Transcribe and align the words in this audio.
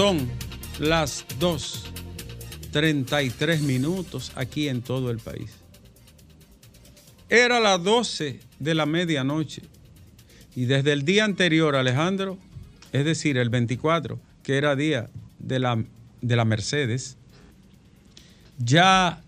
son 0.00 0.28
las 0.78 1.26
2.33 1.40 3.60
minutos 3.60 4.32
aquí 4.34 4.66
en 4.66 4.80
todo 4.80 5.10
el 5.10 5.18
país. 5.18 5.50
Era 7.28 7.60
las 7.60 7.84
12 7.84 8.40
de 8.58 8.74
la 8.74 8.86
medianoche 8.86 9.60
y 10.56 10.64
desde 10.64 10.92
el 10.92 11.04
día 11.04 11.26
anterior, 11.26 11.76
Alejandro, 11.76 12.38
es 12.94 13.04
decir, 13.04 13.36
el 13.36 13.50
24, 13.50 14.18
que 14.42 14.56
era 14.56 14.74
día 14.74 15.10
de 15.38 15.58
la, 15.58 15.84
de 16.22 16.34
la 16.34 16.46
Mercedes, 16.46 17.18
ya 18.56 19.20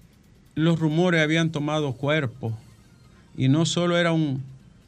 los 0.55 0.79
rumores 0.79 1.21
habían 1.21 1.53
tomado 1.53 1.93
cuerpo 1.93 2.57
y 3.37 3.49
no 3.49 3.67
solo 3.67 3.99
era 3.99 4.13
un 4.13 4.43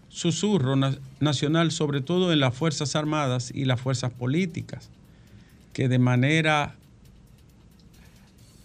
susurro 0.08 0.76
nacional, 1.20 1.72
sobre 1.72 2.00
todo 2.00 2.32
en 2.32 2.40
las 2.40 2.54
Fuerzas 2.54 2.96
Armadas 2.96 3.52
y 3.54 3.66
las 3.66 3.82
fuerzas 3.82 4.12
políticas, 4.12 4.88
que 5.74 5.88
de 5.88 5.98
manera 5.98 6.76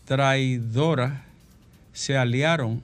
traidora 0.05 1.25
se 1.91 2.15
aliaron 2.15 2.81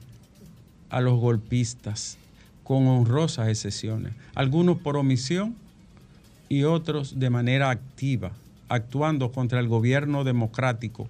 a 0.90 1.00
los 1.00 1.18
golpistas, 1.18 2.18
con 2.62 2.88
honrosas 2.88 3.48
excepciones, 3.48 4.12
algunos 4.34 4.78
por 4.78 4.96
omisión 4.96 5.54
y 6.48 6.64
otros 6.64 7.18
de 7.20 7.30
manera 7.30 7.70
activa, 7.70 8.32
actuando 8.68 9.30
contra 9.30 9.60
el 9.60 9.68
gobierno 9.68 10.24
democrático, 10.24 11.08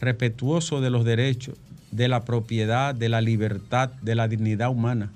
respetuoso 0.00 0.80
de 0.80 0.88
los 0.88 1.04
derechos, 1.04 1.56
de 1.90 2.08
la 2.08 2.24
propiedad, 2.24 2.94
de 2.94 3.10
la 3.10 3.20
libertad, 3.20 3.90
de 4.00 4.14
la 4.14 4.26
dignidad 4.26 4.70
humana. 4.70 5.10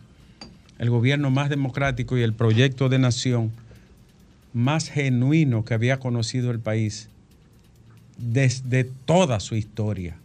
El 0.78 0.90
gobierno 0.90 1.30
más 1.30 1.48
democrático 1.48 2.18
y 2.18 2.22
el 2.22 2.34
proyecto 2.34 2.90
de 2.90 2.98
nación 2.98 3.50
más 4.58 4.90
genuino 4.90 5.64
que 5.64 5.72
había 5.72 6.00
conocido 6.00 6.50
el 6.50 6.58
país 6.58 7.08
desde 8.18 8.82
toda 8.82 9.38
su 9.38 9.54
historia. 9.54 10.16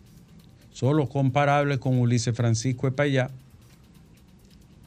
Solo 0.72 1.08
comparable 1.08 1.78
con 1.78 2.00
Ulises 2.00 2.36
Francisco 2.36 2.88
Epayá, 2.88 3.30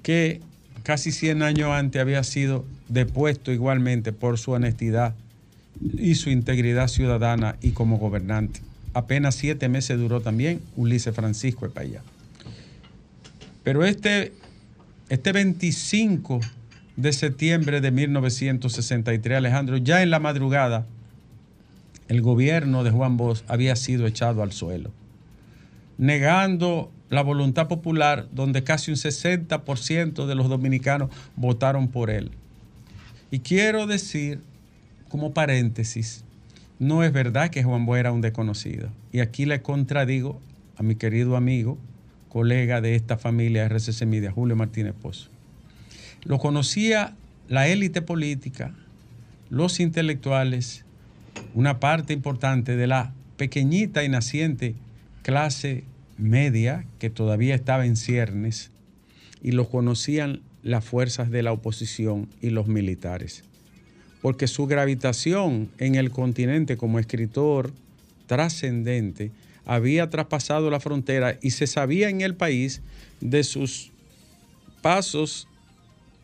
que 0.03 0.41
casi 0.83 1.13
100 1.13 1.45
años 1.45 1.71
antes 1.71 2.03
había 2.03 2.25
sido 2.25 2.65
depuesto 2.89 3.53
igualmente 3.53 4.13
por 4.13 4.37
su 4.37 4.51
honestidad 4.51 5.15
y 5.81 6.17
su 6.17 6.31
integridad 6.31 6.89
ciudadana 6.89 7.57
y 7.63 7.71
como 7.71 7.99
gobernante. 7.99 8.63
Apenas 8.95 9.37
siete 9.37 9.69
meses 9.69 9.97
duró 9.97 10.21
también 10.21 10.61
Ulises 10.75 11.15
Francisco 11.15 11.67
Epayá. 11.67 12.03
Pero 13.63 13.85
este 13.85 14.33
este 15.09 15.31
25 15.31 16.41
de 16.97 17.13
septiembre 17.13 17.81
de 17.81 17.91
1963, 17.91 19.39
Alejandro, 19.39 19.77
ya 19.77 20.03
en 20.03 20.11
la 20.11 20.19
madrugada, 20.19 20.87
el 22.09 22.23
gobierno 22.23 22.85
de 22.85 22.91
Juan 22.91 23.17
Bosch 23.17 23.43
había 23.49 23.77
sido 23.77 24.07
echado 24.07 24.43
al 24.43 24.53
suelo, 24.53 24.91
negando 25.99 26.91
la 27.11 27.23
voluntad 27.23 27.69
popular 27.69 28.29
donde 28.33 28.65
casi 28.65 28.91
un 28.91 28.97
60% 28.97 30.27
de 30.27 30.35
los 30.35 30.49
dominicanos 30.49 31.11
votaron 31.37 31.89
por 31.89 32.11
él. 32.11 32.31
Y 33.31 33.41
quiero 33.41 33.87
decir, 33.87 34.41
como 35.09 35.33
paréntesis, 35.35 36.25
no 36.79 37.03
es 37.03 37.13
verdad 37.13 37.51
que 37.51 37.63
Juan 37.63 37.87
Bosch 37.87 37.99
era 37.99 38.13
un 38.13 38.21
desconocido. 38.21 38.91
Y 39.13 39.21
aquí 39.21 39.47
le 39.47 39.63
contradigo 39.63 40.41
a 40.77 40.83
mi 40.83 40.95
querido 40.95 41.37
amigo, 41.37 41.79
colega 42.29 42.81
de 42.81 42.95
esta 42.95 43.17
familia 43.17 43.67
RCC 43.69 44.05
Media, 44.07 44.31
Julio 44.31 44.57
Martínez 44.57 44.95
Pozo. 44.95 45.31
Lo 46.27 46.39
conocía 46.39 47.15
la 47.49 47.69
élite 47.69 48.03
política, 48.03 48.75
los 49.49 49.79
intelectuales, 49.79 50.85
una 51.55 51.79
parte 51.79 52.13
importante 52.13 52.77
de 52.77 52.89
la 52.89 53.13
pequeñita 53.37 54.03
y 54.03 54.09
naciente 54.09 54.75
clase 55.23 55.85
media 56.19 56.85
que 56.99 57.11
todavía 57.11 57.55
estaba 57.55 57.87
en 57.87 57.95
ciernes 57.97 58.71
y 59.41 59.53
lo 59.53 59.69
conocían 59.69 60.41
las 60.65 60.85
fuerzas 60.85 61.31
de 61.31 61.45
la 61.45 61.53
oposición 61.53 62.29
y 62.43 62.51
los 62.51 62.67
militares. 62.67 63.45
Porque 64.21 64.49
su 64.49 64.67
gravitación 64.67 65.71
en 65.79 65.95
el 65.95 66.11
continente 66.11 66.77
como 66.77 66.99
escritor 66.99 67.73
trascendente 68.27 69.31
había 69.65 70.11
traspasado 70.11 70.71
la 70.71 70.81
frontera 70.81 71.39
y 71.41 71.51
se 71.51 71.69
sabía 71.69 72.09
en 72.09 72.21
el 72.21 72.35
país 72.35 72.83
de 73.21 73.45
sus 73.45 73.93
pasos 74.83 75.47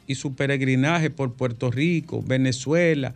y 0.06 0.14
su 0.14 0.34
peregrinaje 0.34 1.10
por 1.10 1.34
Puerto 1.34 1.70
Rico, 1.70 2.22
Venezuela, 2.22 3.14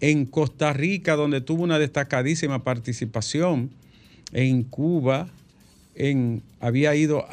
en 0.00 0.24
Costa 0.24 0.72
Rica, 0.72 1.16
donde 1.16 1.40
tuvo 1.40 1.62
una 1.62 1.78
destacadísima 1.78 2.64
participación, 2.64 3.70
en 4.32 4.62
Cuba, 4.62 5.28
en, 5.94 6.42
había 6.60 6.94
ido 6.94 7.26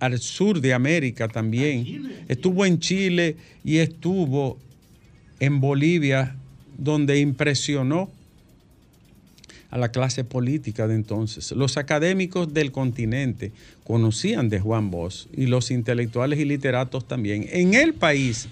al 0.00 0.18
sur 0.18 0.60
de 0.60 0.74
América 0.74 1.28
también, 1.28 2.12
estuvo 2.28 2.64
en 2.64 2.78
Chile 2.78 3.36
y 3.64 3.78
estuvo 3.78 4.58
en 5.40 5.60
Bolivia, 5.60 6.36
donde 6.78 7.18
impresionó 7.18 8.10
a 9.72 9.78
la 9.78 9.90
clase 9.90 10.22
política 10.22 10.86
de 10.86 10.94
entonces. 10.94 11.50
Los 11.52 11.78
académicos 11.78 12.52
del 12.52 12.72
continente 12.72 13.52
conocían 13.84 14.50
de 14.50 14.60
Juan 14.60 14.90
Bosch 14.90 15.26
y 15.34 15.46
los 15.46 15.70
intelectuales 15.70 16.38
y 16.38 16.44
literatos 16.44 17.08
también. 17.08 17.46
En 17.50 17.72
el 17.72 17.94
país, 17.94 18.48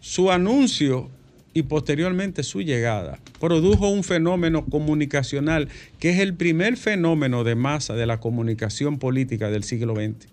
su 0.00 0.30
anuncio 0.30 1.10
y 1.52 1.64
posteriormente 1.64 2.44
su 2.44 2.62
llegada 2.62 3.18
produjo 3.40 3.88
un 3.88 4.04
fenómeno 4.04 4.64
comunicacional 4.64 5.68
que 5.98 6.10
es 6.10 6.20
el 6.20 6.34
primer 6.34 6.76
fenómeno 6.76 7.42
de 7.42 7.56
masa 7.56 7.94
de 7.94 8.06
la 8.06 8.20
comunicación 8.20 9.00
política 9.00 9.50
del 9.50 9.64
siglo 9.64 9.96
XX. 9.96 10.28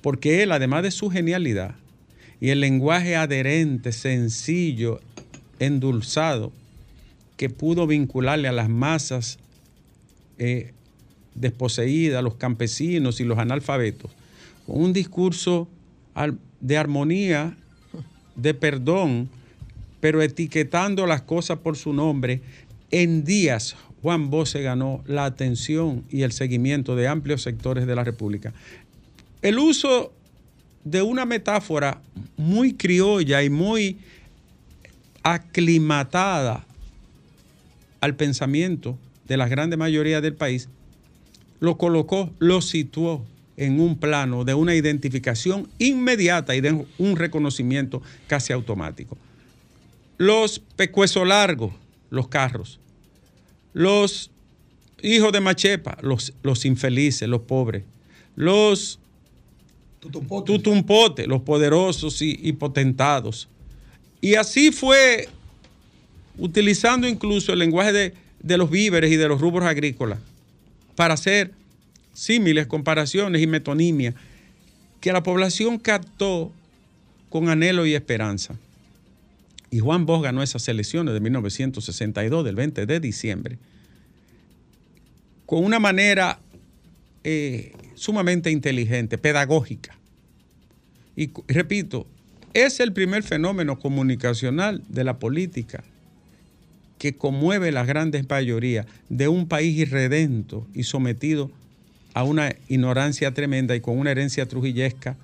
Porque 0.00 0.42
él, 0.42 0.50
además 0.50 0.82
de 0.82 0.90
su 0.90 1.08
genialidad 1.08 1.76
y 2.40 2.48
el 2.48 2.58
lenguaje 2.58 3.14
adherente, 3.14 3.92
sencillo, 3.92 5.00
endulzado, 5.60 6.50
que 7.40 7.48
pudo 7.48 7.86
vincularle 7.86 8.48
a 8.48 8.52
las 8.52 8.68
masas 8.68 9.38
eh, 10.36 10.74
desposeídas, 11.34 12.18
a 12.18 12.22
los 12.22 12.34
campesinos 12.34 13.18
y 13.18 13.24
los 13.24 13.38
analfabetos, 13.38 14.10
con 14.66 14.82
un 14.82 14.92
discurso 14.92 15.66
de 16.60 16.76
armonía, 16.76 17.56
de 18.36 18.52
perdón, 18.52 19.30
pero 20.00 20.20
etiquetando 20.20 21.06
las 21.06 21.22
cosas 21.22 21.60
por 21.60 21.78
su 21.78 21.94
nombre, 21.94 22.42
en 22.90 23.24
días 23.24 23.74
Juan 24.02 24.28
Bosch 24.28 24.56
ganó 24.56 25.02
la 25.06 25.24
atención 25.24 26.04
y 26.10 26.24
el 26.24 26.32
seguimiento 26.32 26.94
de 26.94 27.08
amplios 27.08 27.40
sectores 27.40 27.86
de 27.86 27.94
la 27.94 28.04
República. 28.04 28.52
El 29.40 29.58
uso 29.58 30.12
de 30.84 31.00
una 31.00 31.24
metáfora 31.24 32.02
muy 32.36 32.74
criolla 32.74 33.42
y 33.42 33.48
muy 33.48 33.96
aclimatada 35.22 36.66
al 38.00 38.16
pensamiento 38.16 38.98
de 39.26 39.36
la 39.36 39.48
grande 39.48 39.76
mayoría 39.76 40.20
del 40.20 40.34
país, 40.34 40.68
lo 41.60 41.76
colocó, 41.76 42.30
lo 42.38 42.62
situó 42.62 43.24
en 43.56 43.78
un 43.78 43.98
plano 43.98 44.44
de 44.44 44.54
una 44.54 44.74
identificación 44.74 45.68
inmediata 45.78 46.56
y 46.56 46.62
de 46.62 46.86
un 46.98 47.16
reconocimiento 47.16 48.02
casi 48.26 48.52
automático. 48.54 49.18
Los 50.16 50.58
pecuesos 50.58 51.26
largos, 51.26 51.72
los 52.08 52.28
carros. 52.28 52.80
Los 53.72 54.30
hijos 55.02 55.32
de 55.32 55.40
Machepa, 55.40 55.98
los, 56.00 56.32
los 56.42 56.64
infelices, 56.64 57.28
los 57.28 57.42
pobres. 57.42 57.84
Los 58.34 58.98
tutumpotes, 60.00 61.26
los 61.26 61.42
poderosos 61.42 62.22
y, 62.22 62.38
y 62.42 62.52
potentados. 62.52 63.48
Y 64.22 64.34
así 64.36 64.72
fue 64.72 65.28
utilizando 66.40 67.06
incluso 67.06 67.52
el 67.52 67.58
lenguaje 67.58 68.14
de, 68.42 68.56
los 68.56 68.70
víveres 68.70 69.12
y 69.12 69.16
de 69.16 69.28
los 69.28 69.40
rubros 69.40 69.66
agrícolas 69.66 70.18
para 70.96 71.14
hacer 71.14 71.52
símiles, 72.14 72.66
comparaciones 72.66 73.40
y 73.40 73.46
metonimia. 73.46 74.14
que 75.00 75.12
la 75.12 75.22
población 75.22 75.78
captó 75.78 76.52
con 77.30 77.48
anhelo 77.48 77.86
y 77.86 77.94
esperanza. 77.94 78.54
Y 79.70 79.78
Juan 79.78 80.04
Bosch 80.04 80.24
ganó 80.24 80.42
esas 80.42 80.68
elecciones 80.68 81.14
de 81.14 81.20
1962, 81.20 82.44
del 82.44 82.54
20 82.54 82.84
de 82.84 83.00
diciembre, 83.00 83.58
con 85.46 85.64
una 85.64 85.78
manera 85.78 86.38
eh, 87.24 87.72
sumamente 87.94 88.50
inteligente, 88.50 89.16
pedagógica. 89.16 89.96
Y 91.16 91.30
repito, 91.48 92.06
es 92.52 92.80
el 92.80 92.92
primer 92.92 93.22
fenómeno 93.22 93.78
comunicacional 93.78 94.82
de 94.88 95.04
la 95.04 95.18
política 95.18 95.82
que 97.00 97.16
conmueve 97.16 97.72
la 97.72 97.86
grandes 97.86 98.28
mayoría 98.28 98.84
de 99.08 99.26
un 99.26 99.48
país 99.48 99.74
irredento 99.78 100.66
y 100.74 100.82
sometido 100.82 101.50
a 102.12 102.24
una 102.24 102.54
ignorancia 102.68 103.32
tremenda 103.32 103.74
y 103.74 103.80
con 103.80 103.98
una 103.98 104.10
herencia 104.10 104.46
trujillesca 104.46 105.16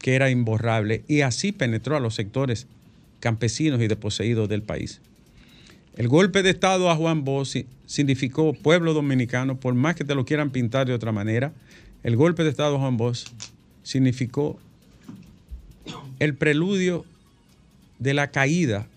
que 0.00 0.16
era 0.16 0.30
imborrable. 0.30 1.04
Y 1.06 1.20
así 1.20 1.52
penetró 1.52 1.96
a 1.96 2.00
los 2.00 2.16
sectores 2.16 2.66
campesinos 3.20 3.80
y 3.80 3.86
desposeídos 3.86 4.48
del 4.48 4.62
país. 4.62 5.00
El 5.96 6.08
golpe 6.08 6.42
de 6.42 6.50
Estado 6.50 6.90
a 6.90 6.96
Juan 6.96 7.22
Bosch 7.22 7.66
significó 7.86 8.52
pueblo 8.52 8.92
dominicano, 8.92 9.60
por 9.60 9.74
más 9.74 9.94
que 9.94 10.02
te 10.02 10.16
lo 10.16 10.24
quieran 10.24 10.50
pintar 10.50 10.88
de 10.88 10.92
otra 10.92 11.12
manera, 11.12 11.52
el 12.02 12.16
golpe 12.16 12.42
de 12.42 12.50
Estado 12.50 12.74
a 12.74 12.80
Juan 12.80 12.96
Bosch 12.96 13.28
significó 13.84 14.58
el 16.18 16.34
preludio 16.34 17.04
de 18.00 18.12
la 18.12 18.32
caída 18.32 18.88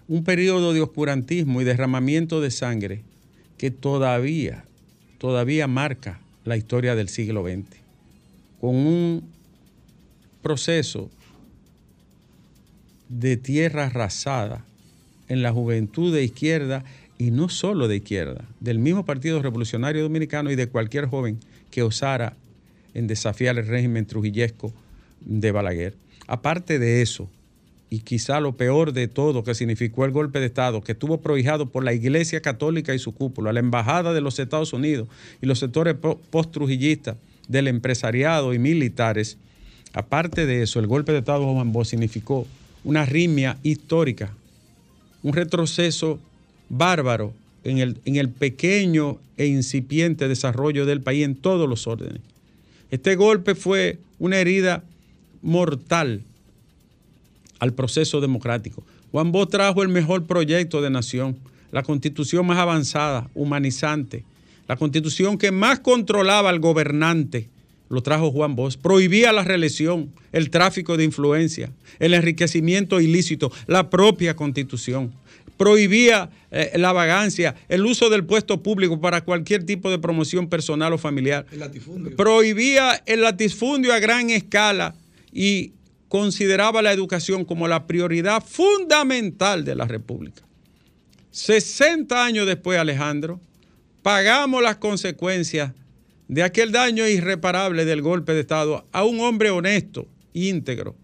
un 0.08 0.24
periodo 0.24 0.74
de 0.74 0.82
oscurantismo 0.82 1.62
y 1.62 1.66
derramamiento 1.66 2.42
de 2.42 2.50
sangre 2.50 3.04
que 3.58 3.70
todavía, 3.70 4.66
todavía 5.20 5.68
marca 5.68 6.20
la 6.50 6.58
historia 6.58 6.96
del 6.96 7.08
siglo 7.08 7.44
XX, 7.44 7.78
con 8.60 8.76
un 8.76 9.24
proceso 10.42 11.10
de 13.08 13.38
tierra 13.38 13.86
arrasada 13.86 14.66
en 15.28 15.42
la 15.42 15.54
juventud 15.54 16.14
de 16.14 16.24
izquierda 16.24 16.84
y 17.18 17.32
no 17.32 17.50
solo 17.50 17.88
de 17.88 17.98
izquierda, 17.98 18.46
del 18.60 18.80
mismo 18.80 19.06
Partido 19.06 19.42
Revolucionario 19.42 20.04
Dominicano 20.04 20.52
y 20.52 20.56
de 20.56 20.68
cualquier 20.68 21.06
joven 21.06 21.40
que 21.70 21.84
osara 21.84 22.36
en 22.94 23.08
desafiar 23.08 23.58
el 23.58 23.68
régimen 23.68 24.06
trujillesco 24.06 24.74
de 25.22 25.52
Balaguer. 25.52 25.96
Aparte 26.28 26.80
de 26.80 27.02
eso, 27.02 27.30
y 27.90 28.00
quizá 28.00 28.40
lo 28.40 28.56
peor 28.56 28.94
de 28.94 29.08
todo 29.08 29.44
que 29.44 29.56
significó 29.56 30.06
el 30.06 30.12
golpe 30.12 30.40
de 30.40 30.46
Estado, 30.46 30.82
que 30.82 30.92
estuvo 30.92 31.22
prohijado 31.22 31.70
por 31.70 31.84
la 31.84 31.94
Iglesia 31.94 32.42
Católica 32.42 32.94
y 32.94 33.00
su 33.00 33.14
cúpula, 33.14 33.52
la 33.52 33.60
Embajada 33.60 34.14
de 34.14 34.22
los 34.22 34.38
Estados 34.38 34.74
Unidos 34.74 35.08
y 35.42 35.48
los 35.48 35.60
sectores 35.60 35.96
post-trujillistas 35.96 37.18
del 37.48 37.68
empresariado 37.68 38.54
y 38.54 38.60
militares, 38.60 39.38
aparte 39.94 40.46
de 40.46 40.62
eso, 40.62 40.80
el 40.80 40.88
golpe 40.88 41.12
de 41.12 41.20
Estado 41.20 41.40
de 41.40 41.54
Juan 41.54 41.72
Bosch 41.72 41.88
significó 41.88 42.46
una 42.84 43.06
rimia 43.06 43.58
histórica, 43.64 44.34
un 45.24 45.34
retroceso 45.34 46.20
bárbaro 46.70 47.34
en 47.64 47.80
el, 47.80 47.98
en 48.06 48.18
el 48.18 48.30
pequeño 48.30 49.18
e 49.38 49.48
incipiente 49.48 50.28
desarrollo 50.28 50.86
del 50.86 51.02
país 51.02 51.26
en 51.26 51.36
todos 51.36 51.68
los 51.68 51.88
órdenes. 51.88 52.22
Este 52.92 53.16
golpe 53.16 53.56
fue 53.56 53.98
una 54.20 54.38
herida 54.38 54.84
mortal 55.42 56.22
al 57.60 57.74
proceso 57.74 58.22
democrático. 58.22 58.84
Juan 59.12 59.32
Bosch 59.32 59.50
trajo 59.50 59.84
el 59.84 59.90
mejor 59.90 60.26
proyecto 60.26 60.82
de 60.82 60.90
nación, 60.90 61.38
la 61.72 61.84
constitución 61.84 62.46
más 62.48 62.58
avanzada, 62.58 63.30
humanizante, 63.36 64.24
la 64.68 64.76
constitución 64.76 65.38
que 65.38 65.52
más 65.52 65.80
controlaba 65.80 66.50
al 66.50 66.60
gobernante, 66.60 67.50
lo 67.90 68.02
trajo 68.02 68.32
Juan 68.32 68.56
Bosch, 68.56 68.78
prohibía 68.78 69.34
la 69.34 69.44
reelección, 69.44 70.12
el 70.32 70.52
tráfico 70.52 70.96
de 70.96 71.06
influencia, 71.06 71.72
el 71.98 72.14
enriquecimiento 72.14 73.02
ilícito, 73.02 73.52
la 73.66 73.90
propia 73.90 74.36
constitución, 74.36 75.12
prohibía 75.58 76.30
eh, 76.52 76.72
la 76.76 76.94
vagancia, 76.94 77.56
el 77.68 77.86
uso 77.86 78.10
del 78.10 78.26
puesto 78.26 78.64
público 78.64 79.02
para 79.02 79.26
cualquier 79.26 79.66
tipo 79.66 79.90
de 79.90 80.00
promoción 80.00 80.48
personal 80.48 80.94
o 80.94 80.98
familiar, 80.98 81.46
prohibía 82.16 83.02
el 83.06 83.22
latifundio 83.22 83.92
a 83.92 84.00
gran 84.00 84.30
escala 84.30 84.96
y 85.34 85.74
consideraba 86.10 86.82
la 86.82 86.92
educación 86.92 87.46
como 87.46 87.68
la 87.68 87.88
prioridad 87.88 88.44
fundamental 88.44 89.64
de 89.64 89.76
la 89.76 89.86
República. 89.86 90.42
60 91.32 92.26
años 92.26 92.48
después, 92.48 92.80
Alejandro, 92.80 93.40
pagamos 94.02 94.62
las 94.64 94.78
consecuencias 94.78 95.72
de 96.28 96.44
aquel 96.44 96.72
daño 96.72 97.08
irreparable 97.08 97.86
del 97.86 98.02
golpe 98.02 98.34
de 98.34 98.42
Estado 98.42 98.86
a 98.92 99.04
un 99.04 99.20
hombre 99.20 99.52
honesto, 99.52 100.08
íntegro, 100.34 100.96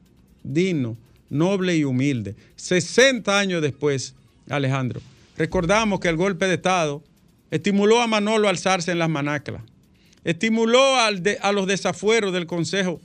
digno, 0.44 0.98
noble 1.30 1.78
y 1.78 1.84
humilde. 1.84 2.36
60 2.56 3.38
años 3.38 3.62
después, 3.62 4.16
Alejandro, 4.50 5.02
recordamos 5.38 6.00
que 6.00 6.10
el 6.10 6.18
golpe 6.18 6.48
de 6.48 6.56
Estado 6.56 7.04
estimuló 7.52 8.02
a 8.02 8.08
Manolo 8.08 8.48
a 8.48 8.52
alzarse 8.52 8.92
en 8.92 9.00
las 9.00 9.10
manaclas, 9.10 9.62
estimuló 10.24 10.96
a 10.96 11.52
los 11.52 11.68
desafueros 11.68 12.34
del 12.34 12.48
Consejo 12.48 13.00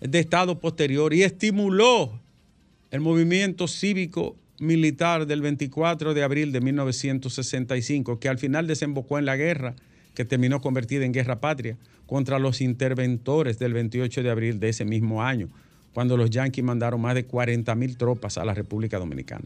de 0.00 0.18
Estado 0.18 0.58
posterior 0.58 1.12
y 1.14 1.22
estimuló 1.22 2.20
el 2.90 3.00
movimiento 3.00 3.68
cívico 3.68 4.36
militar 4.60 5.26
del 5.26 5.40
24 5.40 6.14
de 6.14 6.22
abril 6.22 6.52
de 6.52 6.60
1965, 6.60 8.18
que 8.18 8.28
al 8.28 8.38
final 8.38 8.66
desembocó 8.66 9.18
en 9.18 9.24
la 9.24 9.36
guerra, 9.36 9.74
que 10.14 10.24
terminó 10.24 10.60
convertida 10.60 11.04
en 11.04 11.12
guerra 11.12 11.40
patria, 11.40 11.76
contra 12.06 12.38
los 12.38 12.60
interventores 12.60 13.58
del 13.58 13.74
28 13.74 14.22
de 14.22 14.30
abril 14.30 14.60
de 14.60 14.70
ese 14.70 14.84
mismo 14.84 15.22
año, 15.22 15.48
cuando 15.92 16.16
los 16.16 16.30
yanquis 16.30 16.64
mandaron 16.64 17.00
más 17.00 17.14
de 17.14 17.24
40 17.24 17.74
mil 17.74 17.96
tropas 17.96 18.38
a 18.38 18.44
la 18.44 18.54
República 18.54 18.98
Dominicana. 18.98 19.44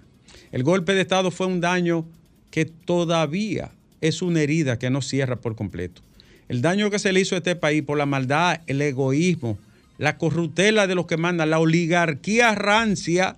El 0.50 0.62
golpe 0.62 0.94
de 0.94 1.00
Estado 1.02 1.30
fue 1.30 1.46
un 1.46 1.60
daño 1.60 2.06
que 2.50 2.64
todavía 2.64 3.72
es 4.00 4.22
una 4.22 4.42
herida 4.42 4.78
que 4.78 4.90
no 4.90 5.02
cierra 5.02 5.36
por 5.36 5.56
completo. 5.56 6.02
El 6.48 6.62
daño 6.62 6.90
que 6.90 6.98
se 6.98 7.12
le 7.12 7.20
hizo 7.20 7.34
a 7.34 7.38
este 7.38 7.56
país 7.56 7.82
por 7.82 7.98
la 7.98 8.06
maldad, 8.06 8.60
el 8.66 8.80
egoísmo, 8.82 9.58
la 10.02 10.18
corruptela 10.18 10.88
de 10.88 10.96
los 10.96 11.06
que 11.06 11.16
mandan, 11.16 11.50
la 11.50 11.60
oligarquía 11.60 12.56
rancia, 12.56 13.36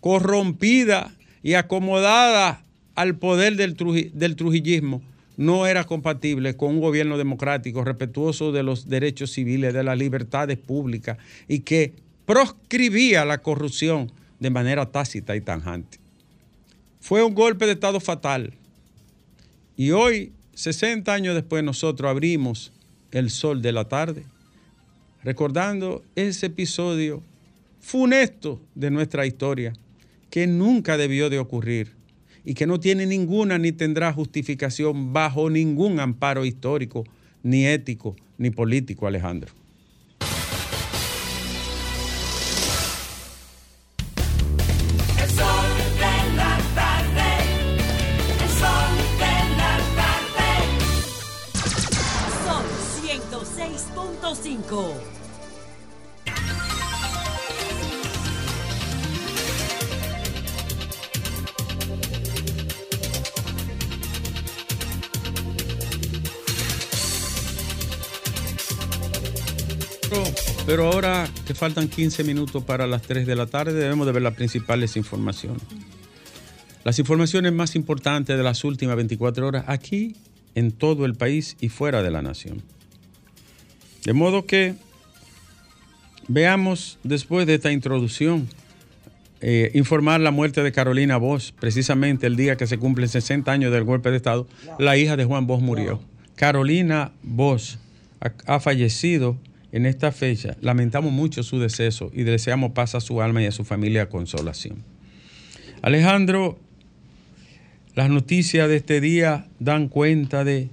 corrompida 0.00 1.14
y 1.42 1.54
acomodada 1.54 2.62
al 2.94 3.16
poder 3.16 3.56
del, 3.56 3.74
trujillismo, 4.36 5.00
no 5.38 5.66
era 5.66 5.84
compatible 5.84 6.58
con 6.58 6.72
un 6.72 6.80
gobierno 6.82 7.16
democrático, 7.16 7.82
respetuoso 7.84 8.52
de 8.52 8.62
los 8.62 8.90
derechos 8.90 9.32
civiles, 9.32 9.72
de 9.72 9.82
las 9.82 9.96
libertades 9.96 10.58
públicas 10.58 11.16
y 11.48 11.60
que 11.60 11.94
proscribía 12.26 13.24
la 13.24 13.38
corrupción 13.38 14.12
de 14.40 14.50
manera 14.50 14.84
tácita 14.84 15.36
y 15.36 15.40
tanjante. 15.40 15.96
Fue 17.00 17.22
un 17.22 17.34
golpe 17.34 17.64
de 17.64 17.72
Estado 17.72 17.98
fatal. 17.98 18.52
Y 19.78 19.92
hoy, 19.92 20.32
60 20.52 21.14
años 21.14 21.34
después, 21.34 21.64
nosotros 21.64 22.10
abrimos 22.10 22.74
el 23.10 23.30
sol 23.30 23.62
de 23.62 23.72
la 23.72 23.88
tarde 23.88 24.26
recordando 25.22 26.02
ese 26.16 26.46
episodio 26.46 27.22
funesto 27.80 28.60
de 28.74 28.90
nuestra 28.90 29.26
historia 29.26 29.72
que 30.30 30.46
nunca 30.46 30.96
debió 30.96 31.30
de 31.30 31.38
ocurrir 31.38 31.92
y 32.44 32.54
que 32.54 32.66
no 32.66 32.80
tiene 32.80 33.06
ninguna 33.06 33.58
ni 33.58 33.72
tendrá 33.72 34.12
justificación 34.12 35.12
bajo 35.12 35.50
ningún 35.50 36.00
amparo 36.00 36.44
histórico, 36.44 37.04
ni 37.42 37.66
ético, 37.66 38.16
ni 38.38 38.50
político, 38.50 39.06
Alejandro. 39.06 39.61
Pero 70.64 70.86
ahora 70.86 71.28
que 71.46 71.54
faltan 71.54 71.88
15 71.88 72.24
minutos 72.24 72.64
para 72.64 72.86
las 72.86 73.02
3 73.02 73.26
de 73.26 73.36
la 73.36 73.44
tarde, 73.44 73.74
debemos 73.74 74.06
de 74.06 74.12
ver 74.12 74.22
las 74.22 74.32
principales 74.34 74.96
informaciones. 74.96 75.60
las 76.84 76.98
informaciones 76.98 77.52
más 77.52 77.76
importantes 77.76 78.38
de 78.38 78.42
las 78.42 78.64
últimas 78.64 78.96
24 78.96 79.46
horas 79.46 79.64
aquí, 79.66 80.16
en 80.54 80.72
todo 80.72 81.04
el 81.04 81.14
país 81.14 81.58
y 81.60 81.68
fuera 81.68 82.02
de 82.02 82.10
la 82.10 82.22
nación. 82.22 82.62
De 84.04 84.12
modo 84.12 84.46
que 84.46 84.74
veamos 86.28 86.98
después 87.04 87.46
de 87.46 87.54
esta 87.54 87.70
introducción 87.70 88.48
eh, 89.40 89.70
informar 89.74 90.20
la 90.20 90.30
muerte 90.30 90.62
de 90.62 90.70
Carolina 90.70 91.16
Bosch, 91.16 91.52
precisamente 91.58 92.26
el 92.28 92.36
día 92.36 92.56
que 92.56 92.68
se 92.68 92.78
cumplen 92.78 93.08
60 93.08 93.50
años 93.50 93.72
del 93.72 93.82
golpe 93.82 94.10
de 94.10 94.16
Estado, 94.16 94.46
la 94.78 94.96
hija 94.96 95.16
de 95.16 95.24
Juan 95.24 95.48
Bosch 95.48 95.60
murió. 95.60 96.00
Carolina 96.36 97.12
Bosch 97.22 97.76
ha, 98.46 98.60
fallecido 98.60 99.36
en 99.72 99.86
esta 99.86 100.12
fecha. 100.12 100.56
Lamentamos 100.60 101.12
mucho 101.12 101.42
su 101.42 101.58
deceso 101.58 102.10
y 102.14 102.22
deseamos 102.22 102.70
paz 102.72 102.94
a 102.94 103.00
su 103.00 103.20
alma 103.20 103.42
y 103.42 103.46
a 103.46 103.52
su 103.52 103.64
familia 103.64 104.08
consolación. 104.08 104.84
Alejandro, 105.82 106.58
las 107.94 108.10
noticias 108.10 108.68
de 108.68 108.76
este 108.76 109.00
día 109.00 109.48
dan 109.58 109.88
cuenta 109.88 110.44
de 110.44 110.68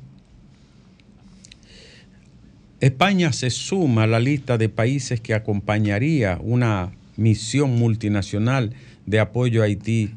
España 2.81 3.33
se 3.33 3.49
suma 3.49 4.03
a 4.03 4.07
la 4.07 4.21
lista 4.21 4.57
de 4.57 4.69
países 4.69 5.19
que 5.19 5.33
acompañaría 5.33 6.39
una 6.41 6.93
misión 7.17 7.71
multinacional 7.71 8.73
de 9.05 9.19
apoyo 9.19 9.61
a 9.61 9.65
Haití 9.65 10.11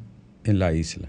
en 0.44 0.60
la 0.60 0.72
isla. 0.72 1.08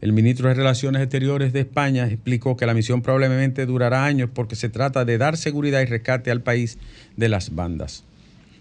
El 0.00 0.12
ministro 0.12 0.46
de 0.46 0.54
Relaciones 0.54 1.02
Exteriores 1.02 1.52
de 1.52 1.60
España 1.60 2.06
explicó 2.06 2.56
que 2.56 2.66
la 2.66 2.74
misión 2.74 3.02
probablemente 3.02 3.66
durará 3.66 4.04
años 4.04 4.30
porque 4.32 4.54
se 4.54 4.68
trata 4.68 5.04
de 5.04 5.18
dar 5.18 5.36
seguridad 5.36 5.80
y 5.80 5.86
rescate 5.86 6.30
al 6.30 6.40
país 6.40 6.78
de 7.16 7.28
las 7.28 7.52
bandas. 7.52 8.04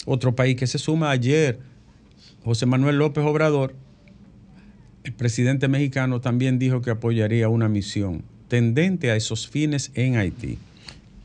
Otro 0.07 0.35
país 0.35 0.55
que 0.55 0.65
se 0.65 0.79
suma 0.79 1.11
ayer, 1.11 1.59
José 2.43 2.65
Manuel 2.65 2.97
López 2.97 3.23
Obrador, 3.23 3.75
el 5.03 5.13
presidente 5.13 5.67
mexicano 5.67 6.21
también 6.21 6.57
dijo 6.57 6.81
que 6.81 6.89
apoyaría 6.89 7.49
una 7.49 7.69
misión 7.69 8.23
tendente 8.47 9.11
a 9.11 9.15
esos 9.15 9.47
fines 9.47 9.91
en 9.93 10.15
Haití 10.15 10.57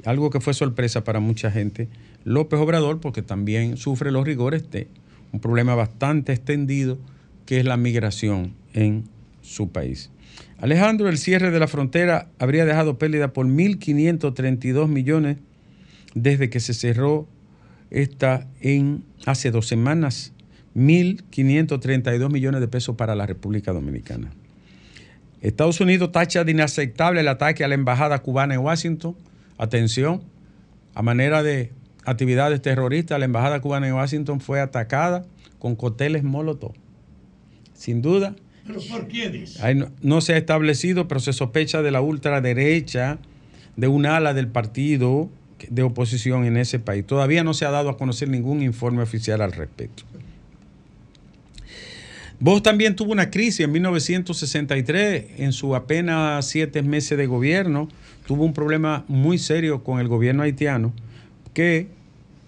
algo 0.07 0.31
que 0.31 0.41
fue 0.41 0.55
sorpresa 0.55 1.03
para 1.03 1.19
mucha 1.19 1.51
gente, 1.51 1.89
López 2.25 2.61
Obrador, 2.61 3.01
porque 3.01 3.23
también 3.23 3.77
sufre 3.77 4.13
los 4.13 4.25
rigores 4.25 4.71
de 4.71 4.87
un 5.33 5.41
problema 5.41 5.75
bastante 5.75 6.33
extendido, 6.33 6.97
que 7.45 7.59
es 7.59 7.65
la 7.65 7.77
migración 7.77 8.55
en 8.73 9.05
su 9.43 9.71
país. 9.71 10.11
Alejandro, 10.59 11.09
el 11.09 11.19
cierre 11.19 11.51
de 11.51 11.59
la 11.59 11.67
frontera 11.67 12.29
habría 12.39 12.65
dejado 12.65 12.99
pérdida 12.99 13.33
por 13.33 13.47
1.532 13.47 14.87
millones 14.87 15.39
desde 16.15 16.51
que 16.51 16.61
se 16.61 16.73
cerró 16.73 17.27
esta 17.91 18.47
en 18.61 19.03
hace 19.27 19.51
dos 19.51 19.67
semanas. 19.67 20.33
1.532 20.77 22.31
millones 22.31 22.61
de 22.61 22.69
pesos 22.69 22.95
para 22.95 23.17
la 23.17 23.27
República 23.27 23.73
Dominicana. 23.73 24.31
Estados 25.41 25.81
Unidos 25.81 26.13
tacha 26.13 26.45
de 26.45 26.53
inaceptable 26.53 27.21
el 27.21 27.29
ataque 27.29 27.65
a 27.65 27.69
la 27.69 27.75
embajada 27.75 28.21
cubana 28.21 28.55
en 28.55 28.61
Washington 28.61 29.17
Atención, 29.59 30.23
a 30.95 31.03
manera 31.03 31.43
de 31.43 31.73
actividades 32.05 32.63
terroristas, 32.63 33.19
la 33.19 33.25
embajada 33.25 33.61
cubana 33.61 33.89
en 33.89 33.95
Washington 33.95 34.41
fue 34.41 34.61
atacada 34.61 35.25
con 35.59 35.77
coteles 35.77 36.23
Molotov. 36.23 36.73
Sin 37.75 38.03
duda. 38.03 38.35
¿Pero 38.67 38.81
por 38.91 39.07
qué 39.07 39.45
no, 40.01 40.21
se 40.21 40.35
ha 40.35 40.37
establecido, 40.37 41.07
pero 41.07 41.21
se 41.21 41.33
sospecha 41.33 41.83
de 41.83 41.91
la 41.91 42.01
ultraderecha, 42.01 43.19
de 43.77 43.89
un 43.89 44.07
ala 44.07 44.35
del 44.35 44.49
partido 44.49 45.29
de 45.69 45.83
oposición 45.83 46.45
en 46.45 46.57
ese 46.57 46.79
país. 46.79 47.07
Todavía 47.07 47.45
no 47.45 47.55
se 47.55 47.65
ha 47.65 47.71
dado 47.71 47.91
a 47.91 47.97
conocer 47.97 48.29
ningún 48.29 48.63
informe 48.63 49.03
oficial 49.03 49.41
al 49.41 49.53
respecto. 49.53 50.05
Vos 52.39 52.63
también 52.63 52.97
tuvo 52.97 53.13
una 53.13 53.31
crisis 53.31 53.61
en 53.61 53.73
1963, 53.73 55.25
en 55.39 55.53
su 55.53 55.75
apenas 55.75 56.47
siete 56.47 56.83
meses 56.83 57.17
de 57.17 57.27
gobierno, 57.27 57.89
tuvo 58.27 58.45
un 58.45 58.53
problema 58.53 59.05
muy 59.09 59.39
serio 59.39 59.83
con 59.83 60.01
el 60.01 60.09
gobierno 60.09 60.43
haitiano 60.43 60.93
que 61.55 61.89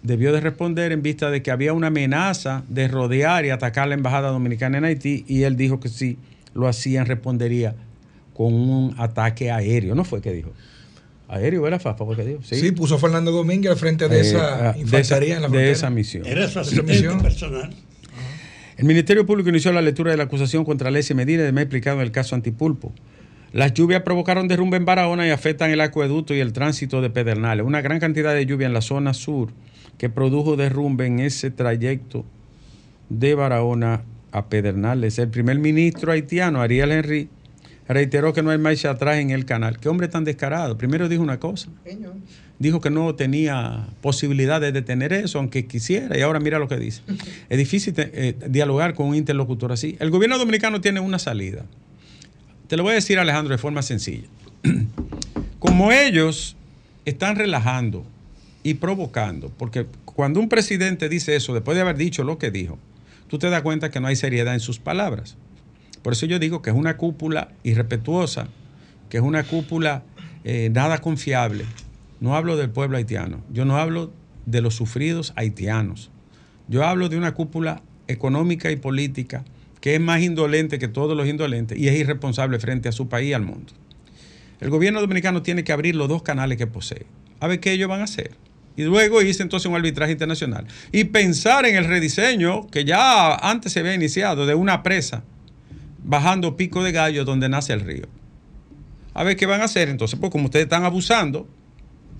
debió 0.02 0.32
de 0.32 0.40
responder 0.40 0.92
en 0.92 1.02
vista 1.02 1.30
de 1.30 1.42
que 1.42 1.50
había 1.50 1.72
una 1.72 1.86
amenaza 1.86 2.64
de 2.68 2.88
rodear 2.88 3.46
y 3.46 3.50
atacar 3.50 3.88
la 3.88 3.94
embajada 3.94 4.28
dominicana 4.28 4.78
en 4.78 4.84
Haití 4.84 5.24
y 5.26 5.44
él 5.44 5.56
dijo 5.56 5.80
que 5.80 5.88
si 5.88 6.18
lo 6.54 6.68
hacían 6.68 7.06
respondería 7.06 7.74
con 8.34 8.52
un 8.52 8.94
ataque 8.98 9.50
aéreo. 9.50 9.94
¿No 9.94 10.04
fue 10.04 10.20
que 10.20 10.32
dijo? 10.32 10.52
Aéreo 11.28 11.66
era 11.66 11.78
FAFA, 11.78 12.04
porque 12.04 12.24
dijo. 12.24 12.40
Sí. 12.42 12.72
puso 12.72 12.94
a 12.94 12.98
Fernando 12.98 13.30
Domínguez 13.32 13.72
al 13.72 13.78
frente 13.78 14.08
de 14.08 14.18
eh, 14.18 14.20
esa 14.20 14.70
ah, 14.70 14.78
infantería 14.78 15.36
en 15.36 15.42
la 15.42 15.48
De 15.48 15.70
esa 15.70 15.90
misión. 15.90 16.24
Era 16.26 16.48
su 16.48 16.58
asistente 16.58 17.22
personal. 17.22 17.74
El 18.78 18.84
Ministerio 18.84 19.26
Público 19.26 19.48
inició 19.48 19.72
la 19.72 19.82
lectura 19.82 20.12
de 20.12 20.16
la 20.16 20.22
acusación 20.22 20.64
contra 20.64 20.86
Alessia 20.86 21.16
Medina 21.16 21.48
y 21.48 21.50
me 21.50 21.62
explicado 21.62 22.00
el 22.00 22.12
caso 22.12 22.36
Antipulpo. 22.36 22.92
Las 23.52 23.74
lluvias 23.74 24.02
provocaron 24.02 24.46
derrumbe 24.46 24.76
en 24.76 24.84
Barahona 24.84 25.26
y 25.26 25.30
afectan 25.30 25.72
el 25.72 25.80
acueducto 25.80 26.32
y 26.32 26.38
el 26.38 26.52
tránsito 26.52 27.02
de 27.02 27.10
Pedernales. 27.10 27.66
Una 27.66 27.80
gran 27.80 27.98
cantidad 27.98 28.32
de 28.34 28.46
lluvia 28.46 28.68
en 28.68 28.72
la 28.72 28.80
zona 28.80 29.14
sur 29.14 29.48
que 29.98 30.08
produjo 30.08 30.54
derrumbe 30.54 31.06
en 31.06 31.18
ese 31.18 31.50
trayecto 31.50 32.24
de 33.08 33.34
Barahona 33.34 34.04
a 34.30 34.48
Pedernales. 34.48 35.18
El 35.18 35.30
primer 35.30 35.58
ministro 35.58 36.12
haitiano, 36.12 36.60
Ariel 36.60 36.92
Henry, 36.92 37.28
reiteró 37.88 38.32
que 38.32 38.44
no 38.44 38.50
hay 38.50 38.58
marcha 38.58 38.90
atrás 38.90 39.16
en 39.16 39.30
el 39.30 39.44
canal. 39.44 39.80
Qué 39.80 39.88
hombre 39.88 40.06
tan 40.06 40.22
descarado. 40.22 40.78
Primero 40.78 41.08
dijo 41.08 41.24
una 41.24 41.40
cosa. 41.40 41.68
Dijo 42.58 42.80
que 42.80 42.90
no 42.90 43.14
tenía 43.14 43.86
posibilidad 44.00 44.60
de 44.60 44.72
detener 44.72 45.12
eso, 45.12 45.38
aunque 45.38 45.66
quisiera, 45.66 46.18
y 46.18 46.22
ahora 46.22 46.40
mira 46.40 46.58
lo 46.58 46.68
que 46.68 46.76
dice. 46.76 47.02
Es 47.48 47.58
difícil 47.58 47.94
eh, 47.96 48.36
dialogar 48.48 48.94
con 48.94 49.06
un 49.06 49.14
interlocutor 49.14 49.72
así. 49.72 49.96
El 50.00 50.10
gobierno 50.10 50.38
dominicano 50.38 50.80
tiene 50.80 51.00
una 51.00 51.18
salida. 51.18 51.64
Te 52.66 52.76
lo 52.76 52.82
voy 52.82 52.92
a 52.92 52.94
decir, 52.96 53.18
Alejandro, 53.18 53.52
de 53.52 53.58
forma 53.58 53.82
sencilla. 53.82 54.26
Como 55.58 55.92
ellos 55.92 56.56
están 57.04 57.36
relajando 57.36 58.04
y 58.62 58.74
provocando, 58.74 59.50
porque 59.56 59.86
cuando 60.04 60.40
un 60.40 60.48
presidente 60.48 61.08
dice 61.08 61.36
eso, 61.36 61.54
después 61.54 61.76
de 61.76 61.82
haber 61.82 61.96
dicho 61.96 62.24
lo 62.24 62.38
que 62.38 62.50
dijo, 62.50 62.78
tú 63.28 63.38
te 63.38 63.48
das 63.50 63.62
cuenta 63.62 63.90
que 63.90 64.00
no 64.00 64.08
hay 64.08 64.16
seriedad 64.16 64.52
en 64.52 64.60
sus 64.60 64.78
palabras. 64.78 65.36
Por 66.02 66.12
eso 66.12 66.26
yo 66.26 66.38
digo 66.38 66.60
que 66.60 66.70
es 66.70 66.76
una 66.76 66.96
cúpula 66.96 67.48
irrespetuosa, 67.62 68.48
que 69.08 69.18
es 69.18 69.22
una 69.22 69.44
cúpula 69.44 70.02
eh, 70.44 70.70
nada 70.72 70.98
confiable. 70.98 71.64
No 72.20 72.36
hablo 72.36 72.56
del 72.56 72.70
pueblo 72.70 72.96
haitiano, 72.96 73.42
yo 73.52 73.64
no 73.64 73.76
hablo 73.76 74.12
de 74.46 74.60
los 74.60 74.74
sufridos 74.74 75.32
haitianos. 75.36 76.10
Yo 76.68 76.84
hablo 76.84 77.08
de 77.08 77.16
una 77.16 77.34
cúpula 77.34 77.82
económica 78.08 78.70
y 78.70 78.76
política 78.76 79.44
que 79.80 79.94
es 79.94 80.00
más 80.00 80.20
indolente 80.22 80.78
que 80.78 80.88
todos 80.88 81.16
los 81.16 81.28
indolentes 81.28 81.78
y 81.78 81.88
es 81.88 81.98
irresponsable 81.98 82.58
frente 82.58 82.88
a 82.88 82.92
su 82.92 83.08
país 83.08 83.30
y 83.30 83.32
al 83.34 83.42
mundo. 83.42 83.72
El 84.60 84.70
gobierno 84.70 85.00
dominicano 85.00 85.42
tiene 85.42 85.62
que 85.64 85.72
abrir 85.72 85.94
los 85.94 86.08
dos 86.08 86.22
canales 86.22 86.58
que 86.58 86.66
posee. 86.66 87.06
A 87.40 87.46
ver 87.46 87.60
qué 87.60 87.72
ellos 87.72 87.88
van 87.88 88.00
a 88.00 88.04
hacer. 88.04 88.32
Y 88.76 88.84
luego 88.84 89.22
hice 89.22 89.42
entonces 89.42 89.68
un 89.68 89.76
arbitraje 89.76 90.12
internacional. 90.12 90.66
Y 90.92 91.04
pensar 91.04 91.66
en 91.66 91.76
el 91.76 91.84
rediseño 91.84 92.66
que 92.68 92.84
ya 92.84 93.34
antes 93.34 93.72
se 93.72 93.80
había 93.80 93.94
iniciado 93.94 94.46
de 94.46 94.54
una 94.54 94.82
presa 94.82 95.22
bajando 96.04 96.56
Pico 96.56 96.82
de 96.82 96.92
Gallo 96.92 97.24
donde 97.24 97.48
nace 97.48 97.72
el 97.72 97.80
río. 97.80 98.06
A 99.14 99.24
ver 99.24 99.36
qué 99.36 99.46
van 99.46 99.60
a 99.60 99.64
hacer 99.64 99.88
entonces, 99.88 100.18
pues 100.18 100.30
como 100.30 100.46
ustedes 100.46 100.64
están 100.64 100.84
abusando 100.84 101.48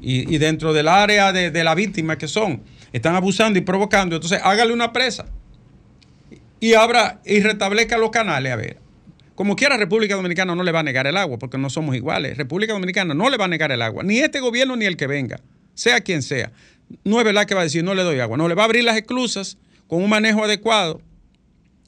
y, 0.01 0.39
dentro 0.39 0.73
del 0.73 0.89
área 0.89 1.33
de, 1.33 1.51
de 1.51 1.65
la 1.65 1.75
víctima 1.75 2.17
que 2.19 2.29
son, 2.29 2.63
están 2.93 3.15
abusando 3.15 3.59
y 3.59 3.63
provocando, 3.63 4.17
entonces 4.17 4.41
hágale 4.43 4.73
una 4.73 4.93
presa 4.93 5.27
y 6.61 6.75
abra 6.75 7.21
y 7.25 7.41
restablezca 7.41 7.99
los 7.99 8.11
canales, 8.11 8.53
a 8.53 8.57
ver. 8.57 8.79
Como 9.35 9.55
quiera, 9.55 9.77
República 9.77 10.17
Dominicana 10.17 10.57
no 10.57 10.65
le 10.65 10.73
va 10.73 10.81
a 10.81 10.83
negar 10.83 11.07
el 11.07 11.17
agua, 11.17 11.39
porque 11.39 11.59
no 11.59 11.71
somos 11.71 11.95
iguales. 11.95 12.37
República 12.37 12.73
Dominicana 12.73 13.15
no 13.15 13.31
le 13.31 13.37
va 13.37 13.45
a 13.45 13.49
negar 13.49 13.71
el 13.71 13.83
agua, 13.83 14.03
ni 14.03 14.19
este 14.19 14.41
gobierno 14.41 14.75
ni 14.75 14.85
el 14.85 14.97
que 14.97 15.07
venga, 15.07 15.41
sea 15.75 16.01
quien 16.01 16.23
sea. 16.23 16.51
No 17.05 17.19
es 17.21 17.25
verdad 17.25 17.47
que 17.47 17.55
va 17.55 17.61
a 17.61 17.65
decir 17.65 17.85
no 17.85 17.95
le 17.95 18.03
doy 18.03 18.19
agua, 18.19 18.37
no 18.37 18.49
le 18.49 18.55
va 18.55 18.63
a 18.63 18.65
abrir 18.65 18.83
las 18.83 18.97
esclusas 18.97 19.59
con 19.87 20.03
un 20.03 20.11
manejo 20.11 20.43
adecuado 20.43 21.01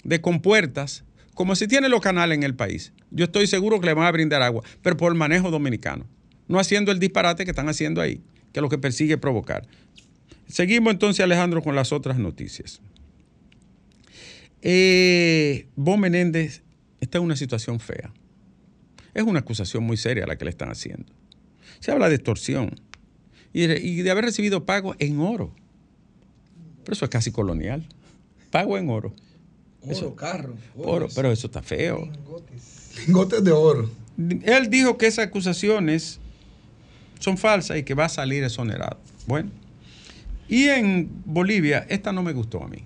de 0.05 0.21
compuertas, 0.21 1.05
como 1.35 1.57
si 1.57 1.67
tiene 1.67 1.89
los 1.89 2.01
canales 2.01 2.37
en 2.37 2.45
el 2.45 2.55
país. 2.55 2.93
Yo 3.11 3.25
estoy 3.25 3.49
seguro 3.49 3.81
que 3.81 3.87
le 3.87 3.95
van 3.95 4.07
a 4.07 4.13
brindar 4.13 4.43
agua, 4.43 4.63
pero 4.83 4.97
por 4.97 5.11
el 5.11 5.19
manejo 5.19 5.51
dominicano, 5.51 6.07
no 6.51 6.59
haciendo 6.59 6.91
el 6.91 6.99
disparate 6.99 7.45
que 7.45 7.53
están 7.53 7.69
haciendo 7.69 8.01
ahí, 8.01 8.17
que 8.53 8.59
es 8.59 8.63
lo 8.63 8.69
que 8.69 8.77
persigue 8.77 9.17
provocar. 9.17 9.69
Seguimos 10.49 10.93
entonces, 10.93 11.23
Alejandro, 11.23 11.63
con 11.63 11.77
las 11.77 11.93
otras 11.93 12.19
noticias. 12.19 12.81
Eh, 14.61 15.69
Menéndez 15.77 16.63
está 17.01 17.19
en 17.19 17.25
una 17.25 17.37
situación 17.37 17.79
fea. 17.79 18.13
Es 19.15 19.23
una 19.23 19.39
acusación 19.39 19.85
muy 19.85 19.97
seria 19.97 20.27
la 20.27 20.37
que 20.37 20.45
le 20.45 20.51
están 20.51 20.71
haciendo. 20.71 21.07
Se 21.79 21.93
habla 21.93 22.09
de 22.09 22.17
extorsión 22.17 22.75
y 23.53 23.69
de, 24.03 24.11
haber 24.11 24.25
recibido 24.25 24.67
pago 24.67 24.97
en 24.99 25.21
oro. 25.21 25.55
Pero 26.83 26.95
eso 26.95 27.05
es 27.05 27.11
casi 27.13 27.31
colonial. 27.31 27.87
Pago 28.51 28.77
en 28.77 28.91
oro. 28.91 29.15
Oro, 29.83 30.17
carro. 30.17 30.55
Oro, 30.77 31.07
pero 31.15 31.31
eso 31.31 31.47
está 31.47 31.63
feo. 31.63 32.11
Lingotes. 33.07 33.45
de 33.45 33.53
oro. 33.53 33.89
Él 34.19 34.69
dijo 34.69 34.99
que 34.99 35.07
esas 35.07 35.29
acusaciones 35.29 36.19
son 37.21 37.39
falsas 37.39 37.79
y 37.79 37.85
que 37.85 37.95
va 37.95 38.07
a 38.07 38.09
salir 38.09 38.43
exonerado. 38.43 38.99
Bueno. 39.27 39.51
Y 40.49 40.65
en 40.65 41.09
Bolivia, 41.25 41.87
esta 41.89 42.11
no 42.11 42.25
me 42.25 42.33
gustó 42.33 42.65
a 42.65 42.69
mí. 42.69 42.85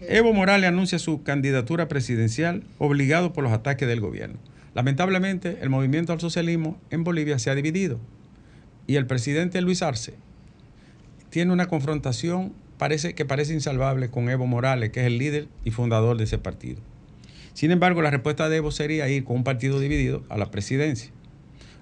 Evo 0.00 0.32
Morales 0.32 0.68
anuncia 0.68 0.98
su 0.98 1.22
candidatura 1.22 1.86
presidencial 1.86 2.64
obligado 2.78 3.32
por 3.32 3.44
los 3.44 3.52
ataques 3.52 3.86
del 3.86 4.00
gobierno. 4.00 4.38
Lamentablemente, 4.74 5.58
el 5.60 5.70
movimiento 5.70 6.12
al 6.12 6.20
socialismo 6.20 6.80
en 6.90 7.04
Bolivia 7.04 7.38
se 7.38 7.50
ha 7.50 7.54
dividido 7.54 8.00
y 8.86 8.96
el 8.96 9.06
presidente 9.06 9.60
Luis 9.60 9.82
Arce 9.82 10.14
tiene 11.30 11.52
una 11.52 11.66
confrontación 11.66 12.52
parece, 12.76 13.14
que 13.14 13.24
parece 13.24 13.54
insalvable 13.54 14.10
con 14.10 14.28
Evo 14.28 14.46
Morales, 14.46 14.90
que 14.90 15.00
es 15.00 15.06
el 15.06 15.18
líder 15.18 15.48
y 15.64 15.70
fundador 15.70 16.16
de 16.16 16.24
ese 16.24 16.38
partido. 16.38 16.80
Sin 17.54 17.70
embargo, 17.70 18.02
la 18.02 18.10
respuesta 18.10 18.48
de 18.48 18.56
Evo 18.56 18.72
sería 18.72 19.08
ir 19.08 19.24
con 19.24 19.36
un 19.36 19.44
partido 19.44 19.78
dividido 19.78 20.24
a 20.28 20.36
la 20.36 20.50
presidencia, 20.50 21.12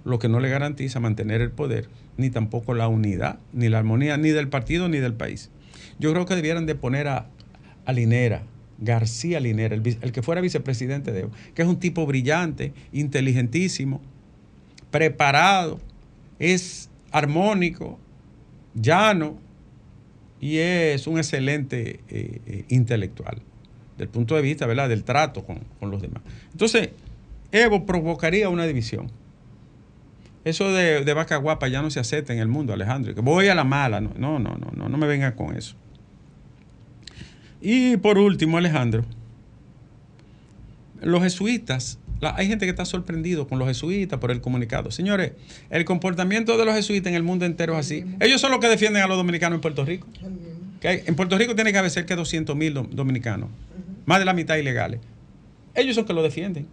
lo 0.04 0.18
que 0.18 0.28
no 0.28 0.40
le 0.40 0.49
garantiza 0.49 1.00
mantener 1.00 1.40
el 1.40 1.50
poder, 1.50 1.88
ni 2.16 2.30
tampoco 2.30 2.75
la 2.75 2.88
unidad, 2.88 3.38
ni 3.52 3.68
la 3.68 3.78
armonía, 3.78 4.16
ni 4.16 4.30
del 4.30 4.49
partido, 4.49 4.88
ni 4.88 4.99
del 4.99 5.14
país. 5.14 5.50
Yo 5.99 6.12
creo 6.12 6.26
que 6.26 6.35
debieran 6.35 6.66
de 6.66 6.75
poner 6.75 7.09
a, 7.09 7.26
a 7.85 7.92
Linera, 7.92 8.42
García 8.78 9.38
Linera, 9.40 9.75
el, 9.75 9.99
el, 10.00 10.12
que 10.12 10.23
fuera 10.23 10.40
vicepresidente 10.40 11.12
de 11.12 11.21
Evo, 11.21 11.30
que 11.54 11.62
es 11.62 11.68
un 11.68 11.78
tipo 11.78 12.04
brillante, 12.06 12.73
inteligentísimo, 12.92 14.00
preparado, 14.90 15.80
es 16.38 16.90
armónico, 17.12 17.99
llano 18.75 19.38
y 20.40 20.59
es 20.59 21.06
un 21.06 21.18
excelente 21.18 22.00
eh, 22.09 22.40
eh, 22.47 22.64
intelectual 22.68 23.42
del 23.97 24.09
punto 24.09 24.35
de 24.35 24.42
vista 24.42 24.66
¿verdad? 24.66 24.88
del 24.88 25.04
trato 25.04 25.44
con, 25.44 25.61
con, 25.78 25.90
los 25.90 26.02
demás. 26.02 26.23
Entonces, 26.50 26.90
Evo 27.52 27.85
provocaría 27.85 28.49
una 28.49 28.66
división. 28.66 29.11
Eso 30.44 30.72
de, 30.72 31.04
de, 31.04 31.14
vaca 31.14 31.37
guapa 31.37 31.68
ya 31.68 31.82
no 31.82 31.90
se 31.90 32.00
acepta 32.00 32.32
en 32.32 32.40
el 32.40 32.49
mundo, 32.49 32.72
Alejandro. 32.72 33.14
Que 33.14 33.20
voy 33.20 33.49
a 33.49 33.54
la 33.54 33.64
mala. 33.64 34.00
No, 34.00 34.11
no, 34.16 34.38
no, 34.38 34.56
no, 34.75 34.88
no, 34.88 34.99
me 34.99 35.06
venga 35.06 35.37
con 35.37 35.56
eso. 35.56 35.76
Y 37.61 37.96
por 37.99 38.18
último, 38.18 38.58
Alejandro, 38.58 39.04
los 41.00 41.22
jesuitas, 41.22 42.00
la, 42.20 42.34
hay 42.37 42.49
gente 42.49 42.66
que 42.66 42.70
está 42.70 42.84
sorprendido 42.84 43.46
con 43.46 43.61
los 43.61 43.68
jesuitas 43.68 44.18
por 44.18 44.32
el 44.32 44.40
comunicado. 44.40 44.90
Señores, 44.90 45.32
el 45.70 45.84
comportamiento 45.84 46.58
de 46.58 46.64
los 46.64 46.75
jesuitas 46.75 47.11
en 47.11 47.14
el 47.14 47.22
mundo 47.22 47.44
entero 47.44 47.75
es 47.75 47.87
así. 47.87 48.04
Ellos 48.18 48.40
son 48.40 48.50
los 48.50 48.58
que 48.58 48.68
defienden 48.68 49.02
a 49.02 49.06
los 49.06 49.16
dominicanos 49.16 49.58
en 49.58 49.61
Puerto 49.61 49.84
Rico. 49.84 50.08
En 50.82 51.14
Puerto 51.14 51.38
Rico 51.38 51.54
tiene 51.54 51.70
que 51.70 51.78
haber 51.78 51.92
cerca 51.92 52.14
de 52.14 52.18
200 52.18 52.56
mil 52.56 52.75
dominicanos, 52.75 53.49
más 54.06 54.18
de 54.18 54.25
la 54.25 54.34
mitad 54.34 54.56
ilegales. 54.56 54.99
Ellos 55.75 55.94
son 55.94 56.02
los 56.02 56.08
que 56.08 56.14
lo 56.14 56.22
defienden. 56.25 56.66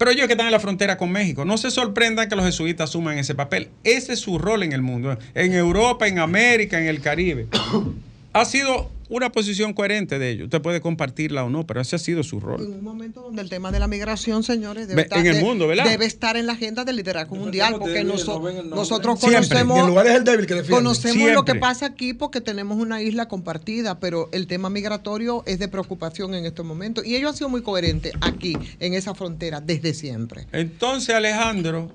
Pero 0.00 0.12
ellos 0.12 0.28
que 0.28 0.32
están 0.32 0.46
en 0.46 0.52
la 0.52 0.60
frontera 0.60 0.96
con 0.96 1.12
México, 1.12 1.44
no 1.44 1.58
se 1.58 1.70
sorprendan 1.70 2.26
que 2.26 2.34
los 2.34 2.46
jesuitas 2.46 2.88
asuman 2.88 3.18
ese 3.18 3.34
papel. 3.34 3.68
Ese 3.84 4.14
es 4.14 4.20
su 4.20 4.38
rol 4.38 4.62
en 4.62 4.72
el 4.72 4.80
mundo, 4.80 5.18
en 5.34 5.52
Europa, 5.52 6.08
en 6.08 6.18
América, 6.18 6.80
en 6.80 6.86
el 6.86 7.02
Caribe. 7.02 7.48
ha 8.32 8.44
sido 8.46 8.90
una 9.10 9.30
posición 9.32 9.74
coherente 9.74 10.18
de 10.18 10.30
ellos. 10.30 10.44
Usted 10.44 10.62
puede 10.62 10.80
compartirla 10.80 11.44
o 11.44 11.50
no, 11.50 11.66
pero 11.66 11.80
ese 11.80 11.96
ha 11.96 11.98
sido 11.98 12.22
su 12.22 12.40
rol. 12.40 12.62
En 12.62 12.72
un 12.74 12.84
momento 12.84 13.20
donde 13.20 13.42
el 13.42 13.50
tema 13.50 13.72
de 13.72 13.80
la 13.80 13.88
migración, 13.88 14.42
señores, 14.44 14.86
debe, 14.88 15.02
estar, 15.02 15.18
en 15.18 15.26
el 15.26 15.42
mundo, 15.42 15.66
¿verdad? 15.66 15.84
debe 15.84 16.06
estar 16.06 16.36
en 16.36 16.46
la 16.46 16.52
agenda 16.52 16.84
del 16.84 16.96
liderazgo 16.96 17.34
mundial, 17.34 17.76
porque 17.78 18.04
nosotros, 18.04 18.64
nosotros 18.64 19.20
conocemos, 19.20 19.80
el 19.80 19.86
lugar 19.86 20.06
es 20.06 20.14
el 20.14 20.24
débil 20.24 20.46
que 20.46 20.62
conocemos 20.62 21.16
Siempre. 21.16 21.34
lo 21.34 21.44
que 21.44 21.56
pasa 21.56 21.86
aquí 21.86 22.14
porque 22.14 22.40
tenemos 22.40 22.78
una 22.78 23.02
isla 23.02 23.26
compartida, 23.26 23.98
pero 23.98 24.28
el 24.32 24.46
tema 24.46 24.70
migratorio 24.70 25.42
es 25.44 25.58
de 25.58 25.68
preocupación 25.68 26.34
en 26.34 26.46
estos 26.46 26.64
momentos. 26.64 27.04
Y 27.04 27.16
ellos 27.16 27.30
han 27.30 27.36
sido 27.36 27.48
muy 27.48 27.62
coherentes 27.62 28.12
aquí, 28.20 28.56
en 28.78 28.94
esa 28.94 29.14
frontera, 29.14 29.60
desde 29.60 29.92
siempre. 29.92 30.46
Entonces, 30.52 31.14
Alejandro, 31.14 31.92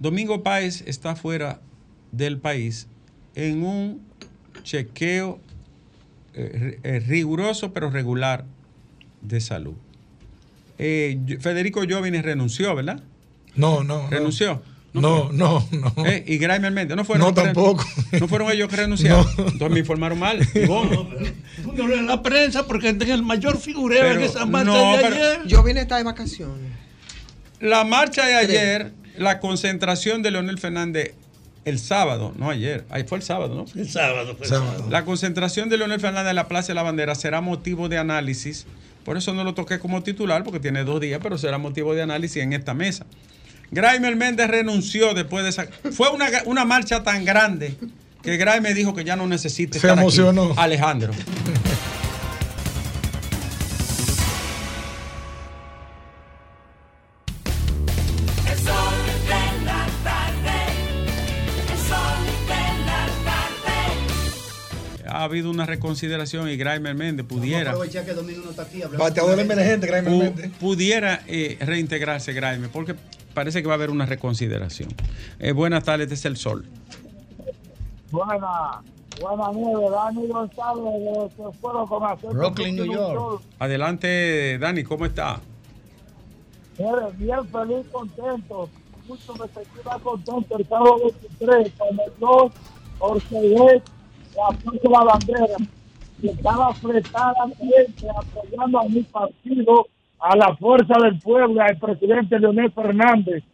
Domingo 0.00 0.42
Páez 0.42 0.82
está 0.86 1.14
fuera 1.14 1.60
del 2.10 2.38
país 2.38 2.86
en 3.34 3.62
un 3.62 4.00
chequeo 4.62 5.40
eh, 6.34 7.02
riguroso 7.06 7.72
pero 7.72 7.90
regular 7.90 8.44
de 9.22 9.40
salud. 9.40 9.74
Eh, 10.78 11.18
Federico 11.40 11.82
Jovines 11.88 12.24
renunció, 12.24 12.74
¿verdad? 12.74 13.02
No, 13.56 13.82
no. 13.82 14.08
¿Renunció? 14.08 14.62
No, 14.92 15.30
no, 15.32 15.66
no. 15.72 15.92
no. 15.96 16.06
Eh, 16.06 16.24
y 16.26 16.38
Graeme 16.38 16.66
Almendra, 16.68 16.96
¿no 16.96 17.04
fueron? 17.04 17.26
No, 17.26 17.34
tampoco. 17.34 17.84
¿No 18.18 18.28
fueron 18.28 18.50
ellos 18.50 18.68
que 18.68 18.76
renunciaron? 18.76 19.26
No. 19.36 19.48
Entonces 19.48 19.70
me 19.70 19.80
informaron 19.80 20.18
mal. 20.18 20.38
No, 20.66 21.08
pero, 21.76 21.94
en 21.94 22.06
la 22.06 22.22
prensa, 22.22 22.66
porque 22.66 22.88
es 22.88 23.08
el 23.08 23.22
mayor 23.22 23.58
figureo 23.58 24.00
pero, 24.00 24.14
en 24.14 24.20
esa 24.22 24.46
marcha 24.46 24.70
no, 24.70 24.96
de 24.96 25.04
ayer. 25.04 25.40
Yo 25.46 25.62
vine 25.62 25.84
de 25.84 26.02
vacaciones. 26.02 26.72
La 27.60 27.84
marcha 27.84 28.26
de 28.26 28.36
ayer, 28.36 28.92
la 29.16 29.40
concentración 29.40 30.22
de 30.22 30.30
Leonel 30.30 30.58
Fernández 30.58 31.14
el 31.68 31.78
sábado, 31.78 32.32
no 32.36 32.50
ayer, 32.50 32.84
ahí 32.90 33.04
fue 33.04 33.18
el 33.18 33.24
sábado, 33.24 33.54
¿no? 33.54 33.80
El 33.80 33.88
sábado, 33.88 34.34
fue 34.36 34.46
el 34.46 34.50
sábado. 34.50 34.86
La 34.90 35.04
concentración 35.04 35.68
de 35.68 35.78
Leonel 35.78 36.00
Fernández 36.00 36.30
en 36.30 36.36
la 36.36 36.48
Plaza 36.48 36.68
de 36.68 36.74
la 36.74 36.82
Bandera 36.82 37.14
será 37.14 37.40
motivo 37.40 37.88
de 37.88 37.98
análisis. 37.98 38.66
Por 39.04 39.16
eso 39.16 39.32
no 39.32 39.44
lo 39.44 39.54
toqué 39.54 39.78
como 39.78 40.02
titular, 40.02 40.44
porque 40.44 40.60
tiene 40.60 40.84
dos 40.84 41.00
días, 41.00 41.20
pero 41.22 41.38
será 41.38 41.58
motivo 41.58 41.94
de 41.94 42.02
análisis 42.02 42.42
en 42.42 42.52
esta 42.52 42.74
mesa. 42.74 43.06
Graimer 43.70 44.16
Méndez 44.16 44.48
renunció 44.48 45.14
después 45.14 45.44
de 45.44 45.50
esa. 45.50 45.66
Fue 45.92 46.10
una, 46.10 46.26
una 46.46 46.64
marcha 46.64 47.02
tan 47.02 47.24
grande 47.24 47.74
que 48.22 48.36
Graimer 48.36 48.74
dijo 48.74 48.94
que 48.94 49.04
ya 49.04 49.16
no 49.16 49.26
necesita. 49.26 49.78
Se 49.78 49.88
emocionó. 49.88 50.44
Aquí. 50.44 50.54
Alejandro. 50.56 51.12
Habido 65.28 65.50
una 65.50 65.66
reconsideración 65.66 66.48
y 66.48 66.56
Graimer 66.56 66.94
Méndez 66.94 67.26
pudiera. 67.26 67.72
No 67.72 67.80
que 67.80 68.14
Domingo 68.14 68.42
no 68.44 68.50
está 68.50 68.62
aquí 68.62 68.82
Bateador 68.96 69.38
emergente, 69.38 69.86
Graimer 69.86 70.12
pu 70.12 70.18
Méndez. 70.18 70.50
Pudiera 70.58 71.22
eh, 71.26 71.56
reintegrarse 71.60 72.32
Graimer, 72.32 72.70
porque 72.70 72.94
parece 73.34 73.62
que 73.62 73.68
va 73.68 73.74
a 73.74 73.76
haber 73.76 73.90
una 73.90 74.06
reconsideración. 74.06 74.90
Eh, 75.38 75.52
buenas 75.52 75.84
tardes, 75.84 76.04
este 76.04 76.14
es 76.14 76.24
el 76.24 76.36
sol. 76.36 76.66
Buenas, 78.10 78.40
buenas 79.20 79.54
noches, 79.54 79.90
Dani 79.90 80.26
González, 80.26 80.84
de 81.36 81.86
con 81.88 82.04
acento. 82.04 82.28
Brooklyn, 82.34 82.76
New 82.76 82.92
York. 82.92 83.42
Adelante, 83.58 84.58
Dani, 84.58 84.82
¿cómo 84.82 85.06
está? 85.06 85.40
Bien, 87.18 87.46
feliz, 87.48 87.86
contento. 87.90 88.68
Mucho 89.06 89.34
me 89.34 89.48
sentí 89.48 89.80
más 89.84 90.00
contento 90.02 90.58
el 90.58 90.68
sábado 90.68 90.98
23 91.38 91.72
con 91.78 91.88
el 91.88 92.12
2 92.20 92.52
Orceguet 92.98 93.82
la 94.90 95.04
Bandera, 95.04 95.56
que 96.20 96.28
estaba 96.28 96.74
fretadamente 96.74 98.08
apoyando 98.10 98.80
a 98.80 98.88
mi 98.88 99.02
partido, 99.02 99.86
a 100.20 100.36
la 100.36 100.56
Fuerza 100.56 100.94
del 101.02 101.18
Pueblo, 101.18 101.60
al 101.60 101.76
presidente 101.76 102.38
Leonel 102.38 102.72
Fernández. 102.72 103.44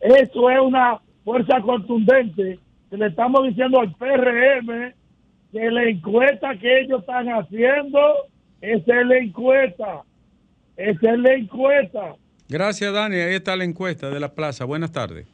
Eso 0.00 0.50
es 0.50 0.60
una 0.60 1.00
fuerza 1.24 1.60
contundente 1.60 2.58
que 2.90 2.96
le 2.96 3.06
estamos 3.06 3.44
diciendo 3.46 3.80
al 3.80 3.92
PRM 3.94 4.94
que 5.52 5.70
la 5.70 5.84
encuesta 5.84 6.56
que 6.56 6.80
ellos 6.80 7.00
están 7.00 7.28
haciendo, 7.28 7.98
esa 8.60 9.00
es 9.00 9.06
la 9.06 9.16
encuesta. 9.16 10.02
Esa 10.76 11.12
es 11.12 11.18
la 11.18 11.34
encuesta. 11.34 12.14
Gracias, 12.48 12.92
Dani. 12.92 13.16
Ahí 13.16 13.34
está 13.34 13.56
la 13.56 13.64
encuesta 13.64 14.10
de 14.10 14.20
la 14.20 14.34
plaza. 14.34 14.64
Buenas 14.64 14.92
tardes. 14.92 15.26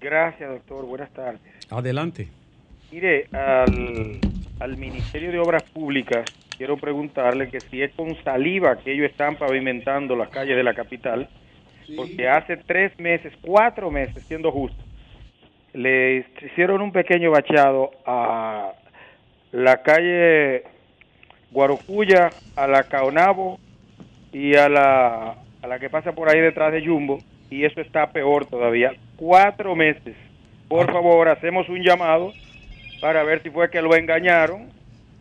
Gracias, 0.00 0.48
doctor. 0.48 0.84
Buenas 0.86 1.10
tardes. 1.10 1.40
Adelante. 1.70 2.28
Mire, 2.92 3.26
al, 3.32 4.20
al 4.60 4.76
Ministerio 4.76 5.32
de 5.32 5.38
Obras 5.38 5.62
Públicas 5.64 6.24
quiero 6.56 6.76
preguntarle 6.76 7.48
que 7.48 7.60
si 7.60 7.82
es 7.82 7.92
con 7.94 8.14
saliva 8.22 8.76
que 8.76 8.92
ellos 8.92 9.10
están 9.10 9.36
pavimentando 9.36 10.14
las 10.14 10.28
calles 10.28 10.56
de 10.56 10.62
la 10.62 10.74
capital, 10.74 11.28
sí. 11.86 11.94
porque 11.96 12.28
hace 12.28 12.58
tres 12.58 12.96
meses, 13.00 13.32
cuatro 13.40 13.90
meses, 13.90 14.22
siendo 14.24 14.52
justo, 14.52 14.82
le 15.72 16.26
hicieron 16.42 16.82
un 16.82 16.92
pequeño 16.92 17.30
bacheado 17.30 17.90
a 18.04 18.72
la 19.52 19.82
calle 19.82 20.64
Guarocuya, 21.50 22.28
a 22.56 22.66
la 22.66 22.82
Caonabo 22.84 23.58
y 24.32 24.54
a 24.54 24.68
la, 24.68 25.36
a 25.62 25.66
la 25.66 25.78
que 25.78 25.88
pasa 25.88 26.12
por 26.12 26.28
ahí 26.28 26.40
detrás 26.40 26.72
de 26.72 26.84
Jumbo, 26.84 27.18
y 27.48 27.64
eso 27.64 27.80
está 27.80 28.12
peor 28.12 28.44
todavía. 28.44 28.92
Cuatro 29.16 29.74
meses. 29.74 30.14
Por 30.68 30.92
favor, 30.92 31.28
hacemos 31.28 31.68
un 31.70 31.82
llamado 31.82 32.32
para 33.00 33.24
ver 33.24 33.42
si 33.42 33.50
fue 33.50 33.70
que 33.70 33.80
lo 33.82 33.94
engañaron 33.94 34.68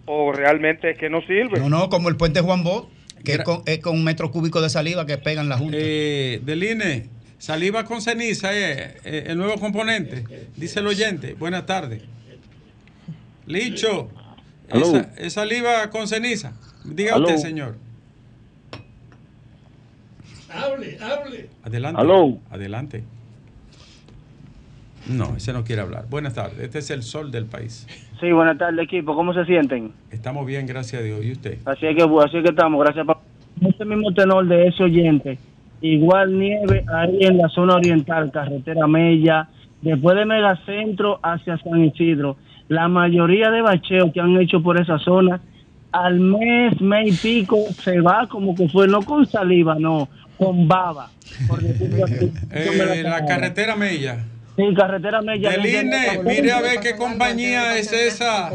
o 0.06 0.32
realmente 0.32 0.92
es 0.92 0.98
que 0.98 1.10
no 1.10 1.22
sirve. 1.22 1.60
No, 1.60 1.70
no, 1.70 1.90
como 1.90 2.10
el 2.10 2.18
puente 2.18 2.42
Juan 2.42 2.64
Bosch, 2.64 2.88
que 3.24 3.34
es 3.34 3.44
con, 3.44 3.62
es 3.66 3.80
con, 3.80 3.96
un 3.96 4.04
metro 4.04 4.32
cúbico 4.32 4.62
de 4.62 4.70
saliva 4.70 5.06
que 5.06 5.18
pegan 5.18 5.50
la 5.50 5.58
junta. 5.58 5.78
Eh, 5.80 6.42
Deline, 6.44 7.10
saliva 7.38 7.86
con 7.86 8.02
ceniza 8.02 8.54
es 8.54 8.96
eh, 9.06 9.24
el 9.28 9.38
nuevo 9.38 9.60
componente, 9.60 10.24
dice 10.56 10.80
el 10.80 10.88
oyente. 10.88 11.34
Buenas 11.34 11.66
tardes. 11.66 12.02
Licho, 13.46 14.10
esa, 14.68 15.12
es 15.18 15.34
saliva 15.34 15.90
con 15.90 16.08
ceniza. 16.08 16.54
Diga 16.84 17.18
usted, 17.18 17.38
señor. 17.38 17.76
Hable, 20.50 20.98
hable. 21.00 21.50
Adelante. 21.64 22.02
Adelante. 22.50 23.04
No, 25.10 25.36
ese 25.36 25.54
no 25.54 25.64
quiere 25.64 25.82
hablar. 25.82 26.06
Buenas 26.08 26.36
tardes, 26.36 26.60
este 26.60 26.80
es 26.80 26.92
el 26.92 27.02
sol 27.02 27.32
del 27.32 27.46
país. 27.46 27.88
Sí, 28.20 28.32
buenas 28.32 28.58
tardes, 28.60 28.86
equipo. 28.86 29.16
¿Cómo 29.16 29.34
se 29.34 29.44
sienten? 29.46 29.92
Estamos 30.12 30.46
bien, 30.46 30.68
gracias 30.68 31.02
a 31.02 31.04
Dios. 31.04 31.26
¿Y 31.26 31.32
usted? 31.32 31.58
Así 31.66 31.88
es 31.88 31.96
que, 31.96 32.04
así 32.04 32.44
que 32.44 32.50
estamos, 32.50 32.80
gracias. 32.84 33.06
por 33.06 33.18
Este 33.62 33.86
mismo 33.86 34.14
tenor 34.14 34.48
de 34.48 34.68
ese 34.68 34.84
oyente, 34.84 35.40
igual 35.82 36.38
nieve 36.38 36.86
ahí 36.94 37.18
en 37.22 37.40
la 37.40 37.50
zona 37.50 37.76
oriental, 37.76 38.32
carretera 38.32 38.86
Mella, 38.88 39.50
después 39.82 40.16
de 40.16 40.26
Megacentro 40.26 41.20
hacia 41.24 41.58
San 41.58 41.84
Isidro. 41.84 42.38
La 42.68 42.88
mayoría 42.88 43.50
de 43.50 43.64
bacheos 43.64 44.14
que 44.14 44.20
han 44.20 44.40
hecho 44.40 44.62
por 44.62 44.80
esa 44.80 45.00
zona, 45.00 45.42
al 45.92 46.20
mes, 46.20 46.80
mes 46.80 47.24
y 47.26 47.40
pico, 47.42 47.58
se 47.72 48.00
va 48.00 48.28
como 48.28 48.54
que 48.54 48.70
fue, 48.70 48.88
no 48.88 49.02
con 49.02 49.26
saliva, 49.26 49.76
no, 49.80 50.08
con 50.38 50.68
baba. 50.68 51.10
Por 51.48 51.62
decirlo 51.62 52.06
así. 52.06 52.32
Eh, 52.52 53.02
la 53.04 53.26
carretera 53.26 53.76
Mella. 53.76 54.24
Sí, 54.60 54.74
carretera 54.76 55.22
Mella. 55.22 55.52
Del 55.52 55.66
INE, 55.66 56.20
mire 56.26 56.52
a 56.52 56.62
ver 56.62 56.80
qué 56.82 56.96
compañía 56.96 57.78
es 57.78 57.94
esa 57.94 58.52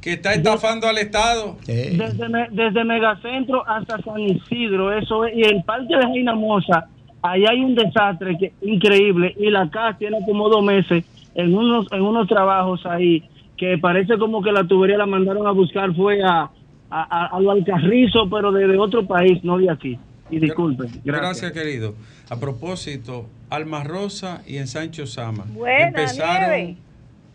que 0.00 0.14
está 0.14 0.34
estafando 0.34 0.86
al 0.88 0.98
Estado. 0.98 1.56
Desde, 1.66 2.28
desde 2.50 2.84
Megacentro 2.84 3.68
hasta 3.68 4.00
San 4.02 4.20
Isidro, 4.20 4.96
eso 4.96 5.24
es. 5.24 5.36
Y 5.36 5.42
el 5.42 5.62
parque 5.64 5.96
de 5.96 6.02
Reina 6.02 6.34
Moza, 6.34 6.86
ahí 7.22 7.44
hay 7.44 7.60
un 7.60 7.74
desastre 7.74 8.36
que 8.38 8.52
increíble. 8.62 9.34
Y 9.38 9.50
la 9.50 9.68
CAS 9.68 9.98
tiene 9.98 10.18
como 10.24 10.48
dos 10.48 10.64
meses 10.64 11.04
en 11.34 11.54
unos, 11.54 11.86
en 11.92 12.02
unos 12.02 12.28
trabajos 12.28 12.84
ahí 12.86 13.22
que 13.56 13.78
parece 13.78 14.18
como 14.18 14.42
que 14.42 14.52
la 14.52 14.64
tubería 14.64 14.98
la 14.98 15.06
mandaron 15.06 15.46
a 15.46 15.50
buscar, 15.50 15.94
fue 15.94 16.22
a, 16.22 16.42
a, 16.42 16.50
a, 16.90 17.26
a 17.26 17.40
lo 17.40 17.50
Alcarrizo, 17.50 18.28
pero 18.30 18.52
de, 18.52 18.66
de 18.66 18.78
otro 18.78 19.06
país, 19.06 19.42
no 19.42 19.58
de 19.58 19.70
aquí. 19.70 19.98
Y 20.30 20.38
disculpen. 20.40 20.88
Gracias. 21.04 21.52
querido. 21.52 21.94
A 22.28 22.36
propósito, 22.36 23.26
Alma 23.50 23.84
Rosa 23.84 24.42
y 24.46 24.56
en 24.58 24.66
Sancho 24.66 25.06
Sama. 25.06 25.44
Buena, 25.48 25.86
empezaron, 25.86 26.50
Nieve. 26.50 26.76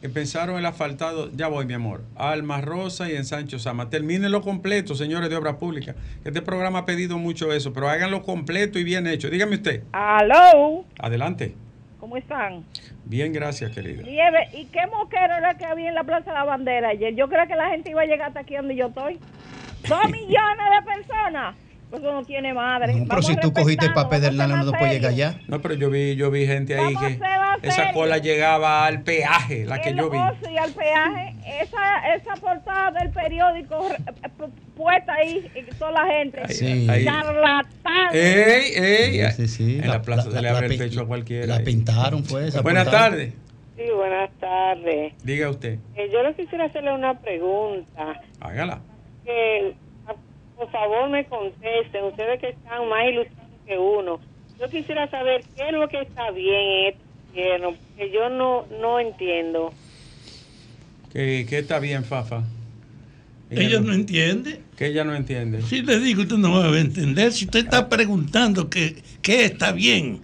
empezaron 0.02 0.58
el 0.60 0.66
asfaltado, 0.66 1.32
ya 1.34 1.48
voy 1.48 1.66
mi 1.66 1.74
amor, 1.74 2.04
Alma 2.18 2.60
Rosa 2.60 3.10
y 3.10 3.16
en 3.16 3.24
Sancho 3.24 3.58
Sama. 3.58 3.90
Termínenlo 3.90 4.42
completo, 4.42 4.94
señores 4.96 5.30
de 5.30 5.38
Obras 5.38 5.56
Públicas. 5.56 5.96
Este 6.26 6.42
programa 6.42 6.80
ha 6.80 6.86
pedido 6.86 7.18
mucho 7.18 7.54
eso, 7.54 7.72
pero 7.72 7.88
háganlo 7.88 8.22
completo 8.24 8.80
y 8.80 8.84
bien 8.84 9.08
hecho. 9.08 9.30
Dígame 9.30 9.56
usted. 9.56 9.84
Aló, 9.94 10.84
Adelante. 11.00 11.56
¿cómo 12.00 12.18
están? 12.18 12.66
Bien, 13.06 13.32
gracias, 13.32 13.72
querida. 13.72 14.02
Nieve, 14.04 14.50
¿y 14.54 14.66
qué 14.66 14.88
moquero 14.88 15.36
era 15.36 15.54
que 15.58 15.66
había 15.66 15.88
en 15.88 15.96
la 15.96 16.04
Plaza 16.04 16.32
de 16.32 16.38
la 16.38 16.44
Bandera 16.44 16.90
ayer? 16.90 17.16
Yo 17.16 17.30
creo 17.30 17.48
que 17.48 17.56
la 17.56 17.70
gente 17.70 17.92
iba 17.92 18.02
a 18.02 18.06
llegar 18.06 18.30
hasta 18.30 18.40
aquí 18.42 18.56
donde 18.56 18.76
yo 18.76 18.88
estoy. 18.88 19.20
Dos 19.88 20.04
millones 20.12 20.66
de 20.76 20.86
personas. 20.86 21.56
Pues 21.92 22.02
eso 22.02 22.12
no 22.14 22.24
tiene 22.24 22.54
madre. 22.54 22.96
No, 22.96 23.06
pero 23.08 23.22
si 23.22 23.36
tú 23.36 23.52
cogiste 23.54 23.86
el 23.86 23.94
papel 23.94 24.22
del 24.22 24.38
nano, 24.38 24.64
no 24.64 24.72
puedes 24.72 24.94
llegar 24.94 25.12
allá. 25.12 25.40
No, 25.48 25.62
pero 25.62 25.74
yo 25.76 25.90
vi, 25.90 26.16
yo 26.16 26.32
vi 26.32 26.48
gente 26.48 26.74
ahí 26.76 26.94
Vamos 26.96 27.18
que 27.62 27.68
esa 27.68 27.92
cola 27.92 28.18
llegaba 28.18 28.86
al 28.86 29.04
peaje, 29.04 29.66
la 29.66 29.80
que 29.82 29.90
el 29.90 29.98
yo 29.98 30.10
vi. 30.10 30.18
oso 30.18 30.50
y 30.50 30.58
al 30.58 30.72
peaje, 30.72 31.36
esa, 31.62 32.16
esa 32.16 32.34
portada 32.42 32.92
del 33.00 33.12
periódico 33.12 33.88
eh, 33.92 34.30
pu- 34.40 34.50
puesta 34.76 35.14
ahí, 35.14 35.52
y 35.54 35.64
toda 35.76 35.92
la 35.92 36.06
gente. 36.08 36.48
Sí. 36.48 36.88
Ahí. 36.90 37.04
Charlatán. 37.04 38.08
¡Ey, 38.14 38.74
ey! 38.76 39.32
Sí, 39.34 39.48
sí. 39.48 39.80
En 39.84 39.90
la, 39.90 40.02
plaza 40.02 40.32
se 40.32 40.42
le 40.42 40.50
abre 40.50 40.68
el 40.68 40.78
pecho 40.78 41.02
a 41.02 41.08
cualquiera. 41.08 41.46
La 41.46 41.56
ahí. 41.58 41.66
pintaron, 41.66 42.24
fue 42.24 42.48
esa 42.48 42.62
Buenas 42.62 42.90
tardes. 42.90 43.34
Sí, 43.76 43.84
buenas 43.96 44.30
tardes. 44.40 45.14
Diga 45.24 45.50
usted. 45.50 45.78
Eh, 45.96 46.10
yo 46.14 46.24
le 46.24 46.34
quisiera 46.36 46.66
hacerle 46.66 46.94
una 46.94 47.20
pregunta. 47.20 48.22
Hágala. 48.40 48.80
Que, 49.26 49.74
ah, 49.74 49.81
por 50.62 50.70
favor, 50.70 51.10
me 51.10 51.26
contesten. 51.26 52.04
Ustedes 52.04 52.40
que 52.40 52.50
están 52.50 52.88
más 52.88 53.10
ilustrados 53.10 53.50
que 53.66 53.78
uno. 53.80 54.20
Yo 54.60 54.70
quisiera 54.70 55.10
saber 55.10 55.44
qué 55.56 55.70
es 55.70 55.74
lo 55.74 55.88
que 55.88 56.02
está 56.02 56.30
bien 56.30 56.56
en 56.56 56.88
este 56.90 57.02
gobierno, 57.32 57.76
que 57.98 58.12
yo 58.12 58.30
no, 58.30 58.68
no 58.80 59.00
entiendo. 59.00 59.74
Que, 61.12 61.48
que 61.50 61.60
está 61.60 61.80
bien, 61.80 62.04
Fafa. 62.04 62.44
Ella 63.50 63.80
no 63.80 63.92
entiende. 63.92 64.62
Que 64.78 64.88
ella 64.88 65.04
no 65.04 65.16
entiende. 65.16 65.64
Si 65.64 65.82
le 65.82 66.00
digo, 66.00 66.22
usted 66.22 66.38
no 66.38 66.52
va 66.52 66.66
a 66.66 66.80
entender. 66.80 67.32
Si 67.32 67.46
usted 67.46 67.62
está 67.62 67.90
preguntando 67.90 68.70
que, 68.70 69.02
que 69.24 69.46
está 69.46 69.72
bien, 69.72 70.22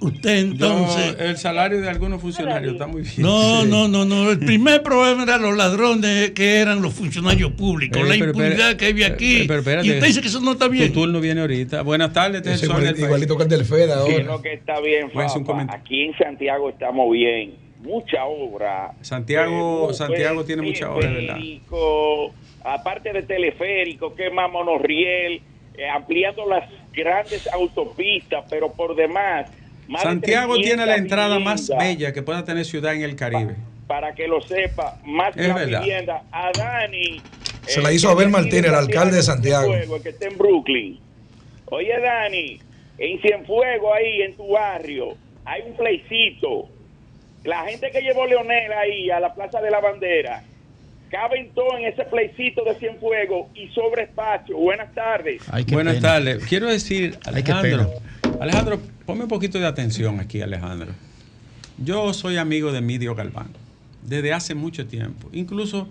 usted 0.00 0.38
entonces... 0.38 1.16
Yo, 1.18 1.24
el 1.24 1.36
salario 1.36 1.80
de 1.80 1.88
algunos 1.88 2.20
funcionarios 2.20 2.72
está 2.74 2.86
muy 2.86 3.02
bien. 3.02 3.14
No, 3.18 3.62
Sí. 3.62 3.68
no, 3.68 3.88
no, 3.88 4.04
no. 4.04 4.30
El 4.30 4.38
primer 4.38 4.82
problema 4.82 5.22
era 5.24 5.38
los 5.38 5.56
ladrones 5.56 6.30
que 6.30 6.56
eran 6.56 6.82
los 6.82 6.94
funcionarios 6.94 7.52
públicos, 7.52 8.00
Eh, 8.00 8.04
la 8.04 8.14
pero 8.14 8.26
impunidad 8.26 8.76
que 8.76 8.86
había 8.86 9.08
eh, 9.08 9.12
aquí. 9.12 9.44
pero 9.46 9.60
espérate. 9.60 9.86
y 9.86 9.90
usted 9.92 10.06
dice 10.06 10.20
que 10.22 10.28
eso 10.28 10.40
no 10.40 10.52
está 10.52 10.68
bien. 10.68 10.88
Tu 10.92 11.00
turno 11.00 11.20
viene 11.20 11.40
ahorita. 11.42 11.82
Buenas 11.82 12.12
tardes. 12.12 12.62
Igualito 12.62 13.36
que 13.36 13.42
el 13.44 13.48
del 13.48 13.64
FED 13.64 13.76
¿Qué 13.78 13.84
es 13.84 13.90
ahora. 13.96 14.22
lo 14.24 14.42
que 14.42 14.52
está 14.54 14.80
bien, 14.80 15.10
Pues 15.12 15.26
un 15.34 15.40
Fafa? 15.40 15.44
comentario. 15.52 15.82
Aquí 15.84 16.02
en 16.02 16.16
Santiago 16.18 16.68
estamos 16.70 17.10
bien. 17.12 17.54
Mucha 17.82 18.24
obra. 18.26 18.92
Santiago, 19.00 19.88
Eh, 19.90 19.94
Santiago 19.94 20.44
tiene 20.44 20.62
mucha 20.62 20.90
obra, 20.92 21.08
¿verdad? 21.10 21.34
teleférico, 21.36 22.34
Aparte 22.62 23.12
de 23.14 23.22
teleférico, 23.22 24.14
que 24.14 24.28
más 24.30 24.50
monorriel, 24.52 25.40
eh, 25.78 25.88
ampliando 25.88 26.46
las 26.46 26.68
grandes 26.92 27.48
autopistas, 27.52 28.44
pero 28.50 28.70
por 28.72 28.94
demás. 28.94 29.50
Más 29.90 30.02
Santiago 30.02 30.54
tiene 30.56 30.86
la 30.86 30.94
300 30.94 30.98
entrada 31.00 31.38
más 31.38 31.68
bella 31.68 32.12
que 32.12 32.22
pueda 32.22 32.44
tener 32.44 32.64
ciudad 32.64 32.94
en 32.94 33.02
el 33.02 33.16
Caribe. 33.16 33.56
Para 33.86 34.14
que 34.14 34.28
lo 34.28 34.40
sepa, 34.40 34.98
más 35.04 35.30
Es 35.36 35.42
de 35.42 35.48
la 35.48 35.54
verdad. 35.54 35.80
vivienda. 35.82 36.22
A 36.30 36.50
Dani. 36.56 37.20
Se 37.66 37.82
la 37.82 37.92
hizo 37.92 38.08
Abel 38.08 38.30
Martínez, 38.30 38.66
el 38.66 38.74
alcalde 38.74 39.16
de 39.16 39.22
Santiago. 39.22 39.74
el 39.74 40.02
que 40.02 40.10
está 40.10 40.26
en 40.28 40.38
Brooklyn. 40.38 40.98
Oye, 41.66 41.98
Dani, 42.00 42.60
en 42.98 43.20
Cienfuegos, 43.20 43.92
ahí 43.96 44.22
en 44.22 44.36
tu 44.36 44.48
barrio, 44.48 45.16
hay 45.44 45.62
un 45.66 45.76
playcito. 45.76 46.68
La 47.44 47.64
gente 47.64 47.90
que 47.90 48.00
llevó 48.00 48.26
Leonel 48.26 48.72
ahí 48.72 49.10
a 49.10 49.18
la 49.20 49.34
Plaza 49.34 49.60
de 49.60 49.70
la 49.70 49.80
Bandera, 49.80 50.42
caben 51.10 51.50
todos 51.54 51.74
en 51.78 51.86
ese 51.86 52.04
playcito 52.04 52.64
de 52.64 52.74
Cienfuegos 52.76 53.48
y 53.54 53.68
sobre 53.68 54.04
espacio. 54.04 54.56
Buenas 54.56 54.94
tardes. 54.94 55.42
Buenas 55.70 55.96
pena. 55.96 56.08
tardes. 56.08 56.44
Quiero 56.46 56.68
decir, 56.68 57.18
Ay, 57.24 57.32
Alejandro, 57.34 57.90
Alejandro, 58.40 58.80
ponme 59.04 59.24
un 59.24 59.28
poquito 59.28 59.58
de 59.58 59.66
atención 59.66 60.20
aquí, 60.20 60.40
Alejandro. 60.40 60.92
Yo 61.78 62.12
soy 62.14 62.36
amigo 62.36 62.72
de 62.72 62.78
Emilio 62.78 63.14
Galván 63.14 63.48
desde 64.02 64.32
hace 64.32 64.54
mucho 64.54 64.86
tiempo. 64.86 65.28
Incluso 65.32 65.88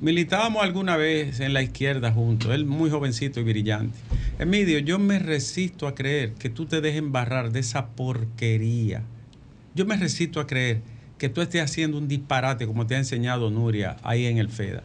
militábamos 0.00 0.62
alguna 0.62 0.96
vez 0.96 1.40
en 1.40 1.52
la 1.52 1.62
izquierda 1.62 2.12
juntos. 2.12 2.52
Él 2.52 2.64
muy 2.64 2.90
jovencito 2.90 3.40
y 3.40 3.44
brillante. 3.44 3.98
Emilio, 4.38 4.78
yo 4.78 4.98
me 4.98 5.18
resisto 5.18 5.86
a 5.86 5.94
creer 5.94 6.34
que 6.34 6.48
tú 6.48 6.66
te 6.66 6.80
dejes 6.80 6.98
embarrar 7.00 7.50
de 7.50 7.60
esa 7.60 7.88
porquería. 7.88 9.02
Yo 9.74 9.84
me 9.84 9.96
resisto 9.96 10.40
a 10.40 10.46
creer 10.46 10.80
que 11.20 11.28
tú 11.28 11.42
estés 11.42 11.62
haciendo 11.62 11.98
un 11.98 12.08
disparate 12.08 12.66
como 12.66 12.86
te 12.86 12.94
ha 12.96 12.98
enseñado 12.98 13.50
Nuria 13.50 13.98
ahí 14.02 14.24
en 14.26 14.38
el 14.38 14.48
FEDA. 14.48 14.82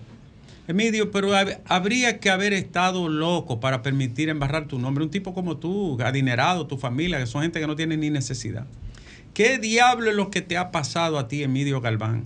Emilio, 0.67 1.09
pero 1.11 1.29
hab- 1.29 1.59
habría 1.65 2.19
que 2.19 2.29
haber 2.29 2.51
estado 2.51 3.07
loco 3.07 3.59
para 3.59 3.81
permitir 3.81 4.29
embarrar 4.29 4.67
tu 4.67 4.77
nombre. 4.77 5.03
Un 5.05 5.09
tipo 5.11 5.33
como 5.33 5.57
tú, 5.57 5.97
adinerado, 6.03 6.67
tu 6.67 6.77
familia, 6.77 7.19
que 7.19 7.25
son 7.25 7.43
gente 7.43 7.59
que 7.61 7.67
no 7.67 7.75
tiene 7.77 7.95
ni 7.97 8.09
necesidad. 8.09 8.65
¿Qué 9.33 9.59
diablo 9.59 10.09
es 10.09 10.15
lo 10.15 10.29
que 10.29 10.41
te 10.41 10.57
ha 10.57 10.71
pasado 10.71 11.17
a 11.17 11.27
ti, 11.27 11.41
Emilio 11.43 11.79
Galván? 11.81 12.25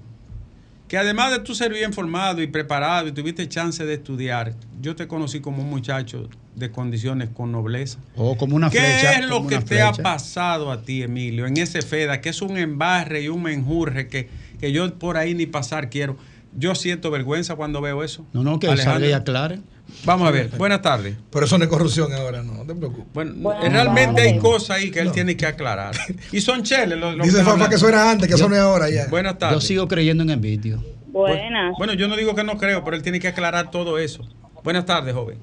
Que 0.89 0.97
además 0.97 1.31
de 1.31 1.39
tú 1.39 1.53
ser 1.53 1.71
bien 1.71 1.93
formado 1.93 2.41
y 2.41 2.47
preparado 2.47 3.07
y 3.07 3.11
tuviste 3.11 3.47
chance 3.47 3.85
de 3.85 3.93
estudiar, 3.93 4.55
yo 4.81 4.95
te 4.95 5.07
conocí 5.07 5.39
como 5.39 5.61
un 5.61 5.69
muchacho 5.69 6.27
de 6.55 6.71
condiciones 6.71 7.29
con 7.29 7.51
nobleza. 7.51 7.99
O 8.15 8.35
como 8.35 8.55
una 8.55 8.71
¿Qué 8.71 8.79
flecha. 8.79 9.19
es 9.19 9.27
lo 9.27 9.45
que 9.45 9.59
te 9.59 9.83
ha 9.83 9.93
pasado 9.93 10.71
a 10.71 10.81
ti, 10.81 11.03
Emilio, 11.03 11.45
en 11.45 11.57
ese 11.57 11.83
FEDA, 11.83 12.21
que 12.21 12.29
es 12.29 12.41
un 12.41 12.57
embarre 12.57 13.21
y 13.21 13.29
un 13.29 13.43
menjurre 13.43 14.07
que, 14.07 14.29
que 14.59 14.71
yo 14.71 14.91
por 14.95 15.17
ahí 15.17 15.35
ni 15.35 15.45
pasar 15.45 15.91
quiero? 15.91 16.17
Yo 16.57 16.73
siento 16.73 17.11
vergüenza 17.11 17.55
cuando 17.55 17.79
veo 17.81 18.03
eso. 18.03 18.25
No, 18.33 18.41
no, 18.41 18.59
que 18.59 18.65
Alejandro. 18.67 18.93
salga 18.93 19.07
y 19.07 19.13
aclare. 19.13 19.59
Vamos 20.05 20.27
a 20.27 20.31
ver, 20.31 20.49
buenas 20.57 20.81
tardes. 20.81 21.15
Pero 21.31 21.45
eso 21.45 21.57
no 21.57 21.63
es 21.65 21.69
corrupción 21.69 22.13
ahora, 22.13 22.41
no, 22.43 22.53
no 22.53 22.65
te 22.65 22.73
preocupes. 22.75 23.07
Bueno, 23.13 23.59
realmente 23.61 24.21
hay 24.21 24.37
cosas 24.39 24.77
ahí 24.77 24.91
que 24.91 24.99
él 24.99 25.11
tiene 25.11 25.35
que 25.37 25.45
aclarar. 25.45 25.93
Y 26.31 26.41
son 26.41 26.63
cheles. 26.63 26.97
los- 26.97 27.15
los 27.15 27.25
Dice 27.27 27.43
Fafa 27.43 27.67
que 27.69 27.75
eso 27.75 27.87
era 27.89 28.09
antes, 28.11 28.27
que 28.27 28.35
eso 28.35 28.47
no 28.49 28.55
es 28.55 28.61
ahora 28.61 28.89
ya. 28.89 29.07
Buenas 29.09 29.33
Yo 29.33 29.37
tardes. 29.39 29.63
sigo 29.63 29.87
creyendo 29.87 30.23
en 30.23 30.29
Envidio. 30.31 30.83
Buenas, 31.07 31.73
Bueno, 31.77 31.93
yo 31.93 32.07
no 32.07 32.15
digo 32.15 32.35
que 32.35 32.43
no 32.43 32.57
creo, 32.57 32.83
pero 32.83 32.95
él 32.95 33.01
tiene 33.03 33.19
que 33.19 33.27
aclarar 33.27 33.71
todo 33.71 33.97
eso. 33.97 34.27
Buenas 34.63 34.85
tardes, 34.85 35.13
joven. 35.13 35.37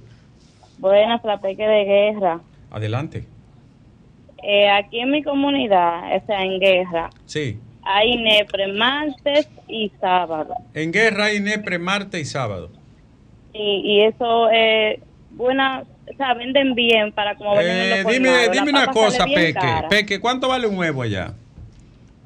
buenas, 0.78 1.22
la 1.24 1.40
peque 1.40 1.66
de 1.66 1.84
guerra. 1.84 2.40
Adelante. 2.70 3.24
Eh, 4.42 4.68
aquí 4.70 5.00
en 5.00 5.10
mi 5.10 5.22
comunidad, 5.22 6.14
o 6.16 6.26
sea, 6.26 6.42
en 6.44 6.60
guerra, 6.60 7.10
Sí. 7.24 7.58
hay 7.82 8.16
nepre 8.16 8.72
martes 8.72 9.48
y 9.66 9.90
sábado. 10.00 10.54
En 10.74 10.92
guerra 10.92 11.24
hay 11.26 11.40
Nepre, 11.40 11.78
martes 11.78 12.20
y 12.20 12.24
sábado. 12.24 12.70
Y, 13.58 13.80
y 13.84 14.02
eso 14.02 14.50
es 14.50 15.00
buena, 15.30 15.82
o 15.82 16.16
sea, 16.16 16.34
venden 16.34 16.74
bien 16.74 17.12
para 17.12 17.36
como 17.36 17.58
Eh, 17.60 18.02
los 18.02 18.12
dime 18.12 18.28
colmados. 18.28 18.52
Dime 18.52 18.70
una 18.70 18.86
cosa, 18.88 19.24
Peque. 19.24 19.54
cara. 19.54 19.88
Peque, 19.88 20.20
¿cuánto 20.20 20.48
vale 20.48 20.66
un 20.66 20.78
huevo 20.78 21.02
allá? 21.02 21.32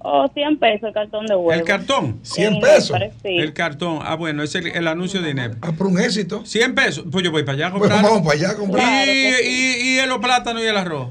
O 0.02 0.26
100 0.32 0.56
pesos 0.58 0.84
el 0.88 0.94
cartón 0.94 1.26
de 1.26 1.34
huevo. 1.36 1.52
¿El 1.52 1.62
cartón? 1.62 2.20
100 2.22 2.54
En 2.54 2.60
pesos. 2.60 2.98
El 3.22 3.52
cartón. 3.52 3.98
Ah, 4.02 4.14
bueno, 4.16 4.42
es 4.42 4.54
el, 4.54 4.68
el 4.68 4.88
anuncio 4.88 5.20
de 5.20 5.30
INEP. 5.30 5.56
Ah, 5.60 5.72
por 5.76 5.88
un 5.88 6.00
éxito. 6.00 6.44
100 6.46 6.74
pesos. 6.74 7.04
Pues 7.12 7.22
yo 7.22 7.30
voy 7.30 7.42
para 7.42 7.56
allá 7.56 7.66
a 7.66 7.70
Pues 7.72 7.80
comprar. 7.90 8.02
vamos 8.02 8.22
para 8.26 8.38
allá 8.38 8.50
a 8.50 8.56
comprar. 8.56 8.82
Claro 8.82 9.12
y, 9.12 9.32
sí. 9.34 9.78
y, 9.98 10.00
y 10.00 10.06
los 10.06 10.18
plátanos 10.18 10.62
y 10.62 10.66
el 10.66 10.76
arroz. 10.76 11.08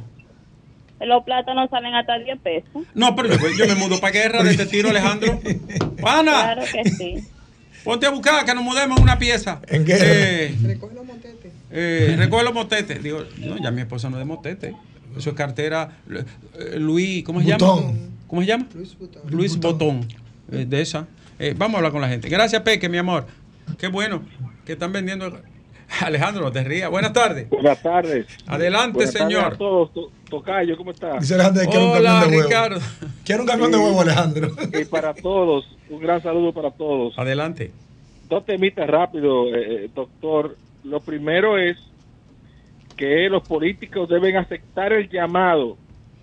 Los 1.01 1.23
plátanos 1.23 1.69
salen 1.69 1.93
hasta 1.93 2.17
10 2.17 2.39
pesos. 2.39 2.83
No, 2.95 3.15
pero 3.15 3.29
yo, 3.29 3.37
yo 3.57 3.67
me 3.67 3.75
mudo 3.75 3.99
para 4.01 4.11
guerra 4.11 4.43
de 4.43 4.51
este 4.51 4.65
tiro, 4.65 4.89
Alejandro. 4.89 5.39
Pana, 6.01 6.31
Claro 6.55 6.63
que 6.73 6.89
sí. 6.89 7.15
Ponte 7.89 8.05
a 8.05 8.11
buscar 8.11 8.45
que 8.45 8.53
nos 8.53 8.63
mudemos 8.63 8.99
una 8.99 9.17
pieza. 9.17 9.61
¿En 9.67 9.83
guerra? 9.83 10.05
Eh, 10.05 10.55
eh, 11.71 12.15
recoge 12.17 12.43
los 12.43 12.53
motetes. 12.53 13.01
Digo, 13.01 13.23
no, 13.39 13.57
ya 13.57 13.71
mi 13.71 13.81
esposa 13.81 14.11
no 14.11 14.17
es 14.17 14.19
de 14.19 14.25
motete. 14.25 14.75
Eso 15.17 15.31
es 15.31 15.35
cartera 15.35 15.97
eh, 16.07 16.77
Luis, 16.77 17.23
¿cómo 17.23 17.41
se 17.41 17.47
llama? 17.47 17.65
Butón. 17.65 18.09
¿Cómo 18.27 18.41
se 18.41 18.47
llama? 18.47 18.67
Luis 19.31 19.57
Botón. 19.57 20.07
Eh, 20.51 20.67
de 20.69 20.81
esa. 20.81 21.07
Eh, 21.39 21.55
vamos 21.57 21.75
a 21.75 21.77
hablar 21.77 21.91
con 21.91 22.01
la 22.01 22.09
gente. 22.09 22.29
Gracias, 22.29 22.61
Peque, 22.61 22.87
mi 22.89 22.99
amor. 22.99 23.25
Qué 23.79 23.87
bueno 23.87 24.21
que 24.67 24.73
están 24.73 24.91
vendiendo. 24.91 25.41
Alejandro, 26.01 26.43
no 26.43 26.51
te 26.51 26.63
rías. 26.63 26.89
Buenas 26.89 27.13
tardes. 27.13 27.49
Buenas 27.49 27.81
tardes. 27.81 28.25
Adelante, 28.47 28.93
Buenas 28.97 29.13
tardes 29.13 29.29
señor. 29.33 29.53
a 29.53 29.57
todos. 29.57 29.93
To- 29.93 30.11
Tocayo, 30.29 30.77
¿cómo? 30.77 30.91
Dice 30.93 31.33
Alejandro 31.33 31.63
un 31.63 31.75
Hola, 31.75 32.09
camión 32.11 32.29
de 32.29 32.37
huevo. 32.37 32.47
Ricardo. 32.47 32.79
Quiere 33.25 33.41
un 33.41 33.47
camión 33.47 33.71
de 33.71 33.77
huevo, 33.77 34.01
Alejandro. 34.01 34.51
Y 34.79 34.85
para 34.85 35.13
todos, 35.15 35.65
un 35.89 35.99
gran 35.99 36.21
saludo 36.21 36.53
para 36.53 36.69
todos. 36.69 37.17
Adelante. 37.17 37.71
Dos 38.29 38.45
temitas 38.45 38.87
rápido, 38.87 39.47
eh, 39.55 39.85
eh, 39.85 39.89
doctor. 39.95 40.55
Lo 40.83 40.99
primero 40.99 41.57
es 41.57 41.77
que 42.95 43.27
los 43.29 43.47
políticos 43.47 44.07
deben 44.07 44.37
aceptar 44.37 44.93
el 44.93 45.09
llamado 45.09 45.77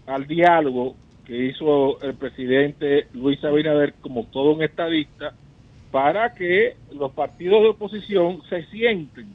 al 0.06 0.26
diálogo 0.26 0.94
que 1.26 1.46
hizo 1.46 2.00
el 2.02 2.14
presidente 2.14 3.08
Luis 3.12 3.42
Abinader 3.44 3.94
como 4.00 4.24
todo 4.26 4.52
un 4.52 4.62
estadista 4.62 5.32
para 5.90 6.32
que 6.34 6.76
los 6.92 7.10
partidos 7.12 7.62
de 7.62 7.68
oposición 7.70 8.40
se 8.48 8.64
sienten 8.66 9.26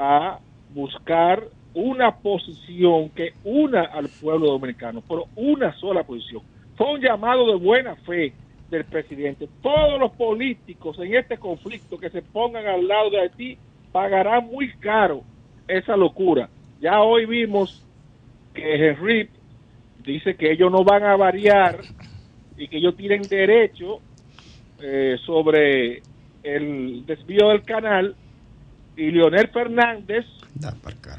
a 0.00 0.38
buscar 0.74 1.44
una 1.74 2.16
posición 2.16 3.10
que 3.10 3.34
una 3.44 3.82
al 3.82 4.08
pueblo 4.08 4.46
dominicano, 4.46 5.02
pero 5.06 5.26
una 5.36 5.74
sola 5.74 6.02
posición. 6.04 6.42
Fue 6.74 6.94
un 6.94 7.00
llamado 7.00 7.46
de 7.46 7.56
buena 7.56 7.94
fe 7.96 8.32
del 8.70 8.84
presidente. 8.86 9.46
Todos 9.62 10.00
los 10.00 10.12
políticos 10.12 10.98
en 11.00 11.14
este 11.14 11.36
conflicto 11.36 11.98
que 11.98 12.08
se 12.08 12.22
pongan 12.22 12.66
al 12.66 12.88
lado 12.88 13.10
de 13.10 13.20
Haití 13.20 13.58
pagarán 13.92 14.46
muy 14.46 14.72
caro 14.78 15.22
esa 15.68 15.96
locura. 15.96 16.48
Ya 16.80 17.02
hoy 17.02 17.26
vimos 17.26 17.84
que 18.54 18.88
Henry 18.88 19.28
dice 20.02 20.34
que 20.34 20.52
ellos 20.52 20.72
no 20.72 20.82
van 20.82 21.04
a 21.04 21.14
variar 21.16 21.80
y 22.56 22.68
que 22.68 22.78
ellos 22.78 22.96
tienen 22.96 23.22
derecho 23.22 24.00
eh, 24.80 25.18
sobre 25.26 26.02
el 26.42 27.04
desvío 27.04 27.50
del 27.50 27.62
canal 27.64 28.16
y 29.00 29.10
Leonel 29.10 29.48
Fernández 29.48 30.26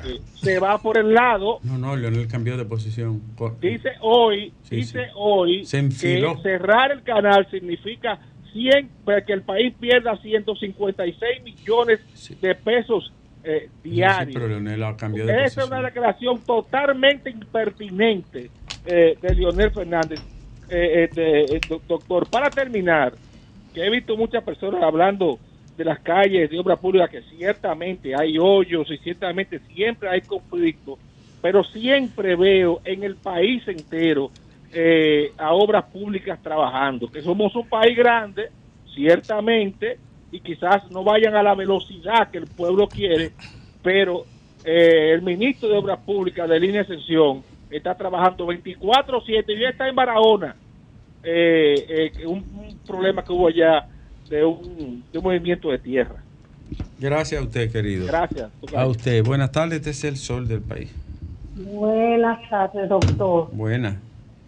eh, 0.06 0.20
se 0.36 0.60
va 0.60 0.78
por 0.78 0.98
el 0.98 1.14
lado 1.14 1.60
No, 1.64 1.78
no, 1.78 1.96
Leonel 1.96 2.28
cambió 2.28 2.58
de 2.58 2.66
posición. 2.66 3.22
Dice 3.60 3.92
hoy 4.02 4.54
Sí, 4.64 4.76
dice 4.78 5.06
sí. 5.06 5.12
hoy 5.16 5.66
Se 5.66 5.90
que 5.90 6.36
cerrar 6.44 6.92
el 6.92 7.02
canal 7.02 7.48
significa 7.50 8.20
100 8.54 8.90
para 9.06 9.24
que 9.26 9.34
el 9.34 9.42
país 9.42 9.74
pierda 9.80 10.16
156 10.18 11.44
millones 11.44 12.00
de 12.42 12.56
pesos 12.56 13.12
eh, 13.44 13.70
Sí, 13.82 13.90
diarios 13.90 14.34
pero 14.34 14.48
Leonel 14.48 14.84
cambió 14.98 15.26
de 15.26 15.32
esa 15.32 15.42
posición. 15.44 15.64
es 15.66 15.72
una 15.72 15.82
declaración 15.82 16.42
totalmente 16.42 17.30
impertinente 17.32 18.52
eh, 18.86 19.18
de 19.22 19.36
Leonel 19.36 19.72
Fernández, 19.72 20.20
eh, 20.70 21.04
eh, 21.04 21.10
de- 21.16 21.42
eh, 21.56 21.62
doc- 21.68 21.84
doctor. 21.88 22.28
Para 22.30 22.50
terminar, 22.52 23.14
que 23.74 23.84
he 23.86 23.90
visto 23.90 24.16
muchas 24.18 24.44
personas 24.44 24.84
hablando 24.84 25.40
de 25.82 25.86
las 25.86 26.00
calles 26.00 26.48
de 26.50 26.60
obra 26.60 26.76
pública, 26.76 27.08
que 27.08 27.24
ciertamente 27.24 28.14
hay 28.16 28.38
hoyos 28.38 28.90
y 28.92 28.98
ciertamente 29.00 29.60
siempre 29.74 30.10
hay 30.10 30.22
conflictos, 30.22 31.00
pero 31.42 31.64
siempre 31.64 32.36
veo 32.36 32.82
en 32.86 33.04
el 33.04 33.16
país 33.16 33.68
entero 33.68 34.30
eh, 34.72 35.32
a 35.40 35.54
obras 35.54 35.86
públicas 35.86 36.40
trabajando, 36.44 37.08
que 37.08 37.24
somos 37.24 37.56
un 37.56 37.68
país 37.68 37.98
grande, 37.98 38.50
ciertamente, 38.94 39.98
y 40.32 40.40
quizás 40.40 40.90
no 40.92 41.04
vayan 41.04 41.36
a 41.36 41.42
la 41.42 41.56
velocidad 41.56 42.30
que 42.30 42.38
el 42.38 42.46
pueblo 42.46 42.88
quiere, 42.88 43.32
pero 43.82 44.26
eh, 44.64 45.14
el 45.14 45.24
ministro 45.24 45.68
de 45.68 45.78
Obras 45.78 46.00
Públicas 46.06 46.48
de 46.48 46.60
Línea 46.60 46.82
Extensión 46.82 47.42
está 47.72 47.96
trabajando 47.96 48.46
24-7 48.46 49.46
y 49.48 49.60
ya 49.62 49.70
está 49.70 49.90
en 49.90 49.96
Barahona. 49.96 50.56
Eh, 51.24 52.12
eh, 52.20 52.28
un, 52.28 52.38
un 52.38 52.80
problema 52.86 53.24
que 53.24 53.32
hubo 53.32 53.48
allá 53.48 53.88
de 54.32 54.46
un, 54.46 55.04
de 55.12 55.18
un 55.20 55.24
movimiento 55.24 55.70
de 55.70 55.78
tierra. 55.78 56.16
Gracias 57.00 57.42
a 57.42 57.44
usted, 57.44 57.72
querido. 57.72 58.08
Gracias. 58.08 58.50
A 58.76 58.88
usted. 58.88 59.24
Buenas 59.24 59.52
tardes, 59.52 59.80
este 59.80 59.90
es 59.92 60.04
el 60.06 60.18
sol 60.18 60.48
del 60.48 60.62
país. 60.62 60.90
Buenas 61.56 62.50
tardes, 62.50 62.88
doctor. 62.88 63.50
Buena. 63.52 64.00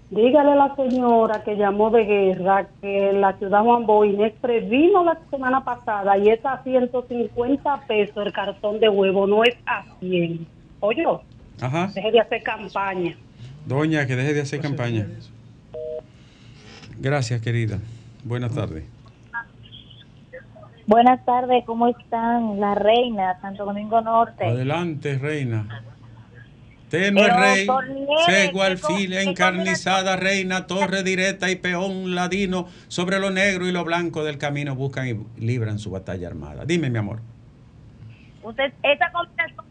Dígale 0.10 0.52
a 0.52 0.56
la 0.56 0.76
señora 0.76 1.43
que 1.43 1.56
llamó 1.56 1.89
de 1.89 2.06
guerra 2.06 2.67
que 2.82 3.12
la 3.13 3.34
ciudad 3.38 3.63
Juan 3.63 3.86
Boinés 3.86 4.32
previno 4.39 5.04
la 5.04 5.19
semana 5.32 5.65
pasada 5.65 6.17
y 6.17 6.30
es 6.30 6.39
a 6.46 6.62
150 6.63 7.82
pesos 7.88 8.26
el 8.26 8.32
cartón 8.32 8.80
de 8.80 8.89
huevo, 8.89 9.28
no 9.28 9.43
es 9.43 9.56
a 9.65 9.84
100. 10.00 10.46
Oye, 10.80 11.04
Ajá. 11.60 11.91
deje 11.93 12.12
de 12.12 12.19
hacer 12.19 12.43
campaña. 12.43 13.17
Doña, 13.65 14.06
que 14.06 14.15
deje 14.15 14.34
de 14.36 14.41
hacer 14.41 14.62
campaña. 14.62 15.08
Gracias, 17.00 17.41
querida. 17.41 17.80
Buenas 18.24 18.54
tardes. 18.54 18.84
Buenas 20.86 21.24
tardes, 21.26 21.63
¿cómo 21.65 21.88
están? 21.88 22.60
La 22.60 22.76
reina, 22.76 23.39
Santo 23.41 23.65
Domingo 23.65 24.02
Norte. 24.02 24.46
Adelante, 24.46 25.17
reina. 25.17 25.82
Usted 26.84 27.12
no 27.13 27.22
es 27.22 27.28
Pero, 27.28 27.39
rey, 27.39 27.65
doctor 27.65 27.88
Nieves, 27.89 28.26
sego, 28.26 28.60
¿qué 28.60 28.65
alfil, 28.65 29.10
co- 29.10 29.15
qué 29.15 29.24
encarnizada, 29.24 30.15
reina, 30.15 30.67
torre 30.67 31.04
directa 31.04 31.50
y 31.50 31.56
peón 31.56 32.13
ladino, 32.13 32.67
sobre 32.88 33.19
lo 33.19 33.32
negro 33.32 33.67
y 33.67 33.72
lo 33.72 33.84
blanco 33.84 34.24
del 34.24 34.38
camino 34.38 34.76
buscan 34.76 35.08
y 35.08 35.41
libran 35.43 35.80
su 35.80 35.89
batalla 35.89 36.28
armada. 36.28 36.65
Dime, 36.65 36.89
mi 36.89 37.00
amor. 37.00 37.19
Usted, 38.43 38.74
esa 38.84 39.12
combinación 39.12 39.65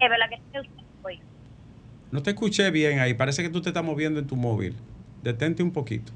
de 0.00 0.18
la 0.18 0.28
que 0.28 0.36
tiene 0.50 0.68
usted 0.68 0.84
hoy. 1.04 1.20
No 2.10 2.22
te 2.22 2.30
escuché 2.30 2.70
bien 2.70 2.98
ahí, 2.98 3.14
parece 3.14 3.42
que 3.42 3.50
tú 3.50 3.60
te 3.60 3.68
estás 3.68 3.84
moviendo 3.84 4.18
en 4.18 4.26
tu 4.26 4.34
móvil. 4.34 4.74
Detente 5.22 5.62
un 5.62 5.70
poquito. 5.70 6.10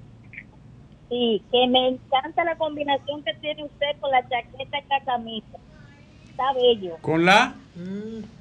Sí, 1.14 1.40
que 1.52 1.68
me 1.68 1.90
encanta 1.90 2.42
la 2.42 2.56
combinación 2.56 3.22
que 3.22 3.34
tiene 3.34 3.62
usted 3.62 3.86
con 4.00 4.10
la 4.10 4.28
chaqueta 4.28 4.78
y 4.78 4.88
la 4.88 5.04
camisa. 5.04 5.58
Está 6.28 6.52
bello. 6.54 6.96
Con 7.02 7.24
la... 7.24 7.54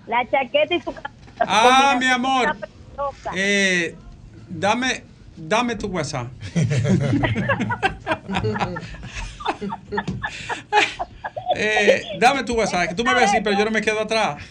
La 0.08 0.28
chaqueta 0.28 0.74
y 0.74 0.82
su 0.82 0.92
camisa. 0.92 1.12
Ah, 1.40 1.96
mi 2.00 2.08
amor. 2.08 2.58
Eh, 3.36 3.96
dame, 4.50 5.04
dame 5.38 5.76
tu 5.76 5.86
WhatsApp. 5.88 6.32
Eh, 11.56 12.02
dame 12.18 12.44
tu 12.44 12.56
WhatsApp, 12.56 12.90
que 12.90 12.96
tú 12.96 13.04
me 13.04 13.14
ves 13.14 13.26
así, 13.26 13.38
pero 13.44 13.56
yo 13.56 13.66
no 13.66 13.70
me 13.70 13.82
quedo 13.82 14.00
atrás. 14.00 14.44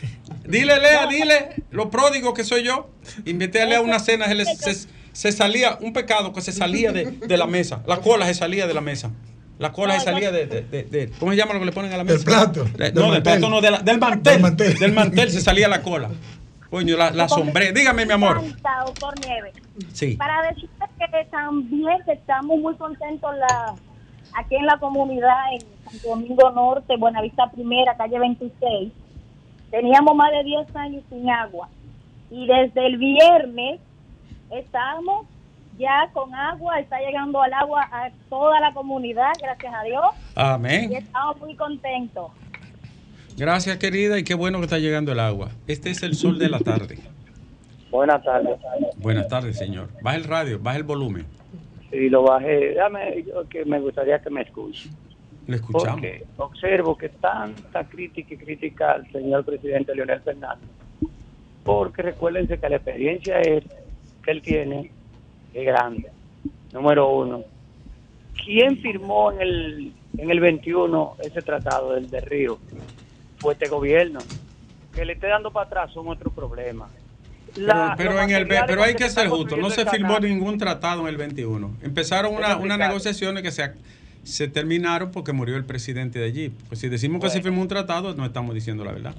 Dile, 0.45 0.79
Lea, 0.79 1.07
dile, 1.09 1.65
lo 1.73 1.91
pródigo 1.91 2.33
que 2.33 2.45
soy 2.45 2.63
yo. 2.63 2.91
Invité 3.25 3.63
a 3.63 3.67
Lea 3.67 3.79
a 3.79 3.81
una 3.81 3.99
cena, 3.99 4.27
se, 4.27 4.87
se- 5.13 5.33
salía, 5.33 5.79
un 5.81 5.93
pecado 5.93 6.33
que 6.33 6.41
se 6.41 6.53
salía 6.53 6.93
de, 6.93 7.11
de 7.13 7.37
la 7.37 7.47
mesa. 7.47 7.83
La 7.87 7.99
cola 7.99 8.27
se 8.27 8.35
salía 8.35 8.67
de 8.67 8.75
la 8.75 8.81
mesa. 8.81 9.11
La 9.59 9.71
cola 9.73 9.99
se 9.99 10.05
salía 10.07 10.33
de, 10.33 10.47
de- 10.47 10.63
de- 10.63 10.83
de- 10.85 11.11
¿cómo 11.21 11.31
se 11.33 11.37
llama 11.39 11.55
lo 11.55 11.61
que 11.61 11.67
le 11.67 11.73
ponen 11.73 11.93
a 11.93 11.97
la 11.97 12.05
mesa? 12.05 12.17
Del 12.17 12.25
plato, 12.25 12.65
De- 12.65 12.71
del 12.91 12.95
no, 12.95 13.01
del 13.03 13.11
mantel. 13.11 13.23
plato 13.23 13.49
no, 13.51 13.61
de 13.61 13.71
la- 13.71 13.79
del 13.79 13.99
mantel. 14.01 14.79
Del 14.79 14.93
mantel. 14.93 15.31
se 15.31 15.41
salía 15.41 15.69
la 15.69 15.83
cola. 15.83 16.11
Coño, 16.71 16.97
la, 16.97 17.11
la 17.11 17.29
sombré. 17.29 17.71
Dígame, 17.73 18.07
mi 18.07 18.13
amor. 18.13 18.41
Nieves. 18.41 19.55
Sí. 19.93 20.17
Para 20.17 20.43
decirte 20.49 20.85
que 20.99 21.25
también 21.31 21.99
estamos 22.09 22.59
muy 22.59 22.75
contentos 22.77 23.31
la, 23.37 23.75
aquí 24.35 24.57
en 24.57 24.65
la 24.67 24.79
comunidad, 24.79 25.37
en 25.53 25.61
Santo 25.85 26.09
Domingo 26.09 26.51
Norte, 26.51 26.97
Buenavista 26.97 27.51
Primera, 27.51 27.95
calle 27.97 28.19
26. 28.19 28.91
Teníamos 29.71 30.15
más 30.17 30.31
de 30.33 30.45
10 30.45 30.77
años 30.77 31.03
sin 31.11 31.29
agua. 31.31 31.69
Y 32.31 32.47
desde 32.47 32.87
el 32.87 32.97
viernes 32.97 33.81
estamos 34.53 35.27
ya 35.79 36.11
con 36.13 36.35
agua, 36.35 36.79
está 36.79 36.99
llegando 37.01 37.41
al 37.43 37.53
agua 37.53 37.89
a 37.91 38.11
toda 38.29 38.61
la 38.61 38.73
comunidad, 38.73 39.33
gracias 39.41 39.75
a 39.75 39.83
Dios. 39.83 40.05
Y 40.13 40.33
Amén. 40.35 40.93
estamos 40.93 41.41
muy 41.41 41.57
contentos. 41.57 42.31
Gracias, 43.37 43.79
querida, 43.79 44.19
y 44.19 44.25
qué 44.25 44.35
bueno 44.35 44.59
que 44.59 44.65
está 44.65 44.79
llegando 44.79 45.13
el 45.13 45.21
agua. 45.21 45.51
Este 45.67 45.91
es 45.91 46.03
el 46.03 46.15
sol 46.15 46.39
de 46.39 46.51
la 46.51 46.59
tarde. 46.59 46.99
Buenas 47.91 48.23
tardes. 48.23 48.59
Buenas 48.99 49.29
tardes, 49.29 49.57
señor. 49.57 49.89
Baja 50.03 50.17
el 50.17 50.25
radio, 50.25 50.59
baja 50.59 50.77
el 50.77 50.83
volumen. 50.83 51.27
Y 51.91 52.09
lo 52.09 52.23
bajé. 52.23 52.75
Dame, 52.75 53.25
yo 53.27 53.49
que 53.49 53.65
me 53.65 53.81
gustaría 53.81 54.19
que 54.21 54.31
me 54.31 54.43
escuche. 54.43 54.91
Le 55.47 55.57
escuchamos. 55.57 56.01
Porque 56.01 56.25
observo 56.37 56.97
que 56.97 57.09
tanta 57.09 57.85
crítica 57.85 58.35
y 58.35 58.37
crítica 58.37 58.93
al 58.93 59.11
señor 59.11 59.45
presidente 59.45 59.95
Leonel 59.95 60.21
Fernández. 60.21 60.69
Porque 61.65 62.03
recuérdense 62.03 62.59
que 62.59 62.69
la 62.69 62.77
experiencia 62.77 63.41
es 63.41 63.65
que 64.25 64.31
él 64.31 64.43
tiene 64.43 64.91
es 65.55 65.65
grande. 65.67 66.11
Número 66.73 67.09
uno. 67.11 67.43
¿Quién 68.45 68.79
firmó 68.79 69.31
en 69.33 69.41
el, 69.41 69.93
en 70.19 70.31
el 70.31 70.41
21 70.41 71.17
ese 71.23 71.43
tratado 71.43 71.93
del 71.93 72.11
de 72.11 72.21
Río? 72.21 72.59
Fue 73.39 73.53
este 73.55 73.69
gobierno. 73.69 74.21
Que 74.95 75.05
le 75.05 75.15
esté 75.15 75.27
dando 75.29 75.51
para 75.51 75.67
atrás 75.67 75.91
son 75.93 76.09
otros 76.09 76.33
problemas. 76.33 76.91
Pero, 77.99 78.19
en 78.21 78.31
el, 78.31 78.47
pero 78.47 78.83
hay 78.83 78.95
que 78.95 79.05
se 79.05 79.11
ser 79.11 79.29
justo, 79.29 79.57
no 79.59 79.69
se 79.69 79.85
firmó 79.85 80.19
ningún 80.19 80.57
tratado 80.57 81.03
en 81.03 81.09
el 81.09 81.17
21. 81.19 81.71
Empezaron 81.83 82.35
una- 82.35 82.57
unas 82.57 82.79
negociaciones 82.79 83.43
que 83.43 83.51
se, 83.51 83.73
se 84.25 84.49
terminaron 84.49 85.11
porque 85.11 85.33
murió 85.33 85.57
el 85.57 85.65
presidente 85.65 86.19
de 86.19 86.27
allí. 86.27 86.53
Pues 86.69 86.81
si 86.81 86.89
decimos 86.89 87.21
que 87.23 87.29
se 87.31 87.43
firmó 87.43 87.61
un 87.63 87.69
tratado, 87.69 88.15
no 88.15 88.25
estamos 88.25 88.55
diciendo 88.55 88.85
la 88.85 88.93
verdad. 88.93 89.15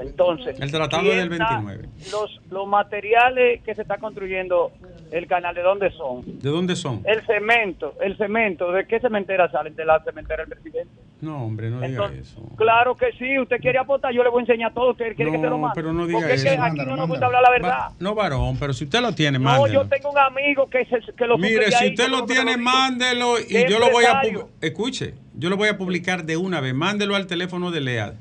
Entonces, 0.00 0.58
El 0.60 0.70
tratado 0.70 1.10
es 1.10 1.16
del 1.16 1.28
¿quién 1.28 1.42
está- 1.42 1.56
29. 1.60 1.88
Los, 2.10 2.40
los 2.50 2.66
materiales 2.66 3.62
que 3.62 3.74
se 3.74 3.82
está 3.82 3.98
construyendo 3.98 4.72
el 5.10 5.26
canal, 5.26 5.54
¿de 5.54 5.62
dónde 5.62 5.90
son? 5.92 6.22
¿De 6.40 6.48
dónde 6.48 6.76
son? 6.76 7.02
El 7.04 7.20
cemento, 7.26 7.94
el 8.00 8.16
cemento, 8.16 8.72
¿de 8.72 8.86
qué 8.86 9.00
cementera 9.00 9.50
salen? 9.50 9.74
De 9.76 9.84
la 9.84 10.02
cementera 10.02 10.44
del 10.44 10.48
presidente. 10.54 10.90
No, 11.20 11.44
hombre, 11.44 11.70
no 11.70 11.80
diga 11.82 12.10
eso. 12.20 12.42
Claro 12.56 12.96
que 12.96 13.12
sí, 13.12 13.38
usted 13.38 13.58
quiere 13.60 13.78
aportar, 13.78 14.12
yo 14.12 14.24
le 14.24 14.28
voy 14.30 14.40
a 14.40 14.42
enseñar 14.42 14.74
todo, 14.74 14.90
usted 14.90 15.14
quiere 15.14 15.30
que 15.30 15.38
te 15.38 15.44
lo 15.44 15.50
No, 15.50 15.58
mande. 15.58 15.74
pero 15.76 15.92
no 15.92 16.04
diga 16.06 16.18
Porque 16.18 16.34
es 16.34 16.42
que 16.42 16.54
eso. 16.54 16.62
aquí 16.64 16.78
no 16.84 16.96
nos 16.96 17.08
gusta 17.08 17.26
hablar 17.26 17.42
la 17.42 17.50
verdad. 17.50 17.68
Va- 17.68 17.92
no, 18.00 18.14
varón, 18.16 18.56
pero 18.58 18.72
si 18.72 18.84
usted 18.84 19.00
lo 19.00 19.14
tiene, 19.14 19.38
No, 19.38 19.44
mándelo. 19.44 19.82
yo 19.84 19.88
tengo 19.88 20.10
un 20.10 20.18
amigo 20.18 20.68
que, 20.68 20.84
se, 20.86 20.98
que 21.16 21.26
lo 21.26 21.38
Mire, 21.38 21.70
si 21.70 21.88
usted 21.90 22.08
lo 22.08 22.24
tiene, 22.24 22.56
mándelo 22.56 23.38
y 23.38 23.44
¿Qué 23.46 23.66
yo 23.70 23.78
lo 23.78 23.90
voy 23.92 24.04
a 24.04 24.20
Escuche, 24.60 25.14
yo 25.36 25.50
lo 25.50 25.56
voy 25.56 25.68
a 25.68 25.78
publicar 25.78 26.24
de 26.24 26.36
una 26.36 26.60
vez. 26.60 26.74
Mándelo 26.74 27.16
al 27.16 27.26
teléfono 27.26 27.70
de 27.70 27.80
Leal. 27.80 28.16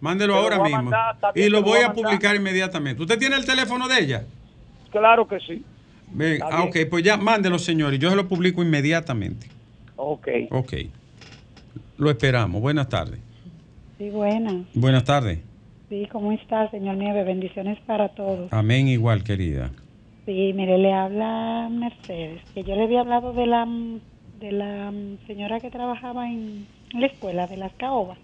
Mándelo 0.00 0.34
lo 0.34 0.40
ahora 0.40 0.62
mismo. 0.62 0.82
mandar, 0.82 1.16
y 1.34 1.48
lo 1.48 1.62
voy 1.62 1.78
voy 1.78 1.82
a 1.82 1.92
publicar 1.92 2.34
inmediatamente. 2.34 3.02
¿Usted 3.02 3.18
tiene 3.18 3.36
el 3.36 3.44
teléfono 3.44 3.86
de 3.86 4.00
ella? 4.00 4.24
Claro 4.90 5.26
que 5.28 5.38
sí. 5.40 5.64
Ah, 6.42 6.64
ok, 6.64 6.76
pues 6.90 7.04
ya 7.04 7.16
mándelo, 7.16 7.58
señor, 7.58 7.94
y 7.94 7.98
yo 7.98 8.10
se 8.10 8.16
lo 8.16 8.28
publico 8.28 8.62
inmediatamente. 8.62 9.46
Ok. 9.96 10.28
Ok. 10.50 10.74
Lo 11.96 12.10
esperamos. 12.10 12.60
Buenas 12.60 12.88
tardes. 12.88 13.20
Sí, 13.98 14.10
buena. 14.10 14.64
Buenas 14.74 15.04
tardes. 15.04 15.38
Sí, 15.88 16.08
¿cómo 16.10 16.32
está, 16.32 16.70
señor 16.70 16.96
Nieve? 16.96 17.22
Bendiciones 17.22 17.78
para 17.86 18.08
todos. 18.08 18.52
Amén, 18.52 18.88
igual, 18.88 19.22
querida. 19.22 19.70
Sí, 20.26 20.52
mire, 20.54 20.78
le 20.78 20.92
habla 20.92 21.68
Mercedes, 21.70 22.42
que 22.54 22.62
yo 22.64 22.74
le 22.76 22.84
había 22.84 23.00
hablado 23.00 23.32
de 23.32 23.46
la 23.46 23.66
de 24.42 24.52
la 24.52 24.90
mm, 24.90 25.26
señora 25.26 25.60
que 25.60 25.70
trabajaba 25.70 26.28
en 26.28 26.66
la 26.92 27.06
escuela 27.06 27.46
de 27.46 27.56
las 27.56 27.72
caobas, 27.74 28.18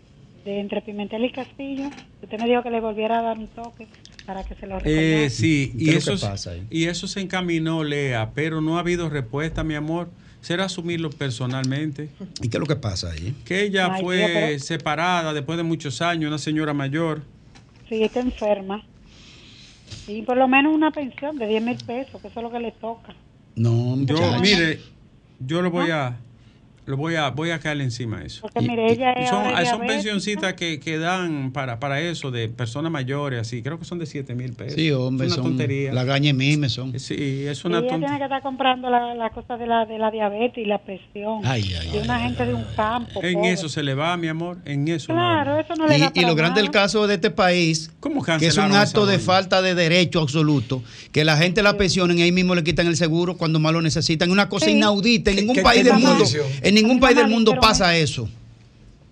de 0.44 0.58
entre 0.60 0.82
Pimentel 0.82 1.24
y 1.24 1.30
Castillo. 1.30 1.88
Usted 2.22 2.38
me 2.40 2.48
dijo 2.48 2.62
que 2.62 2.70
le 2.70 2.80
volviera 2.80 3.20
a 3.20 3.22
dar 3.22 3.38
un 3.38 3.46
toque 3.46 3.86
para 4.26 4.44
que 4.44 4.54
se 4.56 4.66
lo. 4.66 4.78
Eh, 4.84 5.30
sí, 5.30 5.72
¿Qué 5.78 5.84
y 5.84 5.88
eso, 5.90 6.18
pasa 6.18 6.50
ahí? 6.50 6.66
y 6.70 6.84
eso 6.86 7.06
se 7.06 7.20
encaminó, 7.20 7.84
Lea, 7.84 8.32
pero 8.34 8.60
no 8.60 8.76
ha 8.76 8.80
habido 8.80 9.08
respuesta, 9.08 9.62
mi 9.64 9.74
amor. 9.74 10.10
Será 10.40 10.64
asumirlo 10.66 11.10
personalmente. 11.10 12.10
¿Y 12.42 12.48
qué 12.48 12.56
es 12.58 12.60
lo 12.60 12.66
que 12.66 12.76
pasa 12.76 13.10
ahí? 13.10 13.34
Que 13.44 13.62
ella 13.64 13.92
Ay, 13.92 14.02
fue 14.02 14.30
pero- 14.32 14.58
separada 14.60 15.32
después 15.32 15.56
de 15.56 15.64
muchos 15.64 16.00
años, 16.00 16.28
una 16.28 16.38
señora 16.38 16.72
mayor. 16.74 17.22
Sí, 17.88 18.02
está 18.02 18.20
enferma. 18.20 18.84
Y 20.06 20.22
por 20.22 20.36
lo 20.36 20.46
menos 20.48 20.74
una 20.74 20.90
pensión 20.90 21.36
de 21.38 21.46
10 21.48 21.62
mil 21.62 21.76
pesos, 21.84 22.20
que 22.20 22.28
eso 22.28 22.40
es 22.40 22.42
lo 22.44 22.50
que 22.50 22.60
le 22.60 22.72
toca. 22.72 23.14
No, 23.56 23.96
Yo, 24.04 24.16
mire, 24.40 24.78
yo 25.40 25.62
lo 25.62 25.70
voy 25.70 25.90
a, 25.90 26.16
lo 26.88 26.96
voy 26.96 27.16
a, 27.16 27.28
voy 27.30 27.50
a 27.50 27.58
caerle 27.60 27.84
encima 27.84 28.18
a 28.18 28.24
eso. 28.24 28.40
Porque 28.40 28.60
mire, 28.62 28.90
ella 28.90 29.12
es 29.12 29.28
son, 29.28 29.44
hay- 29.54 29.66
son 29.66 29.86
pensioncitas 29.86 30.54
que, 30.54 30.80
que 30.80 30.98
dan 30.98 31.52
para, 31.52 31.78
para 31.78 32.00
eso 32.00 32.30
de 32.30 32.48
personas 32.48 32.90
mayores, 32.90 33.40
así. 33.40 33.62
Creo 33.62 33.78
que 33.78 33.84
son 33.84 33.98
de 33.98 34.06
7 34.06 34.34
mil 34.34 34.54
pesos. 34.54 34.74
Sí, 34.74 34.90
hombre, 34.90 35.26
es 35.26 35.34
una 35.34 35.42
son 35.42 35.50
tontería. 35.52 35.92
la 35.92 36.04
gaña 36.04 36.32
mime 36.32 36.68
son. 36.70 36.98
Sí, 36.98 37.44
es 37.46 37.62
Y 37.62 37.66
una 37.66 37.78
ella 37.80 37.88
tontería. 37.88 38.06
tiene 38.08 38.18
que 38.18 38.24
estar 38.24 38.42
comprando 38.42 38.88
la, 38.88 39.14
la 39.14 39.30
cosa 39.30 39.56
de 39.58 39.66
la, 39.66 39.84
de 39.84 39.98
la 39.98 40.10
diabetes 40.10 40.58
y 40.58 40.64
la 40.66 40.78
presión. 40.78 41.40
Ay, 41.44 41.72
ay, 41.78 41.90
de 41.90 42.00
una 42.00 42.20
gente 42.20 42.46
de 42.46 42.54
un 42.54 42.64
campo. 42.74 43.20
En 43.22 43.34
pobre. 43.34 43.52
eso 43.52 43.68
se 43.68 43.82
le 43.82 43.94
va, 43.94 44.16
mi 44.16 44.28
amor, 44.28 44.56
en 44.64 44.88
eso. 44.88 45.12
Claro, 45.12 45.54
no. 45.56 45.60
eso 45.60 45.74
no 45.76 45.86
le 45.86 45.98
da 45.98 46.10
Y, 46.14 46.20
y 46.20 46.24
lo 46.24 46.34
grande 46.34 46.62
del 46.62 46.70
caso 46.70 47.06
de 47.06 47.14
este 47.16 47.30
país, 47.30 47.90
¿Cómo 48.00 48.22
que 48.24 48.46
es 48.46 48.56
un 48.56 48.72
acto 48.72 49.04
de 49.04 49.18
falta 49.18 49.60
de 49.60 49.74
derecho 49.74 50.20
absoluto, 50.20 50.82
que 51.12 51.24
la 51.24 51.36
gente 51.36 51.62
la 51.62 51.76
pensionen 51.76 52.18
y 52.18 52.22
ahí 52.22 52.32
mismo 52.32 52.54
le 52.54 52.64
quitan 52.64 52.86
el 52.86 52.96
seguro 52.96 53.36
cuando 53.36 53.58
más 53.58 53.72
lo 53.74 53.82
necesitan. 53.82 54.30
Una 54.30 54.48
cosa 54.48 54.64
Sí. 54.66 54.72
inaudita. 54.72 55.30
En 55.30 55.36
¿Qué- 55.36 55.42
ningún 55.42 55.56
qué- 55.56 55.62
país 55.62 55.82
qué 55.82 55.90
del 55.90 55.98
mundo, 55.98 56.24
en 56.62 56.74
ningún 56.82 57.00
país 57.00 57.16
del 57.16 57.28
mundo 57.28 57.54
pasa 57.60 57.96
eso. 57.96 58.28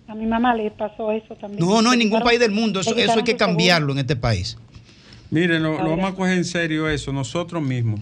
A 0.07 0.15
mi 0.15 0.25
mamá 0.25 0.55
le 0.55 0.71
pasó 0.71 1.11
eso 1.11 1.35
también. 1.35 1.59
No, 1.65 1.81
no, 1.81 1.91
en 1.93 1.99
ningún 1.99 2.21
país 2.21 2.39
del 2.39 2.51
mundo. 2.51 2.79
Eso, 2.79 2.95
eso 2.95 3.13
hay 3.13 3.23
que 3.23 3.35
cambiarlo 3.35 3.91
en 3.93 3.99
este 3.99 4.15
país. 4.15 4.57
Miren, 5.29 5.61
lo, 5.63 5.81
lo 5.83 5.89
vamos 5.89 6.11
a 6.11 6.15
coger 6.15 6.37
en 6.37 6.45
serio 6.45 6.87
eso, 6.87 7.11
nosotros 7.11 7.61
mismos. 7.61 7.99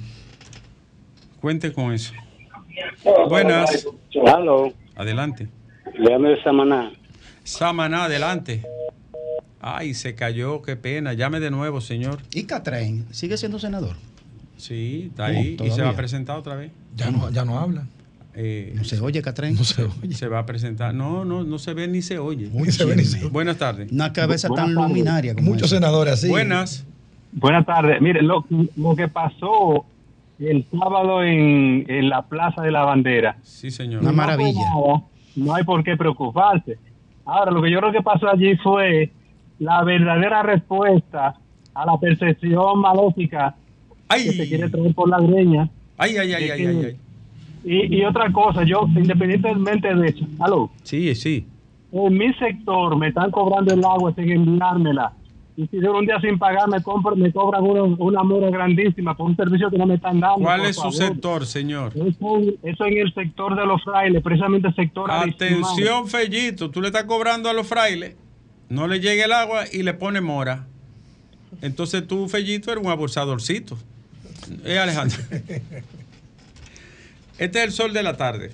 Cuente 1.41 1.71
con 1.73 1.91
eso. 1.93 2.13
Buenas. 3.29 3.87
Hello, 4.11 4.71
Adelante. 4.95 5.47
léame 5.97 6.29
de 6.29 6.43
Samaná. 6.43 6.91
Samaná, 7.43 8.05
adelante. 8.05 8.63
Ay, 9.59 9.93
se 9.95 10.13
cayó, 10.15 10.61
qué 10.61 10.75
pena. 10.75 11.13
Llame 11.13 11.39
de 11.39 11.49
nuevo, 11.51 11.81
señor. 11.81 12.19
¿Y 12.33 12.43
Catren 12.43 13.05
sigue 13.11 13.37
siendo 13.37 13.57
senador? 13.59 13.95
Sí, 14.57 15.07
está 15.09 15.23
Oh, 15.23 15.27
ahí. 15.27 15.57
y 15.63 15.71
se 15.71 15.81
va 15.81 15.89
a 15.89 15.95
presentar 15.95 16.37
otra 16.37 16.55
vez. 16.55 16.71
Ya 16.95 17.09
no, 17.11 17.29
ya 17.31 17.43
no 17.45 17.59
habla. 17.59 17.87
Eh, 18.35 18.73
No 18.75 18.83
se 18.83 18.99
oye, 18.99 19.21
Catren. 19.21 19.55
No 19.55 19.63
se 19.63 19.83
oye. 19.83 20.13
se 20.13 20.27
va 20.27 20.39
a 20.39 20.45
presentar. 20.45 20.93
No, 20.93 21.23
no, 21.25 21.43
no 21.43 21.57
se 21.59 21.73
ve 21.73 21.87
ni 21.87 22.01
se 22.01 22.19
oye. 22.19 22.49
Ni 22.53 22.71
se 22.71 22.85
ve 22.85 22.95
ni 22.95 23.03
se 23.05 23.19
oye. 23.19 23.29
Buenas 23.29 23.57
tardes. 23.57 23.91
Una 23.91 24.11
cabeza 24.13 24.49
tan 24.49 24.73
luminaria 24.73 25.33
como 25.35 25.51
Muchos 25.51 25.67
esa. 25.71 25.77
senadores 25.77 26.13
así. 26.15 26.29
Buenas. 26.29 26.85
Buenas 27.31 27.65
tardes. 27.65 28.01
Mire, 28.01 28.21
lo, 28.21 28.45
lo 28.75 28.95
que 28.95 29.07
pasó 29.07 29.85
el 30.39 30.65
sábado 30.71 31.23
en, 31.23 31.85
en 31.89 32.09
la 32.09 32.23
Plaza 32.23 32.61
de 32.61 32.71
la 32.71 32.83
Bandera. 32.83 33.37
Sí, 33.43 33.71
señor. 33.71 34.01
Una 34.01 34.11
maravilla. 34.11 34.59
no 35.35 35.53
hay 35.55 35.63
por 35.63 35.83
qué 35.83 35.95
preocuparse. 35.97 36.77
Ahora, 37.25 37.51
lo 37.51 37.61
que 37.61 37.71
yo 37.71 37.79
creo 37.79 37.91
que 37.91 38.01
pasó 38.01 38.29
allí 38.29 38.55
fue 38.57 39.11
la 39.59 39.83
verdadera 39.83 40.43
respuesta 40.43 41.35
a 41.73 41.85
la 41.85 41.97
percepción 41.99 42.79
maléfica 42.79 43.55
que 44.09 44.19
se 44.31 44.41
Ay, 44.43 44.47
quiere 44.49 44.69
traer 44.69 44.93
por 44.93 45.09
la 45.09 45.19
greña. 45.19 45.69
ay, 45.97 46.17
ay, 46.17 46.33
ay, 46.33 46.49
ay, 46.51 46.65
ay, 46.65 46.85
ay. 46.85 46.97
Y, 47.67 47.95
y 47.97 48.05
otra 48.05 48.31
cosa, 48.31 48.63
yo, 48.63 48.87
independientemente 48.95 49.93
de 49.93 50.07
eso, 50.09 50.25
aló, 50.39 50.69
Sí, 50.83 51.15
sí. 51.15 51.45
en 51.91 52.17
mi 52.17 52.31
sector 52.35 52.95
me 52.95 53.07
están 53.07 53.31
cobrando 53.31 53.73
el 53.73 53.83
agua 53.83 54.13
sin 54.15 54.29
enviármela. 54.31 55.11
Y 55.57 55.65
si 55.67 55.81
yo 55.81 55.97
un 55.97 56.05
día 56.05 56.19
sin 56.19 56.37
pagar 56.37 56.67
me, 56.67 56.83
compro, 56.83 57.15
me 57.15 57.31
cobran 57.31 57.63
una, 57.63 57.81
una 57.83 58.23
mora 58.23 58.49
grandísima 58.49 59.15
por 59.15 59.27
un 59.29 59.35
servicio 59.37 59.71
que 59.71 59.77
no 59.77 59.85
me 59.87 59.95
están 59.95 60.19
dando. 60.19 60.41
¿Cuál 60.43 60.65
es 60.65 60.75
su 60.75 60.81
favor. 60.81 60.93
sector, 60.95 61.45
señor? 61.45 61.93
Eso, 61.95 62.39
eso 62.61 62.85
en 62.85 62.97
el 62.97 63.13
sector 63.13 63.55
de 63.55 63.65
los 63.65 63.81
frailes, 63.83 64.21
precisamente 64.21 64.67
el 64.67 64.75
sector. 64.75 65.09
Atención, 65.09 66.07
Fellito, 66.07 66.69
tú 66.69 66.81
le 66.81 66.87
estás 66.87 67.05
cobrando 67.05 67.49
a 67.49 67.53
los 67.53 67.65
frailes, 67.65 68.15
no 68.69 68.85
le 68.87 68.99
llega 68.99 69.23
el 69.25 69.31
agua 69.31 69.63
y 69.71 69.81
le 69.83 69.93
pone 69.93 70.19
mora. 70.21 70.67
Entonces 71.61 72.05
tú, 72.05 72.27
Fellito, 72.27 72.71
eres 72.71 72.83
un 72.83 72.91
abusadorcito. 72.91 73.77
Eh, 74.65 74.77
Alejandro. 74.77 75.17
Este 77.37 77.59
es 77.59 77.65
el 77.65 77.71
sol 77.71 77.93
de 77.93 78.03
la 78.03 78.15
tarde. 78.15 78.51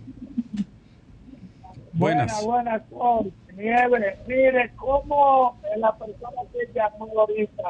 Buenas. 1.93 2.43
Buenas, 2.43 2.89
buenas, 2.89 2.89
Sol. 2.89 3.31
Nieve. 3.55 4.17
Mire, 4.27 4.71
cómo 4.75 5.59
la 5.77 5.95
persona 5.97 6.41
que 6.51 6.73
llamó 6.73 7.07
ahorita, 7.19 7.63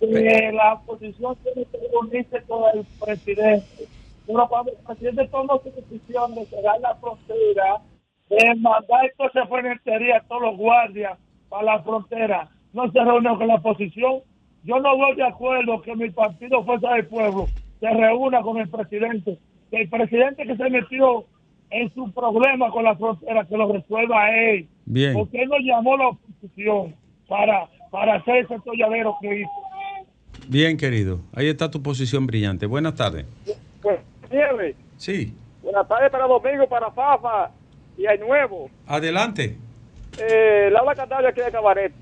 que 0.00 0.52
la 0.52 0.74
oposición 0.74 1.36
tiene 1.36 1.64
que 1.66 1.78
reunirse 1.90 2.42
con 2.42 2.64
el 2.74 2.84
presidente. 3.02 3.88
Pero 4.26 4.48
cuando 4.48 4.72
el 4.72 4.78
presidente 4.78 5.28
toma 5.28 5.54
su 5.62 5.70
decisión 5.70 6.34
de 6.34 6.44
cerrar 6.46 6.80
la 6.80 6.94
frontera, 6.96 7.80
de 8.28 8.54
mandar 8.56 9.06
esa 9.06 9.46
frenetería 9.46 10.18
a 10.18 10.22
todos 10.24 10.42
los 10.42 10.56
guardias 10.56 11.18
para 11.48 11.62
la 11.62 11.82
frontera, 11.82 12.50
no 12.72 12.90
se 12.90 13.04
reúne 13.04 13.36
con 13.36 13.48
la 13.48 13.54
oposición. 13.54 14.20
Yo 14.64 14.80
no 14.80 14.96
voy 14.96 15.14
de 15.16 15.24
acuerdo 15.24 15.80
que 15.82 15.94
mi 15.94 16.10
partido 16.10 16.64
Fuerza 16.64 16.90
del 16.94 17.06
Pueblo 17.06 17.46
se 17.80 17.88
reúna 17.88 18.42
con 18.42 18.58
el 18.58 18.68
presidente. 18.68 19.38
Que 19.74 19.82
el 19.82 19.88
presidente 19.88 20.46
que 20.46 20.56
se 20.56 20.70
metió 20.70 21.24
en 21.70 21.92
su 21.94 22.12
problema 22.12 22.70
con 22.70 22.84
la 22.84 22.94
frontera, 22.94 23.44
que 23.44 23.56
lo 23.56 23.72
resuelva 23.72 24.30
él. 24.30 24.68
Bien. 24.84 25.14
Porque 25.14 25.42
él 25.42 25.48
no 25.48 25.56
llamó 25.58 25.94
a 25.94 25.98
la 25.98 26.08
oposición 26.10 26.94
para, 27.26 27.66
para 27.90 28.14
hacer 28.16 28.44
ese 28.44 28.56
tolladero 28.64 29.16
que 29.20 29.40
hizo. 29.40 29.50
Bien, 30.46 30.76
querido. 30.76 31.18
Ahí 31.34 31.48
está 31.48 31.70
tu 31.72 31.82
posición 31.82 32.24
brillante. 32.26 32.66
Buenas 32.66 32.94
tardes. 32.94 33.26
Pues, 33.82 33.98
Sí. 34.96 35.34
buenas 35.62 35.88
tardes 35.88 36.10
para 36.10 36.26
Domingo, 36.28 36.68
para 36.68 36.90
Fafa 36.92 37.50
y 37.98 38.06
hay 38.06 38.18
nuevo. 38.18 38.70
Adelante. 38.86 39.56
Eh, 40.20 40.68
Laura 40.70 40.94
Catalla 40.94 41.30
aquí 41.30 41.40
de 41.40 41.50
Cabaret. 41.50 41.92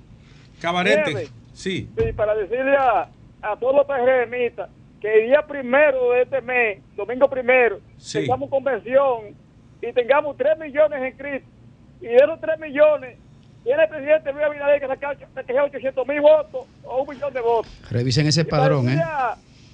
Cabarete. 0.60 1.28
Sí. 1.54 1.88
Sí, 1.96 2.12
para 2.14 2.34
decirle 2.34 2.76
a, 2.76 3.08
a 3.40 3.56
todos 3.56 3.76
los 3.76 3.86
PRMistas 3.86 4.68
que 5.02 5.12
el 5.22 5.26
día 5.26 5.44
primero 5.46 6.12
de 6.12 6.22
este 6.22 6.40
mes, 6.40 6.78
domingo 6.96 7.28
primero, 7.28 7.80
Sí. 7.98 8.20
tengamos 8.20 8.48
convención 8.48 9.34
y 9.82 9.92
tengamos 9.92 10.36
3 10.36 10.56
millones 10.58 11.02
en 11.02 11.16
Cristo. 11.18 11.48
Y 12.00 12.06
de 12.06 12.14
esos 12.16 12.40
3 12.40 12.56
millones, 12.60 13.18
tiene 13.64 13.82
el 13.82 13.88
presidente 13.88 14.32
Luis 14.32 14.44
Abinader 14.44 14.80
que 14.80 14.86
sacar 14.86 15.16
sacar 15.34 15.56
800 15.64 16.06
mil 16.06 16.20
votos 16.20 16.66
o 16.84 17.02
un 17.02 17.08
millón 17.08 17.32
de 17.34 17.40
votos. 17.40 17.90
Revisen 17.90 18.26
ese 18.28 18.42
Y 18.42 18.44
para 18.44 18.62
padrón, 18.62 18.88
¿eh? 18.90 19.02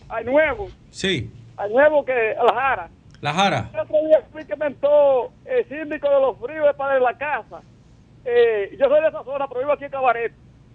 al 0.09 0.25
nuevo, 0.25 0.69
Sí. 0.91 1.31
al 1.59 1.71
nuevo 1.73 2.05
que, 2.07 2.35
a 2.35 2.45
la 2.45 2.55
Jara, 2.55 2.89
La 3.21 3.35
Jara. 3.35 3.71
el 3.75 3.81
otro 3.81 3.97
día 4.07 4.23
fui 4.33 4.45
que 4.47 4.57
mentó 4.57 5.31
el 5.45 5.69
síndico 5.69 6.09
de 6.09 6.21
los 6.21 6.39
fríos 6.39 6.67
de 6.67 6.73
Padre 6.75 6.95
de 6.95 7.01
la 7.03 7.19
Casa. 7.19 7.61
Eh, 8.25 8.77
yo 8.81 8.89
soy 8.89 9.03
de 9.03 9.09
esa 9.09 9.23
zona, 9.25 9.47
pero 9.47 9.61
vivo 9.61 9.73
aquí 9.73 9.85
en 9.85 9.91
Cabaret. 9.91 10.33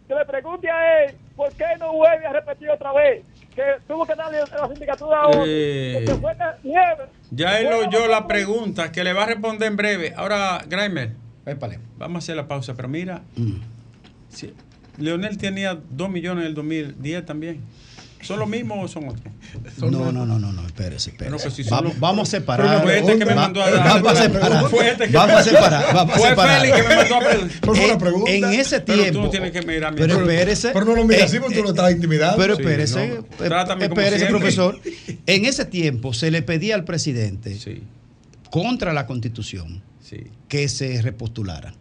Que 0.08 0.14
le 0.16 0.26
pregunte 0.26 0.70
a 0.70 1.06
él 1.06 1.16
¿por 1.36 1.52
qué 1.54 1.66
no 1.80 1.94
vuelve 1.94 2.26
a 2.26 2.34
repetir 2.34 2.70
otra 2.70 2.92
vez? 2.94 3.24
Que 3.56 3.62
tuvo 3.88 4.06
que 4.06 4.16
darle 4.16 4.40
la 4.40 4.68
sindicatura. 4.68 5.22
Eh. 5.46 6.04
Que 6.08 6.14
fue 6.16 6.34
nieve. 6.64 7.04
Ya 7.32 7.60
él 7.60 7.68
oyó 7.74 8.08
la 8.08 8.28
pregunta 8.28 8.92
que 8.92 9.04
le 9.04 9.14
va 9.14 9.24
a 9.24 9.26
responder 9.28 9.68
en 9.68 9.76
breve. 9.78 10.14
Ahora, 10.16 10.62
Graimer, 10.68 11.12
vamos 11.98 12.16
a 12.16 12.18
hacer 12.20 12.36
la 12.36 12.48
pausa, 12.48 12.74
pero 12.76 12.88
mira, 12.88 13.22
si- 14.30 14.54
Leonel 14.98 15.38
tenía 15.38 15.78
2 15.90 16.10
millones 16.10 16.44
en 16.44 16.48
el 16.50 16.54
2010 16.56 17.26
también. 17.26 17.62
¿Son 18.24 18.40
los 18.40 18.48
mismos 18.50 18.78
o 18.84 18.88
son 18.88 19.10
otros? 19.10 19.22
No, 19.80 20.12
no, 20.12 20.26
no, 20.26 20.40
no, 20.40 20.52
no, 20.52 20.66
espérese, 20.66 21.12
espérese. 21.12 21.30
Bueno, 21.36 21.38
pues 21.44 21.54
si 21.54 21.64
vamos, 21.64 21.84
los- 21.92 22.00
vamos 22.00 22.28
a 22.28 22.32
separar. 22.32 22.68
Pero 22.68 22.82
fue 22.84 22.98
este 23.00 23.20
que 23.20 23.26
me 23.26 23.34
Va- 23.34 23.42
mandó 23.42 23.62
a 23.64 23.70
dar- 23.72 23.84
Vamos 24.02 24.12
a 24.20 24.24
separar. 24.24 24.70
Fue 24.70 24.90
este 24.90 25.08
que- 25.08 25.14
Vamos 25.14 25.36
a 25.36 25.44
separar. 25.44 25.94
Vamos 25.94 26.16
a 26.16 26.18
Fue 26.20 26.30
separar. 26.30 26.62
Félix 26.62 26.78
que 26.82 26.88
me 26.88 26.96
mandó 26.96 27.16
a 27.16 27.98
preguntar. 28.00 28.34
En, 28.34 28.44
en 28.46 28.54
ese 28.60 28.80
Pero 28.80 28.98
tú 28.98 29.04
tiempo. 29.04 29.22
no 29.22 29.30
tienes 29.30 29.52
que 29.52 29.62
mirar 29.62 29.92
mi 29.94 30.00
Pero 30.00 30.16
Pero- 30.16 30.30
espérese. 30.32 30.70
pero 30.74 30.86
no 30.86 30.96
lo 30.96 31.04
mira 31.06 31.20
Eh, 31.20 31.24
así 31.24 31.40
porque 31.40 31.56
tú 31.56 31.60
eh, 31.60 31.64
lo 31.64 31.70
estás 31.70 31.92
intimidando. 31.92 32.38
Pero 32.38 32.54
espérese. 32.54 33.04
eh, 33.06 33.22
espérese, 33.82 34.26
profesor. 34.28 34.80
En 35.26 35.46
ese 35.46 35.66
tiempo 35.66 36.14
se 36.14 36.32
le 36.32 36.42
pedía 36.42 36.76
al 36.76 36.84
presidente, 36.86 37.58
contra 38.50 38.94
la 38.94 39.06
constitución, 39.06 39.82
que 40.48 40.68
se 40.70 41.02
repostulara. 41.02 41.74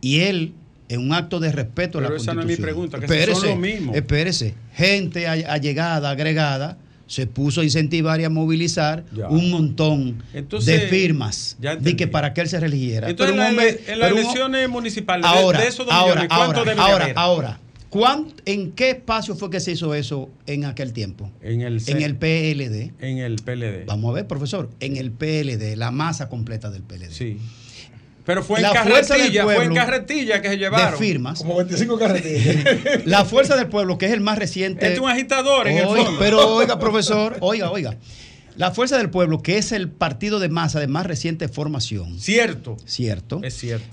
Y 0.00 0.20
él, 0.20 0.54
en 0.88 1.00
un 1.00 1.12
acto 1.12 1.40
de 1.40 1.50
respeto 1.52 1.98
a 1.98 2.02
la 2.02 2.08
Pero 2.08 2.20
esa 2.20 2.34
no 2.34 2.40
es 2.42 2.46
mi 2.46 2.56
pregunta, 2.56 3.00
que 3.00 3.08
si 3.08 3.32
son 3.34 3.48
los 3.50 3.58
mismos. 3.58 3.96
Espérese. 3.96 4.54
Gente 4.74 5.26
allegada, 5.26 6.10
agregada, 6.10 6.76
se 7.06 7.26
puso 7.26 7.60
a 7.60 7.64
incentivar 7.64 8.20
y 8.20 8.24
a 8.24 8.30
movilizar 8.30 9.04
Ya. 9.14 9.28
un 9.28 9.50
montón 9.50 10.22
Entonces, 10.32 10.80
de 10.82 10.88
firmas 10.88 11.56
de 11.58 11.96
que 11.96 12.06
para 12.06 12.32
que 12.32 12.40
él 12.40 12.48
se 12.48 12.58
religiera. 12.60 13.08
Entonces, 13.10 13.36
Pero 13.36 13.48
en, 13.48 13.56
la- 13.56 13.62
las 13.64 13.76
pero 13.84 14.14
un- 14.14 14.20
elecciones 14.20 14.68
municipales, 14.68 15.22
de- 15.30 15.38
ahora, 15.38 15.60
de, 15.60 15.68
esos 15.68 15.86
ahora, 15.90 16.22
millones, 16.22 16.28
¿cuánto 16.36 16.58
ahora, 16.60 16.74
ahora, 16.82 17.12
ahora, 17.16 17.60
¿cuán- 17.90 18.28
¿en 18.46 18.72
qué 18.72 18.90
espacio 18.90 19.34
fue 19.36 19.50
que 19.50 19.60
se 19.60 19.72
hizo 19.72 19.94
eso 19.94 20.30
en 20.46 20.64
aquel 20.64 20.92
tiempo? 20.94 21.30
En 21.42 21.60
el, 21.60 21.80
En 21.86 22.02
el 22.02 22.16
PLD. 22.16 22.92
En 23.00 23.18
el 23.18 23.36
PLD. 23.36 23.84
Vamos 23.86 24.10
a 24.10 24.14
ver, 24.14 24.26
profesor, 24.26 24.70
en 24.80 24.96
el 24.96 25.10
PLD, 25.12 25.76
la 25.76 25.90
masa 25.90 26.28
completa 26.30 26.70
del 26.70 26.82
PLD. 26.82 27.10
Sí. 27.10 27.38
Pero 28.24 28.42
fue 28.42 28.58
en 28.58 28.62
La 28.62 28.84
fuerza 28.84 29.14
del 29.14 29.24
carretilla, 29.24 29.44
fue 29.44 29.64
en 29.64 29.74
carretilla 29.74 30.42
que 30.42 30.48
se 30.48 30.56
llevaron. 30.58 30.92
de 30.92 30.96
firmas. 30.98 31.38
Como 31.38 31.56
25 31.56 31.98
carretillas. 31.98 32.56
La 33.06 33.24
fuerza 33.24 33.56
del 33.56 33.66
pueblo, 33.68 33.98
que 33.98 34.06
es 34.06 34.12
el 34.12 34.20
más 34.20 34.38
reciente. 34.38 34.86
Este 34.86 34.94
es 34.96 35.00
un 35.02 35.10
agitador 35.10 35.68
en 35.68 35.78
el 35.78 35.84
fondo. 35.84 36.16
Pero 36.18 36.54
oiga, 36.56 36.78
profesor, 36.78 37.36
oiga, 37.40 37.70
oiga. 37.70 37.96
La 38.56 38.70
fuerza 38.70 38.96
del 38.98 39.10
pueblo, 39.10 39.42
que 39.42 39.58
es 39.58 39.72
el 39.72 39.90
partido 39.90 40.38
de 40.40 40.48
masa 40.48 40.80
de 40.80 40.86
más 40.86 41.04
reciente 41.06 41.48
formación. 41.48 42.18
Cierto. 42.18 42.76
Cierto. 42.86 43.40
Es 43.42 43.54
cierto. 43.58 43.86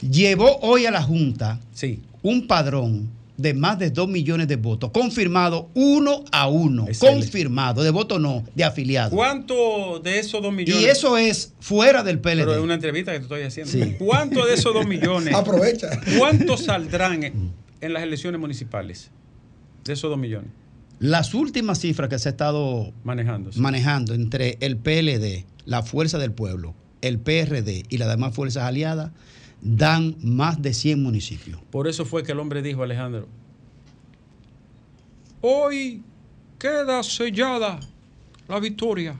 Llevó 0.00 0.58
hoy 0.60 0.86
a 0.86 0.90
la 0.90 1.02
Junta 1.02 1.60
Sí. 1.72 2.02
un 2.22 2.46
padrón 2.48 3.08
de 3.36 3.54
más 3.54 3.78
de 3.78 3.90
2 3.90 4.08
millones 4.08 4.48
de 4.48 4.56
votos, 4.56 4.90
confirmado 4.90 5.70
uno 5.74 6.24
a 6.32 6.48
uno, 6.48 6.86
Excelente. 6.86 7.24
confirmado, 7.24 7.82
de 7.82 7.90
voto 7.90 8.18
no, 8.18 8.44
de 8.54 8.64
afiliados. 8.64 9.12
¿Cuánto 9.12 10.00
de 10.00 10.18
esos 10.18 10.42
dos 10.42 10.52
millones? 10.52 10.82
Y 10.82 10.86
eso 10.86 11.16
es 11.16 11.54
fuera 11.60 12.02
del 12.02 12.18
PLD. 12.18 12.40
Pero 12.40 12.54
es 12.54 12.60
una 12.60 12.74
entrevista 12.74 13.12
que 13.12 13.18
te 13.18 13.24
estoy 13.24 13.42
haciendo. 13.42 13.72
Sí. 13.72 13.96
¿Cuánto 13.98 14.44
de 14.44 14.54
esos 14.54 14.74
dos 14.74 14.86
millones? 14.86 15.34
Aprovecha. 15.34 15.88
¿Cuántos 16.18 16.64
saldrán 16.64 17.22
en, 17.24 17.92
las 17.92 18.02
elecciones 18.02 18.40
municipales? 18.40 19.10
De 19.84 19.94
esos 19.94 20.10
dos 20.10 20.18
millones. 20.18 20.50
Las 21.00 21.34
últimas 21.34 21.80
cifras 21.80 22.08
que 22.08 22.18
se 22.18 22.28
ha 22.28 22.32
estado 22.32 22.92
Manejando. 23.02 23.50
manejando 23.56 24.14
entre 24.14 24.56
el 24.60 24.76
PLD, 24.76 25.46
la 25.64 25.82
Fuerza 25.82 26.18
del 26.18 26.30
Pueblo, 26.30 26.74
el 27.00 27.18
PRD 27.18 27.82
y 27.88 27.98
las 27.98 28.08
demás 28.08 28.34
fuerzas 28.34 28.62
aliadas 28.64 29.10
dan 29.62 30.16
más 30.22 30.60
de 30.60 30.74
100 30.74 31.02
municipios. 31.02 31.58
Por 31.70 31.88
eso 31.88 32.04
fue 32.04 32.22
que 32.24 32.32
el 32.32 32.40
hombre 32.40 32.60
dijo, 32.60 32.82
Alejandro, 32.82 33.26
hoy 35.40 36.02
queda 36.58 37.02
sellada 37.02 37.80
la 38.48 38.60
victoria 38.60 39.16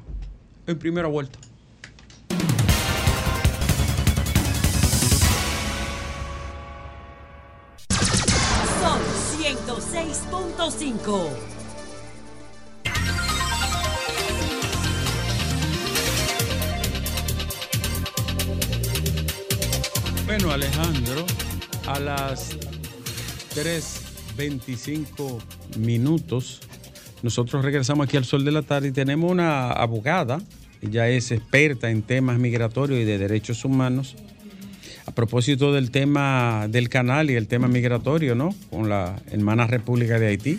en 0.67 0.79
primera 0.79 1.09
vuelta. 1.09 1.39
Son 8.81 9.01
106.5. 9.41 11.52
Bueno, 20.35 20.51
Alejandro, 20.51 21.27
a 21.87 22.01
las 22.01 22.57
3.25 23.55 25.43
minutos, 25.77 26.63
nosotros 27.23 27.63
regresamos 27.63 28.07
aquí 28.07 28.17
al 28.17 28.25
Sol 28.25 28.43
de 28.43 28.51
la 28.51 28.63
Tarde 28.63 28.89
y 28.89 28.93
tenemos 28.93 29.31
una 29.31 29.71
abogada, 29.73 30.41
ella 30.81 31.11
es 31.11 31.33
experta 31.33 31.91
en 31.91 32.01
temas 32.01 32.39
migratorios 32.39 32.99
y 33.01 33.05
de 33.05 33.19
derechos 33.19 33.67
humanos. 33.67 34.17
A 35.05 35.11
propósito 35.11 35.71
del 35.71 35.91
tema 35.91 36.67
del 36.67 36.89
canal 36.89 37.31
y 37.31 37.35
el 37.35 37.47
tema 37.47 37.69
migratorio, 37.69 38.35
¿no? 38.35 38.55
Con 38.71 38.89
la 38.89 39.21
hermana 39.31 39.67
República 39.67 40.19
de 40.19 40.29
Haití. 40.29 40.59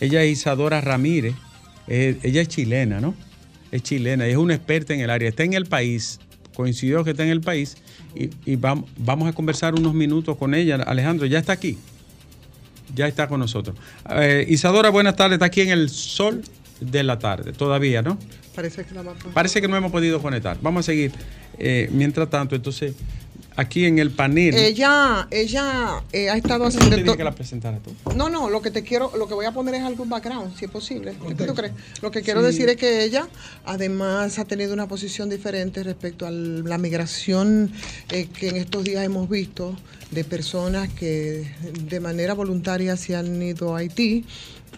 Ella 0.00 0.22
es 0.22 0.32
Isadora 0.32 0.82
Ramírez, 0.82 1.34
eh, 1.88 2.18
ella 2.22 2.42
es 2.42 2.48
chilena, 2.48 3.00
¿no? 3.00 3.14
Es 3.72 3.84
chilena 3.84 4.28
y 4.28 4.32
es 4.32 4.36
una 4.36 4.54
experta 4.54 4.92
en 4.92 5.00
el 5.00 5.08
área. 5.08 5.30
Está 5.30 5.44
en 5.44 5.54
el 5.54 5.64
país, 5.64 6.20
coincidió 6.54 7.04
que 7.04 7.10
está 7.10 7.22
en 7.24 7.30
el 7.30 7.40
país 7.40 7.76
y, 8.14 8.24
y 8.50 8.56
vam- 8.56 8.84
vamos 8.98 9.28
a 9.28 9.32
conversar 9.32 9.74
unos 9.74 9.92
minutos 9.94 10.36
con 10.36 10.54
ella. 10.54 10.76
Alejandro, 10.76 11.26
ya 11.26 11.38
está 11.38 11.52
aquí. 11.52 11.76
Ya 12.94 13.06
está 13.08 13.26
con 13.28 13.40
nosotros. 13.40 13.76
Eh, 14.10 14.46
Isadora, 14.48 14.90
buenas 14.90 15.16
tardes. 15.16 15.34
Está 15.34 15.46
aquí 15.46 15.62
en 15.62 15.70
el 15.70 15.88
sol 15.90 16.42
de 16.80 17.02
la 17.02 17.18
tarde, 17.18 17.52
todavía, 17.52 18.02
¿no? 18.02 18.18
Parece 18.54 18.84
que 18.84 18.94
la 18.94 19.02
va 19.02 19.12
a 19.12 19.14
Parece 19.32 19.60
que 19.60 19.66
no 19.68 19.76
hemos 19.76 19.90
podido 19.90 20.22
conectar. 20.22 20.56
Vamos 20.62 20.80
a 20.80 20.86
seguir. 20.86 21.10
Eh, 21.58 21.88
mientras 21.92 22.30
tanto, 22.30 22.54
entonces, 22.54 22.94
aquí 23.56 23.84
en 23.84 23.98
el 23.98 24.10
panel. 24.10 24.54
Ella, 24.54 25.28
ella 25.30 26.02
eh, 26.12 26.28
ha 26.30 26.36
estado 26.36 26.68
¿Tú 26.70 26.76
haciendo. 26.78 27.12
to- 27.12 27.16
que 27.16 27.24
la 27.24 27.34
presentara 27.34 27.78
tú? 27.78 27.92
No, 28.16 28.28
no, 28.28 28.50
lo 28.50 28.60
que 28.62 28.70
te 28.70 28.82
quiero, 28.82 29.12
lo 29.16 29.28
que 29.28 29.34
voy 29.34 29.46
a 29.46 29.52
poner 29.52 29.74
es 29.76 29.82
algún 29.82 30.08
background, 30.08 30.56
si 30.58 30.64
es 30.64 30.70
posible. 30.70 31.14
¿Qué 31.36 31.46
tú 31.46 31.54
crees? 31.54 31.72
Lo 32.02 32.10
que 32.10 32.22
quiero 32.22 32.40
Sí. 32.40 32.46
decir 32.46 32.68
es 32.68 32.76
que 32.76 33.04
ella, 33.04 33.28
además, 33.64 34.38
ha 34.38 34.44
tenido 34.44 34.72
una 34.72 34.88
posición 34.88 35.30
diferente 35.30 35.82
respecto 35.82 36.26
a 36.26 36.30
la 36.30 36.78
migración 36.78 37.72
eh, 38.10 38.26
que 38.26 38.48
en 38.48 38.56
estos 38.56 38.84
días 38.84 39.04
hemos 39.04 39.28
visto 39.28 39.76
de 40.10 40.24
personas 40.24 40.88
que 40.92 41.44
de 41.88 42.00
manera 42.00 42.34
voluntaria 42.34 42.96
se 42.96 43.16
han 43.16 43.42
ido 43.42 43.74
a 43.74 43.78
Haití. 43.80 44.24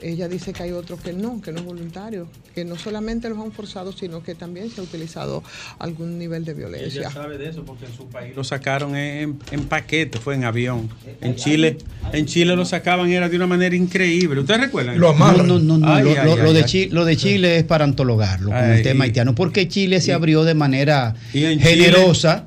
Ella 0.02 0.28
dice 0.28 0.52
que 0.52 0.62
hay 0.62 0.72
otros 0.72 1.00
que 1.00 1.12
no, 1.12 1.40
que 1.40 1.52
no 1.52 1.58
es 1.60 1.64
voluntario, 1.64 2.28
que 2.54 2.64
no 2.64 2.76
solamente 2.76 3.28
los 3.28 3.38
han 3.38 3.50
forzado, 3.52 3.92
sino 3.92 4.22
que 4.22 4.34
también 4.34 4.70
se 4.70 4.80
ha 4.80 4.84
utilizado 4.84 5.42
algún 5.78 6.18
nivel 6.18 6.44
de 6.44 6.54
violencia. 6.54 7.00
Ella 7.00 7.10
sabe 7.10 7.38
de 7.38 7.48
eso 7.48 7.64
porque 7.64 7.86
en 7.86 7.92
su 7.94 8.06
país 8.06 8.34
lo 8.36 8.44
sacaron 8.44 8.94
en, 8.96 9.38
en 9.50 9.64
paquete, 9.64 10.18
fue 10.18 10.34
en 10.34 10.44
avión. 10.44 10.88
En 11.20 11.34
Chile, 11.36 11.78
en 12.12 12.26
Chile 12.26 12.54
lo 12.56 12.64
sacaban 12.64 13.10
era 13.10 13.28
de 13.28 13.36
una 13.36 13.46
manera 13.46 13.74
increíble. 13.74 14.40
¿Ustedes 14.40 14.60
recuerdan? 14.60 14.98
No, 14.98 15.12
no, 15.14 15.58
no, 15.58 15.78
no, 15.78 15.86
Ay, 15.94 16.04
lo, 16.04 16.10
ay, 16.10 16.16
lo- 16.24 16.32
ay, 16.34 16.42
lo 16.42 16.52
de 16.52 16.60
ay. 16.60 16.64
Chile, 16.66 16.88
lo 16.92 17.04
de 17.04 17.16
Chile 17.16 17.56
es 17.58 17.64
para 17.64 17.84
antologarlo 17.84 18.48
con 18.50 18.56
Ay, 18.58 18.76
el 18.78 18.82
tema 18.82 19.04
y- 19.06 19.08
haitiano, 19.08 19.34
porque 19.34 19.66
Chile 19.68 20.00
se 20.00 20.12
abrió 20.12 20.44
de 20.44 20.54
manera 20.54 21.14
Y 21.32 21.44
en 21.44 21.58
generosa 21.60 22.46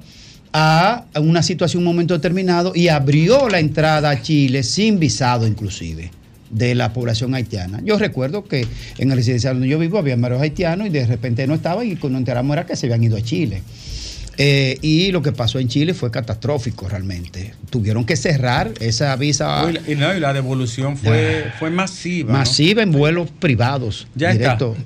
a 0.53 1.05
una 1.19 1.43
situación, 1.43 1.79
un 1.81 1.85
momento 1.85 2.13
determinado, 2.13 2.71
y 2.75 2.87
abrió 2.87 3.49
la 3.49 3.59
entrada 3.59 4.09
a 4.09 4.21
Chile 4.21 4.63
sin 4.63 4.99
visado 4.99 5.45
inclusive 5.45 6.11
de 6.49 6.75
la 6.75 6.93
población 6.93 7.35
haitiana. 7.35 7.81
Yo 7.83 7.97
recuerdo 7.97 8.43
que 8.43 8.67
en 8.97 9.11
el 9.11 9.17
residencial 9.17 9.55
donde 9.55 9.67
yo 9.67 9.79
vivo 9.79 9.97
había 9.97 10.15
varios 10.15 10.41
haitianos 10.41 10.87
y 10.87 10.89
de 10.89 11.05
repente 11.05 11.45
no 11.47 11.53
estaban 11.55 11.87
y 11.87 11.95
cuando 11.95 12.17
enteramos 12.19 12.53
era 12.53 12.65
que 12.65 12.75
se 12.75 12.87
habían 12.87 13.03
ido 13.03 13.17
a 13.17 13.21
Chile. 13.21 13.61
Eh, 14.41 14.77
y 14.81 15.11
lo 15.11 15.21
que 15.21 15.33
pasó 15.33 15.59
en 15.59 15.67
Chile 15.67 15.93
fue 15.93 16.11
catastrófico 16.11 16.87
realmente. 16.87 17.53
Tuvieron 17.69 18.05
que 18.05 18.15
cerrar 18.15 18.71
esa 18.79 19.13
visa 19.17 19.69
Y, 19.85 19.95
no, 19.95 20.15
y 20.15 20.19
la 20.21 20.31
devolución 20.31 20.95
fue, 20.97 21.51
fue 21.59 21.69
masiva. 21.69 22.31
¿no? 22.31 22.39
masiva 22.39 22.81
en 22.81 22.93
vuelos 22.93 23.29
privados. 23.31 24.07
Ya 24.15 24.31
está. 24.31 24.55
directo, 24.55 24.77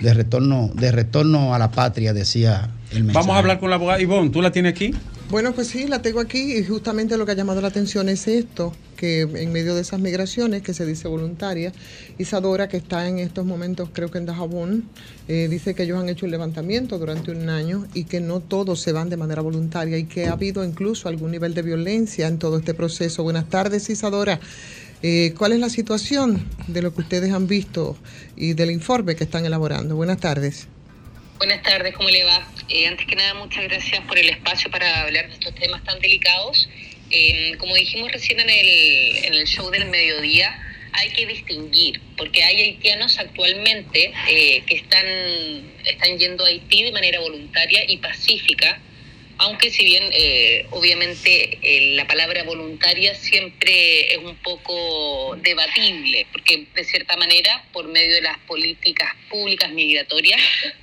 De 0.00 0.14
retorno, 0.14 0.70
de 0.74 0.92
retorno 0.92 1.54
a 1.54 1.58
la 1.58 1.70
patria, 1.70 2.14
decía 2.14 2.70
el 2.90 3.04
mensaje. 3.04 3.22
Vamos 3.22 3.36
a 3.36 3.38
hablar 3.38 3.60
con 3.60 3.68
la 3.68 3.76
abogada. 3.76 4.00
Ivonne, 4.00 4.30
¿tú 4.30 4.40
la 4.40 4.50
tienes 4.50 4.72
aquí? 4.72 4.92
Bueno, 5.32 5.54
pues 5.54 5.68
sí, 5.68 5.86
la 5.86 6.02
tengo 6.02 6.20
aquí 6.20 6.58
y 6.58 6.62
justamente 6.62 7.16
lo 7.16 7.24
que 7.24 7.32
ha 7.32 7.34
llamado 7.34 7.62
la 7.62 7.68
atención 7.68 8.10
es 8.10 8.28
esto, 8.28 8.74
que 8.96 9.22
en 9.22 9.50
medio 9.50 9.74
de 9.74 9.80
esas 9.80 9.98
migraciones 9.98 10.60
que 10.60 10.74
se 10.74 10.84
dice 10.84 11.08
voluntaria, 11.08 11.72
Isadora, 12.18 12.68
que 12.68 12.76
está 12.76 13.08
en 13.08 13.18
estos 13.18 13.46
momentos 13.46 13.88
creo 13.94 14.10
que 14.10 14.18
en 14.18 14.26
Dajabón, 14.26 14.90
eh, 15.28 15.48
dice 15.48 15.74
que 15.74 15.84
ellos 15.84 15.98
han 15.98 16.10
hecho 16.10 16.26
un 16.26 16.32
levantamiento 16.32 16.98
durante 16.98 17.30
un 17.30 17.48
año 17.48 17.86
y 17.94 18.04
que 18.04 18.20
no 18.20 18.40
todos 18.40 18.82
se 18.82 18.92
van 18.92 19.08
de 19.08 19.16
manera 19.16 19.40
voluntaria 19.40 19.96
y 19.96 20.04
que 20.04 20.26
ha 20.26 20.32
habido 20.32 20.64
incluso 20.64 21.08
algún 21.08 21.30
nivel 21.30 21.54
de 21.54 21.62
violencia 21.62 22.28
en 22.28 22.38
todo 22.38 22.58
este 22.58 22.74
proceso. 22.74 23.22
Buenas 23.22 23.48
tardes, 23.48 23.88
Isadora. 23.88 24.38
Eh, 25.02 25.32
¿Cuál 25.38 25.52
es 25.52 25.60
la 25.60 25.70
situación 25.70 26.46
de 26.68 26.82
lo 26.82 26.92
que 26.92 27.00
ustedes 27.00 27.32
han 27.32 27.46
visto 27.46 27.96
y 28.36 28.52
del 28.52 28.70
informe 28.70 29.16
que 29.16 29.24
están 29.24 29.46
elaborando? 29.46 29.96
Buenas 29.96 30.18
tardes. 30.18 30.68
Buenas 31.44 31.64
tardes, 31.64 31.92
¿cómo 31.94 32.08
le 32.08 32.22
va? 32.22 32.48
Eh, 32.68 32.86
antes 32.86 33.04
que 33.04 33.16
nada, 33.16 33.34
muchas 33.34 33.64
gracias 33.64 34.00
por 34.06 34.16
el 34.16 34.28
espacio 34.28 34.70
para 34.70 35.00
hablar 35.00 35.26
de 35.26 35.34
estos 35.34 35.52
temas 35.56 35.82
tan 35.82 35.98
delicados. 35.98 36.68
Eh, 37.10 37.56
como 37.58 37.74
dijimos 37.74 38.12
recién 38.12 38.38
en 38.38 38.48
el, 38.48 39.24
en 39.24 39.34
el 39.34 39.44
show 39.48 39.68
del 39.68 39.86
mediodía, 39.86 40.56
hay 40.92 41.10
que 41.10 41.26
distinguir, 41.26 42.00
porque 42.16 42.44
hay 42.44 42.62
haitianos 42.62 43.18
actualmente 43.18 44.12
eh, 44.30 44.62
que 44.68 44.76
están, 44.76 45.04
están 45.84 46.16
yendo 46.16 46.44
a 46.44 46.46
Haití 46.46 46.84
de 46.84 46.92
manera 46.92 47.18
voluntaria 47.18 47.90
y 47.90 47.96
pacífica, 47.96 48.80
aunque 49.42 49.70
si 49.70 49.84
bien 49.84 50.08
eh, 50.12 50.66
obviamente 50.70 51.58
eh, 51.62 51.96
la 51.96 52.06
palabra 52.06 52.44
voluntaria 52.44 53.12
siempre 53.16 54.14
es 54.14 54.18
un 54.18 54.36
poco 54.36 55.36
debatible, 55.42 56.28
porque 56.30 56.68
de 56.72 56.84
cierta 56.84 57.16
manera, 57.16 57.64
por 57.72 57.88
medio 57.88 58.14
de 58.14 58.20
las 58.20 58.38
políticas 58.46 59.12
públicas 59.28 59.72
migratorias, 59.72 60.40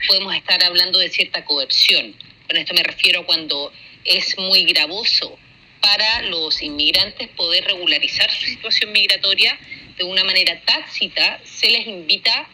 podemos 0.07 0.35
estar 0.35 0.61
hablando 0.65 0.99
de 0.99 1.07
cierta 1.07 1.45
coerción. 1.45 2.13
Con 2.47 2.57
esto 2.57 2.73
me 2.73 2.83
refiero 2.83 3.21
a 3.21 3.25
cuando 3.25 3.71
es 4.03 4.37
muy 4.37 4.65
gravoso 4.65 5.39
para 5.79 6.23
los 6.23 6.61
inmigrantes 6.61 7.29
poder 7.29 7.63
regularizar 7.63 8.29
su 8.29 8.45
situación 8.45 8.91
migratoria 8.91 9.57
de 9.97 10.03
una 10.03 10.25
manera 10.25 10.59
tácita, 10.65 11.39
se 11.45 11.69
les 11.69 11.87
invita 11.87 12.49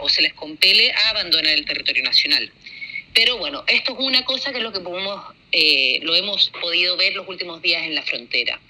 o 0.00 0.08
se 0.08 0.22
les 0.22 0.32
compele 0.32 0.90
a 0.90 1.10
abandonar 1.10 1.52
el 1.52 1.64
territorio 1.64 2.02
nacional. 2.02 2.50
Pero 3.14 3.36
bueno, 3.36 3.64
esto 3.66 3.92
es 3.92 3.98
una 3.98 4.24
cosa 4.24 4.52
que 4.52 4.58
es 4.58 4.64
lo 4.64 4.72
que 4.72 4.80
podemos, 4.80 5.22
eh, 5.52 6.00
lo 6.02 6.14
hemos 6.14 6.50
podido 6.60 6.96
ver 6.96 7.14
los 7.14 7.28
últimos 7.28 7.60
días 7.60 7.82
en 7.84 7.94
la 7.94 8.02
frontera. 8.02 8.60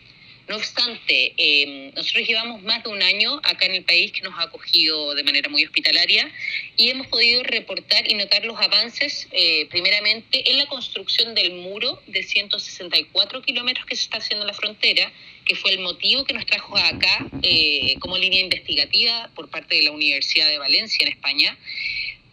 No 0.48 0.56
obstante, 0.56 1.32
eh, 1.36 1.92
nosotros 1.94 2.26
llevamos 2.26 2.62
más 2.62 2.82
de 2.82 2.90
un 2.90 3.00
año 3.00 3.40
acá 3.44 3.66
en 3.66 3.74
el 3.76 3.84
país 3.84 4.10
que 4.10 4.22
nos 4.22 4.34
ha 4.38 4.42
acogido 4.42 5.14
de 5.14 5.22
manera 5.22 5.48
muy 5.48 5.64
hospitalaria 5.64 6.30
y 6.76 6.90
hemos 6.90 7.06
podido 7.06 7.44
reportar 7.44 8.10
y 8.10 8.14
notar 8.14 8.44
los 8.44 8.58
avances, 8.58 9.28
eh, 9.30 9.66
primeramente, 9.70 10.50
en 10.50 10.58
la 10.58 10.66
construcción 10.66 11.36
del 11.36 11.52
muro 11.52 12.02
de 12.08 12.24
164 12.24 13.40
kilómetros 13.42 13.86
que 13.86 13.94
se 13.94 14.02
está 14.02 14.18
haciendo 14.18 14.42
en 14.42 14.48
la 14.48 14.54
frontera, 14.54 15.12
que 15.44 15.54
fue 15.54 15.70
el 15.72 15.78
motivo 15.78 16.24
que 16.24 16.34
nos 16.34 16.44
trajo 16.44 16.76
acá 16.76 17.26
eh, 17.42 17.94
como 18.00 18.18
línea 18.18 18.40
investigativa 18.40 19.30
por 19.36 19.48
parte 19.48 19.76
de 19.76 19.82
la 19.82 19.92
Universidad 19.92 20.48
de 20.48 20.58
Valencia 20.58 21.06
en 21.06 21.12
España. 21.12 21.56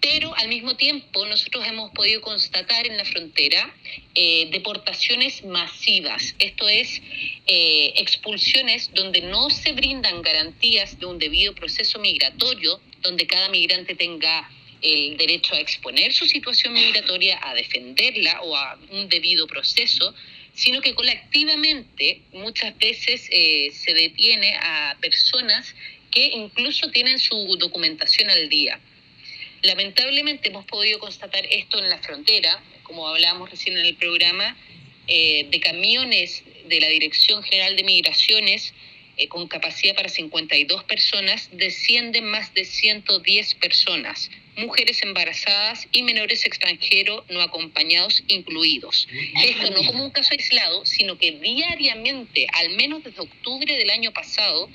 Pero 0.01 0.33
al 0.37 0.47
mismo 0.47 0.77
tiempo 0.77 1.25
nosotros 1.25 1.65
hemos 1.67 1.91
podido 1.91 2.21
constatar 2.21 2.87
en 2.87 2.95
la 2.95 3.03
frontera 3.03 3.75
eh, 4.15 4.47
deportaciones 4.51 5.43
masivas, 5.43 6.35
esto 6.39 6.69
es, 6.69 7.01
eh, 7.47 7.93
expulsiones 7.97 8.91
donde 8.93 9.21
no 9.21 9.49
se 9.49 9.73
brindan 9.73 10.21
garantías 10.21 10.97
de 10.99 11.05
un 11.05 11.19
debido 11.19 11.53
proceso 11.53 11.99
migratorio, 11.99 12.79
donde 13.01 13.27
cada 13.27 13.49
migrante 13.49 13.95
tenga 13.95 14.49
el 14.81 15.17
derecho 15.17 15.55
a 15.55 15.59
exponer 15.59 16.13
su 16.13 16.25
situación 16.25 16.73
migratoria, 16.73 17.37
a 17.41 17.53
defenderla 17.53 18.41
o 18.41 18.55
a 18.55 18.79
un 18.91 19.09
debido 19.09 19.47
proceso, 19.47 20.15
sino 20.53 20.81
que 20.81 20.93
colectivamente 20.95 22.21
muchas 22.31 22.77
veces 22.77 23.27
eh, 23.31 23.71
se 23.73 23.93
detiene 23.93 24.55
a 24.55 24.97
personas 25.01 25.75
que 26.11 26.25
incluso 26.27 26.89
tienen 26.89 27.19
su 27.19 27.57
documentación 27.57 28.29
al 28.29 28.49
día. 28.49 28.79
Lamentablemente 29.61 30.49
hemos 30.49 30.65
podido 30.65 30.99
constatar 30.99 31.45
esto 31.49 31.79
en 31.79 31.89
la 31.89 31.99
frontera, 31.99 32.61
como 32.83 33.07
hablábamos 33.07 33.49
recién 33.49 33.77
en 33.77 33.85
el 33.85 33.95
programa, 33.95 34.55
eh, 35.07 35.47
de 35.49 35.59
camiones 35.59 36.43
de 36.67 36.79
la 36.79 36.87
Dirección 36.87 37.43
General 37.43 37.75
de 37.75 37.83
Migraciones 37.83 38.73
eh, 39.17 39.27
con 39.27 39.49
capacidad 39.49 39.95
para 39.95 40.07
52 40.07 40.85
personas, 40.85 41.49
descienden 41.51 42.25
más 42.25 42.53
de 42.53 42.63
110 42.63 43.55
personas, 43.55 44.31
mujeres 44.55 45.03
embarazadas 45.03 45.87
y 45.91 46.03
menores 46.03 46.45
extranjeros 46.45 47.25
no 47.29 47.41
acompañados 47.41 48.23
incluidos. 48.27 49.09
Esto 49.43 49.71
no 49.71 49.83
como 49.83 50.05
un 50.05 50.11
caso 50.11 50.29
aislado, 50.31 50.85
sino 50.85 51.17
que 51.17 51.33
diariamente, 51.33 52.47
al 52.53 52.69
menos 52.77 53.03
desde 53.03 53.19
octubre 53.19 53.75
del 53.75 53.89
año 53.89 54.13
pasado, 54.13 54.69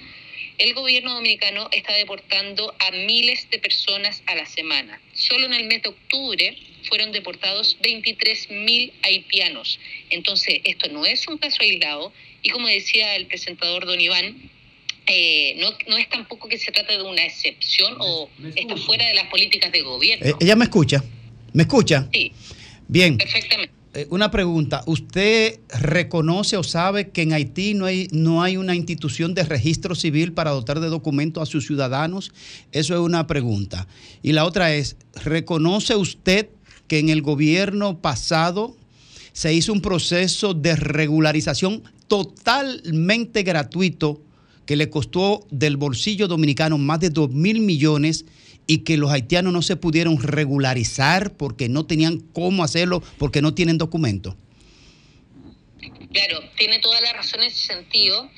el 0.58 0.74
gobierno 0.74 1.14
dominicano 1.14 1.68
está 1.72 1.92
deportando 1.94 2.74
a 2.78 2.90
miles 2.92 3.48
de 3.50 3.58
personas 3.58 4.22
a 4.26 4.34
la 4.34 4.46
semana. 4.46 5.00
Solo 5.14 5.46
en 5.46 5.54
el 5.54 5.64
mes 5.64 5.82
de 5.82 5.88
octubre 5.90 6.56
fueron 6.88 7.12
deportados 7.12 7.76
23 7.82 8.50
mil 8.50 8.92
haitianos. 9.02 9.78
Entonces, 10.10 10.60
esto 10.64 10.88
no 10.88 11.04
es 11.06 11.26
un 11.28 11.38
caso 11.38 11.62
aislado 11.62 12.12
y 12.42 12.50
como 12.50 12.68
decía 12.68 13.16
el 13.16 13.26
presentador 13.26 13.86
Don 13.86 14.00
Iván, 14.00 14.50
eh, 15.06 15.54
no, 15.58 15.70
no 15.88 15.98
es 15.98 16.08
tampoco 16.08 16.48
que 16.48 16.58
se 16.58 16.72
trata 16.72 16.96
de 16.96 17.02
una 17.02 17.24
excepción 17.24 17.96
o 17.98 18.30
está 18.54 18.76
fuera 18.76 19.06
de 19.06 19.14
las 19.14 19.26
políticas 19.26 19.70
de 19.72 19.82
gobierno. 19.82 20.26
Eh, 20.26 20.34
¿Ella 20.40 20.56
me 20.56 20.64
escucha? 20.64 21.02
¿Me 21.52 21.64
escucha? 21.64 22.08
Sí. 22.12 22.32
Bien. 22.88 23.18
Perfectamente. 23.18 23.83
Eh, 23.94 24.08
una 24.10 24.32
pregunta. 24.32 24.82
¿Usted 24.86 25.60
reconoce 25.68 26.56
o 26.56 26.64
sabe 26.64 27.10
que 27.10 27.22
en 27.22 27.32
Haití 27.32 27.74
no 27.74 27.86
hay, 27.86 28.08
no 28.10 28.42
hay 28.42 28.56
una 28.56 28.74
institución 28.74 29.34
de 29.34 29.44
registro 29.44 29.94
civil 29.94 30.32
para 30.32 30.50
dotar 30.50 30.80
de 30.80 30.88
documentos 30.88 31.42
a 31.42 31.46
sus 31.46 31.66
ciudadanos? 31.66 32.32
Eso 32.72 32.94
es 32.94 33.00
una 33.00 33.28
pregunta. 33.28 33.86
Y 34.20 34.32
la 34.32 34.46
otra 34.46 34.74
es, 34.74 34.96
¿reconoce 35.22 35.94
usted 35.94 36.48
que 36.88 36.98
en 36.98 37.08
el 37.08 37.22
gobierno 37.22 37.98
pasado 38.00 38.76
se 39.32 39.54
hizo 39.54 39.72
un 39.72 39.80
proceso 39.80 40.54
de 40.54 40.74
regularización 40.74 41.84
totalmente 42.08 43.44
gratuito 43.44 44.20
que 44.66 44.74
le 44.74 44.90
costó 44.90 45.46
del 45.50 45.76
bolsillo 45.76 46.26
dominicano 46.26 46.78
más 46.78 46.98
de 46.98 47.10
2 47.10 47.30
mil 47.30 47.60
millones 47.60 48.24
y 48.66 48.78
que 48.78 48.96
los 48.96 49.10
haitianos 49.10 49.52
no 49.52 49.62
se 49.62 49.76
pudieron 49.76 50.20
regularizar 50.22 51.32
porque 51.36 51.68
no 51.68 51.86
tenían 51.86 52.20
cómo 52.32 52.64
hacerlo, 52.64 53.02
porque 53.18 53.42
no 53.42 53.54
tienen 53.54 53.78
documentos. 53.78 54.34
Claro, 56.12 56.40
tiene 56.56 56.78
toda 56.78 57.00
la 57.00 57.12
razón 57.12 57.40
en 57.40 57.48
ese 57.48 57.74
sentido. 57.74 58.30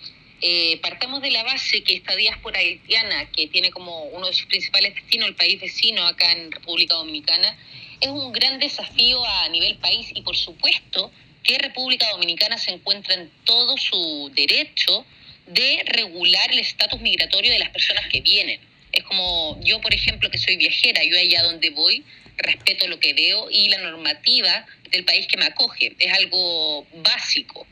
Eh, 0.42 0.78
partamos 0.82 1.22
de 1.22 1.30
la 1.30 1.44
base 1.44 1.82
que 1.82 1.94
esta 1.94 2.14
diáspora 2.14 2.58
haitiana, 2.58 3.30
que 3.30 3.46
tiene 3.48 3.70
como 3.70 4.04
uno 4.04 4.26
de 4.26 4.34
sus 4.34 4.46
principales 4.46 4.94
destinos 4.94 5.28
el 5.28 5.34
país 5.34 5.60
vecino 5.60 6.04
acá 6.04 6.30
en 6.32 6.52
República 6.52 6.94
Dominicana, 6.94 7.56
es 8.00 8.08
un 8.08 8.32
gran 8.32 8.58
desafío 8.58 9.24
a 9.24 9.48
nivel 9.48 9.76
país 9.78 10.08
y 10.14 10.22
por 10.22 10.36
supuesto 10.36 11.10
que 11.42 11.58
República 11.58 12.06
Dominicana 12.10 12.58
se 12.58 12.72
encuentra 12.72 13.14
en 13.14 13.30
todo 13.44 13.76
su 13.78 14.30
derecho 14.34 15.06
de 15.46 15.82
regular 15.86 16.50
el 16.50 16.58
estatus 16.58 17.00
migratorio 17.00 17.52
de 17.52 17.58
las 17.58 17.70
personas 17.70 18.06
que 18.10 18.20
vienen. 18.20 18.60
Es 18.96 19.04
como 19.04 19.60
yo, 19.62 19.80
por 19.80 19.94
ejemplo, 19.94 20.30
que 20.30 20.38
soy 20.38 20.56
viajera, 20.56 21.04
yo 21.04 21.18
allá 21.18 21.42
donde 21.42 21.70
voy 21.70 22.02
respeto 22.38 22.86
lo 22.88 22.98
que 22.98 23.14
veo 23.14 23.48
y 23.50 23.68
la 23.68 23.78
normativa 23.78 24.66
del 24.90 25.04
país 25.04 25.26
que 25.26 25.36
me 25.36 25.46
acoge. 25.46 25.94
Es 25.98 26.12
algo 26.12 26.86
básico. 26.96 27.66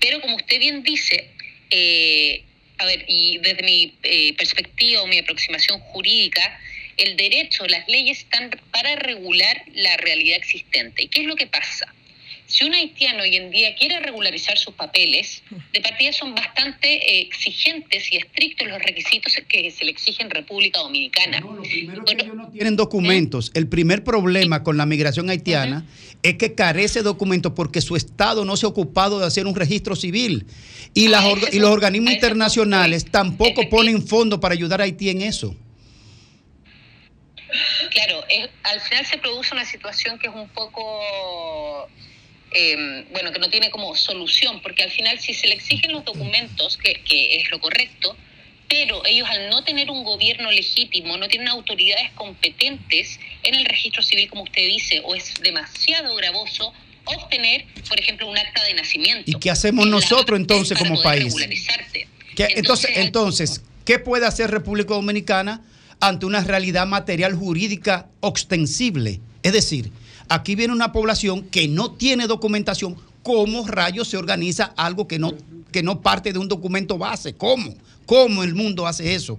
Pero 0.00 0.20
como 0.20 0.36
usted 0.36 0.58
bien 0.58 0.82
dice, 0.82 1.28
eh, 1.70 2.42
a 2.78 2.86
ver, 2.86 3.04
y 3.08 3.38
desde 3.38 3.62
mi 3.62 3.94
eh, 4.02 4.34
perspectiva 4.34 5.02
o 5.02 5.06
mi 5.06 5.18
aproximación 5.18 5.80
jurídica, 5.80 6.60
el 6.96 7.16
derecho, 7.16 7.66
las 7.66 7.86
leyes 7.88 8.18
están 8.18 8.50
para 8.72 8.96
regular 8.96 9.62
la 9.74 9.96
realidad 9.98 10.38
existente. 10.38 11.04
¿Y 11.04 11.08
qué 11.08 11.20
es 11.20 11.26
lo 11.26 11.36
que 11.36 11.46
pasa? 11.46 11.92
Si 12.50 12.64
un 12.64 12.72
haitiano 12.74 13.22
hoy 13.24 13.36
en 13.36 13.50
día 13.50 13.74
quiere 13.76 14.00
regularizar 14.00 14.56
sus 14.56 14.74
papeles, 14.74 15.42
de 15.70 15.80
partida 15.82 16.14
son 16.14 16.34
bastante 16.34 16.88
eh, 16.94 17.20
exigentes 17.20 18.10
y 18.10 18.16
estrictos 18.16 18.66
los 18.66 18.78
requisitos 18.82 19.34
que 19.46 19.70
se 19.70 19.84
le 19.84 19.90
exigen 19.90 20.28
en 20.28 20.30
República 20.30 20.80
Dominicana. 20.80 21.42
Tienen 22.52 22.74
documentos. 22.74 23.50
El 23.52 23.68
primer 23.68 24.02
problema 24.02 24.62
con 24.62 24.78
la 24.78 24.86
migración 24.86 25.28
haitiana 25.28 25.84
es 26.22 26.36
que 26.38 26.54
carece 26.54 27.00
de 27.00 27.02
documentos 27.04 27.52
porque 27.54 27.82
su 27.82 27.96
Estado 27.96 28.46
no 28.46 28.56
se 28.56 28.64
ha 28.64 28.70
ocupado 28.70 29.20
de 29.20 29.26
hacer 29.26 29.46
un 29.46 29.54
registro 29.54 29.94
civil. 29.94 30.46
Y, 30.94 31.08
las 31.08 31.24
orga- 31.24 31.50
y 31.52 31.58
los 31.58 31.68
organismos 31.70 32.14
internacionales 32.14 33.04
tampoco 33.10 33.68
ponen 33.68 34.00
fondos 34.08 34.38
para 34.40 34.54
ayudar 34.54 34.80
a 34.80 34.84
Haití 34.84 35.10
en 35.10 35.20
eso. 35.20 35.54
Claro, 37.90 38.24
es- 38.30 38.48
al 38.64 38.80
final 38.80 39.04
se 39.04 39.18
produce 39.18 39.54
una 39.54 39.66
situación 39.66 40.18
que 40.18 40.28
es 40.28 40.34
un 40.34 40.48
poco, 40.48 41.88
eh, 42.52 43.04
bueno, 43.12 43.32
que 43.32 43.38
no 43.38 43.48
tiene 43.50 43.70
como 43.70 43.94
solución, 43.96 44.60
porque 44.62 44.82
al 44.82 44.90
final 44.90 45.18
si 45.20 45.34
se 45.34 45.46
le 45.48 45.54
exigen 45.54 45.92
los 45.92 46.04
documentos, 46.04 46.76
que, 46.78 46.94
que 47.04 47.36
es 47.40 47.50
lo 47.50 47.60
correcto, 47.60 48.16
pero 48.68 49.04
ellos 49.06 49.26
al 49.30 49.48
no 49.48 49.64
tener 49.64 49.90
un 49.90 50.04
gobierno 50.04 50.50
legítimo, 50.50 51.16
no 51.16 51.28
tienen 51.28 51.48
autoridades 51.48 52.10
competentes 52.14 53.18
en 53.42 53.54
el 53.54 53.64
registro 53.64 54.02
civil, 54.02 54.28
como 54.28 54.42
usted 54.42 54.66
dice, 54.66 55.00
o 55.04 55.14
es 55.14 55.34
demasiado 55.42 56.14
gravoso 56.16 56.72
obtener, 57.06 57.64
por 57.88 57.98
ejemplo, 57.98 58.26
un 58.28 58.36
acta 58.36 58.62
de 58.64 58.74
nacimiento. 58.74 59.30
¿Y 59.30 59.34
qué 59.40 59.50
hacemos 59.50 59.86
nosotros 59.86 60.38
entonces 60.38 60.76
para 60.78 60.90
como 60.90 61.02
poder 61.02 61.18
país? 61.20 61.24
regularizarte. 61.34 62.08
¿Qué- 62.36 62.48
entonces, 62.56 62.90
entonces, 62.94 63.62
¿qué 63.86 63.98
puede 63.98 64.26
hacer 64.26 64.50
República 64.50 64.92
Dominicana 64.94 65.62
ante 66.00 66.26
una 66.26 66.44
realidad 66.44 66.86
material 66.86 67.34
jurídica 67.34 68.08
ostensible? 68.20 69.20
Es 69.42 69.52
decir, 69.54 69.90
aquí 70.28 70.54
viene 70.54 70.72
una 70.72 70.92
población 70.92 71.48
que 71.48 71.68
no 71.68 71.92
tiene 71.92 72.26
documentación. 72.26 72.96
¿Cómo 73.22 73.66
rayos 73.66 74.08
se 74.08 74.16
organiza 74.16 74.72
algo 74.76 75.06
que 75.06 75.18
no, 75.18 75.34
que 75.72 75.82
no 75.82 76.00
parte 76.00 76.32
de 76.32 76.38
un 76.38 76.48
documento 76.48 76.98
base? 76.98 77.34
¿Cómo? 77.34 77.76
¿Cómo 78.06 78.42
el 78.42 78.54
mundo 78.54 78.86
hace 78.86 79.14
eso? 79.14 79.38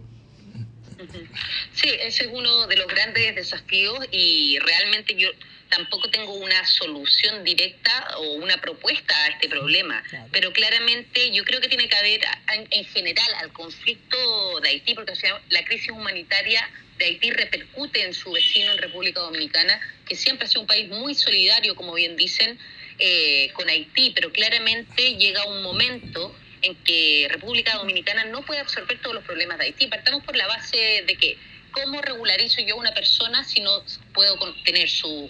Sí, 1.73 1.89
ese 2.01 2.25
es 2.25 2.29
uno 2.31 2.67
de 2.67 2.75
los 2.75 2.87
grandes 2.87 3.35
desafíos 3.35 3.97
y 4.11 4.59
realmente 4.59 5.15
yo 5.15 5.29
tampoco 5.69 6.09
tengo 6.09 6.33
una 6.33 6.65
solución 6.65 7.43
directa 7.43 8.17
o 8.17 8.33
una 8.33 8.59
propuesta 8.59 9.15
a 9.25 9.27
este 9.29 9.47
problema, 9.47 10.03
pero 10.31 10.51
claramente 10.51 11.31
yo 11.31 11.43
creo 11.45 11.61
que 11.61 11.67
tiene 11.67 11.87
que 11.87 11.95
haber 11.95 12.21
en, 12.53 12.67
en 12.71 12.85
general 12.85 13.33
al 13.35 13.53
conflicto 13.53 14.59
de 14.61 14.69
Haití, 14.69 14.93
porque 14.95 15.11
o 15.11 15.15
sea, 15.15 15.41
la 15.49 15.63
crisis 15.63 15.91
humanitaria 15.91 16.69
de 16.97 17.05
Haití 17.05 17.31
repercute 17.31 18.03
en 18.03 18.13
su 18.13 18.31
vecino 18.31 18.71
en 18.71 18.77
República 18.77 19.21
Dominicana, 19.21 19.79
que 20.07 20.15
siempre 20.15 20.45
ha 20.45 20.49
sido 20.49 20.61
un 20.61 20.67
país 20.67 20.89
muy 20.89 21.15
solidario, 21.15 21.75
como 21.75 21.93
bien 21.93 22.15
dicen, 22.17 22.59
eh, 22.97 23.51
con 23.53 23.69
Haití, 23.69 24.11
pero 24.13 24.31
claramente 24.31 25.15
llega 25.15 25.45
un 25.45 25.63
momento 25.63 26.35
en 26.61 26.75
que 26.83 27.27
República 27.29 27.77
Dominicana 27.77 28.25
no 28.25 28.41
puede 28.41 28.59
absorber 28.59 28.99
todos 29.01 29.15
los 29.15 29.23
problemas 29.23 29.57
de 29.57 29.65
Haití. 29.65 29.87
Partamos 29.87 30.23
por 30.23 30.35
la 30.35 30.47
base 30.47 31.03
de 31.05 31.15
que 31.15 31.37
¿cómo 31.71 32.01
regularizo 32.01 32.61
yo 32.61 32.75
a 32.75 32.77
una 32.79 32.93
persona 32.93 33.43
si 33.43 33.61
no 33.61 33.71
puedo 34.13 34.37
con- 34.37 34.53
tener 34.63 34.89
su, 34.89 35.29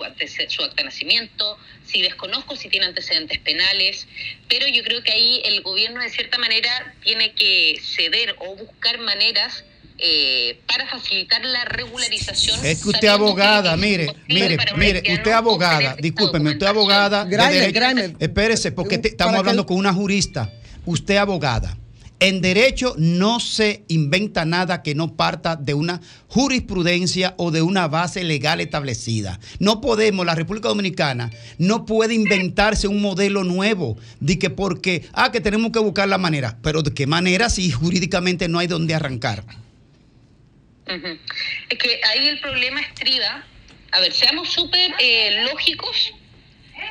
su 0.50 0.64
acta 0.64 0.76
de 0.78 0.84
nacimiento, 0.84 1.58
si 1.86 2.02
desconozco 2.02 2.56
si 2.56 2.70
tiene 2.70 2.86
antecedentes 2.88 3.40
penales? 3.40 4.08
Pero 4.48 4.68
yo 4.68 4.84
creo 4.84 5.04
que 5.04 5.12
ahí 5.12 5.42
el 5.46 5.62
gobierno 5.62 6.02
de 6.02 6.10
cierta 6.10 6.38
manera 6.38 6.94
tiene 7.04 7.34
que 7.34 7.80
ceder 7.84 8.36
o 8.40 8.56
buscar 8.56 9.00
maneras 9.00 9.64
eh, 10.02 10.58
para 10.66 10.88
facilitar 10.88 11.44
la 11.44 11.66
regularización. 11.66 12.66
Es 12.66 12.82
que 12.84 12.90
usted 12.90 13.04
es 13.08 13.14
abogada, 13.14 13.76
mire, 13.76 14.08
mire, 14.30 14.58
mire, 14.78 15.00
usted 15.14 15.28
es 15.32 15.36
abogada, 15.36 15.96
discúlpeme, 16.00 16.52
usted 16.52 16.66
es 16.66 16.70
abogada. 16.70 17.26
de 17.26 17.36
Grimer, 17.36 17.52
derecho- 17.74 17.80
Grimer. 17.80 18.16
Espérese, 18.20 18.72
porque 18.72 18.98
te- 18.98 19.10
estamos 19.10 19.34
que 19.34 19.40
hablando 19.40 19.66
con 19.66 19.76
una 19.78 19.94
jurista. 19.94 20.52
Usted 20.86 21.16
es 21.16 21.20
abogada. 21.20 21.78
En 22.22 22.42
derecho 22.42 22.96
no 22.98 23.40
se 23.40 23.84
inventa 23.88 24.44
nada 24.44 24.84
que 24.84 24.94
no 24.94 25.16
parta 25.16 25.56
de 25.56 25.74
una 25.74 26.02
jurisprudencia 26.28 27.34
o 27.38 27.50
de 27.52 27.62
una 27.62 27.88
base 27.88 28.26
legal 28.26 28.60
establecida. 28.60 29.40
No 29.60 29.80
podemos, 29.80 30.26
la 30.26 30.36
República 30.36 30.68
Dominicana 30.68 31.32
no 31.58 31.86
puede 31.86 32.14
inventarse 32.16 32.90
un 32.90 33.02
modelo 33.02 33.46
nuevo 33.46 33.98
de 34.20 34.38
que 34.38 34.50
porque, 34.50 35.08
ah, 35.14 35.32
que 35.32 35.40
tenemos 35.40 35.72
que 35.72 35.80
buscar 35.80 36.10
la 36.10 36.18
manera. 36.18 36.58
Pero 36.62 36.82
¿de 36.82 36.94
qué 36.94 37.08
manera 37.08 37.50
si 37.50 37.72
jurídicamente 37.72 38.50
no 38.50 38.60
hay 38.60 38.68
donde 38.68 38.96
arrancar? 38.96 39.46
Es 40.88 41.78
que 41.78 42.02
ahí 42.04 42.28
el 42.28 42.40
problema 42.42 42.82
estriba, 42.82 43.46
a 43.92 44.00
ver, 44.02 44.12
seamos 44.12 44.50
súper 44.50 44.92
eh, 45.00 45.46
lógicos 45.50 46.12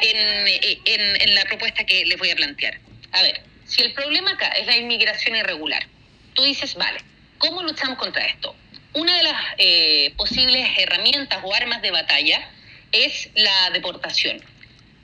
eh, 0.02 0.78
en- 0.84 1.20
en 1.28 1.34
la 1.34 1.42
propuesta 1.44 1.84
que 1.84 2.06
les 2.06 2.16
voy 2.18 2.30
a 2.30 2.36
plantear. 2.36 2.78
A 3.12 3.22
ver, 3.22 3.42
si 3.68 3.82
el 3.82 3.92
problema 3.92 4.32
acá 4.32 4.48
es 4.48 4.66
la 4.66 4.76
inmigración 4.76 5.36
irregular, 5.36 5.86
tú 6.34 6.42
dices, 6.42 6.74
vale, 6.74 7.00
¿cómo 7.36 7.62
luchamos 7.62 7.98
contra 7.98 8.24
esto? 8.24 8.56
Una 8.94 9.16
de 9.16 9.22
las 9.22 9.36
eh, 9.58 10.14
posibles 10.16 10.66
herramientas 10.78 11.38
o 11.44 11.54
armas 11.54 11.82
de 11.82 11.90
batalla 11.90 12.50
es 12.92 13.28
la 13.34 13.70
deportación. 13.70 14.42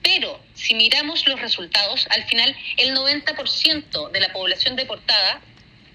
Pero 0.01 0.43
si 0.55 0.73
miramos 0.73 1.27
los 1.27 1.39
resultados, 1.39 2.07
al 2.09 2.23
final 2.23 2.55
el 2.77 2.95
90% 2.95 4.11
de 4.11 4.19
la 4.19 4.33
población 4.33 4.75
deportada 4.75 5.41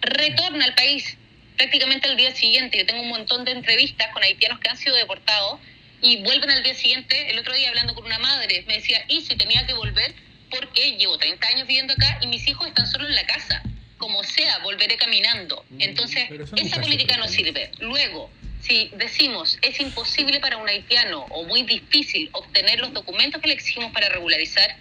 retorna 0.00 0.64
al 0.64 0.74
país 0.74 1.16
prácticamente 1.56 2.08
al 2.08 2.16
día 2.16 2.34
siguiente. 2.34 2.78
Yo 2.78 2.86
tengo 2.86 3.02
un 3.02 3.08
montón 3.08 3.44
de 3.44 3.50
entrevistas 3.50 4.08
con 4.12 4.22
haitianos 4.22 4.60
que 4.60 4.70
han 4.70 4.76
sido 4.76 4.94
deportados 4.94 5.60
y 6.00 6.22
vuelven 6.22 6.50
al 6.50 6.62
día 6.62 6.74
siguiente. 6.74 7.30
El 7.30 7.38
otro 7.40 7.52
día 7.52 7.68
hablando 7.68 7.94
con 7.94 8.04
una 8.04 8.18
madre 8.18 8.64
me 8.68 8.74
decía, 8.74 9.04
y 9.08 9.22
si 9.22 9.36
tenía 9.36 9.66
que 9.66 9.74
volver 9.74 10.14
porque 10.50 10.96
llevo 10.96 11.18
30 11.18 11.46
años 11.46 11.66
viviendo 11.66 11.92
acá 11.92 12.18
y 12.20 12.26
mis 12.26 12.46
hijos 12.48 12.66
están 12.66 12.86
solo 12.86 13.06
en 13.06 13.14
la 13.14 13.26
casa. 13.26 13.62
Como 13.98 14.24
sea, 14.24 14.58
volveré 14.58 14.96
caminando. 14.96 15.64
Entonces, 15.78 16.28
esa 16.56 16.80
política 16.80 17.16
no 17.18 17.28
sirve. 17.28 17.70
Luego, 17.80 18.30
si 18.60 18.90
decimos 18.96 19.58
es 19.62 19.80
imposible 19.80 20.40
para 20.40 20.56
un 20.56 20.68
haitiano 20.68 21.26
o 21.30 21.44
muy 21.44 21.62
difícil 21.62 22.28
obtener 22.32 22.78
los 22.80 22.92
documentos 22.92 23.40
que 23.40 23.48
le 23.48 23.54
exigimos 23.54 23.92
para 23.92 24.08
regularizar, 24.08 24.76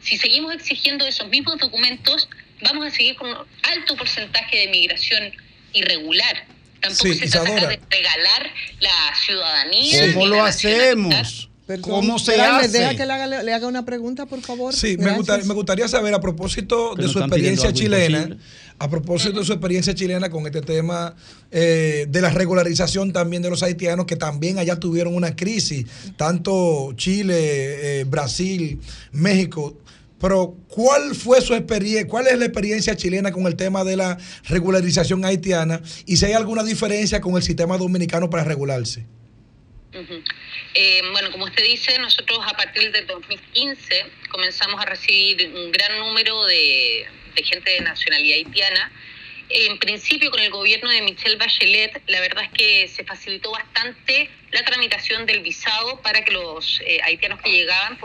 si 0.00 0.16
seguimos 0.18 0.54
exigiendo 0.54 1.06
esos 1.06 1.28
mismos 1.28 1.58
documentos, 1.58 2.28
vamos 2.62 2.86
a 2.86 2.90
seguir 2.90 3.16
con 3.16 3.30
un 3.30 3.36
alto 3.62 3.96
porcentaje 3.96 4.58
de 4.58 4.68
migración 4.68 5.32
irregular. 5.72 6.44
Tampoco 6.80 7.12
Sí, 7.12 7.14
se 7.14 7.28
trata 7.28 7.68
de 7.68 7.80
regalar 7.88 8.52
la 8.80 9.14
ciudadanía. 9.24 10.12
¿Cómo 10.12 10.26
lo 10.26 10.44
la 10.44 10.52
¿Cómo 11.80 12.18
se 12.18 12.38
hace? 12.40 12.68
Deja 12.78 12.94
que 12.94 13.06
le 13.06 13.12
haga, 13.12 13.42
le 13.42 13.52
haga 13.54 13.66
una 13.66 13.84
pregunta, 13.86 14.26
por 14.26 14.40
favor. 14.42 14.74
Sí, 14.74 14.96
me, 14.98 15.04
Gracias. 15.04 15.16
gusta- 15.16 15.38
me 15.46 15.54
gustaría 15.54 15.88
saber 15.88 16.12
a 16.12 16.20
propósito 16.20 16.94
Que 16.94 17.02
de 17.02 17.08
su 17.08 17.18
experiencia 17.20 17.72
chilena, 17.72 18.18
imposible. 18.18 18.44
a 18.78 18.90
propósito 18.90 19.38
de 19.40 19.46
su 19.46 19.52
experiencia 19.52 19.94
chilena 19.94 20.28
con 20.28 20.44
este 20.46 20.60
tema 20.60 21.14
eh, 21.50 22.06
de 22.08 22.20
la 22.20 22.28
regularización 22.30 23.12
también 23.14 23.40
de 23.42 23.48
los 23.48 23.62
haitianos, 23.62 24.04
que 24.04 24.16
también 24.16 24.58
allá 24.58 24.76
tuvieron 24.78 25.14
una 25.14 25.34
crisis, 25.36 25.86
tanto 26.18 26.92
Chile, 26.96 28.00
eh, 28.00 28.04
Brasil, 28.04 28.78
México. 29.12 29.78
Pero, 30.20 30.56
¿cuál 30.68 31.14
fue 31.14 31.40
su 31.40 31.54
experiencia? 31.54 32.06
¿Cuál 32.08 32.26
es 32.28 32.38
la 32.38 32.44
experiencia 32.46 32.94
chilena 32.96 33.32
con 33.32 33.46
el 33.46 33.56
tema 33.56 33.84
de 33.84 33.96
la 33.96 34.18
regularización 34.44 35.24
haitiana? 35.24 35.80
Y 36.06 36.16
si 36.18 36.26
hay 36.26 36.32
alguna 36.32 36.62
diferencia 36.62 37.20
con 37.20 37.36
el 37.36 37.42
sistema 37.42 37.76
dominicano 37.78 38.28
para 38.30 38.44
regularse. 38.44 39.06
Eh, 40.74 41.02
bueno, 41.12 41.30
como 41.30 41.44
usted 41.44 41.62
dice, 41.62 41.98
nosotros 41.98 42.40
a 42.44 42.56
partir 42.56 42.90
del 42.90 43.06
2015 43.06 44.06
comenzamos 44.28 44.80
a 44.80 44.86
recibir 44.86 45.52
un 45.54 45.70
gran 45.70 45.98
número 45.98 46.44
de, 46.46 47.06
gente 47.36 47.70
de 47.70 47.80
nacionalidad 47.80 48.38
haitiana. 48.38 48.92
En 49.50 49.78
principio, 49.78 50.30
con 50.30 50.40
el 50.40 50.50
gobierno 50.50 50.90
de 50.90 51.02
Michelle 51.02 51.36
Bachelet, 51.36 52.02
la 52.06 52.20
verdad 52.20 52.44
es 52.44 52.50
que 52.50 52.88
se 52.88 53.04
facilitó 53.04 53.52
bastante 53.52 54.30
la 54.50 54.64
tramitación 54.64 55.26
del 55.26 55.40
visado 55.40 56.00
para 56.00 56.24
que 56.24 56.32
los 56.32 56.80
eh, 56.80 57.00
haitianos 57.04 57.40
que 57.40 57.50
llegaban, 57.50 57.98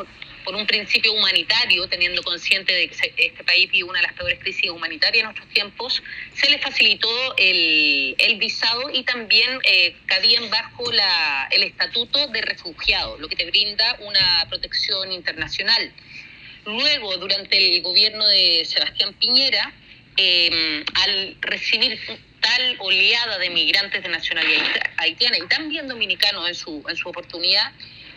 por 0.49 0.55
un 0.55 0.65
principio 0.65 1.13
humanitario, 1.13 1.87
teniendo 1.87 2.23
consciente 2.23 2.73
de 2.73 2.87
que 2.89 3.13
este 3.17 3.43
país 3.43 3.69
vive 3.69 3.83
una 3.83 3.99
de 3.99 4.07
las 4.07 4.13
peores 4.13 4.39
crisis 4.39 4.71
humanitarias 4.71 5.19
en 5.19 5.25
nuestros 5.25 5.47
tiempos, 5.49 6.01
se 6.33 6.49
les 6.49 6.59
facilitó 6.59 7.37
el, 7.37 8.15
el 8.17 8.39
visado 8.39 8.89
y 8.91 9.03
también 9.03 9.59
eh, 9.63 9.95
cabían 10.07 10.49
bajo 10.49 10.91
la, 10.91 11.47
el 11.51 11.61
estatuto 11.61 12.25
de 12.29 12.41
refugiado, 12.41 13.19
lo 13.19 13.27
que 13.27 13.35
te 13.35 13.45
brinda 13.45 13.95
una 13.99 14.47
protección 14.49 15.11
internacional. 15.11 15.93
Luego, 16.65 17.15
durante 17.17 17.55
el 17.55 17.83
gobierno 17.83 18.27
de 18.27 18.65
Sebastián 18.65 19.13
Piñera, 19.19 19.71
eh, 20.17 20.83
al 20.95 21.37
recibir 21.41 21.99
tal 22.41 22.75
oleada 22.79 23.37
de 23.37 23.51
migrantes 23.51 24.01
de 24.01 24.09
nacionalidad 24.09 24.63
haiti- 24.63 24.89
haitiana 24.97 25.37
y 25.37 25.47
también 25.47 25.87
dominicanos 25.87 26.47
en 26.47 26.55
su, 26.55 26.83
en 26.89 26.95
su 26.95 27.07
oportunidad, 27.07 27.71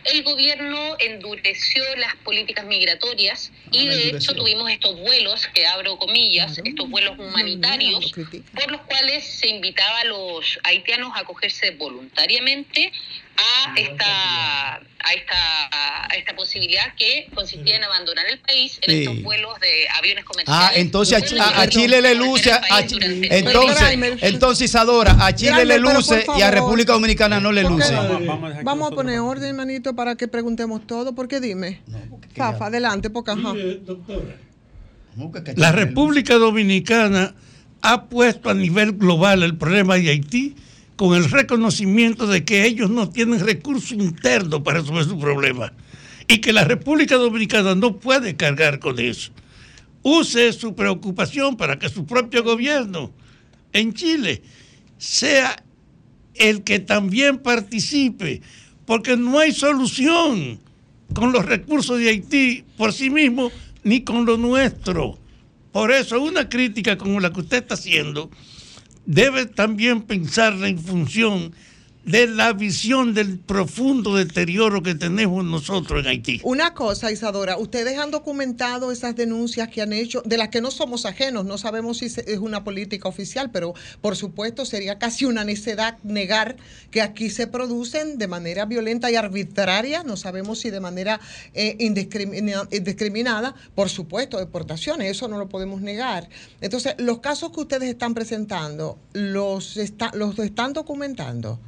el 0.04 0.22
gobierno 0.22 0.96
endureció 0.98 1.82
las 1.96 2.14
políticas 2.16 2.64
migratorias 2.66 3.52
y 3.70 3.86
Ah, 3.86 3.90
de 3.90 3.94
endureció. 3.94 4.16
hecho 4.18 4.34
tuvimos 4.34 4.70
estos 4.70 4.98
vuelos, 4.98 5.46
que 5.54 5.66
abro 5.66 5.96
comillas, 5.98 6.60
estos 6.64 6.88
vuelos 6.90 7.18
humanitarios, 7.18 8.12
por 8.54 8.70
los 8.70 8.80
cuales 8.82 9.24
se 9.24 9.48
invitaba 9.48 10.00
a 10.00 10.04
los 10.04 10.58
haitianos 10.64 11.12
a 11.16 11.20
acogerse 11.20 11.70
voluntariamente 11.72 12.92
a 13.36 13.74
esta, 13.78 14.74
a 14.76 15.12
esta, 15.14 16.06
a 16.06 16.14
esta 16.16 16.36
posibilidad 16.36 16.94
que 16.96 17.28
consistía 17.34 17.76
en 17.76 17.84
abandonar 17.84 18.26
el 18.30 18.38
país 18.38 18.78
en 18.82 18.90
Sí. 18.90 19.02
estos 19.02 19.22
vuelos 19.22 19.58
de 19.60 19.88
aviones 19.98 20.24
comerciales. 20.24 20.62
Ah, 20.64 20.72
entonces 20.74 21.22
a, 21.40 21.66
Chile 21.68 22.00
le 22.02 22.14
luce, 22.14 22.52
a- 22.52 22.60
entonces, 22.80 24.22
entonces 24.22 24.64
Isadora, 24.70 25.16
a 25.24 25.34
Chile 25.34 25.64
le 25.64 25.78
luce 25.78 26.24
y 26.38 26.42
a. 26.42 26.50
República 26.50 26.92
Dominicana 26.92 27.40
no 27.40 27.50
le 27.52 27.62
luce. 27.62 27.94
Vamos 28.62 28.92
a 28.92 28.94
poner 28.94 29.18
orden, 29.20 29.56
manito, 29.56 29.94
para 29.96 30.14
que 30.16 30.28
preguntemos 30.28 30.86
todo. 30.86 31.14
¿Por 31.14 31.28
qué 31.28 31.40
dime? 31.40 31.80
Fafa, 32.36 32.66
adelante, 32.66 33.10
porque 33.10 33.30
ajá. 33.32 33.54
La 35.56 35.72
República 35.72 36.34
Dominicana 36.36 37.34
ha 37.82 38.04
puesto 38.06 38.48
a 38.48 38.54
nivel 38.54 38.92
global 38.92 39.42
el 39.42 39.56
problema 39.58 39.96
de 39.96 40.10
Haití 40.10 40.54
con 41.02 41.16
el 41.16 41.28
reconocimiento 41.28 42.28
de 42.28 42.44
que 42.44 42.64
ellos 42.64 42.88
no 42.88 43.10
tienen 43.10 43.40
recursos 43.40 43.90
internos 43.90 44.62
para 44.62 44.78
resolver 44.78 45.04
su 45.04 45.18
problema 45.18 45.72
y 46.28 46.38
que 46.38 46.52
la 46.52 46.62
República 46.62 47.16
Dominicana 47.16 47.74
no 47.74 47.98
puede 47.98 48.36
cargar 48.36 48.78
con 48.78 49.00
eso. 49.00 49.32
Use 50.04 50.52
su 50.52 50.76
preocupación 50.76 51.56
para 51.56 51.76
que 51.76 51.88
su 51.88 52.06
propio 52.06 52.44
gobierno 52.44 53.12
en 53.72 53.94
Chile 53.94 54.44
sea 54.96 55.64
el 56.36 56.62
que 56.62 56.78
también 56.78 57.38
participe, 57.38 58.40
porque 58.86 59.16
no 59.16 59.40
hay 59.40 59.50
solución 59.50 60.60
con 61.12 61.32
los 61.32 61.44
recursos 61.44 61.98
de 61.98 62.10
Haití 62.10 62.62
por 62.76 62.92
sí 62.92 63.10
mismo 63.10 63.50
ni 63.82 64.02
con 64.02 64.24
lo 64.24 64.36
nuestro. 64.36 65.18
Por 65.72 65.90
eso 65.90 66.22
una 66.22 66.48
crítica 66.48 66.96
como 66.96 67.18
la 67.18 67.32
que 67.32 67.40
usted 67.40 67.56
está 67.56 67.74
haciendo 67.74 68.30
debe 69.06 69.46
también 69.46 70.02
pensarla 70.02 70.68
en 70.68 70.78
función 70.78 71.52
de 72.04 72.26
la 72.26 72.52
visión 72.52 73.14
del 73.14 73.38
profundo 73.38 74.16
deterioro 74.16 74.82
que 74.82 74.94
tenemos 74.94 75.44
nosotros 75.44 76.00
en 76.00 76.08
Haití. 76.08 76.40
Una 76.42 76.74
cosa, 76.74 77.12
Isadora, 77.12 77.56
ustedes 77.58 77.96
han 77.98 78.10
documentado 78.10 78.90
esas 78.90 79.14
denuncias 79.14 79.68
que 79.68 79.82
han 79.82 79.92
hecho, 79.92 80.20
de 80.24 80.36
las 80.36 80.48
que 80.48 80.60
no 80.60 80.70
somos 80.70 81.06
ajenos, 81.06 81.44
no 81.44 81.58
sabemos 81.58 81.98
si 81.98 82.06
es 82.06 82.38
una 82.40 82.64
política 82.64 83.08
oficial, 83.08 83.50
pero 83.52 83.74
por 84.00 84.16
supuesto 84.16 84.64
sería 84.64 84.98
casi 84.98 85.26
una 85.26 85.44
necedad 85.44 85.98
negar 86.02 86.56
que 86.90 87.02
aquí 87.02 87.30
se 87.30 87.46
producen 87.46 88.18
de 88.18 88.26
manera 88.26 88.64
violenta 88.64 89.10
y 89.10 89.14
arbitraria, 89.16 90.02
no 90.02 90.16
sabemos 90.16 90.58
si 90.58 90.70
de 90.70 90.80
manera 90.80 91.20
eh, 91.54 91.76
indiscrimina- 91.78 92.66
indiscriminada, 92.72 93.54
por 93.74 93.88
supuesto, 93.88 94.38
deportaciones, 94.38 95.10
eso 95.10 95.28
no 95.28 95.38
lo 95.38 95.48
podemos 95.48 95.80
negar. 95.80 96.28
Entonces, 96.60 96.94
los 96.98 97.20
casos 97.20 97.52
que 97.52 97.60
ustedes 97.60 97.88
están 97.88 98.14
presentando, 98.14 98.98
¿los, 99.12 99.76
está- 99.76 100.10
los 100.14 100.36
están 100.40 100.72
documentando? 100.72 101.60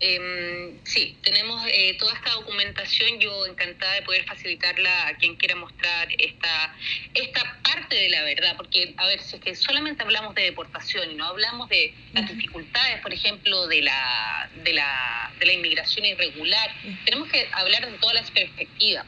Em, 0.00 0.78
sí, 0.84 1.16
tenemos 1.22 1.60
eh, 1.66 1.96
toda 1.98 2.14
esta 2.14 2.30
documentación. 2.30 3.18
Yo 3.18 3.46
encantada 3.46 3.94
de 3.94 4.02
poder 4.02 4.24
facilitarla 4.24 5.08
a 5.08 5.16
quien 5.16 5.34
quiera 5.34 5.56
mostrar 5.56 6.08
esta, 6.18 6.74
esta 7.14 7.60
parte 7.62 7.96
de 7.96 8.08
la 8.08 8.22
verdad, 8.22 8.56
porque, 8.56 8.94
a 8.96 9.06
ver, 9.06 9.20
si 9.20 9.36
es 9.36 9.42
que 9.42 9.54
solamente 9.56 10.02
hablamos 10.02 10.34
de 10.36 10.42
deportación 10.42 11.10
y 11.10 11.14
no 11.14 11.26
hablamos 11.26 11.68
de 11.68 11.94
las 12.12 12.28
dificultades, 12.28 13.00
por 13.00 13.12
ejemplo, 13.12 13.66
de 13.66 13.82
la, 13.82 14.48
de 14.62 14.72
la, 14.72 15.32
de 15.38 15.46
la 15.46 15.52
inmigración 15.52 16.06
irregular, 16.06 16.70
tenemos 17.04 17.28
que 17.28 17.48
hablar 17.52 17.90
de 17.90 17.98
todas 17.98 18.14
las 18.14 18.30
perspectivas. 18.30 19.04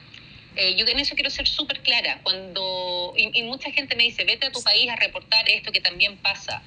Eh, 0.56 0.74
yo 0.74 0.84
en 0.86 0.98
eso 0.98 1.14
quiero 1.14 1.30
ser 1.30 1.46
súper 1.46 1.80
clara. 1.82 2.20
Cuando 2.24 3.14
y, 3.16 3.30
y 3.38 3.42
mucha 3.44 3.70
gente 3.70 3.94
me 3.94 4.02
dice, 4.02 4.24
vete 4.24 4.46
a 4.46 4.52
tu 4.52 4.60
país 4.62 4.90
a 4.90 4.96
reportar 4.96 5.48
esto 5.48 5.70
que 5.70 5.80
también 5.80 6.16
pasa. 6.16 6.62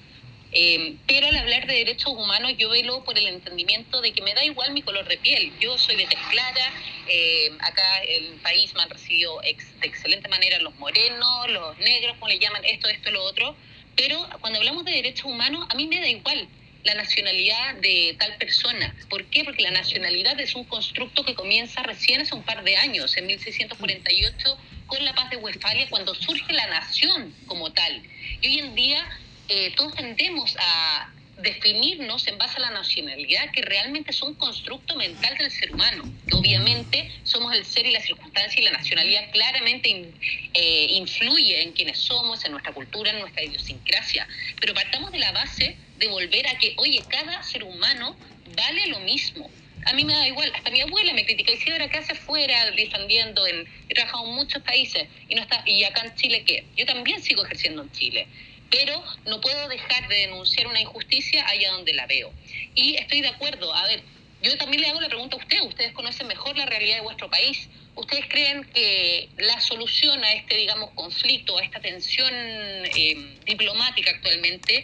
Eh, 0.56 0.98
pero 1.08 1.28
al 1.28 1.36
hablar 1.36 1.66
de 1.66 1.74
derechos 1.74 2.14
humanos 2.14 2.54
yo 2.58 2.70
velo 2.70 3.04
por 3.04 3.18
el 3.18 3.28
entendimiento 3.28 4.02
de 4.02 4.14
que 4.14 4.22
me 4.22 4.34
da 4.36 4.44
igual 4.46 4.72
mi 4.72 4.84
color 4.84 5.08
de 5.08 5.18
piel. 5.18 5.52
Yo 5.60 5.78
soy 5.78 5.96
de 5.96 6.06
tez 6.06 6.20
clara, 6.30 6.74
eh, 7.08 7.50
acá 7.60 8.02
el 8.08 8.40
país 8.42 8.74
me 8.76 8.84
han 8.84 8.90
recibido 8.90 9.42
ex- 9.44 9.80
de 9.80 9.88
excelente 9.88 10.30
manera 10.30 10.60
los 10.60 10.76
morenos, 10.78 11.50
los 11.50 11.78
negros, 11.80 12.18
como 12.20 12.30
le 12.30 12.38
llaman, 12.40 12.64
esto, 12.66 12.88
esto, 12.88 13.10
lo 13.12 13.24
otro. 13.24 13.56
Pero 13.96 14.28
cuando 14.42 14.60
hablamos 14.60 14.86
de 14.86 14.92
derechos 14.92 15.26
humanos, 15.26 15.66
a 15.70 15.76
mí 15.76 15.88
me 15.88 16.00
da 16.00 16.08
igual 16.08 16.48
la 16.84 16.96
nacionalidad 16.96 17.76
de 17.76 18.16
tal 18.20 18.36
persona. 18.38 18.94
¿Por 19.10 19.26
qué? 19.26 19.44
Porque 19.44 19.64
la 19.64 19.72
nacionalidad 19.72 20.40
es 20.40 20.54
un 20.56 20.66
constructo 20.66 21.24
que 21.24 21.34
comienza 21.34 21.82
recién 21.82 22.22
hace 22.22 22.36
un 22.36 22.44
par 22.44 22.64
de 22.64 22.76
años, 22.76 23.16
en 23.18 23.26
1648, 23.26 24.58
con 24.86 25.04
la 25.06 25.16
paz 25.16 25.30
de 25.30 25.38
Westfalia, 25.38 25.88
cuando 25.90 26.14
surge 26.14 26.52
la 26.54 26.68
nación 26.68 27.34
como 27.48 27.72
tal. 27.72 28.04
Y 28.42 28.48
hoy 28.48 28.60
en 28.60 28.76
día 28.76 29.08
eh, 29.48 29.74
todos 29.76 29.94
tendemos 29.96 30.56
a 30.60 31.14
definirnos 31.38 32.28
en 32.28 32.38
base 32.38 32.58
a 32.58 32.62
la 32.62 32.70
nacionalidad, 32.72 33.52
que 33.52 33.62
realmente 33.62 34.12
es 34.12 34.22
un 34.22 34.36
constructo 34.36 34.96
mental 34.96 35.36
del 35.38 35.52
ser 35.52 35.72
humano. 35.72 36.04
Que 36.28 36.36
obviamente 36.36 37.12
somos 37.24 37.54
el 37.54 37.66
ser 37.66 37.86
y 37.86 37.92
la 37.92 38.02
circunstancia 38.02 38.62
y 38.62 38.64
la 38.64 38.72
nacionalidad 38.72 39.32
claramente 39.32 40.12
eh, 40.54 40.88
influye 40.92 41.62
en 41.62 41.72
quienes 41.74 41.98
somos, 41.98 42.46
en 42.46 42.52
nuestra 42.52 42.74
cultura, 42.74 43.12
en 43.12 43.20
nuestra 43.20 43.44
idiosincrasia. 43.44 44.28
Pero 44.60 44.74
partamos 44.74 45.12
de 45.12 45.20
la 45.20 45.32
base 45.32 45.76
de 45.98 46.08
volver 46.08 46.48
a 46.48 46.58
que, 46.58 46.74
oye, 46.78 47.04
cada 47.08 47.42
ser 47.44 47.64
humano 47.64 48.16
vale 48.56 48.88
lo 48.88 49.00
mismo. 49.00 49.50
A 49.86 49.94
mí 49.94 50.06
me 50.06 50.14
da 50.14 50.28
igual, 50.28 50.50
hasta 50.56 50.70
mi 50.72 50.80
abuela 50.80 51.14
me 51.14 51.26
critica, 51.26 51.52
y 51.52 51.58
si 51.58 51.70
ahora 51.70 51.90
¿qué 51.90 51.98
hace 51.98 52.16
fuera 52.16 52.72
defendiendo? 52.72 53.46
En, 53.46 53.68
he 53.90 53.94
trabajado 53.94 54.26
en 54.28 54.36
muchos 54.36 54.64
países 54.64 55.10
y 55.28 55.36
no 55.36 55.42
está 55.42 55.62
y 55.66 55.84
acá 55.84 56.06
en 56.06 56.16
Chile 56.16 56.44
qué? 56.46 56.64
Yo 56.78 56.86
también 56.86 57.22
sigo 57.22 57.44
ejerciendo 57.44 57.82
en 57.82 57.92
Chile, 57.92 58.28
pero 58.74 59.04
no 59.26 59.40
puedo 59.40 59.68
dejar 59.68 60.08
de 60.08 60.16
denunciar 60.16 60.66
una 60.68 60.82
injusticia 60.82 61.48
allá 61.48 61.72
donde 61.74 61.94
la 61.94 62.08
veo. 62.08 62.34
Y 62.74 62.96
estoy 62.96 63.22
de 63.22 63.28
acuerdo, 63.28 63.72
a 63.74 63.86
ver, 63.86 64.02
yo 64.42 64.58
también 64.58 64.82
le 64.82 64.90
hago 64.90 65.00
la 65.00 65.10
pregunta 65.10 65.36
a 65.38 65.40
usted, 65.40 65.62
ustedes 65.62 65.94
conocen 65.94 66.28
mejor 66.28 66.58
la 66.58 66.66
realidad 66.66 66.96
de 66.96 67.02
vuestro 67.02 67.30
país. 67.30 67.70
¿Ustedes 67.96 68.26
creen 68.28 68.64
que 68.74 69.30
la 69.38 69.62
solución 69.62 70.24
a 70.24 70.34
este, 70.34 70.58
digamos, 70.58 70.90
conflicto, 70.96 71.58
a 71.60 71.64
esta 71.64 71.80
tensión 71.80 72.34
eh, 72.34 73.38
diplomática 73.46 74.10
actualmente, 74.10 74.84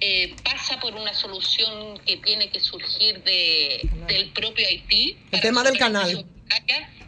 eh, 0.00 0.34
pasa 0.44 0.78
por 0.78 0.94
una 0.94 1.12
solución 1.12 1.98
que 2.06 2.18
tiene 2.18 2.48
que 2.50 2.60
surgir 2.60 3.24
de, 3.24 3.80
del 4.06 4.30
propio 4.30 4.68
Haití? 4.68 5.16
El 5.32 5.40
tema 5.40 5.64
del 5.64 5.76
canal. 5.76 6.24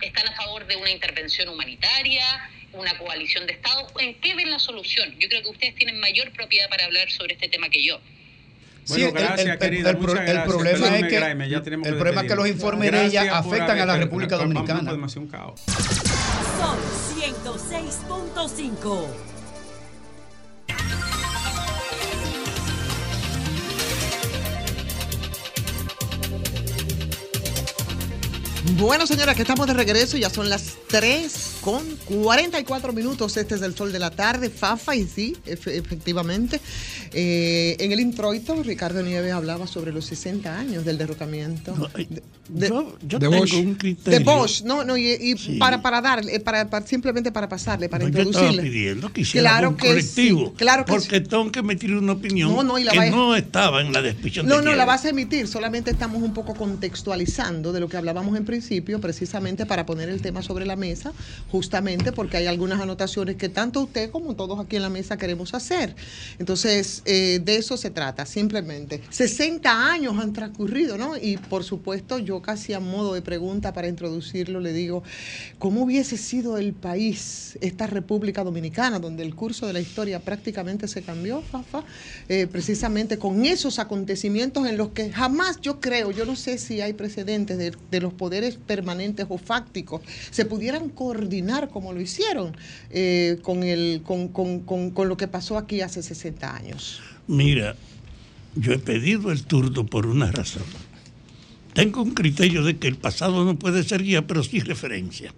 están 0.02 0.28
a 0.28 0.32
favor 0.32 0.66
de 0.66 0.74
una 0.74 0.90
intervención 0.90 1.48
humanitaria, 1.48 2.50
una 2.72 2.96
coalición 2.98 3.46
de 3.46 3.52
estados. 3.54 3.90
¿En 3.98 4.14
qué 4.20 4.34
ven 4.34 4.50
la 4.50 4.58
solución? 4.58 5.14
Yo 5.18 5.28
creo 5.28 5.42
que 5.42 5.48
ustedes 5.50 5.74
tienen 5.74 5.98
mayor 6.00 6.30
propiedad 6.32 6.68
para 6.68 6.84
hablar 6.84 7.10
sobre 7.10 7.34
este 7.34 7.48
tema 7.48 7.68
que 7.70 7.82
yo. 7.84 8.00
Sí, 8.84 8.92
Bueno, 9.02 9.06
el- 9.08 9.12
gracias, 9.14 9.40
el- 9.40 9.48
el- 9.52 9.58
querida. 9.58 9.90
el 9.90 9.96
pro- 9.98 10.08
muchas 10.08 10.20
el 10.28 10.32
gracias. 10.34 10.54
problema 10.56 10.96
es 10.96 11.02
que- 11.08 11.16
Graeme, 11.16 11.48
ya 11.50 11.62
tenemos 11.62 11.86
el 11.86 11.92
que 11.94 11.98
problema 11.98 12.20
es 12.22 12.28
que 12.28 12.34
los 12.36 12.48
informes 12.48 12.92
de 12.92 13.04
ella 13.06 13.36
afectan 13.38 13.78
a 13.80 13.86
la 13.86 13.96
República 13.98 14.36
Dominicana. 14.36 14.90
Sol 14.90 16.78
106.5. 17.18 19.08
Bueno, 28.76 29.06
señora, 29.06 29.34
que 29.34 29.42
estamos 29.42 29.66
de 29.66 29.72
regreso. 29.74 30.16
Ya 30.16 30.30
son 30.30 30.48
las 30.50 30.74
3 30.88 31.58
con 31.60 31.82
44 32.06 32.92
minutos. 32.92 33.36
Este 33.36 33.54
es 33.54 33.62
el 33.62 33.74
sol 33.74 33.92
de 33.92 33.98
la 34.00 34.10
tarde. 34.10 34.50
Fafa, 34.50 34.96
y 34.96 35.06
sí, 35.06 35.36
efe- 35.46 35.72
efectivamente. 35.78 36.60
Eh, 37.12 37.76
en 37.78 37.92
el 37.92 38.00
introito, 38.00 38.60
Ricardo 38.62 39.00
Nieves 39.02 39.32
hablaba 39.32 39.66
sobre 39.66 39.92
los 39.92 40.04
60 40.06 40.58
años 40.58 40.84
del 40.84 40.98
derrocamiento. 40.98 41.72
de, 42.48 42.68
yo 42.68 42.96
yo 43.06 43.18
de 43.18 43.28
tengo 43.28 43.38
Bosch. 43.40 43.54
un 43.54 43.74
criterio. 43.76 44.18
De 44.18 44.24
Bosch, 44.24 44.62
no, 44.62 44.84
no, 44.84 44.96
y, 44.96 45.12
y 45.20 45.58
para, 45.58 45.80
para 45.80 46.00
darle, 46.00 46.40
para, 46.40 46.68
para- 46.68 46.86
simplemente 46.86 47.30
para 47.32 47.48
pasarle, 47.48 47.88
para 47.88 48.04
No, 48.04 48.10
yo 48.10 48.18
estaba 48.22 48.28
introducirle. 48.48 48.62
pidiendo 48.70 49.12
que 49.12 49.20
hiciera 49.22 49.50
Claro 49.50 49.68
un 49.70 49.76
que 49.76 49.88
colectivo. 49.88 50.46
sí, 50.48 50.52
claro 50.56 50.84
que 50.84 50.92
porque 50.92 51.20
tengo 51.20 51.50
que 51.52 51.60
emitir 51.60 51.94
una 51.94 52.12
opinión 52.12 52.50
No, 52.54 52.62
no, 52.62 52.78
y 52.78 52.84
la 52.84 52.92
que 52.92 52.98
vaya- 52.98 53.10
no 53.12 53.36
estaba 53.36 53.80
en 53.82 53.92
la 53.92 54.02
descripción 54.02 54.46
No, 54.46 54.58
de 54.58 54.64
no, 54.64 54.74
la 54.74 54.84
vas 54.84 55.04
a 55.04 55.10
emitir. 55.10 55.46
Solamente 55.46 55.90
estamos 55.90 56.22
un 56.22 56.34
poco 56.34 56.54
contextualizando 56.54 57.72
de 57.72 57.80
lo 57.80 57.88
que 57.88 57.96
hablábamos 57.96 58.36
en 58.36 58.44
principio, 58.48 58.98
precisamente 58.98 59.66
para 59.66 59.84
poner 59.84 60.08
el 60.08 60.22
tema 60.22 60.42
sobre 60.42 60.64
la 60.64 60.74
mesa, 60.74 61.12
justamente 61.50 62.12
porque 62.12 62.38
hay 62.38 62.46
algunas 62.46 62.80
anotaciones 62.80 63.36
que 63.36 63.50
tanto 63.50 63.82
usted 63.82 64.10
como 64.10 64.34
todos 64.36 64.58
aquí 64.58 64.76
en 64.76 64.82
la 64.82 64.88
mesa 64.88 65.18
queremos 65.18 65.52
hacer. 65.52 65.94
Entonces, 66.38 67.02
eh, 67.04 67.40
de 67.44 67.56
eso 67.56 67.76
se 67.76 67.90
trata, 67.90 68.24
simplemente. 68.24 69.02
60 69.10 69.92
años 69.92 70.16
han 70.18 70.32
transcurrido, 70.32 70.96
¿no? 70.96 71.18
Y 71.18 71.36
por 71.36 71.62
supuesto, 71.62 72.18
yo 72.18 72.40
casi 72.40 72.72
a 72.72 72.80
modo 72.80 73.12
de 73.12 73.20
pregunta 73.20 73.74
para 73.74 73.86
introducirlo, 73.86 74.60
le 74.60 74.72
digo, 74.72 75.02
¿cómo 75.58 75.82
hubiese 75.82 76.16
sido 76.16 76.56
el 76.56 76.72
país, 76.72 77.58
esta 77.60 77.86
República 77.86 78.44
Dominicana, 78.44 78.98
donde 78.98 79.24
el 79.24 79.34
curso 79.34 79.66
de 79.66 79.74
la 79.74 79.80
historia 79.80 80.20
prácticamente 80.20 80.88
se 80.88 81.02
cambió, 81.02 81.42
Fafa? 81.42 81.84
Eh, 82.30 82.46
precisamente 82.50 83.18
con 83.18 83.44
esos 83.44 83.78
acontecimientos 83.78 84.66
en 84.66 84.78
los 84.78 84.88
que 84.88 85.12
jamás 85.12 85.60
yo 85.60 85.80
creo, 85.80 86.12
yo 86.12 86.24
no 86.24 86.34
sé 86.34 86.56
si 86.56 86.80
hay 86.80 86.94
precedentes 86.94 87.58
de, 87.58 87.72
de 87.90 88.00
los 88.00 88.14
poderes 88.14 88.37
permanentes 88.66 89.26
o 89.28 89.38
fácticos, 89.38 90.00
se 90.30 90.44
pudieran 90.44 90.88
coordinar 90.88 91.68
como 91.68 91.92
lo 91.92 92.00
hicieron 92.00 92.56
eh, 92.90 93.38
con, 93.42 93.62
el, 93.62 94.02
con, 94.04 94.28
con- 94.28 94.60
con- 94.60 94.90
con 94.90 95.08
lo 95.08 95.16
que 95.16 95.28
pasó 95.28 95.58
aquí 95.58 95.80
hace 95.80 96.02
60 96.02 96.54
años. 96.54 97.00
Mira, 97.26 97.76
yo 98.54 98.72
he 98.72 98.78
pedido 98.78 99.30
el 99.30 99.44
turno 99.44 99.84
por 99.86 100.06
una 100.06 100.30
razón. 100.32 100.62
Tengo 101.74 102.02
un 102.02 102.12
criterio 102.12 102.64
de 102.64 102.76
que 102.78 102.88
el 102.88 102.96
pasado 102.96 103.44
no 103.44 103.56
puede 103.58 103.82
ser 103.84 104.02
guía, 104.02 104.26
pero 104.26 104.42
sí 104.42 104.60
referencia. 104.60 105.32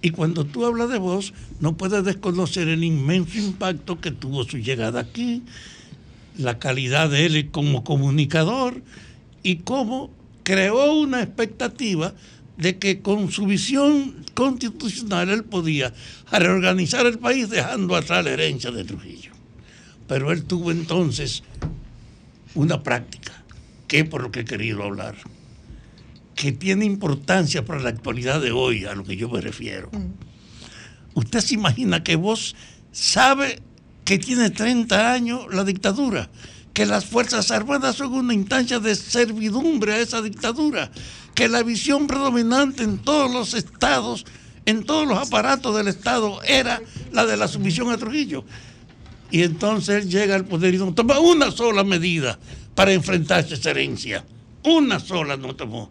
Y 0.00 0.10
cuando 0.10 0.44
tú 0.44 0.64
hablas 0.64 0.88
de 0.90 0.98
vos, 0.98 1.32
no 1.60 1.76
puedes 1.76 2.04
desconocer 2.04 2.68
el 2.68 2.82
inmenso 2.84 3.38
impacto 3.38 4.00
que 4.00 4.10
tuvo 4.10 4.44
su 4.44 4.58
llegada 4.58 5.00
aquí, 5.00 5.42
la 6.38 6.58
calidad 6.58 7.10
de 7.10 7.26
él 7.26 7.50
como 7.50 7.84
comunicador 7.84 8.82
y 9.42 9.56
cómo 9.56 10.10
creó 10.42 10.94
una 10.94 11.22
expectativa 11.22 12.14
de 12.56 12.78
que 12.78 13.00
con 13.00 13.30
su 13.30 13.46
visión 13.46 14.24
constitucional 14.34 15.30
él 15.30 15.44
podía 15.44 15.92
reorganizar 16.30 17.06
el 17.06 17.18
país 17.18 17.48
dejando 17.50 17.96
atrás 17.96 18.24
la 18.24 18.32
herencia 18.32 18.70
de 18.70 18.84
Trujillo. 18.84 19.32
Pero 20.06 20.32
él 20.32 20.44
tuvo 20.44 20.70
entonces 20.70 21.42
una 22.54 22.82
práctica, 22.82 23.32
que 23.88 24.00
es 24.00 24.08
por 24.08 24.22
lo 24.22 24.30
que 24.30 24.40
he 24.40 24.44
querido 24.44 24.82
hablar, 24.82 25.16
que 26.34 26.52
tiene 26.52 26.84
importancia 26.84 27.64
para 27.64 27.80
la 27.80 27.90
actualidad 27.90 28.40
de 28.40 28.52
hoy, 28.52 28.84
a 28.84 28.94
lo 28.94 29.04
que 29.04 29.16
yo 29.16 29.28
me 29.28 29.40
refiero. 29.40 29.90
Usted 31.14 31.40
se 31.40 31.54
imagina 31.54 32.02
que 32.02 32.16
vos 32.16 32.56
sabe 32.90 33.60
que 34.04 34.18
tiene 34.18 34.50
30 34.50 35.12
años 35.12 35.46
la 35.52 35.64
dictadura, 35.64 36.30
que 36.72 36.86
las 36.86 37.04
Fuerzas 37.04 37.50
Armadas 37.50 37.96
son 37.96 38.14
una 38.14 38.34
instancia 38.34 38.78
de 38.78 38.94
servidumbre 38.94 39.94
a 39.94 40.00
esa 40.00 40.22
dictadura, 40.22 40.90
que 41.34 41.48
la 41.48 41.62
visión 41.62 42.06
predominante 42.06 42.82
en 42.82 42.98
todos 42.98 43.30
los 43.30 43.54
estados, 43.54 44.24
en 44.64 44.84
todos 44.84 45.06
los 45.06 45.18
aparatos 45.18 45.76
del 45.76 45.88
Estado, 45.88 46.42
era 46.44 46.80
la 47.12 47.26
de 47.26 47.36
la 47.36 47.48
sumisión 47.48 47.90
a 47.90 47.98
Trujillo. 47.98 48.44
Y 49.30 49.42
entonces 49.42 50.04
él 50.04 50.10
llega 50.10 50.34
al 50.34 50.44
poder 50.44 50.74
y 50.74 50.78
no 50.78 50.94
toma 50.94 51.18
una 51.18 51.50
sola 51.50 51.84
medida 51.84 52.38
para 52.74 52.92
enfrentarse 52.92 53.54
a 53.54 53.56
esa 53.56 53.70
herencia 53.70 54.24
Una 54.62 55.00
sola 55.00 55.36
no 55.36 55.56
tomó. 55.56 55.90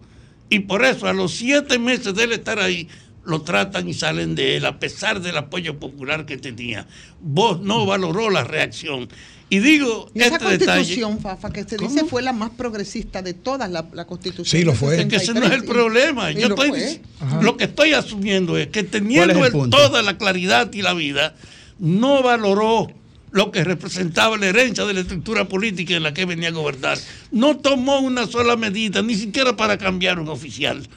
Y 0.49 0.59
por 0.59 0.83
eso 0.83 1.07
a 1.07 1.13
los 1.13 1.31
siete 1.31 1.79
meses 1.79 2.13
de 2.13 2.25
él 2.25 2.33
estar 2.33 2.59
ahí, 2.59 2.87
lo 3.23 3.41
tratan 3.41 3.87
y 3.87 3.93
salen 3.93 4.35
de 4.35 4.57
él, 4.57 4.65
a 4.65 4.79
pesar 4.79 5.21
del 5.21 5.37
apoyo 5.37 5.79
popular 5.79 6.25
que 6.25 6.37
tenía. 6.37 6.87
Vos 7.19 7.61
no 7.61 7.85
valoró 7.85 8.29
la 8.29 8.43
reacción. 8.43 9.07
Y 9.53 9.59
digo, 9.59 10.09
Y 10.15 10.19
esa 10.21 10.35
este 10.37 10.47
detalle. 10.57 10.77
constitución, 10.79 11.19
Fafa, 11.19 11.49
que 11.51 11.65
se 11.65 11.75
dice 11.75 12.05
fue 12.05 12.21
la 12.21 12.31
más 12.31 12.51
progresista 12.51 13.21
de 13.21 13.33
todas 13.33 13.69
la, 13.69 13.85
la 13.91 14.05
constitución. 14.07 14.45
Sí, 14.45 14.63
lo 14.65 14.73
fue. 14.73 15.01
Es 15.01 15.07
que 15.07 15.17
ese 15.17 15.33
no 15.33 15.41
es 15.45 15.51
el 15.51 15.59
63, 15.59 15.63
y- 15.63 15.67
problema. 15.67 16.31
y 16.31 16.35
Yo 16.35 16.47
lo 16.47 16.55
estoy, 16.63 17.01
lo 17.41 17.57
que 17.57 17.65
estoy 17.65 17.91
asumiendo 17.91 18.57
es 18.57 18.67
que 18.67 18.83
teniendo 18.83 19.67
toda 19.69 20.01
la 20.03 20.17
claridad 20.17 20.71
y 20.71 20.81
la 20.81 20.93
vida, 20.93 21.35
no 21.79 22.23
valoró 22.23 22.87
lo 23.31 23.51
que 23.51 23.65
representaba 23.65 24.37
la 24.37 24.47
herencia 24.47 24.85
de 24.85 24.93
la 24.93 25.01
estructura 25.01 25.45
política 25.49 25.95
en 25.95 26.03
la 26.03 26.13
que 26.13 26.23
venía 26.23 26.47
a 26.47 26.51
gobernar. 26.51 26.97
No 27.31 27.57
tomó 27.57 27.99
una 27.99 28.27
sola 28.27 28.55
medida, 28.55 29.01
ni 29.01 29.15
siquiera 29.15 29.57
para 29.57 29.77
cambiar 29.77 30.17
un 30.19 30.29
oficial. 30.29 30.87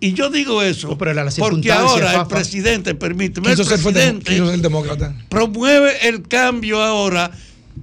Y 0.00 0.14
yo 0.14 0.30
digo 0.30 0.62
eso 0.62 0.96
porque 0.96 1.12
circunstancias, 1.30 1.78
ahora 1.78 2.22
el 2.22 2.26
presidente, 2.26 2.94
permíteme, 2.94 3.50
el 3.50 3.56
presidente 3.56 4.40
demócrata. 4.58 5.14
promueve 5.28 6.08
el 6.08 6.22
cambio 6.26 6.82
ahora 6.82 7.32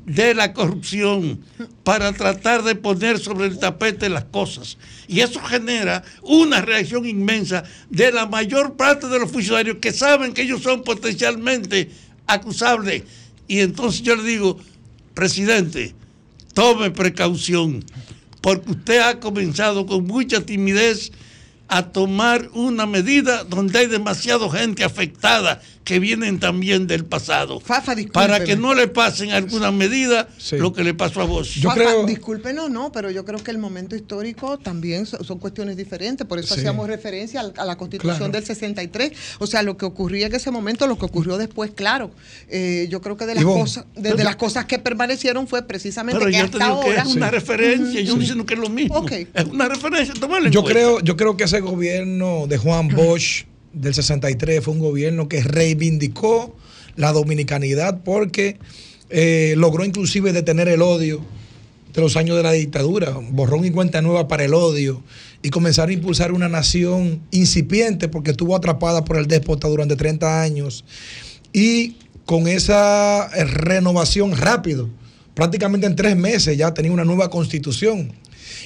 de 0.05 0.33
la 0.33 0.53
corrupción 0.53 1.39
para 1.83 2.13
tratar 2.13 2.63
de 2.63 2.75
poner 2.75 3.19
sobre 3.19 3.47
el 3.47 3.59
tapete 3.59 4.09
las 4.09 4.25
cosas. 4.25 4.77
Y 5.07 5.21
eso 5.21 5.39
genera 5.41 6.03
una 6.21 6.61
reacción 6.61 7.05
inmensa 7.05 7.63
de 7.89 8.11
la 8.11 8.25
mayor 8.25 8.75
parte 8.75 9.07
de 9.07 9.19
los 9.19 9.31
funcionarios 9.31 9.77
que 9.77 9.93
saben 9.93 10.33
que 10.33 10.43
ellos 10.43 10.61
son 10.61 10.83
potencialmente 10.83 11.89
acusables. 12.27 13.03
Y 13.47 13.59
entonces 13.59 14.01
yo 14.01 14.15
le 14.15 14.23
digo, 14.23 14.57
presidente, 15.13 15.93
tome 16.53 16.91
precaución, 16.91 17.83
porque 18.41 18.71
usted 18.71 18.99
ha 18.99 19.19
comenzado 19.19 19.85
con 19.85 20.05
mucha 20.05 20.41
timidez 20.41 21.11
a 21.67 21.91
tomar 21.91 22.49
una 22.53 22.85
medida 22.85 23.43
donde 23.43 23.79
hay 23.79 23.87
demasiada 23.87 24.49
gente 24.51 24.83
afectada 24.83 25.61
que 25.85 25.99
vienen 25.99 26.39
también 26.39 26.87
del 26.87 27.05
pasado. 27.05 27.61
para 28.11 28.43
que 28.43 28.55
no 28.57 28.73
le 28.73 28.87
pasen 28.87 29.31
alguna 29.31 29.71
medida 29.71 30.27
lo 30.53 30.73
que 30.73 30.83
le 30.83 30.93
pasó 30.95 31.21
a 31.21 31.25
vos. 31.25 31.55
Fafa, 31.61 32.05
Discúlpenos, 32.07 32.71
no, 32.71 32.91
pero 32.91 33.11
yo 33.11 33.23
creo 33.23 33.41
que 33.41 33.51
el 33.51 33.59
momento 33.59 33.95
histórico 33.95 34.57
también 34.57 35.05
so- 35.05 35.23
son, 35.23 35.37
cuestiones 35.37 35.77
diferentes. 35.77 36.25
Por 36.25 36.39
eso 36.39 36.55
Sí. 36.55 36.61
hacíamos 36.61 36.87
referencia 36.87 37.41
a, 37.55 37.65
la 37.65 37.77
constitución 37.77 38.17
Claro. 38.17 38.31
del 38.33 38.43
63. 38.43 39.11
O 39.39 39.45
sea, 39.47 39.61
lo 39.61 39.77
que 39.77 39.85
ocurría 39.85 40.25
en 40.25 40.33
ese 40.33 40.49
momento, 40.49 40.87
lo 40.87 40.97
que 40.97 41.05
ocurrió 41.05 41.37
después, 41.37 41.71
claro. 41.75 42.09
Eh, 42.49 42.87
yo 42.89 42.99
creo 43.01 43.15
que 43.15 43.27
de 43.27 43.35
las, 43.35 43.43
cosas, 43.43 43.85
de, 43.95 44.01
pero- 44.01 44.17
de 44.17 44.23
las 44.23 44.35
cosas 44.37 44.65
que 44.65 44.79
permanecieron 44.79 45.47
fue 45.47 45.61
precisamente 45.67 46.17
Pero 46.17 46.31
que 46.31 46.37
yo 46.37 46.49
te 46.49 46.57
hasta 46.57 46.65
digo 46.65 46.79
que 46.81 46.87
ahora. 46.97 47.03
es 47.03 47.15
una 47.15 47.29
referencia, 47.29 47.93
yo 48.01 48.07
estoy 48.07 48.19
diciendo 48.21 48.45
que 48.47 48.55
es 48.55 48.59
lo 48.59 48.69
mismo. 48.69 49.05
Es 49.07 49.45
una 49.45 49.67
referencia, 49.67 50.15
Yo 50.15 50.27
cuenta. 50.27 50.63
creo, 50.63 50.99
yo 51.01 51.15
creo 51.15 51.37
que 51.37 51.43
ese 51.43 51.59
gobierno 51.59 52.47
de 52.47 52.57
Juan 52.57 52.87
Bosch 52.95 53.45
del 53.75 53.93
63 53.93 54.63
fue 54.63 54.73
un 54.73 54.79
gobierno 54.79 55.27
que 55.27 55.41
reivindicó 55.41 56.55
la 56.95 57.11
dominicanidad 57.11 58.01
porque 58.03 58.57
eh, 59.09 59.53
logró 59.57 59.85
inclusive 59.85 60.33
detener 60.33 60.67
el 60.67 60.81
odio 60.81 61.21
de 61.93 62.01
los 62.01 62.17
años 62.17 62.35
de 62.35 62.43
la 62.43 62.51
dictadura, 62.51 63.11
borrón 63.29 63.65
y 63.65 63.71
cuenta 63.71 64.01
nueva 64.01 64.27
para 64.27 64.43
el 64.43 64.53
odio 64.53 65.01
y 65.41 65.49
comenzar 65.49 65.89
a 65.89 65.93
impulsar 65.93 66.31
una 66.31 66.49
nación 66.49 67.21
incipiente 67.31 68.07
porque 68.07 68.31
estuvo 68.31 68.55
atrapada 68.55 69.05
por 69.05 69.17
el 69.17 69.27
déspota 69.27 69.67
durante 69.67 69.95
30 69.95 70.41
años 70.41 70.83
y 71.53 71.95
con 72.25 72.47
esa 72.47 73.29
eh, 73.35 73.45
renovación 73.45 74.35
rápido, 74.35 74.89
prácticamente 75.35 75.87
en 75.87 75.95
tres 75.95 76.15
meses 76.17 76.57
ya 76.57 76.73
tenía 76.73 76.91
una 76.91 77.05
nueva 77.05 77.29
constitución. 77.29 78.11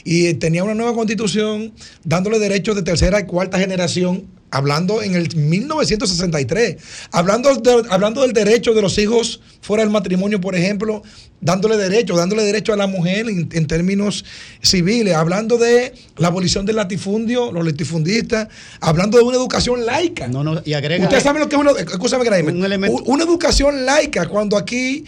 Y 0.04 0.34
tenía 0.36 0.64
una 0.64 0.76
nueva 0.76 0.94
constitución 0.94 1.74
dándole 2.04 2.40
derechos 2.40 2.76
de 2.76 2.84
tercera 2.84 3.20
y 3.20 3.26
cuarta 3.26 3.60
generación, 3.60 4.26
hablando 4.52 5.02
en 5.04 5.16
el 5.16 5.36
1963, 5.36 6.78
hablando, 7.12 7.56
de- 7.56 7.84
hablando 7.90 8.22
del 8.22 8.34
derecho 8.34 8.74
de 8.74 8.82
los 8.82 8.98
hijos 8.98 9.42
fuera 9.62 9.84
del 9.84 9.92
matrimonio, 9.92 10.42
por 10.42 10.56
ejemplo, 10.56 11.04
dándole 11.42 11.78
derechos, 11.78 12.18
dándole 12.18 12.44
derecho 12.44 12.74
a 12.74 12.78
la 12.78 12.88
mujer 12.88 13.28
en, 13.30 13.50
en 13.52 13.68
términos 13.68 14.26
civiles, 14.62 15.14
hablando 15.16 15.58
de 15.58 15.94
la 16.18 16.28
abolición 16.28 16.66
del 16.66 16.78
latifundio, 16.78 17.52
los 17.52 17.66
latifundistas, 17.66 18.48
hablando 18.82 19.18
de 19.18 19.24
una 19.24 19.38
educación 19.38 19.86
laica. 19.86 20.28
No, 20.28 20.44
no, 20.44 20.62
y 20.66 20.74
agrega. 20.74 21.04
Usted 21.06 21.22
sabe 21.22 21.40
lo 21.40 21.48
que 21.50 21.56
es 21.56 21.62
una, 21.62 21.72
escúchame, 21.72 22.24
Graeme, 22.26 22.52
u- 22.90 23.04
una 23.06 23.24
educación 23.24 23.86
laica, 23.86 24.28
cuando 24.28 24.58
aquí 24.58 25.06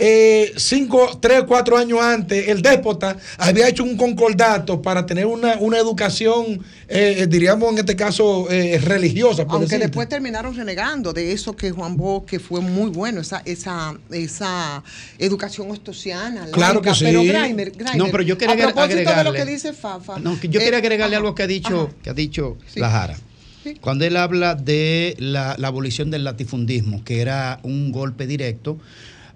eh, 0.00 0.52
cinco, 0.56 1.18
tres, 1.20 1.44
cuatro 1.46 1.76
años 1.76 2.00
antes, 2.00 2.48
el 2.48 2.62
déspota 2.62 3.16
había 3.38 3.68
hecho 3.68 3.84
un 3.84 3.96
concordato 3.96 4.80
para 4.82 5.04
tener 5.06 5.26
una, 5.26 5.56
una 5.60 5.78
educación, 5.78 6.60
eh, 6.88 7.16
eh, 7.18 7.26
diríamos 7.26 7.70
en 7.72 7.78
este 7.78 7.94
caso, 7.96 8.50
eh, 8.50 8.78
religiosa. 8.82 9.42
Aunque 9.42 9.66
decirte. 9.66 9.86
después 9.86 10.08
terminaron 10.08 10.56
renegando 10.56 11.12
de 11.12 11.32
eso 11.32 11.54
que 11.54 11.70
Juan 11.70 11.96
Bosch, 11.96 12.24
que 12.24 12.40
fue 12.40 12.60
muy 12.60 12.90
bueno, 12.90 13.20
esa, 13.20 13.42
esa, 13.44 13.94
esa 14.10 14.82
educación 15.18 15.70
ostosiana. 15.70 16.46
Claro 16.50 16.74
laica. 16.80 16.90
que 16.92 16.98
sí. 16.98 17.04
Pero 17.04 17.22
Graimer, 17.24 17.70
Graimer, 17.72 17.96
No, 17.96 18.06
pero 18.10 18.22
yo 18.22 18.38
quería 18.38 18.54
a 18.54 18.72
propósito 18.72 18.96
de 18.96 19.04
lo 19.04 19.10
agregarle- 19.10 19.36
que 19.36 19.44
dice 19.44 19.72
Fafa. 19.72 20.18
No, 20.18 20.40
que 20.40 20.48
yo 20.48 20.60
eh, 20.60 20.64
quería 20.64 20.78
agregarle 20.78 21.16
ajá, 21.16 21.22
algo 21.24 21.34
que 21.34 21.42
ha 21.42 21.46
dicho, 21.46 21.82
ajá. 21.92 22.02
que 22.02 22.10
ha 22.10 22.14
dicho 22.14 22.56
Sí. 22.72 22.80
la 22.80 22.90
Jara. 22.90 23.16
Sí. 23.62 23.74
Cuando 23.78 24.06
él 24.06 24.16
habla 24.16 24.54
de 24.54 25.14
la, 25.18 25.54
la 25.58 25.68
abolición 25.68 26.10
del 26.10 26.24
latifundismo, 26.24 27.04
que 27.04 27.20
era 27.20 27.60
un 27.62 27.92
golpe 27.92 28.26
directo 28.26 28.78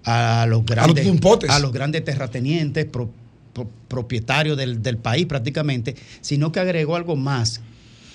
a 0.05 0.45
los 0.47 0.63
grandes, 0.65 1.03
a 1.51 1.59
los 1.59 1.71
grandes 1.71 2.03
terratenientes, 2.05 2.85
pro- 2.85 3.09
pro- 3.53 3.69
propietarios 3.87 4.57
del, 4.57 4.81
del 4.83 4.97
país 4.97 5.25
prácticamente, 5.25 5.95
sino 6.21 6.51
que 6.51 6.59
agregó 6.59 6.95
algo 6.95 7.15
más 7.15 7.61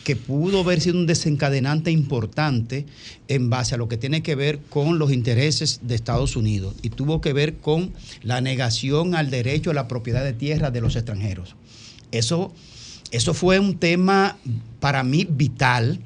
que 0.04 0.16
pudo 0.16 0.60
haber 0.60 0.80
sido 0.80 0.96
un 0.96 1.06
desencadenante 1.06 1.90
importante 1.90 2.86
en 3.28 3.50
base 3.50 3.74
a 3.74 3.78
lo 3.78 3.86
que 3.86 3.98
tiene 3.98 4.22
que 4.22 4.34
ver 4.34 4.58
con 4.70 4.98
los 4.98 5.12
intereses 5.12 5.80
de 5.82 5.94
Estados 5.94 6.36
Unidos 6.36 6.74
y 6.80 6.88
tuvo 6.88 7.20
que 7.20 7.34
ver 7.34 7.56
con 7.58 7.92
la 8.22 8.40
negación 8.40 9.14
al 9.14 9.30
derecho 9.30 9.70
a 9.70 9.74
la 9.74 9.88
propiedad 9.88 10.24
de 10.24 10.32
tierra 10.32 10.70
de 10.70 10.80
los 10.80 10.96
extranjeros. 10.96 11.54
Eso, 12.12 12.50
eso 13.10 13.34
fue 13.34 13.58
un 13.58 13.76
tema 13.78 14.38
para 14.80 15.02
mí 15.04 15.26
vital. 15.28 16.00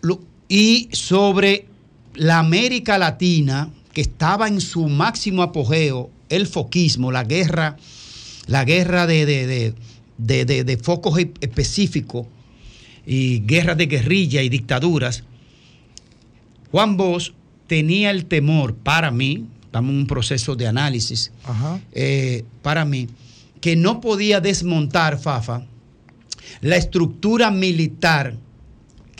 Lo- 0.00 0.20
y 0.48 0.88
sobre 0.92 1.66
la 2.14 2.38
América 2.38 2.96
Latina, 2.96 3.70
que 3.92 4.00
estaba 4.00 4.48
en 4.48 4.60
su 4.60 4.86
máximo 4.88 5.42
apogeo, 5.42 6.10
el 6.28 6.46
foquismo, 6.46 7.10
la 7.12 7.24
guerra, 7.24 7.76
la 8.46 8.64
guerra 8.64 9.06
de, 9.06 9.26
de- 9.26 9.74
de- 10.18 10.64
de- 10.64 10.76
focos 10.76 11.18
e- 11.18 11.32
específicos 11.40 12.26
y 13.06 13.40
guerras 13.40 13.76
de 13.78 13.86
guerrilla 13.86 14.42
y 14.42 14.48
dictaduras, 14.48 15.24
Juan 16.70 16.96
Bosch 16.96 17.32
tenía 17.66 18.10
el 18.10 18.26
temor, 18.26 18.74
para 18.76 19.10
mí, 19.10 19.46
estamos 19.64 19.90
en 19.92 19.98
un 19.98 20.06
proceso 20.06 20.54
de 20.56 20.66
análisis, 20.66 21.32
eh, 21.92 22.44
para 22.62 22.84
mí, 22.84 23.08
que 23.60 23.76
no 23.76 24.00
podía 24.00 24.40
desmontar, 24.40 25.18
Fafa, 25.18 25.66
la 26.60 26.76
estructura 26.76 27.50
militar 27.50 28.34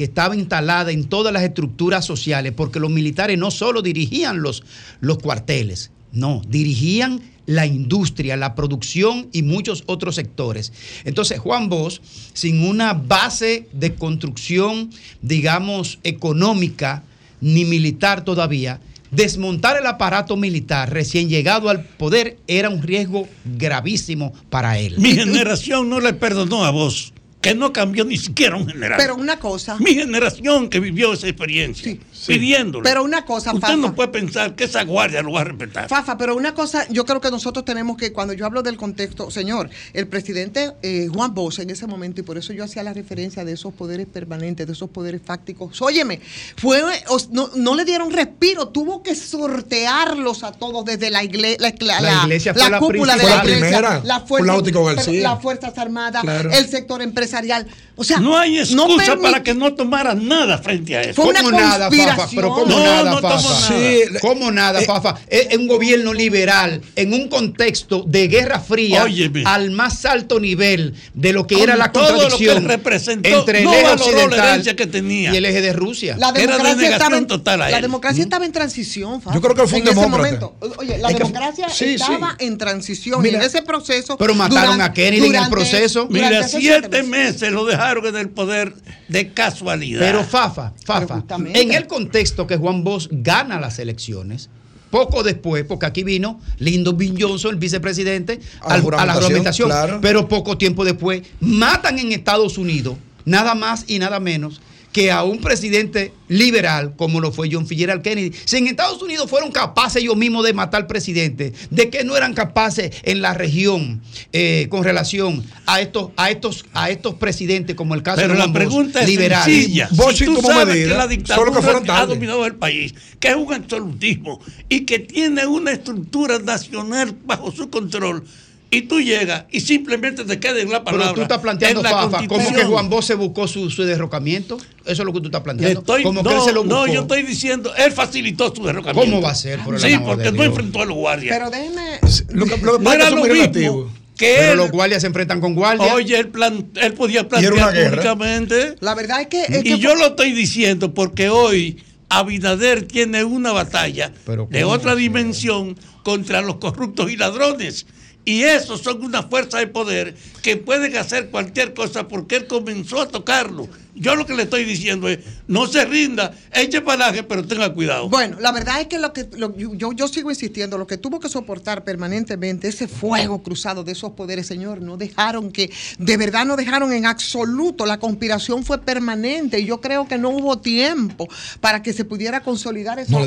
que 0.01 0.05
estaba 0.05 0.35
instalada 0.35 0.93
en 0.93 1.05
todas 1.05 1.31
las 1.31 1.43
estructuras 1.43 2.07
sociales, 2.07 2.55
porque 2.57 2.81
los 2.81 2.91
militares 2.91 3.37
no 3.37 3.51
solo 3.51 3.83
dirigían 3.83 4.41
los, 4.41 4.63
los 5.03 5.19
cuarteles, 5.19 5.91
no, 6.11 6.41
dirigían 6.49 7.21
la 7.45 7.67
industria, 7.67 8.39
la 8.39 8.55
producción 8.55 9.29
y 9.31 9.43
muchos 9.43 9.85
otros 9.85 10.15
sectores. 10.15 10.73
Entonces, 11.05 11.39
Juan 11.39 11.69
Bosch, 11.69 12.01
sin 12.33 12.63
una 12.63 12.95
base 12.95 13.69
de 13.75 13.95
construcción, 13.95 14.89
digamos, 15.21 15.99
económica 16.03 17.03
ni 17.43 17.67
militar 17.67 18.25
todavía, 18.25 18.81
desmontar 19.11 19.77
el 19.77 19.85
aparato 19.87 20.35
militar 20.35 20.91
recién 20.91 21.29
llegado 21.29 21.69
al 21.69 21.85
poder 21.85 22.39
era 22.47 22.71
un 22.71 22.81
riesgo 22.81 23.29
gravísimo 23.45 24.33
para 24.49 24.79
él. 24.79 24.95
Mi 24.97 25.13
generación 25.13 25.91
no 25.91 26.01
le 26.01 26.15
perdonó 26.15 26.65
a 26.65 26.71
vos, 26.71 27.13
que 27.41 27.55
no 27.55 27.73
cambió 27.73 28.05
ni 28.05 28.19
siquiera 28.19 28.55
un 28.57 28.69
general. 28.69 28.99
Pero 28.99 29.15
una 29.17 29.39
cosa. 29.39 29.77
Mi 29.79 29.95
generación 29.95 30.69
que 30.69 30.79
vivió 30.79 31.15
esa 31.15 31.27
experiencia, 31.27 31.97
pidiéndole. 32.27 32.85
Pero 32.85 33.03
una 33.03 33.25
cosa, 33.25 33.51
Usted 33.55 33.61
Fafa. 33.63 33.77
no 33.77 33.95
puede 33.95 34.09
pensar 34.11 34.55
que 34.55 34.65
esa 34.65 34.85
guardia 34.85 35.23
lo 35.23 35.33
va 35.33 35.41
a 35.41 35.45
respetar. 35.45 35.89
Fafa, 35.89 36.19
pero 36.19 36.37
una 36.37 36.53
cosa, 36.53 36.87
yo 36.91 37.07
creo 37.07 37.21
que 37.23 37.31
nosotros 37.31 37.65
tenemos 37.65 37.97
que, 37.97 38.13
cuando 38.13 38.35
yo 38.35 38.45
hablo 38.45 38.63
del 38.63 38.77
contexto, 38.77 39.31
señor, 39.31 39.71
el 39.95 40.07
presidente 40.07 40.73
eh, 40.83 41.09
Juan 41.11 41.33
Bosch 41.33 41.61
en 41.61 41.71
ese 41.71 41.87
momento, 41.87 42.21
y 42.21 42.25
por 42.25 42.37
eso 42.37 42.53
yo 42.53 42.63
hacía 42.63 42.83
la 42.83 42.93
referencia 42.93 43.43
de 43.43 43.53
esos 43.53 43.73
poderes 43.73 44.07
permanentes, 44.07 44.67
de 44.67 44.75
esos 44.75 44.91
poderes 44.91 45.23
fácticos, 45.25 45.81
óyeme, 45.81 46.21
fue, 46.59 46.83
no, 47.31 47.51
no 47.57 47.75
le 47.75 47.87
dieron 47.87 48.11
respiro, 48.13 48.69
tuvo 48.69 49.03
que 49.03 49.15
sortearlos 49.15 50.43
a 50.45 50.53
todos 50.53 50.85
desde 50.85 51.09
la, 51.09 51.25
igle- 51.25 51.57
la, 51.59 51.73
la- 51.81 52.01
La 52.03 52.23
iglesia 52.25 52.53
fue 52.53 52.69
la 52.69 52.79
cúpula 52.79 53.17
de 53.17 53.23
la 53.25 53.37
iglesia, 53.37 53.43
primera, 53.43 54.01
la 54.05 54.21
fuerza- 54.21 54.53
García. 54.95 55.23
las 55.23 55.41
Fuerzas 55.43 55.79
Armadas, 55.79 56.23
Claro. 56.23 56.51
el 56.51 56.69
sector 56.69 57.01
empresarial 57.01 57.30
empresarial. 57.31 57.67
O 58.01 58.05
sea, 58.05 58.19
no 58.19 58.39
hay 58.39 58.59
excusa 58.59 59.17
para 59.21 59.43
que 59.43 59.53
no 59.53 59.75
tomara 59.75 60.15
nada 60.15 60.57
frente 60.57 60.97
a 60.97 61.03
eso. 61.03 61.21
Fue 61.21 61.27
una 61.33 61.43
¿Cómo 61.43 61.61
nada, 61.61 61.91
Fafa? 61.91 62.29
Pero 62.35 62.49
¿cómo 62.49 62.65
No, 62.67 62.79
nada, 62.83 63.11
no 63.11 63.19
Fafa? 63.21 63.37
nada. 63.51 63.69
Sí, 63.69 64.01
¿Cómo 64.23 64.51
nada, 64.51 64.81
Fafa? 64.81 65.17
Es 65.29 65.49
es 65.51 65.59
un 65.59 65.67
gobierno 65.67 66.15
liberal 66.15 66.81
en 66.97 67.13
un 67.13 67.29
contexto 67.29 68.03
de 68.07 68.29
guerra 68.29 68.59
fría 68.61 69.05
Óyeme. 69.05 69.43
al 69.45 69.71
más 69.71 70.07
alto 70.07 70.41
nivel 70.41 70.95
de 71.13 71.33
lo 71.35 71.47
que 71.47 71.57
Con 71.57 71.65
era 71.65 71.77
la 71.77 71.93
contradicción 71.93 72.65
representó, 72.65 73.29
entre 73.29 73.59
el 73.59 73.65
no 73.65 73.75
eje 73.75 73.83
la 73.83 73.93
occidental 73.93 74.77
que 74.77 74.87
tenía. 74.87 75.35
y 75.35 75.37
el 75.37 75.45
eje 75.45 75.61
de 75.61 75.73
Rusia. 75.75 76.17
La 76.19 76.29
Era 76.31 76.39
democracia, 76.39 76.75
denegación 76.77 76.93
estaba 77.03 77.17
en, 77.19 77.27
total 77.27 77.63
a 77.63 77.69
la 77.71 77.81
democracia 77.83 78.23
estaba 78.23 78.47
en 78.47 78.53
transición, 78.53 79.21
Fafa. 79.21 79.35
Yo 79.35 79.43
creo 79.43 79.55
que 79.55 79.67
fue 79.67 79.81
un 79.81 79.89
en 79.89 79.93
ese 79.93 80.01
demócrata. 80.01 80.41
momento. 80.47 80.77
Oye, 80.79 80.97
la 80.97 81.11
Es 81.11 81.19
democracia 81.19 81.69
sí, 81.69 81.85
sí. 81.85 81.95
estaba 81.97 82.35
en 82.39 82.57
transición 82.57 83.21
Mira, 83.21 83.37
y 83.37 83.41
en 83.43 83.47
ese 83.47 83.61
proceso. 83.61 84.17
pero 84.17 84.35
mataron 84.35 84.73
durante- 84.77 84.85
a 84.85 84.93
Kennedy 84.95 85.17
en 85.19 85.25
el 85.25 85.31
durante- 85.33 85.51
proceso. 85.51 86.07
durante 86.09 86.37
Mira, 86.37 86.49
siete 86.49 87.03
meses 87.03 87.53
lo 87.53 87.67
dejaron 87.67 87.90
en 87.99 88.17
el 88.17 88.29
poder 88.31 88.75
de 89.09 89.33
casualidad. 89.33 90.01
Pero 90.01 90.25
Fafa, 90.25 90.73
Fafa, 90.85 91.23
en 91.55 91.73
el 91.73 91.87
contexto 91.87 92.47
que 92.47 92.57
Juan 92.57 92.83
Bosch 92.85 93.09
gana 93.11 93.61
las 93.61 93.79
elecciones, 93.79 94.49
poco 94.91 95.23
después, 95.23 95.65
porque 95.65 95.87
aquí 95.87 96.03
vino 96.03 96.41
Lyndon 96.59 96.97
B. 96.97 97.15
Johnson, 97.19 97.53
el 97.55 97.59
vicepresidente, 97.61 98.41
A 98.61 98.69
la 98.71 98.75
al- 98.75 98.75
a 98.75 98.75
la 98.75 98.83
juramentación, 98.83 99.23
juramentación, 99.23 99.69
claro. 99.69 99.99
pero 100.01 100.29
poco 100.29 100.59
tiempo 100.59 100.85
después 100.85 101.23
matan 101.41 101.99
en 101.99 102.13
Estados 102.13 102.59
Unidos, 102.59 102.97
nada 103.25 103.55
más 103.55 103.85
y 103.87 103.99
nada 103.99 104.19
menos 104.21 104.61
que 104.93 105.11
a 105.11 105.23
un 105.23 105.41
presidente 105.41 106.13
liberal 106.29 106.95
como 106.97 107.21
lo 107.21 107.33
fue 107.33 107.49
John 107.51 107.67
Fitzgerald 107.67 108.03
Kennedy. 108.03 108.33
Si 108.45 108.57
en 108.57 108.67
Estados 108.67 109.03
Unidos 109.03 109.29
fueron 109.29 109.51
capaces 109.51 110.03
ellos 110.03 110.17
mismos 110.17 110.45
de 110.45 110.53
matar 110.53 110.87
presidentes, 110.87 111.53
¿de 111.71 111.91
qué 111.91 112.05
no 112.05 112.17
eran 112.17 112.35
capaces 112.35 112.91
en 113.03 113.21
la 113.21 113.35
región 113.35 114.01
eh, 114.33 114.67
con 114.71 114.85
relación 114.85 115.45
a 115.67 115.81
estos, 115.81 116.11
a 116.17 116.31
estos, 116.31 116.65
a 116.73 116.91
estos 116.91 117.15
presidentes 117.15 117.77
como 117.77 117.95
el 117.95 118.03
caso 118.03 118.23
Pero 118.23 118.35
de 118.35 118.39
la 118.39 118.53
pregunta 118.53 119.01
es 119.01 119.09
liberales? 119.09 119.45
sencilla. 119.45 119.89
Bosch 119.93 120.19
si 120.19 120.25
tú 120.25 120.41
sabes 120.41 120.67
medidas, 120.67 120.89
que 120.93 120.97
la 120.97 121.03
solo 121.03 121.09
que 121.09 121.17
dictadura 121.17 121.63
fueron 121.63 121.91
ha 121.91 122.07
dominado 122.07 122.47
el 122.47 122.55
país, 122.55 122.95
que 123.19 123.29
es 123.29 123.37
un 123.37 123.53
absolutismo 123.53 124.41
y 124.69 124.81
que 124.81 125.01
tiene 125.01 125.47
una 125.47 125.73
estructura 125.73 126.39
nacional 126.39 127.17
bajo 127.25 127.51
su 127.53 127.71
control, 127.71 128.25
y 128.73 128.83
tú 128.83 129.01
llegas 129.01 129.45
y 129.51 129.61
simplemente 129.61 130.25
te 130.25 130.39
quedas 130.39 130.59
en 130.59 130.71
la 130.71 130.85
palabra. 130.85 131.07
Pero 131.07 131.15
tú 131.17 131.23
estás 131.23 131.39
planteando, 131.39 131.83
Fafa, 131.83 132.27
como 132.29 132.55
que. 132.55 132.65
Juan 132.65 132.89
Bosch 132.89 133.05
se 133.07 133.15
buscó 133.15 133.49
su, 133.49 133.69
su 133.71 133.83
derrocamiento. 133.83 134.57
Eso 134.85 135.03
es 135.03 135.07
lo 135.07 135.13
que 135.13 135.21
tú 135.21 135.27
estás 135.27 135.41
planteando. 135.43 135.81
estoy- 135.81 136.03
como 136.05 136.23
que 136.23 136.29
no, 136.31 136.37
él 136.37 136.43
se 136.43 136.53
lo 136.53 136.63
buscó. 136.65 136.87
no, 136.87 136.93
yo 136.93 137.01
estoy 137.03 137.23
diciendo, 137.25 137.73
él 137.77 137.91
facilitó 137.93 138.55
su 138.55 138.65
derrocamiento. 138.65 139.11
¿Cómo 139.11 139.21
va 139.23 139.31
a 139.31 139.35
ser, 139.35 139.59
por 139.61 139.75
el 139.75 139.81
Sí, 139.81 139.93
amor 139.95 140.17
porque 140.17 140.31
de 140.31 140.33
no 140.37 140.45
enfrentó 140.45 140.83
a 140.83 140.87
los 140.87 140.97
guardias. 140.97 141.37
Pero 141.37 141.51
déjeme. 141.51 141.99
Lo 142.29 142.47
que, 142.47 142.57
lo 142.59 142.79
que 142.79 142.85
no 142.85 142.93
era 142.93 143.11
lo 143.11 143.17
mismo 143.17 143.33
relativo. 143.35 143.93
que 144.17 144.35
Pero 144.39 144.53
él, 144.53 144.59
los 144.59 144.71
guardias 144.71 145.01
se 145.01 145.07
enfrentan 145.09 145.41
con 145.41 145.55
guardias. 145.55 145.93
oye, 145.93 146.17
él, 146.19 146.29
plan- 146.29 146.71
él 146.77 146.93
podía 146.95 147.29
plantear 147.29 147.53
una 147.55 147.71
guerra. 147.73 147.91
públicamente. 147.91 148.77
La 148.81 148.95
verdad 148.95 149.21
es 149.23 149.27
que. 149.27 149.43
es 149.45 149.61
Y 149.61 149.63
que 149.65 149.79
yo 149.79 149.95
lo 149.97 150.07
estoy 150.09 150.31
diciendo 150.33 150.95
porque 150.95 151.29
hoy 151.29 151.83
Abinader 152.09 152.87
tiene 152.87 153.25
una 153.25 153.53
batalla 153.53 154.13
Pero 154.27 154.47
de 154.51 154.63
¿cómo 154.63 154.75
otra 154.75 154.95
dimensión 154.95 155.77
contra 156.03 156.41
los 156.41 156.57
corruptos 156.57 157.11
y 157.11 157.17
ladrones. 157.17 157.87
Y 158.31 158.45
esos 158.45 158.83
son 158.83 159.03
una 159.03 159.25
fuerza 159.25 159.59
de 159.59 159.67
poder 159.67 160.15
que 160.41 160.57
pueden 160.57 160.97
hacer 160.97 161.31
cualquier 161.31 161.75
cosa 161.75 162.07
porque 162.07 162.37
él 162.37 162.47
comenzó 162.47 163.01
a 163.01 163.09
tocarlo. 163.09 163.69
Yo 164.01 164.17
lo 164.17 164.25
que 164.27 164.35
le 164.35 164.45
estoy 164.45 164.65
diciendo 164.65 165.09
es, 165.09 165.19
no 165.47 165.67
se 165.67 165.85
rinda, 165.85 166.33
eche 166.53 166.81
palaje, 166.81 167.23
pero 167.23 167.47
tenga 167.47 167.73
cuidado. 167.73 168.09
Bueno, 168.09 168.39
la 168.41 168.51
verdad 168.51 168.81
es 168.81 168.87
que 168.87 168.99
lo 168.99 169.13
que 169.13 169.29
lo- 169.37 169.55
yo, 169.57 169.93
yo 169.93 170.09
sigo 170.09 170.31
insistiendo, 170.31 170.79
lo 170.79 170.87
que 170.87 170.97
tuvo 170.97 171.21
que 171.21 171.29
soportar 171.29 171.85
permanentemente 171.85 172.67
ese 172.69 172.89
fuego 172.89 173.43
cruzado 173.43 173.85
de 173.85 173.93
esos 173.93 174.13
poderes, 174.13 174.47
señor, 174.47 174.81
no 174.81 174.97
dejaron 174.97 175.53
que, 175.53 175.71
de 175.99 176.17
verdad 176.17 176.47
no 176.47 176.57
dejaron 176.57 176.93
en 176.95 177.05
absoluto, 177.05 177.85
la 177.87 177.99
conspiración 177.99 178.65
fue 178.65 178.79
permanente 178.81 179.61
y 179.61 179.67
yo 179.67 179.81
creo 179.83 180.09
que 180.09 180.17
no 180.19 180.31
hubo 180.31 180.59
tiempo 180.59 181.29
para 181.61 181.83
que 181.83 181.93
se 181.93 182.05
pudiera 182.07 182.41
consolidar 182.41 182.99
esa, 182.99 183.11
No 183.13 183.27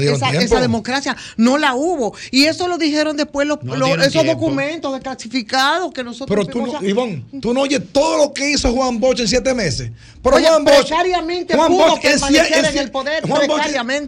democracia, 0.60 1.16
no 1.38 1.58
la 1.58 1.76
hubo. 1.76 2.16
Y 2.32 2.46
eso 2.46 2.68
lo 2.68 2.78
dijeron 2.78 3.16
después 3.16 3.48
los, 3.48 3.64
No 3.64 3.76
los- 3.76 3.86
dieron 3.88 4.02
esos 4.06 4.24
tiempo. 4.24 4.34
documentos 4.42 4.92
desclasificados 4.94 5.94
que 5.94 6.04
nosotros... 6.04 6.30
Pero 6.36 6.46
tú, 6.52 6.66
no, 6.72 6.78
a- 6.80 6.84
Ivonne, 6.84 7.24
tú 7.42 7.54
no 7.54 7.62
oyes 7.62 7.82
todo 7.92 8.18
lo 8.18 8.34
que 8.34 8.52
hizo 8.52 8.72
Juan 8.74 9.00
Bosch 9.00 9.20
en 9.20 9.28
siete 9.28 9.54
meses. 9.54 9.92
Pero 10.22 10.38
Oye, 10.38 10.48
Juan 10.48 10.63
Bosch, 10.64 10.88
precariamente 10.88 11.56
pudo 11.56 11.96
en 11.96 12.02
permanecer 12.02 12.66
en 12.66 12.78
el 12.78 12.92
poder, 12.92 13.24
Juan 13.28 13.42
Bosch- 13.48 13.58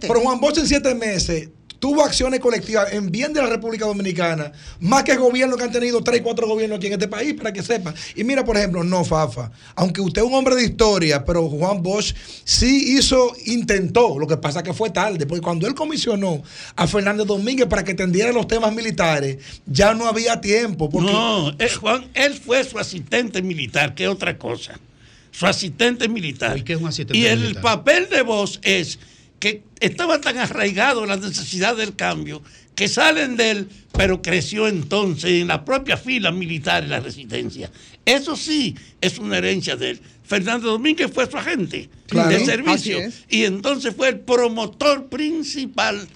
pero 0.07 0.21
Juan 0.21 0.39
Bosch 0.39 0.57
en 0.59 0.67
siete 0.67 0.95
meses 0.95 1.49
tuvo 1.77 2.03
acciones 2.03 2.39
colectivas 2.39 2.91
en 2.93 3.11
bien 3.11 3.31
de 3.33 3.41
la 3.41 3.47
República 3.47 3.85
Dominicana, 3.85 4.51
más 4.79 5.03
que 5.03 5.15
gobiernos 5.17 5.57
que 5.57 5.65
han 5.65 5.71
tenido 5.71 6.01
tres, 6.03 6.21
cuatro 6.23 6.47
gobiernos 6.47 6.77
aquí 6.77 6.87
en 6.87 6.93
este 6.93 7.07
país, 7.07 7.35
para 7.35 7.53
que 7.53 7.61
sepan. 7.61 7.93
Y 8.15 8.23
mira, 8.23 8.43
por 8.43 8.57
ejemplo, 8.57 8.83
no, 8.83 9.03
Fafa, 9.03 9.51
aunque 9.75 10.01
usted 10.01 10.21
es 10.23 10.27
un 10.27 10.33
hombre 10.33 10.55
de 10.55 10.63
historia, 10.63 11.23
pero 11.25 11.47
Juan 11.47 11.83
Bosch 11.83 12.15
sí 12.43 12.95
hizo, 12.97 13.33
intentó, 13.45 14.17
lo 14.17 14.25
que 14.25 14.37
pasa 14.37 14.63
que 14.63 14.73
fue 14.73 14.89
tarde, 14.89 15.27
porque 15.27 15.41
cuando 15.41 15.67
él 15.67 15.75
comisionó 15.75 16.41
a 16.75 16.87
Fernández 16.87 17.27
Domínguez 17.27 17.67
para 17.67 17.83
que 17.83 17.91
atendiera 17.91 18.31
los 18.31 18.47
temas 18.47 18.73
militares, 18.73 19.37
ya 19.67 19.93
no 19.93 20.07
había 20.07 20.41
tiempo. 20.41 20.89
Porque 20.89 21.11
No, 21.11 21.49
eh, 21.59 21.69
Juan, 21.69 22.09
él 22.15 22.33
fue 22.33 22.63
su 22.63 22.79
asistente 22.79 23.43
militar, 23.43 23.93
que 23.93 24.05
es 24.05 24.09
otra 24.09 24.39
cosa. 24.39 24.79
Su 25.37 25.47
asistente 25.47 26.07
militar. 26.07 26.57
¿Y 26.57 26.63
qué 26.63 26.73
es 26.73 26.79
un 26.81 26.87
asistente 26.87 27.17
Y 27.17 27.25
el 27.25 27.39
militar? 27.39 27.61
papel 27.61 28.07
de 28.09 28.21
vos 28.21 28.59
es 28.63 28.99
que 29.39 29.63
estaba 29.79 30.21
tan 30.21 30.37
arraigado 30.37 31.03
en 31.03 31.09
la 31.09 31.17
necesidad 31.17 31.75
del 31.75 31.95
cambio 31.95 32.41
que 32.73 32.87
salen 32.87 33.37
de 33.37 33.51
él, 33.51 33.67
pero 33.93 34.21
creció 34.21 34.67
entonces 34.67 35.41
en 35.41 35.47
la 35.47 35.63
propia 35.63 35.97
fila 35.97 36.31
militar 36.31 36.83
y 36.83 36.87
la 36.87 36.99
resistencia. 36.99 37.69
Eso 38.05 38.35
sí 38.35 38.75
es 39.01 39.17
una 39.17 39.37
herencia 39.37 39.75
de 39.75 39.91
él. 39.91 40.01
Fernando 40.23 40.71
Domínguez 40.71 41.11
fue 41.13 41.29
su 41.29 41.37
agente 41.37 41.89
Claro, 42.07 42.29
de 42.29 42.43
servicio 42.45 42.97
y 43.29 43.43
entonces 43.43 43.93
fue 43.95 44.09
el 44.09 44.19
promotor 44.19 45.07
principal 45.07 46.07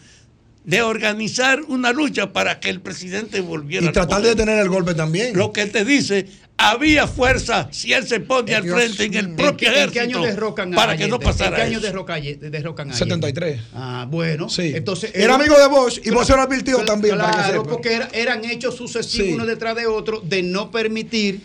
de 0.66 0.82
organizar 0.82 1.62
una 1.68 1.92
lucha 1.92 2.32
para 2.34 2.60
que 2.60 2.70
el 2.70 2.82
presidente 2.82 3.42
volviera 3.42 3.86
y 3.86 3.88
al 3.88 3.94
tratar 3.94 4.22
de 4.22 4.30
detener 4.30 4.60
el 4.60 4.70
golpe 4.70 4.94
también. 4.94 5.36
Lo 5.36 5.52
que 5.54 5.66
te 5.66 5.86
dice, 5.86 6.28
había 6.62 7.08
fuerza 7.08 7.70
si 7.72 7.94
él 7.94 8.06
se 8.06 8.20
pone 8.20 8.54
al 8.54 8.64
Dios 8.64 8.76
frente 8.76 9.06
en 9.06 9.14
el 9.14 9.36
propio 9.36 9.70
¿En 9.70 9.74
qué 9.74 9.80
ejército 9.80 10.02
año 10.02 10.22
derrocan 10.24 10.74
a 10.74 10.76
para 10.76 10.98
que 10.98 11.08
no 11.08 11.18
pasara 11.18 11.50
¿En 11.52 11.56
qué 11.56 11.62
año 11.62 11.80
derrocan 11.80 12.16
a 12.18 12.20
Allende? 12.20 12.98
73. 12.98 13.62
Ah, 13.74 14.06
bueno. 14.10 14.50
Sí. 14.50 14.74
Entonces, 14.76 15.12
Era 15.16 15.36
amigo 15.36 15.58
de 15.58 15.68
Bosch 15.70 16.00
y 16.06 16.10
Bosch 16.10 16.28
se 16.28 16.36
lo 16.36 16.42
advirtió 16.42 16.84
también, 16.84 17.18
para 17.18 17.32
que 17.32 17.38
Claro, 17.38 17.62
sepa. 17.62 17.72
porque 17.72 17.94
era- 17.94 18.10
eran 18.12 18.44
hechos 18.44 18.76
sucesivos 18.76 19.28
Sí. 19.28 19.34
uno 19.34 19.46
detrás 19.46 19.76
de 19.78 19.88
otro 19.88 20.20
de 20.20 20.44
no 20.44 20.70
permitir. 20.70 21.40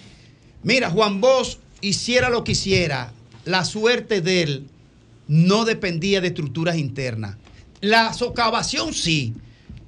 Mira, 0.65 0.91
Juan 0.91 1.21
Bosch 1.21 1.59
hiciera 1.81 2.29
lo 2.29 2.43
que 2.43 2.53
hiciera, 2.53 3.13
la 3.45 3.65
suerte 3.65 4.21
de 4.21 4.43
él 4.43 4.67
no 5.29 5.65
dependía 5.65 6.21
de 6.21 6.29
estructuras 6.29 6.77
internas. 6.77 7.37
La 7.81 8.13
socavación 8.15 8.93
sí, 8.95 9.33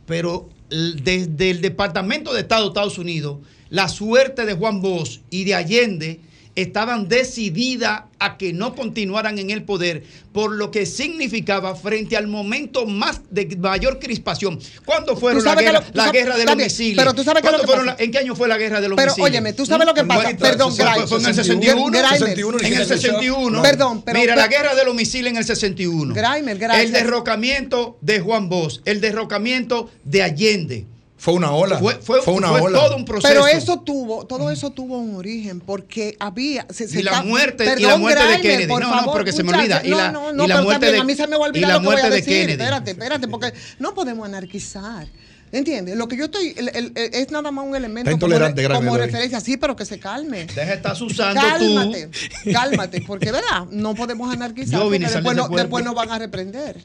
pero 0.07 0.49
desde 0.71 1.51
el 1.51 1.61
Departamento 1.63 2.33
de 2.33 2.41
Estado 2.43 2.63
de 2.63 2.69
Estados 2.69 2.99
Unidos, 2.99 3.39
la 3.71 3.89
suerte 3.89 4.45
de 4.47 4.55
Juan 4.55 4.81
Bosch 4.81 5.21
y 5.31 5.45
de 5.45 5.55
Allende 5.55 6.21
estaban 6.55 7.07
decididas 7.07 8.05
a 8.19 8.39
que 8.39 8.55
no 8.55 8.75
continuaran 8.75 9.39
en 9.39 9.51
el 9.51 9.65
poder 9.65 10.05
por 10.33 10.53
lo 10.53 10.71
que 10.71 10.87
significaba 10.87 11.75
frente 11.77 12.17
al 12.17 12.29
momento 12.29 12.87
más 12.87 13.21
de 13.31 13.57
mayor 13.59 13.99
crispación. 13.99 14.59
¿Cuándo 14.87 15.19
fueron 15.19 15.45
la 15.45 15.55
guerra, 15.55 15.81
lo- 15.81 15.87
la 15.93 16.05
sabes- 16.07 16.13
guerra 16.23 16.37
de 16.39 16.45
los 16.47 16.57
misiles? 16.57 16.97
pero 16.97 17.13
tú 17.13 17.25
sabes 17.25 17.43
que 17.43 17.49
lo 17.49 17.59
¿Cuándo 17.59 17.61
que 17.61 17.67
fueron 17.67 17.85
pasa- 17.87 17.97
la- 17.99 18.05
¿En 18.05 18.11
qué 18.11 18.19
año 18.19 18.35
fue 18.35 18.49
la 18.49 18.57
guerra 18.57 18.81
de 18.81 18.89
los 18.89 18.97
Pero 18.97 19.13
misiles? 19.13 19.31
óyeme, 19.31 19.53
tú 19.53 19.67
sabes 19.67 19.87
lo 19.87 19.93
que 19.93 20.05
pasa. 20.05 20.31
Perdón, 20.39 20.75
fue- 20.75 20.85
Grimes. 20.87 21.09
Fue 21.11 21.19
en 21.19 21.27
el 21.27 21.35
61, 21.35 21.99
61. 21.99 22.19
61, 22.27 22.59
En 22.61 22.73
el 22.81 22.87
61. 22.87 23.63
Perdón, 23.63 24.03
pero- 24.03 24.19
Mira, 24.19 24.35
pero- 24.35 24.47
la 24.47 24.49
guerra 24.57 24.75
de 24.75 24.85
los 24.87 24.95
misiles 24.95 25.31
en 25.33 25.37
el 25.37 25.45
61. 25.45 26.15
Grimer, 26.15 26.57
gracias. 26.57 26.87
El 26.87 26.93
derrocamiento 26.93 27.99
de 28.01 28.21
Juan 28.21 28.49
Bosch, 28.49 28.81
el 28.87 29.03
derrocamiento 29.03 29.91
de 30.05 30.23
Allende. 30.23 30.87
Fue 31.27 31.35
una 31.35 31.51
ola. 31.51 31.79
Fue, 31.79 31.95
fue- 31.97 32.21
una 32.35 32.51
fue 32.51 32.61
ola. 32.61 32.79
todo 32.79 32.95
un 32.95 33.05
proceso. 33.05 33.27
Pero 33.27 33.49
eso 33.49 33.81
tuvo, 33.81 34.27
todo 34.29 34.49
eso 34.53 34.71
tuvo 34.71 34.97
un 34.99 35.17
origen, 35.17 35.59
porque 35.59 36.17
había. 36.21 36.69
Se, 36.71 36.87
se 36.87 37.01
y 37.01 37.03
la 37.03 37.21
muerte, 37.23 37.65
y 37.79 37.83
la 37.83 37.97
muerte 37.97 38.25
de 38.25 38.41
Kennedy. 38.41 38.69
por 38.69 38.81
no, 38.81 38.91
no, 38.91 38.95
favor, 38.97 39.13
porque 39.17 39.33
se 39.33 39.43
me 39.43 39.53
olvida. 39.53 39.83
Y 39.85 39.89
la, 39.89 40.13
no, 40.13 40.27
no, 40.27 40.33
no, 40.35 40.45
y 40.45 40.47
la 40.47 40.55
pero 40.55 40.65
muerte 40.67 40.87
también 40.87 40.93
de, 40.95 41.01
a 41.01 41.05
mí 41.05 41.15
se 41.17 41.27
me 41.27 41.37
va 41.37 41.47
a 41.47 41.49
y 41.49 41.51
olvidar 41.51 41.69
la 41.69 41.75
lo 41.75 41.81
que 41.81 41.87
voy 41.87 41.97
a 41.97 42.05
de 42.05 42.11
decir. 42.11 42.33
Kennedy. 42.33 42.53
Espérate, 42.53 42.91
espérate, 42.93 43.27
porque 43.27 43.53
no 43.81 43.93
podemos 43.93 44.25
anarquizar. 44.25 45.09
¿Entiendes? 45.53 45.97
Lo 45.97 46.09
que 46.09 46.17
yo 46.17 46.25
estoy. 46.25 46.55
el- 46.57 46.69
el- 46.75 46.93
el- 46.97 47.15
es 47.15 47.31
nada 47.31 47.51
más 47.51 47.65
un 47.65 47.77
elemento 47.77 48.11
Está 48.11 48.21
como, 48.21 48.27
intolerante, 48.35 48.67
re- 48.69 48.75
como 48.75 48.97
referencia. 48.97 49.41
Sí, 49.41 49.57
pero 49.57 49.77
que 49.77 49.85
se 49.85 49.99
calme. 50.01 50.47
Deja 50.47 50.63
de 50.67 50.75
estar 50.75 51.01
usando 51.03 51.41
Cálmate, 51.41 52.09
tú. 52.45 52.51
cálmate, 52.53 53.01
porque 53.03 53.31
verdad, 53.33 53.65
no 53.71 53.95
podemos 53.95 54.33
anarquizar 54.33 54.81
Yo 54.81 54.91
vine 54.91 55.07
porque 55.07 55.15
después, 55.15 55.37
no, 55.37 55.49
nos 55.85 55.95
van 55.95 56.11
a 56.11 56.19
reprender. 56.19 56.83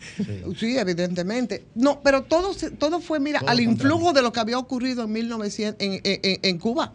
Sí. 0.59 0.77
evidentemente. 0.77 1.65
No, 1.75 2.01
pero 2.01 2.23
todo, 2.23 2.53
se- 2.53 2.71
todo 2.71 2.99
fue, 3.01 3.19
mira, 3.19 3.39
Todo 3.39 3.49
al 3.49 3.57
contrario. 3.57 3.71
influjo 3.95 4.13
de 4.13 4.21
lo 4.21 4.31
que 4.31 4.39
había 4.39 4.57
ocurrido 4.59 5.03
en 5.05 5.11
1900 5.11 5.83
en, 5.85 5.93
en- 5.93 6.19
en- 6.23 6.39
en 6.43 6.57
Cuba. 6.59 6.93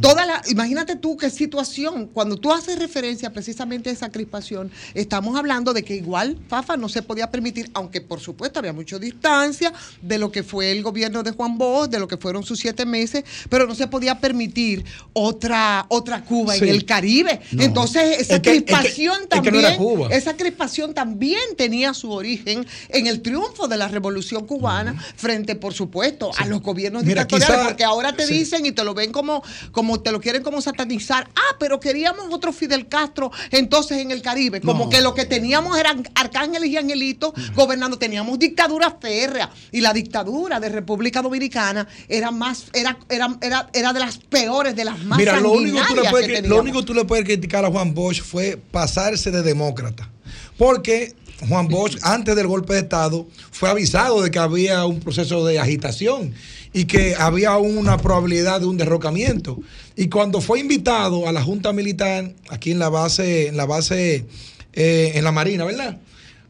Toda 0.00 0.24
la, 0.24 0.40
imagínate 0.48 0.94
tú 0.94 1.16
qué 1.16 1.28
situación, 1.28 2.06
cuando 2.06 2.36
tú 2.36 2.52
haces 2.52 2.78
referencia 2.78 3.32
precisamente 3.32 3.90
a 3.90 3.92
esa 3.92 4.10
crispación, 4.12 4.70
estamos 4.94 5.36
hablando 5.36 5.72
de 5.72 5.82
que 5.82 5.96
igual 5.96 6.38
Fafa 6.48 6.76
no 6.76 6.88
se 6.88 7.02
podía 7.02 7.32
permitir, 7.32 7.68
aunque 7.74 8.00
por 8.00 8.20
supuesto 8.20 8.60
había 8.60 8.72
mucha 8.72 9.00
distancia 9.00 9.72
de 10.00 10.18
lo 10.18 10.30
que 10.30 10.44
fue 10.44 10.70
el 10.70 10.84
gobierno 10.84 11.24
de 11.24 11.32
Juan 11.32 11.58
Bosch, 11.58 11.90
de 11.90 11.98
lo 11.98 12.06
que 12.06 12.16
fueron 12.16 12.44
sus 12.44 12.60
siete 12.60 12.86
meses, 12.86 13.24
pero 13.48 13.66
no 13.66 13.74
se 13.74 13.88
podía 13.88 14.20
permitir 14.20 14.84
otra, 15.14 15.86
otra 15.88 16.22
Cuba 16.24 16.54
Sí. 16.54 16.62
en 16.62 16.70
el 16.70 16.84
Caribe. 16.84 17.40
No. 17.50 17.64
Entonces, 17.64 18.20
esa 18.20 18.36
Es 18.36 18.40
que- 18.40 18.50
es 18.52 18.58
que- 18.58 18.64
crispación 18.64 19.14
es 19.22 19.40
que 19.40 19.50
no 19.50 19.60
también, 19.60 19.76
Cuba. 19.78 20.08
esa 20.12 20.36
crispación 20.36 20.94
también 20.94 21.40
tenía 21.56 21.92
su 21.92 22.12
origen 22.12 22.64
en 22.88 23.08
el 23.08 23.20
triunfo 23.20 23.66
de 23.66 23.76
la 23.78 23.88
revolución 23.88 24.46
cubana 24.46 24.94
frente, 25.16 25.56
por 25.56 25.74
supuesto, 25.74 26.30
a 26.38 26.46
los 26.46 26.62
gobiernos 26.62 27.02
Mira, 27.02 27.22
dictatoriales, 27.24 27.56
quizá- 27.56 27.68
porque 27.68 27.82
ahora 27.84 28.12
te 28.14 28.28
sí. 28.28 28.34
dicen 28.34 28.64
y 28.64 28.70
te 28.70 28.84
lo 28.84 28.94
ven 28.94 29.10
como, 29.10 29.42
como 29.72 30.00
te 30.00 30.12
lo 30.12 30.20
quieren 30.20 30.42
como 30.42 30.60
satanizar. 30.60 31.28
Ah, 31.34 31.56
pero 31.58 31.80
queríamos 31.80 32.26
otro 32.30 32.52
Fidel 32.52 32.86
Castro 32.88 33.30
entonces 33.50 33.98
en 33.98 34.10
el 34.12 34.22
Caribe. 34.22 34.60
Como 34.60 34.84
No. 34.84 34.90
que 34.90 35.00
lo 35.00 35.14
que 35.14 35.24
teníamos 35.24 35.76
eran 35.78 36.08
arcángeles 36.14 36.70
y 36.70 36.76
angelitos 36.76 37.32
gobernando. 37.54 37.98
Teníamos 37.98 38.38
dictadura 38.38 38.96
férrea. 39.00 39.50
Y 39.72 39.80
la 39.80 39.92
dictadura 39.92 40.60
de 40.60 40.68
República 40.68 41.22
Dominicana 41.22 41.88
era 42.08 42.30
más, 42.30 42.66
era, 42.72 42.98
era, 43.08 43.36
era, 43.40 43.68
era 43.72 43.92
de 43.92 44.00
las 44.00 44.18
peores, 44.18 44.76
de 44.76 44.84
las 44.84 45.02
más 45.04 45.18
Mira, 45.18 45.40
lo 45.40 45.52
único, 45.52 45.62
que 45.62 45.70
tú 45.70 45.74
le 45.74 45.78
sanguinarias 45.80 46.10
puedes, 46.12 46.26
que 46.28 46.42
que- 46.42 46.48
lo 46.48 46.60
único 46.60 46.80
que 46.80 46.86
tú 46.86 46.94
le 46.94 47.04
puedes 47.04 47.24
criticar 47.24 47.64
a 47.64 47.70
Juan 47.70 47.94
Bosch 47.94 48.22
fue 48.22 48.58
pasarse 48.70 49.30
de 49.30 49.42
demócrata. 49.42 50.10
Porque 50.58 51.14
Juan 51.48 51.68
Bosch, 51.68 51.98
antes 52.02 52.36
del 52.36 52.46
golpe 52.46 52.74
de 52.74 52.80
Estado, 52.80 53.26
fue 53.50 53.68
avisado 53.68 54.22
de 54.22 54.30
que 54.30 54.38
había 54.38 54.84
un 54.86 55.00
proceso 55.00 55.44
de 55.44 55.58
agitación 55.58 56.34
y 56.72 56.84
que 56.84 57.14
había 57.14 57.56
una 57.58 57.98
probabilidad 57.98 58.60
de 58.60 58.66
un 58.66 58.76
derrocamiento. 58.76 59.58
Y 59.96 60.08
cuando 60.08 60.40
fue 60.40 60.60
invitado 60.60 61.28
a 61.28 61.32
la 61.32 61.42
Junta 61.42 61.72
Militar, 61.72 62.32
aquí 62.48 62.70
en 62.70 62.78
la 62.78 62.88
base, 62.88 63.48
en 63.48 63.56
la 63.56 63.66
base, 63.66 64.26
eh, 64.72 65.12
en 65.14 65.24
la 65.24 65.32
Marina, 65.32 65.64
¿verdad? 65.64 65.98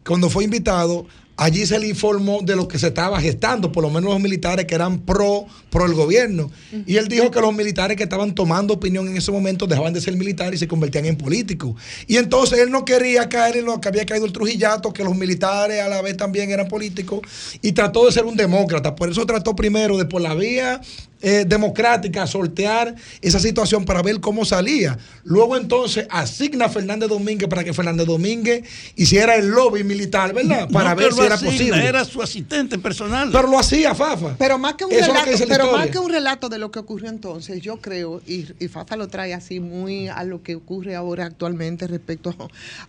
Cuando 0.04 0.30
fue 0.30 0.44
invitado, 0.44 1.06
allí 1.36 1.66
se 1.66 1.78
le 1.78 1.88
informó 1.88 2.40
de 2.42 2.56
lo 2.56 2.68
que 2.68 2.78
se 2.78 2.88
estaba 2.88 3.20
gestando, 3.20 3.72
por 3.72 3.82
lo 3.82 3.90
menos 3.90 4.12
los 4.12 4.20
militares 4.20 4.66
que 4.66 4.74
eran 4.74 5.00
pro, 5.00 5.46
pro 5.70 5.86
el 5.86 5.94
gobierno. 5.94 6.50
Y 6.86 6.96
él 6.96 7.08
dijo 7.08 7.30
que 7.30 7.40
los 7.40 7.54
militares 7.54 7.96
que 7.96 8.04
estaban 8.04 8.34
tomando 8.34 8.74
opinión 8.74 9.08
en 9.08 9.16
ese 9.16 9.32
momento 9.32 9.66
dejaban 9.66 9.92
de 9.92 10.00
ser 10.00 10.16
militares 10.16 10.56
y 10.56 10.58
se 10.58 10.68
convertían 10.68 11.06
en 11.06 11.16
políticos. 11.16 11.74
Y 12.06 12.16
entonces 12.16 12.58
él 12.58 12.70
no 12.70 12.84
quería 12.84 13.28
caer 13.28 13.58
en 13.58 13.64
lo 13.66 13.80
que 13.80 13.88
había 13.88 14.06
caído 14.06 14.26
el 14.26 14.32
Trujillato, 14.32 14.92
que 14.92 15.04
los 15.04 15.16
militares 15.16 15.80
a 15.80 15.88
la 15.88 16.02
vez 16.02 16.16
también 16.16 16.50
eran 16.50 16.68
políticos, 16.68 17.20
y 17.60 17.72
trató 17.72 18.06
de 18.06 18.12
ser 18.12 18.24
un 18.24 18.36
demócrata. 18.36 18.94
Por 18.94 19.10
eso 19.10 19.24
trató 19.26 19.56
primero 19.56 19.96
de 19.96 20.04
por 20.04 20.20
la 20.20 20.34
vía 20.34 20.80
eh, 21.22 21.44
democrática 21.46 22.26
sortear 22.26 22.94
esa 23.20 23.38
situación 23.40 23.84
para 23.84 24.02
ver 24.02 24.20
cómo 24.20 24.44
salía. 24.44 24.98
Luego 25.24 25.56
entonces 25.56 26.06
asigna 26.10 26.66
a 26.66 26.68
Fernández 26.68 27.08
Domínguez 27.08 27.48
para 27.48 27.64
que 27.64 27.72
Fernández 27.72 28.06
Domínguez 28.06 28.64
hiciera 28.96 29.36
el 29.36 29.48
lobby 29.48 29.84
militar, 29.84 30.34
¿verdad? 30.34 30.68
Para 30.70 30.90
No 30.90 30.96
ver 30.96 31.12
si 31.12 31.18
lo 31.18 31.24
era 31.24 31.34
asigna, 31.36 31.52
posible. 31.52 31.86
Era 31.86 32.04
su 32.04 32.22
asistente 32.22 32.78
personal. 32.78 33.30
Pero 33.32 33.48
lo 33.48 33.58
hacía 33.58 33.94
Fafa. 33.94 34.36
Pero 34.38 34.58
más 34.58 34.74
que 34.74 34.84
un 34.84 34.92
Eso 34.92 35.00
es 35.02 35.08
lo 35.08 35.14
que 35.14 35.30
relato, 35.32 35.46
pero 35.48 35.72
más 35.72 35.86
que 35.88 35.98
un 35.98 36.10
relato 36.10 36.48
de 36.48 36.58
lo 36.58 36.70
que 36.70 36.78
ocurrió 36.80 37.08
entonces, 37.08 37.60
yo 37.62 37.76
creo, 37.78 38.20
y, 38.26 38.46
y 38.58 38.68
Fafa 38.68 38.96
lo 38.96 39.08
trae 39.08 39.32
así 39.34 39.60
muy 39.60 40.08
a 40.08 40.24
lo 40.24 40.42
que 40.42 40.56
ocurre 40.56 40.94
ahora 40.96 41.26
actualmente 41.26 41.86
respecto 41.86 42.34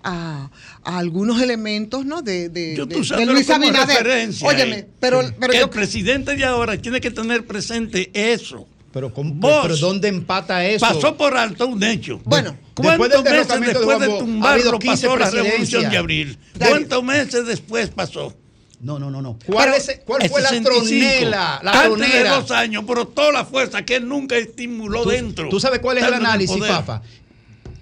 a, 0.03 0.49
a 0.83 0.97
algunos 0.97 1.41
elementos, 1.41 2.05
¿no? 2.05 2.21
De, 2.21 2.49
de, 2.49 2.75
Yo 2.75 2.85
de- 2.85 2.95
de 2.95 3.25
Luis 3.25 3.49
Abinader. 3.49 3.87
referencia. 3.97 4.47
Óyeme, 4.47 4.79
eh. 4.79 4.87
pero, 4.99 5.21
pero 5.39 5.51
Que 5.51 5.59
yo 5.59 5.65
el 5.65 5.69
presidente 5.69 6.35
de 6.35 6.45
ahora 6.45 6.77
tiene 6.77 6.99
que 7.01 7.11
tener 7.11 7.45
presente 7.45 8.09
eso. 8.31 8.67
Pero, 8.91 9.09
Bosch 9.09 9.61
pero 9.63 9.77
¿dónde 9.77 10.07
empata 10.07 10.63
eso? 10.65 10.85
Pasó 10.85 11.17
por 11.17 11.35
alto 11.35 11.65
un 11.67 11.83
hecho. 11.83 12.21
Bueno, 12.25 12.55
¿cuántos 12.75 13.09
después 13.09 13.23
meses 13.23 13.47
derrocamiento 13.47 13.79
de 13.79 13.85
después 13.85 13.97
Juan 13.97 14.09
de 14.09 14.15
ha 14.15 14.19
tumbarlo 14.19 14.79
15 14.79 15.07
pasó 15.07 15.17
la 15.17 15.29
revolución 15.31 15.89
de 15.89 15.97
abril? 15.97 16.37
¿Cuántos 16.59 17.03
meses 17.03 17.45
después 17.47 17.89
pasó? 17.89 18.35
No, 18.81 18.99
no, 18.99 19.09
no, 19.09 19.21
no. 19.21 19.39
¿Cuál, 19.47 19.73
es- 19.73 20.01
cuál 20.05 20.29
fue 20.29 20.41
la 20.41 20.49
65. 20.49 20.89
tronela? 20.89 21.59
La 21.63 21.71
Antes 21.71 21.81
de 21.83 22.05
tronera. 22.05 22.35
dos 22.35 22.51
años, 22.51 22.83
pero 22.85 23.07
toda 23.07 23.31
la 23.31 23.45
fuerza 23.45 23.83
que 23.83 23.95
él 23.95 24.07
nunca 24.07 24.35
estimuló 24.37 25.01
¿Tú, 25.03 25.09
dentro. 25.09 25.49
tú 25.49 25.59
sabes 25.59 25.79
cuál 25.79 25.97
es 25.97 26.03
el 26.03 26.13
análisis. 26.13 26.63
Fafa? 26.63 27.01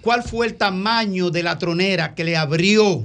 ¿Cuál 0.00 0.22
fue 0.22 0.46
el 0.46 0.54
tamaño 0.54 1.30
de 1.30 1.42
la 1.42 1.58
tronera 1.58 2.14
que 2.14 2.24
le 2.24 2.36
abrió 2.36 3.04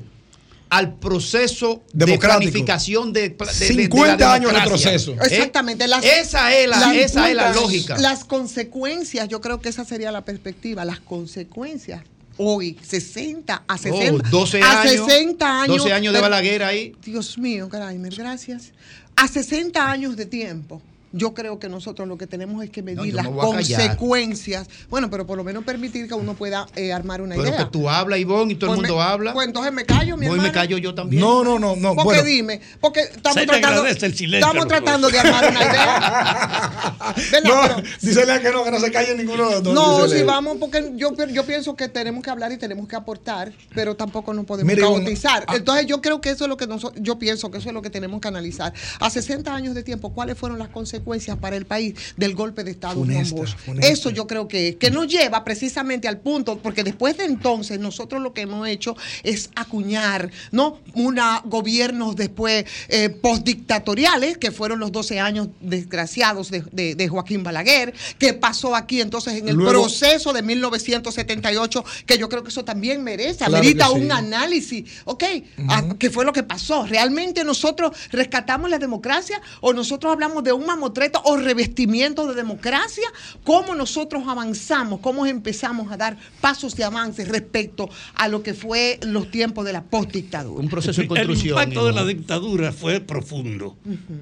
al 0.69 0.95
proceso 0.95 1.83
de 1.93 2.05
planificación 2.19 3.13
de, 3.13 3.29
de- 3.29 3.35
de- 3.35 3.45
de 3.45 3.53
50 3.83 4.17
la 4.17 4.33
años 4.33 4.51
de 4.51 4.59
retroceso. 4.59 5.11
¿Eh? 5.13 5.17
Exactamente. 5.21 5.87
las- 5.87 6.03
esa 6.03 6.53
es 6.55 6.67
la, 6.69 6.79
las- 6.79 6.95
esa 6.95 7.29
es 7.29 7.35
la 7.35 7.53
lógica. 7.53 7.97
Las 7.97 8.25
consecuencias, 8.25 9.27
yo 9.29 9.39
creo 9.41 9.61
que 9.61 9.69
esa 9.69 9.85
sería 9.85 10.11
la 10.11 10.25
perspectiva, 10.25 10.83
las 10.85 10.99
consecuencias. 10.99 12.01
Hoy, 12.39 12.77
60 12.87 13.63
a 13.67 13.77
60, 13.77 14.13
Oh, 14.13 14.29
12 14.29 14.61
a 14.61 14.81
años, 14.81 15.07
60 15.07 15.61
años. 15.63 15.77
12 15.77 15.93
años 15.93 16.13
de 16.13 16.21
Balaguer 16.21 16.63
ahí. 16.63 16.93
Dios 17.03 17.37
mío, 17.37 17.67
Graimer, 17.67 18.13
gracias. 18.13 18.73
A 19.15 19.27
60 19.27 19.89
años 19.89 20.15
de 20.15 20.25
tiempo. 20.27 20.81
Yo 21.13 21.33
creo 21.33 21.57
que 21.59 21.69
nosotros 21.69 22.07
lo 22.07 22.17
que 22.17 22.27
tenemos 22.27 22.63
es 22.63 22.69
que 22.69 22.81
medir 22.83 23.13
No, 23.15 23.21
las 23.21 23.27
consecuencias. 23.27 24.67
Bueno, 24.89 25.09
pero 25.09 25.25
por 25.25 25.37
lo 25.37 25.43
menos 25.43 25.63
permitir 25.63 26.07
que 26.07 26.13
uno 26.13 26.33
pueda 26.33 26.67
eh, 26.75 26.91
armar 26.91 27.21
una 27.21 27.35
Pero 27.35 27.47
idea. 27.49 27.57
que 27.59 27.65
tú 27.71 27.89
hablas, 27.89 28.19
Ivonne, 28.19 28.53
y 28.53 28.55
todo 28.55 28.71
Pues 28.71 28.79
el 28.79 28.81
mundo 28.87 28.97
me- 28.97 29.03
habla. 29.09 29.33
Pues 29.33 29.47
entonces 29.47 29.71
me 29.73 29.85
callo, 29.85 30.17
mi 30.17 30.25
Voy 30.27 30.35
hermano. 30.35 30.43
me 30.43 30.51
callo 30.53 30.77
yo 30.77 30.93
también. 30.93 31.21
No, 31.21 31.43
no, 31.43 31.59
no, 31.59 31.75
no. 31.75 31.89
Porque 31.95 32.03
Bueno, 32.03 32.23
dime, 32.23 32.61
porque 32.81 33.01
estamos 33.01 33.45
tratando, 33.45 33.83
silencio 33.87 34.37
estamos 34.37 34.67
tratando 34.67 35.09
de 35.09 35.19
armar 35.19 35.49
una 35.51 35.61
idea. 35.61 36.93
No, 37.43 37.81
dísele 38.01 38.41
que 38.41 38.51
no, 38.51 38.63
que 38.63 38.71
no 38.71 38.79
se 38.79 38.91
calle 38.91 39.15
ninguno 39.15 39.47
de 39.47 39.55
los 39.55 39.63
dos. 39.63 39.73
No, 39.73 40.07
si 40.07 40.23
vamos, 40.23 40.57
porque 40.59 40.91
yo, 40.95 41.13
yo 41.27 41.45
pienso 41.45 41.75
que 41.75 41.87
tenemos 41.87 42.23
que 42.23 42.29
hablar 42.29 42.51
y 42.51 42.57
tenemos 42.57 42.87
que 42.87 42.95
aportar, 42.95 43.51
pero 43.73 43.95
tampoco 43.95 44.33
nos 44.33 44.45
podemos 44.45 44.67
Mire, 44.69 44.81
caotizar. 44.81 45.45
ah. 45.47 45.55
Entonces 45.55 45.85
yo 45.85 46.01
creo 46.01 46.19
que 46.21 46.29
eso 46.31 46.43
es 46.45 46.49
lo 46.49 46.57
que 46.57 46.67
nosotros, 46.67 47.01
yo 47.01 47.17
pienso 47.17 47.49
que 47.49 47.59
eso 47.59 47.69
es 47.69 47.73
lo 47.73 47.81
que 47.81 47.89
tenemos 47.89 48.19
que 48.21 48.27
analizar. 48.27 48.73
A 48.99 49.09
60 49.09 49.53
años 49.53 49.73
de 49.75 49.83
tiempo, 49.83 50.13
¿cuáles 50.13 50.37
fueron 50.37 50.59
las 50.59 50.67
consecuencias 50.69 50.96
para 51.37 51.55
el 51.55 51.65
país 51.65 51.95
del 52.17 52.35
golpe 52.35 52.63
de 52.63 52.71
Estado 52.71 52.95
Funesta, 52.95 53.45
funesta. 53.57 53.87
Eso 53.87 54.09
yo 54.09 54.27
creo 54.27 54.47
que, 54.47 54.77
que 54.77 54.91
nos 54.91 55.07
lleva 55.07 55.43
precisamente 55.43 56.07
al 56.07 56.19
punto, 56.19 56.57
porque 56.59 56.83
después 56.83 57.17
de 57.17 57.25
entonces 57.25 57.79
nosotros 57.79 58.21
lo 58.21 58.33
que 58.33 58.41
hemos 58.41 58.67
hecho 58.67 58.95
es 59.23 59.49
acuñar, 59.55 60.29
¿no? 60.51 60.79
Una 60.93 61.41
gobiernos 61.45 62.15
después 62.15 62.65
eh, 62.89 63.09
postdictatoriales, 63.09 64.37
que 64.37 64.51
fueron 64.51 64.79
los 64.79 64.91
12 64.91 65.19
años 65.19 65.47
desgraciados 65.61 66.51
de, 66.51 66.61
de- 66.71 66.95
de 66.95 67.07
Joaquín 67.07 67.43
Balaguer, 67.43 67.93
que 68.17 68.33
pasó 68.33 68.75
aquí 68.75 69.01
entonces 69.01 69.35
en 69.35 69.47
el 69.49 69.55
Luego- 69.55 69.71
proceso 69.71 70.33
de 70.33 70.41
1978, 70.41 71.83
que 72.05 72.17
yo 72.17 72.29
creo 72.29 72.43
que 72.43 72.49
eso 72.49 72.63
también 72.65 73.03
merece, 73.03 73.45
Claro 73.45 73.63
sí. 73.63 73.77
un 74.01 74.11
análisis, 74.11 74.83
¿ok? 75.05 75.23
Ah, 75.69 75.83
¿Qué 75.99 76.09
fue 76.09 76.25
lo 76.25 76.33
que 76.33 76.43
pasó? 76.43 76.85
¿Realmente 76.85 77.43
nosotros 77.43 77.95
rescatamos 78.11 78.69
la 78.69 78.79
democracia 78.79 79.41
o 79.61 79.73
nosotros 79.73 80.11
hablamos 80.11 80.43
de 80.43 80.51
un 80.51 80.65
mamotreto 80.65 80.86
o 81.23 81.37
revestimiento 81.37 82.27
de 82.27 82.35
democracia? 82.35 83.07
¿Cómo 83.43 83.75
nosotros 83.75 84.23
avanzamos? 84.27 84.99
¿Cómo 84.99 85.25
empezamos 85.25 85.91
a 85.91 85.97
dar 85.97 86.17
pasos 86.41 86.75
de 86.75 86.83
avance 86.83 87.25
respecto 87.25 87.89
a 88.15 88.27
lo 88.27 88.43
que 88.43 88.53
fue 88.53 88.99
los 89.03 89.29
tiempos 89.31 89.65
de 89.65 89.73
la 89.73 89.83
postdictadura? 89.83 90.61
Un 90.61 90.69
proceso 90.69 91.01
de 91.01 91.03
El 91.03 91.09
construcción. 91.09 91.57
impacto 91.57 91.85
de 91.85 91.93
la 91.93 92.05
dictadura 92.05 92.71
fue 92.71 92.99
profundo. 92.99 93.77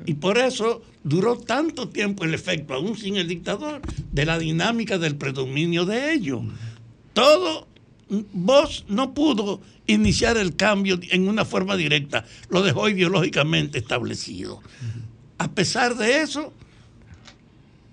Y 0.06 0.16
por 0.16 0.38
eso 0.38 0.82
duró 1.04 1.38
tanto 1.38 1.90
tiempo 1.90 2.24
el 2.24 2.34
efecto, 2.34 2.74
aún 2.74 2.98
sin 2.98 3.16
el 3.18 3.28
dictador, 3.28 3.82
de 4.12 4.26
la 4.26 4.40
dinámica 4.40 4.98
del 4.98 5.16
predominio 5.16 5.86
de 5.86 6.14
ellos. 6.14 6.42
Todo, 7.14 7.68
vos 8.34 8.86
no 8.88 9.14
pudo 9.14 9.62
iniciar 9.88 10.38
el 10.38 10.56
cambio 10.56 11.00
en 11.12 11.28
una 11.28 11.46
forma 11.46 11.76
directa, 11.76 12.26
lo 12.50 12.62
dejó 12.64 12.90
ideológicamente 12.90 13.78
establecido. 13.78 14.62
A 15.38 15.50
pesar 15.52 15.96
de 15.96 16.22
eso, 16.22 16.54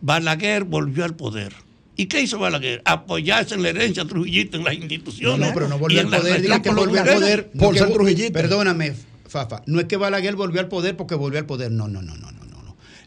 Balaguer 0.01 0.65
volvió 0.65 1.05
al 1.05 1.15
poder. 1.17 1.53
¿Y 1.97 2.07
qué 2.07 2.21
hizo 2.23 2.39
Balaguer? 2.39 2.83
Apoyarse 2.85 3.55
en 3.55 3.63
la 3.63 3.69
herencia 3.69 4.05
trujillista 4.05 4.57
en 4.57 4.65
las 4.65 4.77
No, 4.77 4.83
instituciones. 4.85 5.49
no, 5.49 5.55
pero 5.55 5.69
no 5.69 5.79
volvió 5.79 6.01
al 6.01 6.07
poder. 6.07 6.23
relación 6.23 6.43
Diga 6.43 6.63
que 6.63 6.71
volvió 6.71 7.01
al 7.03 7.09
poder. 7.09 7.51
no 7.55 7.61
Por 7.61 7.77
ser 7.79 7.93
trujillista. 7.93 8.33
Perdóname, 8.33 8.95
Fafa. 9.29 9.63
No 9.67 9.79
es 9.81 9.87
que 9.87 9.97
Balaguer 9.97 10.35
volvió 10.37 10.61
al 10.61 10.69
poder 10.69 10.97
porque 10.97 11.15
volvió 11.15 11.39
al 11.39 11.47
poder. 11.47 11.71
No, 11.71 11.89
no, 11.89 12.01
no, 12.03 12.17
no, 12.17 12.33
no. 12.33 12.42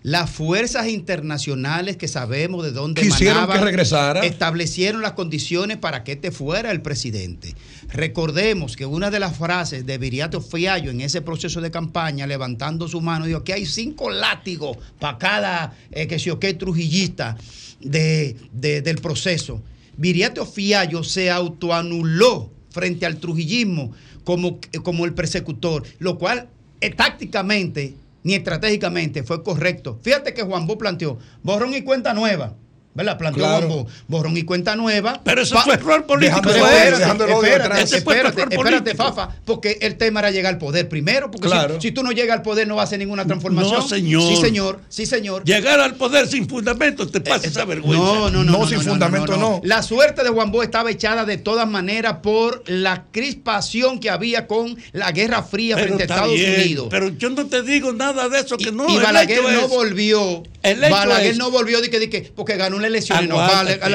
Las 0.08 0.30
fuerzas 0.30 0.88
internacionales 0.88 1.98
que 1.98 2.08
sabemos 2.08 2.64
de 2.64 2.72
dónde 2.72 3.02
Quisieron 3.02 3.38
emanaban, 3.38 3.58
que 3.58 3.66
regresara. 3.66 4.20
establecieron 4.24 5.02
las 5.02 5.14
condiciones 5.14 5.78
para 5.78 6.04
que 6.04 6.12
este 6.12 6.30
fuera 6.32 6.70
el 6.70 6.84
presidente. 6.84 7.56
Recordemos 7.88 8.76
que 8.76 8.86
una 8.86 9.10
de 9.10 9.20
las 9.20 9.36
frases 9.36 9.84
de 9.88 9.98
Viriato 9.98 10.42
Fiallo 10.42 10.92
en 10.92 11.02
ese 11.02 11.24
proceso 11.24 11.60
de 11.60 11.72
campaña, 11.72 12.28
levantando 12.28 12.88
su 12.88 13.02
mano, 13.02 13.26
dijo 13.26 13.44
que 13.44 13.54
hay 13.54 13.66
cinco 13.66 14.12
látigos 14.12 14.78
para 15.00 15.18
cada 15.18 15.74
eh, 15.90 16.06
que 16.06 16.20
se 16.20 16.30
o 16.30 16.40
qué 16.40 16.54
trujillista 16.54 17.36
de, 17.82 18.36
de- 18.54 18.84
del 18.84 18.98
proceso. 18.98 19.64
Viriato 19.98 20.46
Fiallo 20.46 21.04
se 21.04 21.32
autoanuló 21.32 22.52
frente 22.70 23.08
al 23.08 23.18
trujillismo 23.18 23.92
como, 24.24 24.60
como 24.84 25.06
el 25.06 25.16
persecutor, 25.16 25.82
lo 25.98 26.20
cual 26.20 26.48
eh, 26.80 26.92
tácticamente 26.92 27.96
ni 28.26 28.34
estratégicamente 28.34 29.24
fue 29.24 29.44
correcto. 29.44 30.00
Fíjate 30.02 30.34
que 30.34 30.42
Juan 30.42 30.66
Bo 30.66 30.80
planteó 30.80 31.20
borrón 31.44 31.76
y 31.76 31.84
cuenta 31.84 32.16
nueva. 32.16 32.58
¿Verdad? 32.96 33.18
Planteó 33.20 33.44
Claro. 33.44 33.86
Borrón 34.08 34.36
y 34.38 34.42
cuenta 34.44 34.76
nueva. 34.76 35.22
Pero 35.24 35.42
eso 35.44 35.54
Pa- 35.54 35.62
fue 35.64 35.74
error 35.76 36.06
político. 36.06 36.50
Espérate, 36.50 36.98
dejando 36.98 37.26
el 37.26 37.32
odio 37.34 37.48
espérate. 37.52 37.82
Ese 37.84 37.98
espérate, 37.98 38.42
espérate, 38.42 38.56
político. 38.56 38.98
Fafa, 38.98 39.30
porque 39.46 39.78
el 39.82 39.98
tema 39.98 40.22
era 40.22 40.32
llegar 40.32 40.54
al 40.54 40.58
poder 40.60 40.90
primero, 40.90 41.30
porque 41.30 41.48
si- 41.48 41.54
Claro. 41.54 41.80
si, 41.82 41.92
tú 41.92 42.02
no 42.02 42.12
llegas 42.12 42.38
al 42.38 42.42
poder 42.42 42.68
no 42.68 42.76
va 42.78 42.82
a 42.82 42.86
hacer 42.86 42.98
ninguna 42.98 43.26
transformación. 43.26 43.76
No, 43.82 43.88
señor. 43.88 44.24
Sí, 44.36 44.42
señor, 44.42 44.80
sí, 44.90 45.06
señor. 45.06 45.44
Llegar 45.44 45.80
al 45.80 45.96
poder 45.96 46.28
sin 46.28 46.48
fundamento 46.50 47.08
te 47.08 47.22
pasa 47.22 47.46
esa 47.48 47.66
vergüenza. 47.66 48.02
Eh, 48.04 48.06
No, 48.16 48.30
no, 48.32 48.44
no. 48.44 48.60
No, 48.60 48.68
sin 48.68 48.82
fundamento, 48.82 49.38
no. 49.38 49.62
La 49.64 49.84
suerte 49.84 50.24
de 50.24 50.30
Juan 50.30 50.52
Bosch 50.52 50.64
estaba 50.66 50.90
echada 50.90 51.26
de 51.26 51.38
todas 51.38 51.68
maneras 51.68 52.18
por 52.24 52.64
la 52.68 53.04
crispación 53.12 54.00
que 54.00 54.10
había 54.10 54.48
con 54.48 54.78
la 54.94 55.12
Guerra 55.12 55.44
Fría 55.44 55.76
Pero 55.76 55.88
frente 55.88 56.04
a 56.04 56.06
Estados 56.16 56.34
bien, 56.34 56.54
Unidos. 56.62 56.88
Pero 56.90 57.10
yo 57.10 57.30
no 57.30 57.46
te 57.48 57.62
digo 57.62 57.92
nada 57.94 58.30
de 58.30 58.40
eso 58.40 58.58
que 58.58 58.72
no. 58.72 58.88
y 58.90 58.96
el 58.96 59.04
Balaguer 59.04 59.42
no 59.44 59.50
es- 59.50 59.68
volvió. 59.70 60.44
El 60.64 60.84
hecho 60.84 60.94
Balaguer 60.94 61.32
es- 61.32 61.38
no 61.38 61.52
volvió 61.52 61.82
de 61.82 61.90
que, 61.90 62.00
de 62.00 62.10
que- 62.10 62.22
porque 62.36 62.56
ganó 62.58 62.78
una 62.78 62.85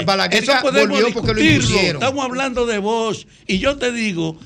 Balaguer 0.05 0.43
Eso 0.43 0.53
podemos 0.63 0.99
volvió 0.99 1.15
porque 1.15 1.35
lo 1.35 1.43
impusieron. 1.43 2.03
Estamos 2.03 2.25
hablando 2.25 2.67
de 2.67 2.79
vos. 2.79 3.27
Y 3.47 3.59
yo 3.59 3.77
te 3.77 3.93
digo, 3.93 4.39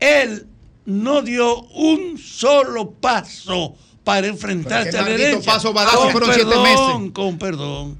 él 0.00 0.46
no 0.84 1.22
dio 1.22 1.62
un 1.62 2.18
solo 2.18 2.90
paso 2.92 3.76
para 4.04 4.26
enfrentarse 4.26 4.98
a 4.98 5.02
la 5.02 5.10
herencia. 5.10 5.52
paso 5.52 5.72
badazo 5.72 6.00
con 6.00 6.10
fueron 6.12 6.34
siete 6.34 6.50
perdón, 6.50 6.62
meses. 6.62 7.12
Con 7.12 7.38
perdón. 7.38 7.98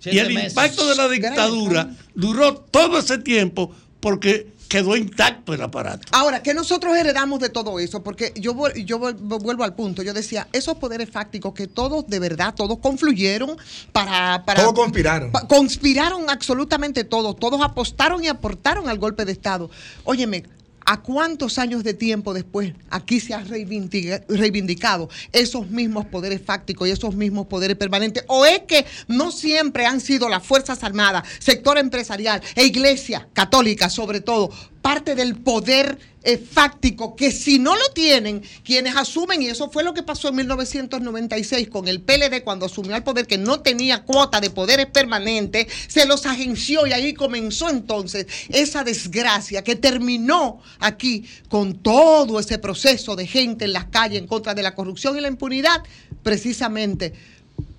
Siete 0.00 0.16
y 0.16 0.20
el 0.20 0.34
meses. 0.34 0.50
impacto 0.50 0.88
de 0.88 0.94
la 0.96 1.08
dictadura 1.08 1.90
duró 2.14 2.54
todo 2.56 2.98
ese 2.98 3.18
tiempo 3.18 3.74
porque 4.00 4.48
quedó 4.74 4.96
intacto 4.96 5.54
el 5.54 5.62
aparato. 5.62 6.02
Ahora, 6.10 6.42
¿qué 6.42 6.52
nosotros 6.52 6.96
heredamos 6.96 7.38
de 7.38 7.48
todo 7.48 7.78
eso? 7.78 8.02
Porque 8.02 8.32
yo, 8.34 8.54
yo 8.74 8.98
vuel- 8.98 9.14
vuelvo 9.18 9.62
al 9.62 9.74
punto. 9.76 10.02
Yo 10.02 10.12
decía, 10.12 10.48
esos 10.52 10.74
poderes 10.78 11.08
fácticos 11.08 11.54
que 11.54 11.68
todos, 11.68 12.08
de 12.08 12.18
verdad, 12.18 12.54
todos 12.56 12.78
confluyeron 12.80 13.56
para... 13.92 14.44
para 14.44 14.62
Todos 14.62 14.74
conspiraron. 14.74 15.30
pa- 15.30 15.46
conspiraron 15.46 16.28
absolutamente 16.28 17.04
todos. 17.04 17.36
Todos 17.36 17.60
apostaron 17.62 18.24
y 18.24 18.26
aportaron 18.26 18.88
al 18.88 18.98
golpe 18.98 19.24
de 19.24 19.30
Estado. 19.30 19.70
Óyeme, 20.02 20.42
¿a 20.84 21.02
cuántos 21.02 21.58
años 21.58 21.84
de 21.84 21.94
tiempo 21.94 22.34
después 22.34 22.72
aquí 22.90 23.20
se 23.20 23.34
ha 23.34 23.42
reivindica- 23.44 24.24
reivindicado 24.28 25.08
esos 25.32 25.68
mismos 25.70 26.06
poderes 26.06 26.42
fácticos 26.44 26.88
y 26.88 26.90
esos 26.92 27.14
mismos 27.14 27.46
poderes 27.46 27.76
permanentes? 27.76 28.24
¿O 28.28 28.44
es 28.46 28.60
que 28.60 28.84
no 29.08 29.30
siempre 29.32 29.86
han 29.86 30.00
sido 30.00 30.28
las 30.28 30.44
Fuerzas 30.44 30.82
Armadas, 30.84 31.26
sector 31.38 31.78
empresarial 31.78 32.42
e 32.54 32.64
Iglesia 32.64 33.28
católica 33.32 33.88
sobre 33.90 34.20
todo, 34.20 34.50
parte 34.84 35.14
del 35.14 35.36
poder 35.36 35.98
eh, 36.24 36.36
fáctico 36.36 37.16
que 37.16 37.32
si 37.32 37.58
no 37.58 37.74
lo 37.74 37.88
tienen, 37.94 38.42
quienes 38.62 38.94
asumen, 38.94 39.40
y 39.40 39.46
eso 39.46 39.70
fue 39.70 39.82
lo 39.82 39.94
que 39.94 40.02
pasó 40.02 40.28
en 40.28 40.34
1996 40.34 41.68
con 41.70 41.88
el 41.88 42.02
PLD 42.02 42.44
cuando 42.44 42.66
asumió 42.66 42.94
al 42.94 43.02
poder, 43.02 43.26
que 43.26 43.38
no 43.38 43.60
tenía 43.60 44.02
cuota 44.02 44.42
de 44.42 44.50
poderes 44.50 44.84
permanentes, 44.84 45.68
se 45.88 46.04
los 46.04 46.26
agenció 46.26 46.86
y 46.86 46.92
ahí 46.92 47.14
comenzó 47.14 47.70
entonces 47.70 48.26
esa 48.50 48.84
desgracia 48.84 49.64
que 49.64 49.74
terminó 49.74 50.60
aquí 50.80 51.24
con 51.48 51.78
todo 51.78 52.38
ese 52.38 52.58
proceso 52.58 53.16
de 53.16 53.26
gente 53.26 53.64
en 53.64 53.72
las 53.72 53.86
calles 53.86 54.18
en 54.18 54.26
contra 54.26 54.52
de 54.52 54.62
la 54.62 54.74
corrupción 54.74 55.16
y 55.16 55.22
la 55.22 55.28
impunidad, 55.28 55.82
precisamente 56.22 57.14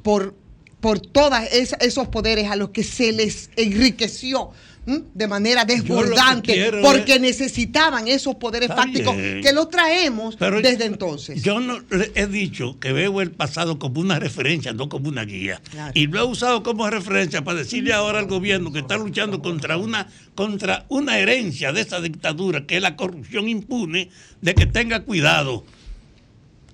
por, 0.01 0.33
por 0.79 0.99
todos 0.99 1.37
esos 1.51 2.07
poderes 2.07 2.49
a 2.49 2.55
los 2.55 2.71
que 2.71 2.83
se 2.83 3.11
les 3.11 3.51
enriqueció. 3.57 4.49
¿M? 4.87 5.03
de 5.13 5.27
manera 5.27 5.65
desbordante 5.65 6.53
quiero 6.53 6.81
porque 6.81 7.15
es- 7.15 7.21
necesitaban 7.21 8.07
esos 8.07 8.35
poderes 8.35 8.69
Está 8.69 8.83
fácticos 8.83 9.15
bien. 9.17 9.41
que 9.41 9.51
los 9.53 9.69
traemos 9.69 10.35
Pero 10.35 10.61
desde 10.61 10.85
entonces. 10.85 11.41
Yo 11.43 11.59
no 11.59 11.79
he 12.15 12.27
dicho 12.27 12.79
que 12.79 12.93
veo 12.93 13.21
el 13.21 13.31
pasado 13.31 13.79
como 13.79 13.99
una 14.01 14.19
referencia, 14.19 14.73
no 14.73 14.89
como 14.89 15.09
una 15.09 15.25
guía. 15.25 15.61
Claro. 15.71 15.91
Y 15.95 16.07
lo 16.07 16.19
he 16.19 16.23
usado 16.23 16.63
como 16.63 16.89
referencia 16.89 17.43
para 17.43 17.59
decirle 17.59 17.93
ahora 17.93 18.19
al 18.19 18.27
gobierno 18.27 18.71
que 18.71 18.79
está 18.79 18.97
luchando 18.97 19.41
contra 19.41 19.77
una, 19.77 20.07
contra 20.35 20.85
una 20.89 21.17
herencia 21.19 21.71
de 21.73 21.81
esa 21.81 22.01
dictadura, 22.01 22.65
que 22.65 22.77
es 22.77 22.81
la 22.81 22.95
corrupción 22.95 23.47
impune, 23.49 24.09
de 24.41 24.53
que 24.55 24.65
tenga 24.65 25.01
cuidado, 25.03 25.65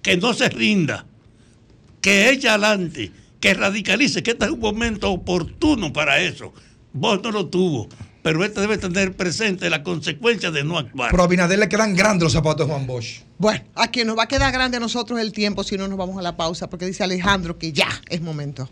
que 0.01 0.17
no 0.17 0.33
se 0.33 0.49
rinda, 0.49 1.05
que 2.01 2.29
eche 2.31 2.49
adelante, 2.49 3.11
que 3.39 3.53
radicalice, 3.53 4.23
que 4.23 4.31
este 4.31 4.45
es 4.45 4.51
un 4.51 4.59
momento 4.59 5.11
oportuno 5.11 5.93
para 5.93 6.19
eso. 6.21 6.53
Vos 6.93 7.23
no 7.23 7.31
lo 7.31 7.47
tuvo, 7.47 7.87
pero 8.21 8.43
este 8.43 8.59
debe 8.59 8.77
tener 8.77 9.15
presente 9.15 9.69
la 9.69 9.81
consecuencia 9.81 10.51
de 10.51 10.65
no 10.65 10.77
actuar. 10.77 11.09
Pero 11.11 11.23
a 11.23 11.25
Abinader 11.25 11.57
le 11.57 11.69
quedan 11.69 11.95
grandes 11.95 12.23
los 12.25 12.33
zapatos 12.33 12.67
de 12.67 12.73
Juan 12.73 12.85
Bosch. 12.85 13.21
Bueno, 13.37 13.63
a 13.75 13.87
quien 13.87 14.07
nos 14.07 14.17
va 14.17 14.23
a 14.23 14.27
quedar 14.27 14.51
grande 14.51 14.75
a 14.75 14.79
nosotros 14.81 15.17
el 15.19 15.31
tiempo 15.31 15.63
si 15.63 15.77
no 15.77 15.87
nos 15.87 15.97
vamos 15.97 16.17
a 16.17 16.21
la 16.21 16.35
pausa, 16.35 16.69
porque 16.69 16.85
dice 16.85 17.03
Alejandro 17.03 17.57
que 17.57 17.71
ya 17.71 17.87
es 18.09 18.19
momento. 18.21 18.67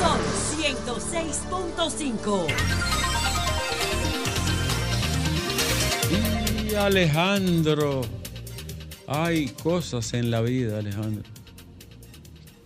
Son 0.00 0.18
106.5. 0.58 2.46
Y 6.70 6.74
Alejandro, 6.76 8.00
hay 9.06 9.48
cosas 9.48 10.14
en 10.14 10.30
la 10.30 10.40
vida, 10.40 10.78
Alejandro, 10.78 11.22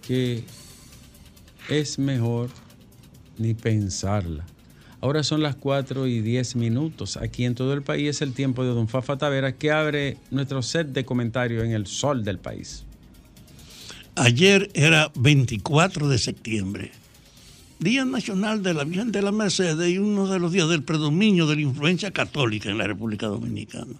que 0.06 0.44
es 1.68 1.98
mejor 1.98 2.50
ni 3.38 3.54
pensarla. 3.54 4.44
Ahora 5.00 5.22
son 5.22 5.42
las 5.42 5.56
4 5.56 6.06
y 6.06 6.20
10 6.20 6.56
minutos. 6.56 7.18
Aquí 7.18 7.44
en 7.44 7.54
todo 7.54 7.74
el 7.74 7.82
país 7.82 8.08
es 8.08 8.22
el 8.22 8.32
tiempo 8.32 8.64
de 8.64 8.70
Don 8.70 8.88
Fafa 8.88 9.18
Tavera 9.18 9.52
que 9.52 9.70
abre 9.70 10.16
nuestro 10.30 10.62
set 10.62 10.88
de 10.88 11.04
comentarios 11.04 11.62
en 11.64 11.72
el 11.72 11.86
sol 11.86 12.24
del 12.24 12.38
país. 12.38 12.84
Ayer 14.16 14.70
era 14.74 15.10
24 15.16 16.08
de 16.08 16.18
septiembre, 16.18 16.92
Día 17.80 18.04
Nacional 18.04 18.62
de 18.62 18.72
la 18.72 18.84
Virgen 18.84 19.10
de 19.10 19.20
la 19.20 19.32
Mercedes 19.32 19.90
y 19.90 19.98
uno 19.98 20.28
de 20.28 20.38
los 20.38 20.52
días 20.52 20.68
del 20.68 20.84
predominio 20.84 21.46
de 21.46 21.56
la 21.56 21.62
influencia 21.62 22.12
católica 22.12 22.70
en 22.70 22.78
la 22.78 22.86
República 22.86 23.26
Dominicana. 23.26 23.96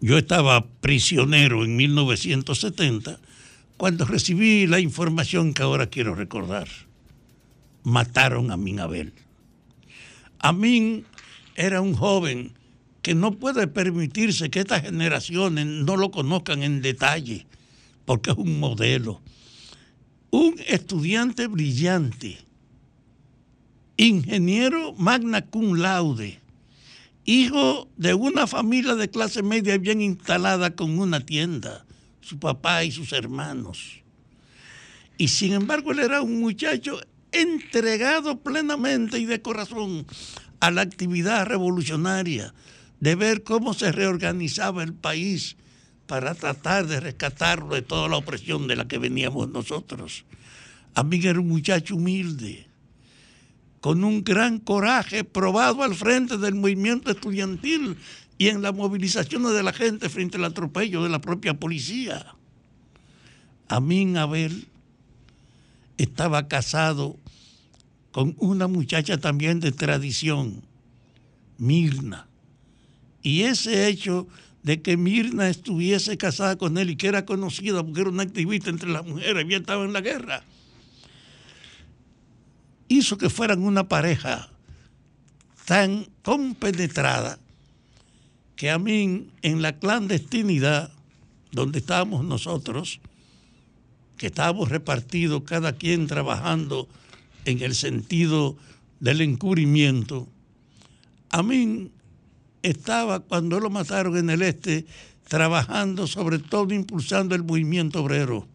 Yo 0.00 0.18
estaba 0.18 0.66
prisionero 0.82 1.64
en 1.64 1.76
1970 1.76 3.18
cuando 3.84 4.06
recibí 4.06 4.66
la 4.66 4.80
información 4.80 5.52
que 5.52 5.62
ahora 5.62 5.90
quiero 5.90 6.14
recordar. 6.14 6.66
Mataron 7.82 8.50
a 8.50 8.56
Minabel. 8.56 9.12
Amin 10.38 11.04
era 11.54 11.82
un 11.82 11.92
joven 11.92 12.54
que 13.02 13.14
no 13.14 13.32
puede 13.32 13.66
permitirse 13.66 14.48
que 14.48 14.60
estas 14.60 14.80
generaciones 14.80 15.66
no 15.66 15.98
lo 15.98 16.10
conozcan 16.10 16.62
en 16.62 16.80
detalle, 16.80 17.46
porque 18.06 18.30
es 18.30 18.38
un 18.38 18.58
modelo. 18.58 19.20
Un 20.30 20.54
estudiante 20.66 21.46
brillante, 21.46 22.38
ingeniero 23.98 24.94
magna 24.94 25.44
cum 25.44 25.74
laude, 25.74 26.40
hijo 27.26 27.86
de 27.98 28.14
una 28.14 28.46
familia 28.46 28.94
de 28.94 29.10
clase 29.10 29.42
media 29.42 29.76
bien 29.76 30.00
instalada 30.00 30.74
con 30.74 30.98
una 30.98 31.20
tienda, 31.20 31.83
su 32.24 32.38
papá 32.38 32.84
y 32.84 32.90
sus 32.90 33.12
hermanos. 33.12 34.02
Y 35.18 35.28
sin 35.28 35.52
embargo 35.52 35.92
él 35.92 36.00
era 36.00 36.22
un 36.22 36.40
muchacho 36.40 37.00
entregado 37.32 38.40
plenamente 38.40 39.18
y 39.18 39.26
de 39.26 39.42
corazón 39.42 40.06
a 40.60 40.70
la 40.70 40.82
actividad 40.82 41.46
revolucionaria, 41.46 42.54
de 43.00 43.14
ver 43.14 43.42
cómo 43.42 43.74
se 43.74 43.92
reorganizaba 43.92 44.82
el 44.82 44.94
país 44.94 45.56
para 46.06 46.34
tratar 46.34 46.86
de 46.86 47.00
rescatarlo 47.00 47.74
de 47.74 47.82
toda 47.82 48.08
la 48.08 48.16
opresión 48.16 48.66
de 48.66 48.76
la 48.76 48.88
que 48.88 48.98
veníamos 48.98 49.50
nosotros. 49.50 50.24
A 50.94 51.02
mí 51.02 51.20
era 51.22 51.40
un 51.40 51.48
muchacho 51.48 51.96
humilde, 51.96 52.66
con 53.80 54.04
un 54.04 54.24
gran 54.24 54.58
coraje 54.58 55.24
probado 55.24 55.82
al 55.82 55.94
frente 55.94 56.38
del 56.38 56.54
movimiento 56.54 57.10
estudiantil 57.10 57.96
y 58.38 58.48
en 58.48 58.62
las 58.62 58.74
movilizaciones 58.74 59.52
de 59.52 59.62
la 59.62 59.72
gente 59.72 60.08
frente 60.08 60.36
al 60.36 60.44
atropello 60.44 61.02
de 61.02 61.08
la 61.08 61.20
propia 61.20 61.54
policía. 61.54 62.34
Amin 63.68 64.16
Abel 64.16 64.68
estaba 65.96 66.48
casado 66.48 67.18
con 68.10 68.34
una 68.38 68.68
muchacha 68.68 69.18
también 69.18 69.60
de 69.60 69.72
tradición, 69.72 70.62
Mirna. 71.58 72.28
Y 73.22 73.42
ese 73.42 73.88
hecho 73.88 74.28
de 74.62 74.82
que 74.82 74.96
Mirna 74.96 75.48
estuviese 75.48 76.16
casada 76.16 76.56
con 76.56 76.78
él 76.78 76.90
y 76.90 76.96
que 76.96 77.08
era 77.08 77.24
conocida 77.24 77.82
porque 77.84 78.00
era 78.00 78.10
una 78.10 78.22
activista 78.22 78.70
entre 78.70 78.90
las 78.90 79.04
mujeres, 79.04 79.44
había 79.44 79.58
estado 79.58 79.84
en 79.84 79.92
la 79.92 80.00
guerra, 80.00 80.42
hizo 82.88 83.18
que 83.18 83.30
fueran 83.30 83.62
una 83.62 83.88
pareja 83.88 84.50
tan 85.66 86.06
compenetrada 86.22 87.38
que 88.56 88.70
a 88.70 88.78
mí 88.78 89.28
en 89.42 89.62
la 89.62 89.78
clandestinidad 89.78 90.92
donde 91.52 91.78
estábamos 91.78 92.24
nosotros, 92.24 93.00
que 94.16 94.26
estábamos 94.26 94.68
repartidos 94.68 95.42
cada 95.44 95.72
quien 95.72 96.06
trabajando 96.06 96.88
en 97.44 97.62
el 97.62 97.74
sentido 97.74 98.56
del 99.00 99.20
encubrimiento, 99.20 100.28
a 101.30 101.42
mí 101.42 101.90
estaba 102.62 103.20
cuando 103.20 103.60
lo 103.60 103.70
mataron 103.70 104.16
en 104.16 104.30
el 104.30 104.42
este 104.42 104.86
trabajando 105.28 106.06
sobre 106.06 106.38
todo 106.38 106.72
impulsando 106.74 107.34
el 107.34 107.42
movimiento 107.42 108.02
obrero. 108.02 108.46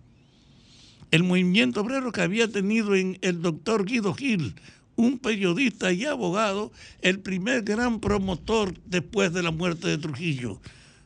El 1.11 1.23
movimiento 1.23 1.81
obrero 1.81 2.11
que 2.11 2.21
había 2.21 2.47
tenido 2.47 2.95
en 2.95 3.17
el 3.21 3.41
doctor 3.41 3.85
Guido 3.85 4.13
Gil, 4.13 4.55
un 4.99 5.17
periodista 5.17 5.91
y 5.93 6.03
abogado, 6.03 6.73
el 7.01 7.21
primer 7.21 7.63
gran 7.63 8.01
promotor 8.01 8.73
después 8.85 9.31
de 9.31 9.41
la 9.41 9.51
muerte 9.51 9.87
de 9.87 9.97
Trujillo, 9.97 10.59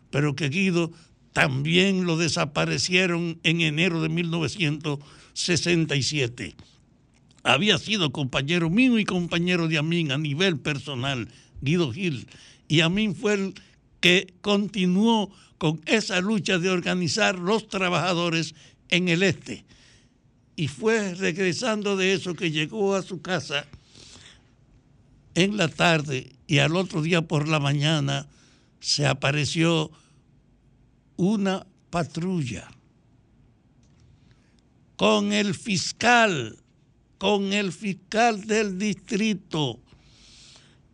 pero 0.09 0.35
que 0.35 0.49
Guido 0.49 0.91
también 1.31 2.07
lo 2.07 2.17
desaparecieron 2.17 3.39
en 3.43 3.61
enero 3.61 4.01
de 4.01 4.09
1967. 4.09 6.55
Había 7.43 7.77
sido 7.77 8.11
compañero 8.11 8.71
mío 8.71 8.97
y 8.97 9.05
compañero 9.05 9.67
de 9.67 9.77
Amin 9.77 10.11
a 10.11 10.17
nivel 10.17 10.57
personal, 10.57 11.27
Guido 11.61 11.93
Gil, 11.93 12.25
y 12.67 12.79
Amin 12.79 13.15
fue 13.15 13.35
el 13.35 13.53
que 13.99 14.33
continuó 14.41 15.31
con 15.59 15.81
esa 15.85 16.19
lucha 16.19 16.57
de 16.57 16.71
organizar 16.71 17.37
los 17.37 17.67
trabajadores 17.67 18.55
en 18.89 19.07
el 19.07 19.21
este. 19.21 19.65
Y 20.55 20.67
fue 20.67 21.13
regresando 21.13 21.95
de 21.95 22.13
eso 22.13 22.33
que 22.33 22.49
llegó 22.49 22.95
a 22.95 23.03
su 23.03 23.21
casa 23.21 23.67
en 25.35 25.57
la 25.57 25.67
tarde 25.67 26.35
y 26.47 26.59
al 26.59 26.75
otro 26.75 27.01
día 27.01 27.21
por 27.21 27.47
la 27.47 27.59
mañana 27.59 28.27
se 28.79 29.05
apareció 29.05 29.91
una 31.15 31.65
patrulla 31.89 32.69
con 34.95 35.33
el 35.33 35.55
fiscal, 35.55 36.57
con 37.17 37.53
el 37.53 37.71
fiscal 37.71 38.45
del 38.45 38.77
distrito. 38.77 39.79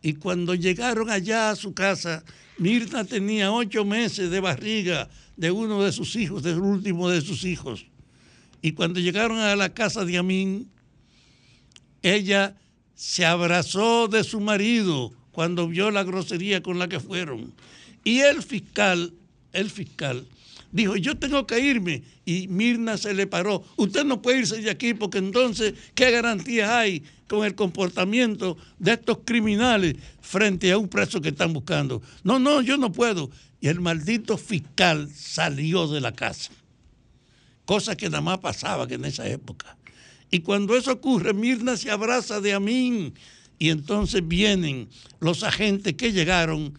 Y 0.02 0.14
cuando 0.14 0.56
llegaron 0.56 1.10
allá 1.10 1.50
a 1.50 1.56
su 1.56 1.74
casa, 1.74 2.24
Mirna 2.58 3.04
tenía 3.04 3.52
ocho 3.52 3.86
meses 3.86 4.30
de 4.30 4.40
barriga 4.40 5.10
de 5.36 5.52
uno 5.52 5.84
de 5.84 5.92
sus 5.92 6.16
hijos, 6.16 6.44
del 6.44 6.60
último 6.60 7.10
de 7.10 7.22
sus 7.22 7.44
hijos. 7.44 7.86
Y 8.62 8.74
cuando 8.74 9.00
llegaron 9.00 9.38
a 9.40 9.56
la 9.56 9.74
casa 9.74 10.06
de 10.06 10.18
Amín, 10.18 10.70
ella 12.02 12.58
se 13.00 13.26
abrazó 13.26 14.10
de 14.10 14.26
su 14.26 14.42
marido 14.42 15.14
cuando 15.32 15.70
vio 15.70 15.90
la 15.90 16.04
grosería 16.04 16.62
con 16.62 16.80
la 16.80 16.90
que 16.90 17.00
fueron. 17.00 17.54
Y 18.04 18.20
el 18.20 18.44
fiscal, 18.44 19.14
el 19.54 19.70
fiscal, 19.70 20.28
dijo, 20.74 20.98
yo 20.98 21.18
tengo 21.18 21.48
que 21.48 21.62
irme. 21.62 22.04
Y 22.26 22.50
Mirna 22.50 22.98
se 22.98 23.14
le 23.14 23.26
paró, 23.26 23.64
usted 23.78 24.04
no 24.04 24.22
puede 24.22 24.40
irse 24.40 24.62
de 24.62 24.70
aquí 24.70 24.94
porque 24.94 25.20
entonces, 25.20 25.76
¿qué 25.96 26.12
garantías 26.12 26.70
hay 26.70 27.02
con 27.30 27.46
el 27.46 27.56
comportamiento 27.56 28.58
de 28.80 28.92
estos 28.92 29.20
criminales 29.24 29.96
frente 30.20 30.70
a 30.70 30.78
un 30.78 30.90
preso 30.90 31.22
que 31.22 31.30
están 31.30 31.54
buscando? 31.54 32.02
No, 32.26 32.38
no, 32.38 32.62
yo 32.62 32.76
no 32.76 32.92
puedo. 32.92 33.32
Y 33.62 33.70
el 33.70 33.80
maldito 33.80 34.38
fiscal 34.38 35.10
salió 35.16 35.88
de 35.88 36.02
la 36.02 36.12
casa. 36.12 36.52
Cosa 37.64 37.96
que 37.96 38.10
nada 38.10 38.20
más 38.20 38.40
pasaba 38.40 38.90
que 38.90 38.96
en 38.96 39.06
esa 39.06 39.26
época. 39.26 39.78
Y 40.32 40.40
cuando 40.40 40.76
eso 40.76 40.92
ocurre, 40.92 41.34
Mirna 41.34 41.78
se 41.78 41.92
abraza 41.92 42.40
de 42.42 42.54
Amín. 42.54 43.14
Y 43.58 43.70
entonces 43.70 44.26
vienen 44.26 44.88
los 45.20 45.44
agentes 45.44 45.94
que 45.96 46.14
llegaron, 46.14 46.78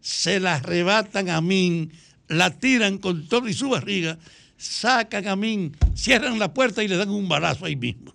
se 0.00 0.40
la 0.40 0.56
arrebatan 0.56 1.30
a 1.30 1.36
Amín, 1.36 1.92
la 2.28 2.50
tiran 2.50 2.98
con 2.98 3.26
todo 3.28 3.48
y 3.48 3.54
su 3.54 3.70
barriga, 3.70 4.18
sacan 4.56 5.26
a 5.26 5.32
Amín, 5.32 5.76
cierran 5.94 6.38
la 6.38 6.52
puerta 6.52 6.82
y 6.82 6.88
le 6.88 6.96
dan 6.96 7.10
un 7.10 7.28
balazo 7.28 7.64
ahí 7.64 7.76
mismo. 7.76 8.14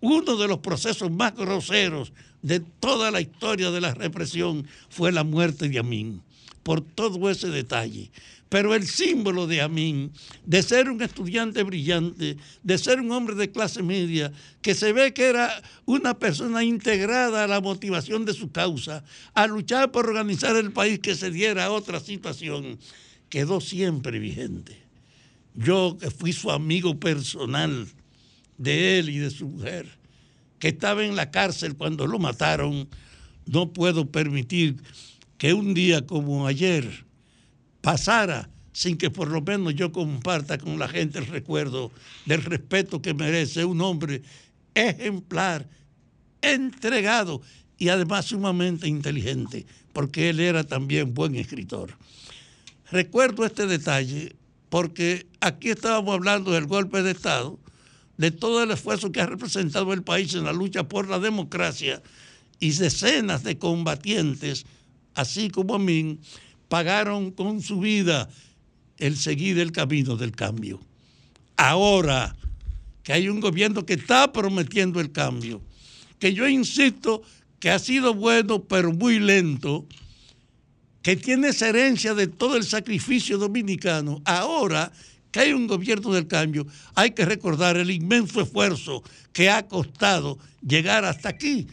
Uno 0.00 0.36
de 0.36 0.46
los 0.46 0.58
procesos 0.58 1.10
más 1.10 1.34
groseros 1.34 2.12
de 2.42 2.60
toda 2.60 3.10
la 3.10 3.20
historia 3.20 3.70
de 3.70 3.80
la 3.80 3.94
represión 3.94 4.66
fue 4.90 5.10
la 5.10 5.24
muerte 5.24 5.68
de 5.68 5.78
Amín, 5.78 6.22
por 6.62 6.80
todo 6.82 7.30
ese 7.30 7.48
detalle. 7.48 8.10
Pero 8.48 8.74
el 8.74 8.86
símbolo 8.86 9.46
de 9.46 9.60
Amín, 9.60 10.12
de 10.46 10.62
ser 10.62 10.88
un 10.88 11.02
estudiante 11.02 11.62
brillante, 11.62 12.36
de 12.62 12.78
ser 12.78 13.00
un 13.00 13.12
hombre 13.12 13.34
de 13.34 13.50
clase 13.50 13.82
media, 13.82 14.32
que 14.62 14.74
se 14.74 14.92
ve 14.92 15.12
que 15.12 15.26
era 15.26 15.62
una 15.84 16.18
persona 16.18 16.64
integrada 16.64 17.44
a 17.44 17.46
la 17.46 17.60
motivación 17.60 18.24
de 18.24 18.32
su 18.32 18.50
causa, 18.50 19.04
a 19.34 19.46
luchar 19.46 19.90
por 19.90 20.06
organizar 20.08 20.56
el 20.56 20.72
país 20.72 20.98
que 21.00 21.14
se 21.14 21.30
diera 21.30 21.66
a 21.66 21.70
otra 21.70 22.00
situación, 22.00 22.78
quedó 23.28 23.60
siempre 23.60 24.18
vigente. 24.18 24.78
Yo 25.54 25.98
que 26.00 26.10
fui 26.10 26.32
su 26.32 26.50
amigo 26.50 26.98
personal 26.98 27.86
de 28.56 28.98
él 28.98 29.10
y 29.10 29.18
de 29.18 29.30
su 29.30 29.48
mujer, 29.48 29.86
que 30.58 30.68
estaba 30.68 31.04
en 31.04 31.16
la 31.16 31.30
cárcel 31.30 31.76
cuando 31.76 32.06
lo 32.06 32.18
mataron, 32.18 32.88
no 33.46 33.72
puedo 33.72 34.06
permitir 34.10 34.76
que 35.36 35.54
un 35.54 35.74
día 35.74 36.06
como 36.06 36.46
ayer, 36.46 37.04
pasara 37.80 38.48
sin 38.72 38.96
que 38.96 39.10
por 39.10 39.28
lo 39.28 39.42
menos 39.42 39.74
yo 39.74 39.90
comparta 39.90 40.58
con 40.58 40.78
la 40.78 40.88
gente 40.88 41.18
el 41.18 41.26
recuerdo 41.26 41.90
del 42.26 42.44
respeto 42.44 43.02
que 43.02 43.12
merece 43.12 43.64
un 43.64 43.80
hombre 43.80 44.22
ejemplar, 44.74 45.68
entregado 46.40 47.42
y 47.76 47.88
además 47.88 48.26
sumamente 48.26 48.86
inteligente, 48.86 49.66
porque 49.92 50.30
él 50.30 50.38
era 50.38 50.64
también 50.64 51.12
buen 51.12 51.34
escritor. 51.34 51.96
Recuerdo 52.90 53.44
este 53.44 53.66
detalle 53.66 54.36
porque 54.68 55.26
aquí 55.40 55.70
estábamos 55.70 56.14
hablando 56.14 56.52
del 56.52 56.66
golpe 56.66 57.02
de 57.02 57.10
Estado, 57.10 57.58
de 58.16 58.30
todo 58.30 58.62
el 58.62 58.70
esfuerzo 58.70 59.12
que 59.12 59.20
ha 59.20 59.26
representado 59.26 59.92
el 59.92 60.02
país 60.02 60.34
en 60.34 60.44
la 60.44 60.52
lucha 60.52 60.88
por 60.88 61.08
la 61.08 61.18
democracia 61.18 62.02
y 62.60 62.70
decenas 62.72 63.44
de 63.44 63.58
combatientes, 63.58 64.66
así 65.14 65.50
como 65.50 65.76
a 65.76 65.78
mí, 65.78 66.18
pagaron 66.68 67.30
con 67.30 67.62
su 67.62 67.80
vida 67.80 68.28
el 68.98 69.16
seguir 69.16 69.58
el 69.58 69.72
camino 69.72 70.16
del 70.16 70.32
cambio. 70.32 70.80
Ahora 71.56 72.36
que 73.02 73.12
hay 73.12 73.28
un 73.28 73.40
gobierno 73.40 73.86
que 73.86 73.94
está 73.94 74.32
prometiendo 74.32 75.00
el 75.00 75.12
cambio, 75.12 75.62
que 76.18 76.34
yo 76.34 76.46
insisto 76.46 77.22
que 77.58 77.70
ha 77.70 77.78
sido 77.78 78.14
bueno 78.14 78.62
pero 78.64 78.92
muy 78.92 79.18
lento, 79.18 79.86
que 81.02 81.16
tiene 81.16 81.48
esa 81.48 81.68
herencia 81.68 82.14
de 82.14 82.26
todo 82.26 82.56
el 82.56 82.64
sacrificio 82.64 83.38
dominicano, 83.38 84.20
ahora 84.24 84.92
que 85.30 85.40
hay 85.40 85.52
un 85.52 85.66
gobierno 85.66 86.12
del 86.12 86.26
cambio, 86.26 86.66
hay 86.94 87.12
que 87.12 87.24
recordar 87.24 87.76
el 87.76 87.90
inmenso 87.90 88.42
esfuerzo 88.42 89.02
que 89.32 89.50
ha 89.50 89.66
costado 89.66 90.38
llegar 90.60 91.04
hasta 91.04 91.30
aquí 91.30 91.66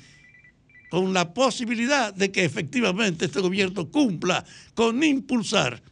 con 0.96 1.14
la 1.14 1.34
posibilidad 1.34 2.14
de 2.14 2.32
que 2.32 2.46
efectivamente 2.46 3.26
este 3.26 3.42
gobierno 3.42 3.92
cumpla 3.92 4.46
con 4.76 5.04
impulsar, 5.04 5.84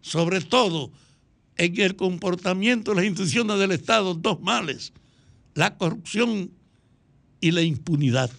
sobre 0.00 0.40
todo 0.40 0.92
en 1.56 1.80
el 1.80 1.96
comportamiento 1.96 2.92
de 2.92 2.98
las 2.98 3.06
instituciones 3.06 3.58
del 3.58 3.72
Estado, 3.72 4.14
dos 4.14 4.40
males, 4.40 4.92
la 5.54 5.76
corrupción 5.76 6.52
y 7.40 7.50
la 7.50 7.62
impunidad. 7.62 8.30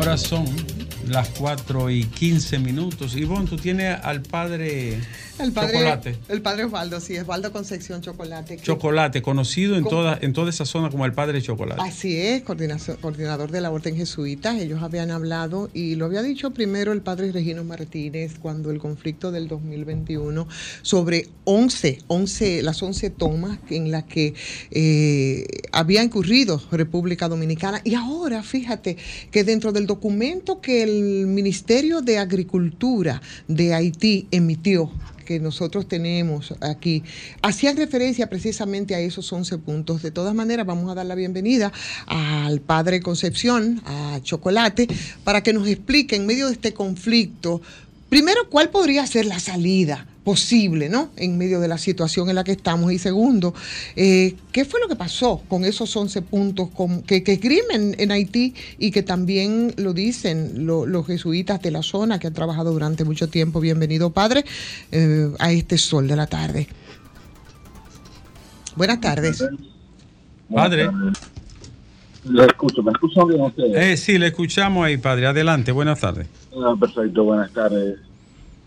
Ahora 0.00 0.16
son 0.16 0.46
las 1.08 1.28
4 1.28 1.90
y 1.90 2.04
15 2.04 2.58
minutos. 2.58 3.14
Ivonne, 3.16 3.46
tú 3.46 3.58
tienes 3.58 3.98
al 4.02 4.22
padre, 4.22 4.98
El 5.42 5.52
padre, 5.52 5.72
Chocolate. 5.74 6.16
El 6.28 6.42
padre 6.42 6.64
Osvaldo, 6.64 7.00
sí, 7.00 7.18
Osvaldo 7.18 7.52
Concepción 7.52 8.00
Chocolate. 8.02 8.56
que- 8.56 8.62
Chocolate, 8.62 9.22
conocido 9.22 9.76
en 9.76 9.84
¿Cómo? 9.84 9.96
toda, 9.96 10.18
en 10.20 10.32
toda 10.32 10.50
esa 10.50 10.64
zona 10.64 10.90
como 10.90 11.06
el 11.06 11.12
padre 11.12 11.40
Chocolate. 11.42 11.80
Así 11.82 12.16
es, 12.16 12.42
coordinador 12.42 13.50
de 13.50 13.60
la 13.60 13.70
Orden 13.70 13.96
Jesuita. 13.96 14.58
Ellos 14.58 14.82
habían 14.82 15.10
hablado 15.10 15.70
y 15.74 15.94
lo 15.94 16.06
había 16.06 16.22
dicho 16.22 16.50
primero 16.52 16.92
el 16.92 17.00
padre 17.02 17.32
Regino 17.32 17.64
Martínez 17.64 18.38
cuando 18.40 18.70
el 18.70 18.78
conflicto 18.78 19.30
del 19.32 19.48
2021 19.48 20.46
sobre 20.82 21.28
11, 21.44 21.98
11 22.06 22.62
las 22.62 22.82
11 22.82 23.10
tomas 23.10 23.58
en 23.70 23.90
las 23.90 24.04
que 24.04 24.34
eh, 24.70 25.46
había 25.72 26.02
incurrido 26.02 26.60
República 26.70 27.28
Dominicana. 27.28 27.80
Y 27.84 27.94
ahora, 27.94 28.42
fíjate 28.42 28.96
que 29.30 29.44
dentro 29.44 29.72
del 29.72 29.86
documento 29.86 30.60
que 30.60 30.82
el 30.82 31.26
Ministerio 31.26 32.00
de 32.02 32.18
Agricultura 32.18 33.20
de 33.48 33.74
Haití 33.74 34.26
emitió, 34.30 34.90
que 35.30 35.38
nosotros 35.38 35.86
tenemos 35.86 36.52
aquí, 36.60 37.04
hacían 37.40 37.76
referencia 37.76 38.28
precisamente 38.28 38.96
a 38.96 38.98
esos 38.98 39.32
11 39.32 39.58
puntos. 39.58 40.02
De 40.02 40.10
todas 40.10 40.34
maneras, 40.34 40.66
vamos 40.66 40.90
a 40.90 40.96
dar 40.96 41.06
la 41.06 41.14
bienvenida 41.14 41.72
al 42.08 42.60
padre 42.60 42.98
Concepción, 42.98 43.80
a 43.86 44.18
Chocolate, 44.24 44.88
para 45.22 45.40
que 45.44 45.52
nos 45.52 45.68
explique 45.68 46.16
en 46.16 46.26
medio 46.26 46.48
de 46.48 46.54
este 46.54 46.74
conflicto, 46.74 47.62
primero, 48.08 48.50
cuál 48.50 48.70
podría 48.70 49.06
ser 49.06 49.24
la 49.24 49.38
salida 49.38 50.09
posible, 50.24 50.88
¿no? 50.90 51.10
En 51.16 51.38
medio 51.38 51.60
de 51.60 51.68
la 51.68 51.78
situación 51.78 52.28
en 52.28 52.34
la 52.34 52.44
que 52.44 52.52
estamos. 52.52 52.92
Y 52.92 52.98
segundo, 52.98 53.54
eh, 53.96 54.36
¿qué 54.52 54.64
fue 54.64 54.78
lo 54.80 54.86
que 54.88 54.94
pasó 54.96 55.42
con 55.48 55.64
esos 55.64 55.96
11 55.96 56.20
puntos 56.22 56.68
con- 56.70 57.02
que, 57.02 57.22
que 57.22 57.40
crimen 57.40 57.94
en 57.98 58.10
Haití 58.12 58.54
y 58.78 58.90
que 58.90 59.02
también 59.02 59.72
lo 59.78 59.92
dicen 59.94 60.66
lo- 60.66 60.84
los 60.86 61.06
jesuitas 61.06 61.62
de 61.62 61.70
la 61.70 61.82
zona 61.82 62.18
que 62.18 62.26
han 62.26 62.34
trabajado 62.34 62.72
durante 62.72 63.04
mucho 63.04 63.28
tiempo? 63.28 63.60
Bienvenido, 63.60 64.10
padre, 64.10 64.44
eh, 64.92 65.30
a 65.38 65.52
este 65.52 65.78
sol 65.78 66.06
de 66.06 66.16
la 66.16 66.26
tarde. 66.26 66.68
Buenas 68.76 69.00
tardes. 69.00 69.42
Padre. 70.52 70.90
Lo 72.24 72.44
escucho, 72.44 72.82
¿me 72.82 72.92
escuchan 72.92 73.26
bien 73.28 73.40
ustedes? 73.40 73.74
Eh, 73.76 73.96
sí, 73.96 74.18
le 74.18 74.26
escuchamos 74.26 74.84
ahí, 74.84 74.96
padre. 74.98 75.26
Adelante, 75.26 75.72
buenas 75.72 76.00
tardes. 76.00 76.26
Ah, 76.54 76.74
perfecto, 76.78 77.24
buenas 77.24 77.50
tardes. 77.52 77.98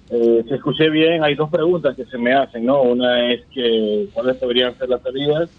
Eh, 0.10 0.44
si 0.48 0.54
escuché 0.54 0.90
bien, 0.90 1.24
hay 1.24 1.36
dos 1.36 1.50
preguntas 1.50 1.96
que 1.96 2.06
se 2.06 2.18
me 2.18 2.34
hacen, 2.34 2.66
¿no? 2.66 2.82
Una 2.82 3.32
es 3.32 3.42
que 3.54 4.08
cuáles 4.14 4.40
deberían 4.40 4.78
ser 4.78 4.90
las 4.90 5.02
salidas 5.02 5.50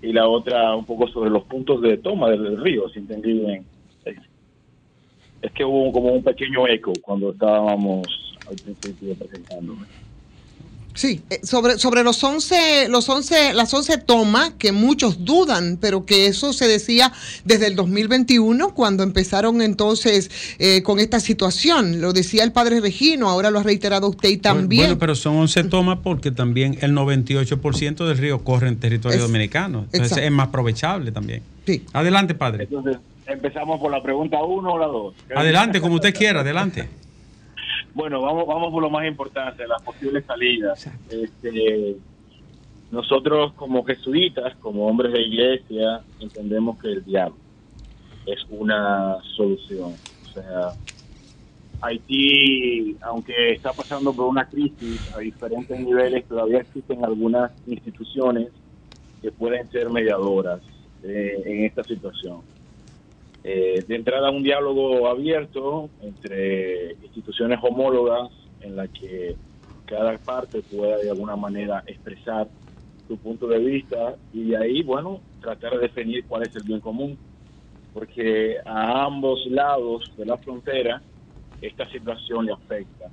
y 0.00 0.12
la 0.12 0.28
otra 0.28 0.74
un 0.74 0.86
poco 0.86 1.08
sobre 1.08 1.30
los 1.30 1.44
puntos 1.44 1.82
de 1.82 1.98
toma 1.98 2.30
del 2.30 2.60
río, 2.60 2.88
si 2.88 3.00
entendí 3.00 3.34
bien. 3.34 3.66
Es, 4.04 5.52
que 5.52 5.64
hubo 5.64 5.92
como 5.92 6.12
un 6.12 6.22
pequeño 6.22 6.66
eco 6.68 6.94
cuando 7.02 7.32
estábamos 7.32 8.06
al 8.48 8.56
principio 8.56 9.14
presentando. 9.14 9.76
Sí, 10.94 11.22
eh, 11.30 11.40
sobre, 11.42 11.78
sobre 11.78 12.02
los 12.02 12.22
11, 12.22 12.88
los 12.88 13.08
11, 13.08 13.54
las 13.54 13.72
11 13.72 13.98
tomas 13.98 14.50
que 14.58 14.72
muchos 14.72 15.24
dudan, 15.24 15.78
pero 15.80 16.04
que 16.04 16.26
eso 16.26 16.52
se 16.52 16.68
decía 16.68 17.12
desde 17.44 17.68
el 17.68 17.76
2021 17.76 18.74
cuando 18.74 19.02
empezaron 19.02 19.62
entonces 19.62 20.30
eh, 20.58 20.82
con 20.82 20.98
esta 20.98 21.20
situación. 21.20 22.00
Lo 22.00 22.12
decía 22.12 22.44
el 22.44 22.52
padre 22.52 22.80
Regino, 22.80 23.30
ahora 23.30 23.50
lo 23.50 23.58
ha 23.58 23.62
reiterado 23.62 24.08
usted 24.08 24.28
y 24.28 24.36
también. 24.36 24.82
Bueno, 24.82 24.98
pero 24.98 25.14
son 25.14 25.36
11 25.36 25.64
tomas 25.64 25.98
porque 26.02 26.30
también 26.30 26.76
el 26.82 26.92
98% 26.92 28.06
del 28.06 28.18
río 28.18 28.44
corre 28.44 28.68
en 28.68 28.76
territorio 28.78 29.16
Es- 29.16 29.22
dominicano. 29.22 29.80
Entonces 29.84 30.02
exacto. 30.12 30.24
es 30.24 30.30
más 30.32 30.48
aprovechable 30.48 31.12
también. 31.12 31.42
Adelante, 31.92 32.34
padre. 32.34 32.64
Entonces, 32.64 32.98
empezamos 33.26 33.80
por 33.80 33.90
la 33.90 34.02
pregunta 34.02 34.42
uno 34.42 34.72
o 34.72 34.78
la 34.78 34.86
dos. 34.86 35.14
Adelante, 35.34 35.80
como 35.80 35.94
usted 35.94 36.14
quiera, 36.14 36.40
adelante. 36.40 36.88
Bueno, 37.94 38.22
vamos, 38.22 38.46
vamos 38.46 38.72
por 38.72 38.82
lo 38.82 38.90
más 38.90 39.06
importante, 39.06 39.66
las 39.66 39.82
posibles 39.82 40.24
salidas. 40.24 40.90
Este, 41.10 41.96
nosotros 42.90 43.52
como 43.54 43.84
jesuitas, 43.84 44.54
como 44.56 44.86
hombres 44.86 45.12
de 45.12 45.22
iglesia, 45.22 46.02
entendemos 46.20 46.78
que 46.78 46.88
el 46.88 47.04
diablo 47.04 47.36
es 48.26 48.38
una 48.50 49.16
solución. 49.36 49.94
O 50.22 50.32
sea, 50.32 50.74
Haití, 51.80 52.96
aunque 53.02 53.52
está 53.52 53.72
pasando 53.72 54.12
por 54.12 54.26
una 54.26 54.48
crisis 54.48 55.00
a 55.14 55.18
diferentes 55.18 55.78
niveles, 55.78 56.26
todavía 56.26 56.60
existen 56.60 57.04
algunas 57.04 57.50
instituciones 57.66 58.48
que 59.20 59.32
pueden 59.32 59.68
ser 59.70 59.90
mediadoras 59.90 60.60
eh, 61.02 61.42
en 61.44 61.64
esta 61.64 61.84
situación. 61.84 62.40
Eh, 63.44 63.84
de 63.88 63.96
entrada 63.96 64.30
un 64.30 64.44
diálogo 64.44 65.08
abierto 65.08 65.90
entre 66.00 66.92
instituciones 67.02 67.58
homólogas 67.60 68.30
en 68.60 68.76
la 68.76 68.86
que 68.86 69.34
cada 69.84 70.16
parte 70.18 70.62
pueda 70.62 70.98
de 70.98 71.10
alguna 71.10 71.34
manera 71.34 71.82
expresar 71.86 72.48
su 73.08 73.16
punto 73.18 73.48
de 73.48 73.58
vista 73.58 74.14
y 74.32 74.50
de 74.50 74.56
ahí, 74.56 74.82
bueno, 74.82 75.20
tratar 75.40 75.72
de 75.72 75.80
definir 75.80 76.24
cuál 76.26 76.44
es 76.44 76.54
el 76.54 76.62
bien 76.62 76.80
común, 76.80 77.18
porque 77.92 78.56
a 78.64 79.04
ambos 79.04 79.40
lados 79.50 80.10
de 80.16 80.24
la 80.24 80.38
frontera 80.38 81.02
esta 81.60 81.90
situación 81.90 82.46
le 82.46 82.52
afecta. 82.52 83.06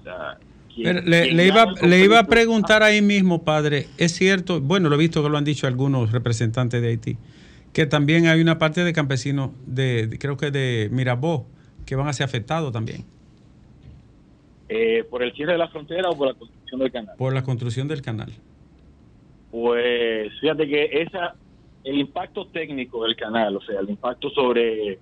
O 0.00 0.02
sea, 0.02 0.38
Pero 0.76 1.00
le, 1.02 1.32
le 1.32 1.46
iba, 1.46 1.72
le 1.82 2.04
iba 2.04 2.18
a 2.18 2.24
preguntar 2.24 2.82
ahí 2.82 3.00
mismo, 3.00 3.42
padre, 3.44 3.86
es 3.96 4.12
cierto, 4.12 4.60
bueno, 4.60 4.88
lo 4.88 4.96
he 4.96 4.98
visto 4.98 5.22
que 5.22 5.28
lo 5.28 5.38
han 5.38 5.44
dicho 5.44 5.68
algunos 5.68 6.10
representantes 6.10 6.82
de 6.82 6.88
Haití, 6.88 7.16
que 7.72 7.86
también 7.86 8.26
hay 8.26 8.40
una 8.40 8.58
parte 8.58 8.82
de 8.84 8.92
campesinos, 8.92 9.50
de, 9.66 10.06
de- 10.06 10.18
creo 10.18 10.36
que 10.36 10.50
de 10.50 10.88
Mirabó, 10.90 11.46
que 11.86 11.94
van 11.96 12.08
a 12.08 12.12
ser 12.12 12.24
afectados 12.24 12.72
también 12.72 13.04
Eh, 14.68 15.04
por 15.10 15.22
el 15.22 15.32
cierre 15.32 15.52
de 15.52 15.58
la 15.58 15.68
frontera 15.68 16.10
o 16.10 16.16
por 16.16 16.28
la 16.28 16.34
construcción 16.34 16.80
del 16.80 16.92
canal. 16.92 17.14
por 17.16 17.32
la 17.32 17.42
construcción 17.42 17.88
del 17.88 18.02
canal. 18.02 18.32
Pues 19.50 20.30
fíjate 20.40 20.68
que 20.68 20.84
esa 21.02 21.34
el 21.84 21.98
impacto 21.98 22.46
técnico 22.48 23.04
del 23.04 23.16
canal, 23.16 23.56
o 23.56 23.62
sea, 23.62 23.80
el 23.80 23.88
impacto 23.88 24.28
sobre 24.30 24.98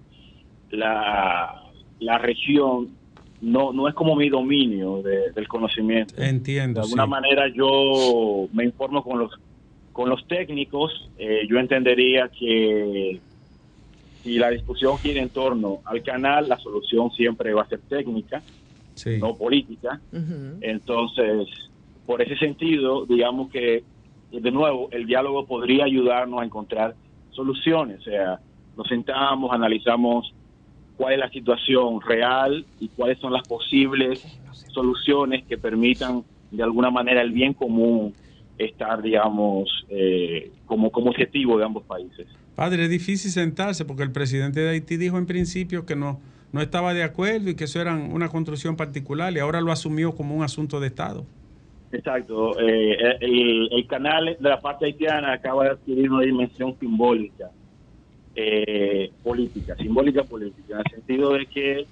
la, 0.71 1.63
la 1.99 2.19
región, 2.19 2.91
no, 3.41 3.73
no 3.73 3.89
es 3.89 3.95
como 3.95 4.15
mi 4.15 4.29
dominio 4.29 5.03
de- 5.03 5.33
del 5.33 5.49
conocimiento. 5.49 6.15
Entiendo. 6.23 6.81
De 6.81 6.85
alguna 6.85 7.05
sí. 7.05 7.11
manera 7.11 7.49
yo 7.49 8.49
me 8.53 8.65
informo 8.65 9.03
con 9.03 9.19
los 9.19 9.33
con 9.97 10.10
los 10.10 10.28
técnicos, 10.28 11.09
eh, 11.16 11.47
yo 11.48 11.59
entendería 11.59 12.28
que 12.28 13.18
si 14.23 14.39
la 14.39 14.51
discusión 14.51 14.98
gira 14.98 15.23
en 15.23 15.31
torno 15.31 15.78
al 15.86 16.02
canal, 16.02 16.51
la 16.51 16.59
solución 16.59 17.10
siempre 17.12 17.55
va 17.55 17.62
a 17.62 17.66
ser 17.66 17.81
técnica, 17.89 18.43
no 19.18 19.35
política. 19.36 19.98
Entonces, 20.60 21.48
por 22.05 22.20
ese 22.20 22.36
sentido, 22.36 23.06
digamos 23.06 23.51
que, 23.51 23.85
de 24.31 24.51
nuevo, 24.51 24.90
el 24.93 25.06
diálogo 25.06 25.47
podría 25.47 25.86
ayudarnos 25.86 26.43
a 26.43 26.44
encontrar 26.44 26.94
soluciones. 27.31 28.01
O 28.01 28.05
sea, 28.05 28.39
nos 28.77 28.86
sentamos, 28.89 29.51
analizamos 29.51 30.35
cuál 30.98 31.14
es 31.14 31.20
la 31.20 31.31
situación 31.31 32.02
real 32.02 32.66
y 32.81 32.89
cuáles 32.89 33.18
son 33.18 33.32
las 33.32 33.48
posibles 33.48 34.23
soluciones 34.74 35.47
que 35.47 35.56
permitan, 35.56 36.23
de 36.51 36.62
alguna 36.62 36.90
manera, 36.90 37.23
el 37.23 37.32
bien 37.32 37.55
común 37.55 38.12
estar, 38.59 39.03
digamos, 39.03 39.69
eh, 39.89 40.51
como, 40.66 40.91
como 40.91 41.11
objetivo 41.11 41.59
de 41.59 41.65
ambos 41.65 41.85
países. 41.85 42.27
Padre, 42.55 42.85
es 42.85 42.91
difícil 42.91 43.31
sentarse 43.31 43.85
porque 43.85 44.03
el 44.03 44.12
presidente 44.12 44.61
de 44.61 44.70
Haití 44.70 44.97
dijo 44.97 45.19
en 45.19 45.27
principio 45.27 45.85
que 45.85 45.95
no, 45.95 46.20
no 46.53 46.62
estaba 46.62 46.95
de 46.95 47.03
acuerdo 47.03 47.51
y 47.51 47.55
que 47.55 47.65
eso 47.65 47.81
era 47.81 47.95
una 47.95 48.28
construcción 48.28 48.77
particular 48.77 49.33
y 49.35 49.41
ahora 49.41 49.61
lo 49.61 49.73
asumió 49.73 50.15
como 50.15 50.35
un 50.35 50.43
asunto 50.43 50.81
de 50.81 50.87
Estado. 50.87 51.27
Exacto. 51.93 52.59
Eh, 52.59 52.97
el, 53.20 53.69
el 53.73 53.87
canal 53.87 54.37
de 54.39 54.49
la 54.49 54.61
parte 54.61 54.87
haitiana 54.87 55.33
acaba 55.35 55.65
de 55.65 55.70
adquirir 55.70 56.11
una 56.11 56.24
dimensión 56.24 56.74
simbólica, 56.78 57.51
eh, 58.35 59.11
política, 59.23 59.77
simbólica 59.77 60.24
política, 60.24 60.74
en 60.74 60.81
el 60.81 60.91
sentido 60.91 61.33
de 61.35 61.47
que 61.47 61.87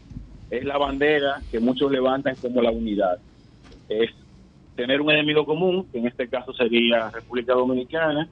es 0.50 0.64
la 0.64 0.78
bandera 0.78 1.40
que 1.50 1.60
muchos 1.60 1.90
levantan 1.90 2.36
como 2.36 2.60
la 2.62 2.70
unidad. 2.70 3.18
Es 3.88 4.10
tener 4.76 5.00
un 5.00 5.10
enemigo 5.10 5.44
común, 5.44 5.86
que 5.90 5.98
en 5.98 6.06
este 6.06 6.28
caso 6.28 6.52
sería 6.52 7.10
República 7.10 7.54
Dominicana, 7.54 8.28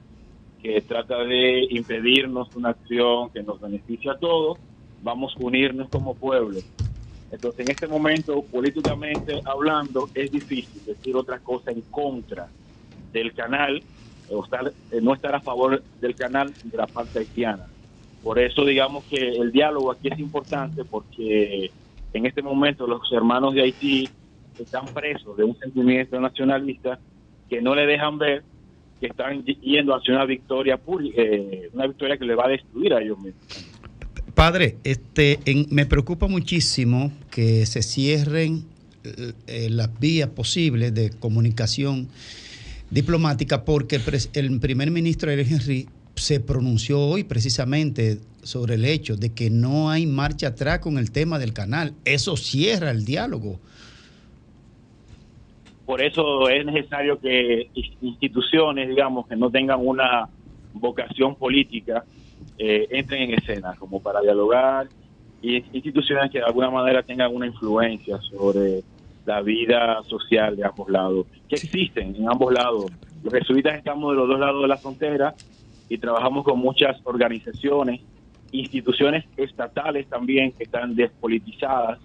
que 0.61 0.81
trata 0.81 1.23
de 1.23 1.67
impedirnos 1.69 2.55
una 2.55 2.69
acción 2.69 3.29
que 3.29 3.43
nos 3.43 3.59
beneficie 3.59 4.11
a 4.11 4.17
todos, 4.17 4.57
vamos 5.01 5.35
a 5.35 5.43
unirnos 5.43 5.89
como 5.89 6.15
pueblo. 6.15 6.59
Entonces, 7.31 7.65
en 7.65 7.71
este 7.71 7.87
momento, 7.87 8.43
políticamente 8.43 9.41
hablando, 9.45 10.07
es 10.13 10.31
difícil 10.31 10.81
decir 10.85 11.15
otra 11.15 11.39
cosa 11.39 11.71
en 11.71 11.81
contra 11.81 12.47
del 13.11 13.33
canal, 13.33 13.81
o 14.29 14.43
estar, 14.43 14.71
eh, 14.91 14.99
no 15.01 15.13
estar 15.13 15.35
a 15.35 15.41
favor 15.41 15.83
del 15.99 16.15
canal 16.15 16.53
de 16.63 16.77
la 16.77 16.87
parte 16.87 17.19
haitiana. 17.19 17.67
Por 18.23 18.39
eso, 18.39 18.63
digamos 18.63 19.03
que 19.05 19.17
el 19.17 19.51
diálogo 19.51 19.91
aquí 19.91 20.07
es 20.09 20.19
importante 20.19 20.85
porque 20.85 21.71
en 22.13 22.25
este 22.25 22.41
momento 22.41 22.87
los 22.87 23.11
hermanos 23.11 23.53
de 23.53 23.63
Haití 23.63 24.09
están 24.61 24.85
presos 24.93 25.35
de 25.35 25.43
un 25.43 25.57
sentimiento 25.57 26.19
nacionalista 26.21 26.99
que 27.49 27.59
no 27.61 27.73
le 27.73 27.87
dejan 27.87 28.19
ver 28.19 28.43
que 28.99 29.07
están 29.07 29.43
yendo 29.43 29.95
hacia 29.95 30.13
una 30.13 30.25
victoria 30.25 30.79
eh, 31.17 31.69
una 31.73 31.87
victoria 31.87 32.17
que 32.17 32.25
le 32.25 32.35
va 32.35 32.45
a 32.45 32.49
destruir 32.49 32.93
a 32.93 33.01
ellos 33.01 33.17
mismos. 33.17 33.43
Padre, 34.35 34.77
este, 34.83 35.39
en- 35.45 35.65
me 35.71 35.85
preocupa 35.85 36.27
muchísimo 36.27 37.11
que 37.31 37.65
se 37.65 37.81
cierren 37.81 38.63
eh, 39.03 39.33
eh, 39.47 39.69
las 39.69 39.99
vías 39.99 40.29
posibles 40.29 40.93
de 40.93 41.09
comunicación 41.09 42.07
diplomática 42.89 43.65
porque 43.65 43.97
el, 43.97 44.03
el 44.33 44.59
primer 44.59 44.91
ministro 44.91 45.31
Ariel 45.31 45.47
Henry 45.51 45.87
se 46.15 46.39
pronunció 46.39 46.99
hoy 46.99 47.23
precisamente 47.23 48.19
sobre 48.43 48.75
el 48.75 48.85
hecho 48.85 49.15
de 49.17 49.31
que 49.33 49.49
no 49.49 49.89
hay 49.89 50.05
marcha 50.05 50.47
atrás 50.47 50.79
con 50.79 50.97
el 50.97 51.11
tema 51.11 51.39
del 51.39 51.53
canal. 51.53 51.93
Eso 52.05 52.37
cierra 52.37 52.91
el 52.91 53.03
diálogo. 53.05 53.59
Por 55.85 56.01
eso 56.01 56.47
es 56.49 56.65
necesario 56.65 57.19
que 57.19 57.69
ins- 57.73 57.97
instituciones, 58.01 58.87
digamos, 58.89 59.27
que 59.27 59.35
no 59.35 59.49
tengan 59.51 59.85
una 59.85 60.29
vocación 60.71 61.35
política, 61.35 62.05
eh, 62.57 62.87
entren 62.91 63.23
en 63.23 63.33
escena 63.33 63.75
como 63.77 63.99
para 64.01 64.21
dialogar 64.21 64.89
y 65.41 65.57
instituciones 65.75 66.31
que 66.31 66.37
de 66.39 66.45
alguna 66.45 66.69
manera 66.69 67.03
tengan 67.03 67.35
una 67.35 67.47
influencia 67.47 68.17
sobre 68.21 68.83
la 69.25 69.41
vida 69.41 70.01
social 70.07 70.55
de 70.55 70.65
ambos 70.65 70.89
lados, 70.89 71.27
que 71.49 71.57
existen 71.57 72.15
en 72.15 72.29
ambos 72.29 72.53
lados. 72.53 72.91
Los 73.21 73.33
jesuitas 73.33 73.77
estamos 73.77 74.11
de 74.11 74.17
los 74.17 74.27
dos 74.27 74.39
lados 74.39 74.61
de 74.61 74.67
la 74.67 74.77
frontera 74.77 75.35
y 75.89 75.97
trabajamos 75.97 76.43
con 76.43 76.59
muchas 76.59 76.97
organizaciones, 77.03 78.01
instituciones 78.51 79.25
estatales 79.35 80.07
también 80.07 80.53
que 80.53 80.63
están 80.63 80.95
despolitizadas 80.95 81.99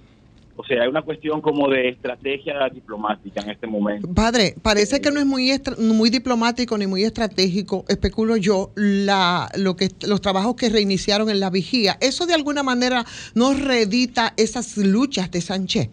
O 0.60 0.64
sea, 0.64 0.82
hay 0.82 0.88
una 0.88 1.02
cuestión 1.02 1.40
como 1.40 1.68
de 1.68 1.88
estrategia 1.88 2.68
diplomática 2.68 3.40
en 3.42 3.50
este 3.50 3.68
momento. 3.68 4.12
Padre, 4.12 4.56
parece 4.60 5.00
que 5.00 5.12
no 5.12 5.20
es 5.20 5.24
muy 5.24 5.52
muy 5.78 6.10
diplomático 6.10 6.76
ni 6.76 6.88
muy 6.88 7.04
estratégico, 7.04 7.84
especulo 7.88 8.36
yo, 8.36 8.72
la, 8.74 9.48
lo 9.56 9.76
que 9.76 9.90
los 10.04 10.20
trabajos 10.20 10.56
que 10.56 10.68
reiniciaron 10.68 11.30
en 11.30 11.38
la 11.38 11.48
vigía. 11.50 11.96
Eso 12.00 12.26
de 12.26 12.34
alguna 12.34 12.64
manera 12.64 13.04
no 13.36 13.54
reedita 13.54 14.34
esas 14.36 14.76
luchas 14.78 15.30
de 15.30 15.40
Sánchez. 15.40 15.90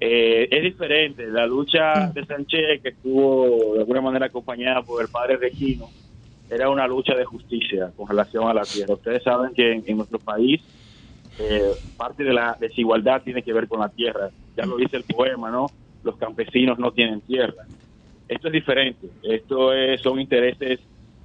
Eh, 0.00 0.48
es 0.50 0.62
diferente. 0.64 1.28
La 1.28 1.46
lucha 1.46 2.10
de 2.12 2.26
Sánchez, 2.26 2.82
que 2.82 2.88
estuvo 2.88 3.74
de 3.74 3.80
alguna 3.82 4.00
manera 4.00 4.26
acompañada 4.26 4.82
por 4.82 5.00
el 5.00 5.06
padre 5.06 5.36
Regino, 5.36 5.90
era 6.50 6.68
una 6.68 6.88
lucha 6.88 7.14
de 7.14 7.24
justicia 7.24 7.92
con 7.96 8.08
relación 8.08 8.48
a 8.48 8.54
la 8.54 8.62
tierra. 8.62 8.94
Ustedes 8.94 9.22
saben 9.22 9.54
que 9.54 9.74
en, 9.74 9.84
en 9.86 9.96
nuestro 9.96 10.18
país 10.18 10.60
eh, 11.38 11.74
parte 11.96 12.24
de 12.24 12.32
la 12.34 12.56
desigualdad 12.60 13.22
tiene 13.22 13.42
que 13.42 13.52
ver 13.52 13.68
con 13.68 13.80
la 13.80 13.88
tierra. 13.90 14.30
Ya 14.56 14.66
lo 14.66 14.76
dice 14.76 14.96
el 14.96 15.04
poema, 15.04 15.50
¿no? 15.50 15.74
Los 16.02 16.16
campesinos 16.16 16.78
no 16.78 16.92
tienen 16.92 17.22
tierra. 17.22 17.64
Esto 18.28 18.48
es 18.48 18.52
diferente. 18.52 19.08
Esto 19.22 19.72
es- 19.72 20.00
son 20.02 20.20
intereses 20.20 20.80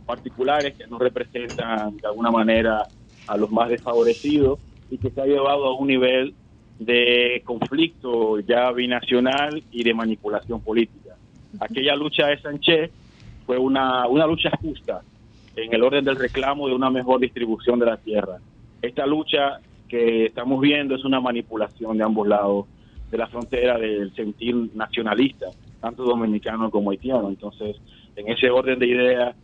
particulares 0.05 0.75
que 0.77 0.87
no 0.87 0.99
representan 0.99 1.97
de 1.99 2.07
alguna 2.07 2.31
manera 2.31 2.87
a 3.27 3.37
los 3.37 3.49
más 3.51 3.69
desfavorecidos 3.69 4.59
y 4.89 4.97
que 4.99 5.11
se 5.11 5.21
ha 5.21 5.25
llevado 5.25 5.65
a 5.65 5.75
un 5.77 5.87
nivel 5.87 6.35
de 6.77 7.41
conflicto 7.45 8.39
ya 8.39 8.71
binacional 8.71 9.63
y 9.71 9.83
de 9.83 9.93
manipulación 9.93 10.61
política. 10.61 11.17
Aquella 11.59 11.95
lucha 11.95 12.27
de 12.27 12.39
Sánchez 12.39 12.91
fue 13.45 13.57
una, 13.57 14.07
una 14.07 14.27
lucha 14.27 14.51
justa 14.61 15.03
en 15.55 15.73
el 15.73 15.83
orden 15.83 16.03
del 16.05 16.17
reclamo 16.17 16.67
de 16.67 16.75
una 16.75 16.89
mejor 16.89 17.19
distribución 17.21 17.79
de 17.79 17.85
la 17.85 17.97
tierra. 17.97 18.39
Esta 18.81 19.05
lucha 19.05 19.61
que 19.93 20.25
estamos 20.25 20.59
viendo 20.59 20.95
es 20.95 21.05
una 21.05 21.21
manipulación 21.21 21.95
de 21.99 22.03
ambos 22.03 22.27
lados 22.27 22.65
de 23.11 23.17
la 23.19 23.27
frontera 23.27 23.77
del 23.77 24.11
sentir 24.15 24.55
nacionalista, 24.73 25.45
tanto 25.79 26.03
dominicano 26.03 26.71
como 26.71 26.89
haitiano. 26.89 27.29
Entonces, 27.29 27.77
en 28.15 28.27
ese 28.29 28.49
orden 28.49 28.79
de 28.79 28.87
ideas, 28.87 29.35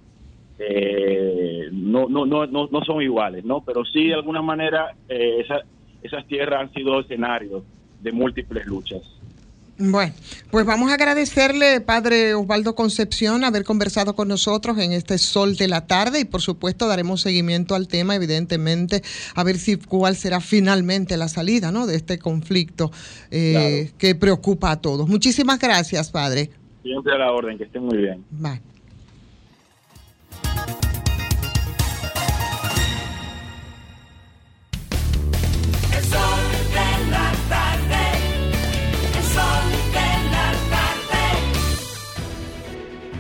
eh, 0.58 1.70
no, 1.72 2.08
no, 2.10 2.26
no, 2.26 2.48
no, 2.48 2.82
son 2.84 3.02
iguales, 3.04 3.46
¿no? 3.46 3.62
Pero 3.64 3.86
sí, 3.86 4.08
de 4.08 4.16
alguna 4.16 4.42
manera, 4.42 4.98
eh, 5.08 5.42
esa- 5.42 5.64
esas 6.02 6.26
tierras 6.28 6.62
han 6.62 6.72
sido 6.74 7.00
escenarios 7.00 7.66
de 8.00 8.12
múltiples 8.12 8.66
luchas. 8.66 9.19
Bueno, 9.82 10.12
pues 10.52 10.66
vamos 10.66 10.92
a 10.92 10.96
agradecerle, 10.96 11.80
padre 11.80 12.34
Osvaldo 12.34 12.76
Concepción, 12.76 13.46
haber 13.46 13.64
conversado 13.64 14.14
con 14.14 14.28
nosotros 14.28 14.78
en 14.78 14.92
este 14.92 15.18
sol 15.18 15.56
de 15.56 15.70
la 15.70 15.88
tarde 15.88 16.20
y 16.20 16.26
por 16.26 16.42
supuesto 16.42 16.86
daremos 16.86 17.22
seguimiento 17.22 17.76
al 17.76 17.88
tema, 17.88 18.14
evidentemente, 18.14 19.02
a 19.36 19.44
ver 19.46 19.58
si 19.58 19.78
cuál 19.78 20.18
será 20.18 20.42
finalmente 20.42 21.16
la 21.16 21.30
salida 21.30 21.72
¿no? 21.72 21.88
de 21.88 21.96
este 21.96 22.20
conflicto 22.20 22.92
eh, 23.32 23.92
que 23.98 24.16
preocupa 24.16 24.72
a 24.72 24.82
todos. 24.82 25.08
Muchísimas 25.08 25.60
gracias, 25.60 26.12
padre. 26.12 26.50
Siempre 26.84 27.14
a 27.14 27.18
la 27.18 27.32
orden, 27.32 27.58
que 27.58 27.64
estén 27.64 27.84
muy 27.84 28.00
bien. 28.00 28.26
Bye. 28.32 28.60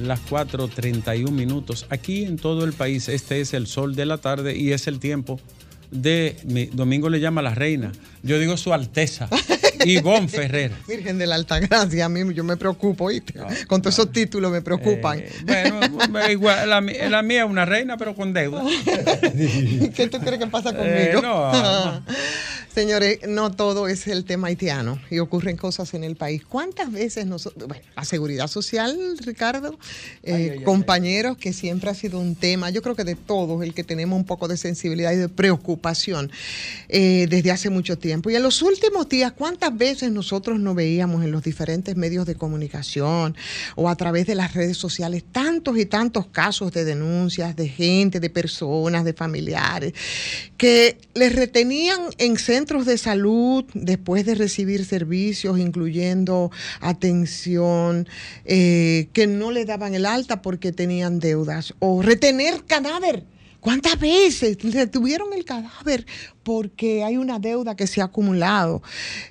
las 0.00 0.20
4.31 0.28 1.30
minutos. 1.30 1.86
Aquí 1.90 2.24
en 2.24 2.36
todo 2.36 2.64
el 2.64 2.72
país, 2.72 3.08
este 3.08 3.40
es 3.40 3.54
el 3.54 3.66
sol 3.66 3.94
de 3.94 4.06
la 4.06 4.18
tarde 4.18 4.56
y 4.56 4.72
es 4.72 4.86
el 4.86 4.98
tiempo 4.98 5.40
de. 5.90 6.36
mi- 6.44 6.66
Domingo 6.66 7.08
le 7.10 7.20
llama 7.20 7.42
la 7.42 7.54
reina. 7.54 7.92
Yo 8.22 8.38
digo 8.38 8.56
su 8.56 8.72
alteza, 8.72 9.28
Ivonne 9.84 10.28
Ferrer. 10.28 10.70
Virgen 10.88 11.18
de 11.18 11.26
la 11.26 11.34
Altagracia, 11.34 12.04
a 12.04 12.08
mí 12.08 12.20
yo 12.34 12.44
me 12.44 12.56
preocupo, 12.56 13.04
¿oíste? 13.06 13.34
Con 13.66 13.82
todos 13.82 13.94
esos 13.94 14.12
títulos 14.12 14.50
me 14.52 14.62
preocupan. 14.62 15.18
Eh, 15.18 15.30
Bueno, 15.44 16.30
igual, 16.30 16.70
la, 16.70 16.80
mía 16.80 17.44
es 17.44 17.50
una 17.50 17.64
reina, 17.64 17.96
pero 17.96 18.14
con 18.14 18.32
deuda. 18.32 18.62
¿Qué 19.94 20.08
tú 20.10 20.18
crees 20.20 20.38
que 20.38 20.46
pasa 20.46 20.70
Eh, 20.70 21.12
conmigo? 21.14 21.20
no. 21.22 22.02
Señores, 22.74 23.18
no 23.28 23.50
todo 23.50 23.86
es 23.86 24.06
el 24.06 24.24
tema 24.24 24.48
haitiano 24.48 24.98
y 25.10 25.18
ocurren 25.18 25.58
cosas 25.58 25.92
en 25.92 26.04
el 26.04 26.16
país. 26.16 26.42
¿Cuántas 26.48 26.90
veces 26.90 27.26
nosotros, 27.26 27.68
bueno, 27.68 27.84
la 27.94 28.04
seguridad 28.06 28.46
social, 28.46 28.96
Ricardo, 29.20 29.78
eh, 30.22 30.62
compañeros, 30.64 31.36
que 31.36 31.52
siempre 31.52 31.90
ha 31.90 31.94
sido 31.94 32.18
un 32.18 32.34
tema, 32.34 32.70
yo 32.70 32.80
creo 32.80 32.96
que 32.96 33.04
de 33.04 33.14
todos, 33.14 33.62
el 33.62 33.74
que 33.74 33.84
tenemos 33.84 34.16
un 34.16 34.24
poco 34.24 34.48
de 34.48 34.56
sensibilidad 34.56 35.12
y 35.12 35.16
de 35.16 35.28
preocupación 35.28 36.32
eh, 36.88 37.26
desde 37.28 37.50
hace 37.50 37.68
mucho 37.68 37.98
tiempo. 37.98 38.30
Y 38.30 38.36
en 38.36 38.42
los 38.42 38.62
últimos 38.62 39.06
días, 39.06 39.32
¿cuántas 39.32 39.76
veces 39.76 40.10
nosotros 40.10 40.58
nos 40.58 40.74
veíamos 40.74 41.22
en 41.22 41.30
los 41.30 41.42
diferentes 41.42 41.94
medios 41.94 42.24
de 42.24 42.36
comunicación 42.36 43.36
o 43.76 43.90
a 43.90 43.96
través 43.96 44.26
de 44.26 44.34
las 44.34 44.54
redes 44.54 44.78
sociales 44.78 45.24
tantos 45.30 45.76
y 45.76 45.84
tantos 45.84 46.26
casos 46.28 46.72
de 46.72 46.86
denuncias 46.86 47.54
de 47.54 47.68
gente, 47.68 48.18
de 48.18 48.30
personas, 48.30 49.04
de 49.04 49.12
familiares, 49.12 49.92
que 50.56 50.96
les 51.12 51.34
retenían 51.34 52.00
en 52.16 52.38
centros 52.38 52.61
de 52.62 52.96
salud 52.96 53.64
después 53.74 54.24
de 54.24 54.34
recibir 54.36 54.84
servicios, 54.84 55.58
incluyendo 55.58 56.50
atención, 56.80 58.08
eh, 58.44 59.08
que 59.12 59.26
no 59.26 59.50
le 59.50 59.64
daban 59.64 59.94
el 59.94 60.06
alta 60.06 60.42
porque 60.42 60.70
tenían 60.70 61.18
deudas, 61.18 61.74
o 61.80 62.02
retener 62.02 62.64
cadáver. 62.64 63.24
¿Cuántas 63.60 63.98
veces 63.98 64.56
retuvieron 64.62 65.32
el 65.32 65.44
cadáver 65.44 66.06
porque 66.42 67.04
hay 67.04 67.16
una 67.16 67.38
deuda 67.38 67.76
que 67.76 67.86
se 67.86 68.00
ha 68.00 68.04
acumulado? 68.04 68.82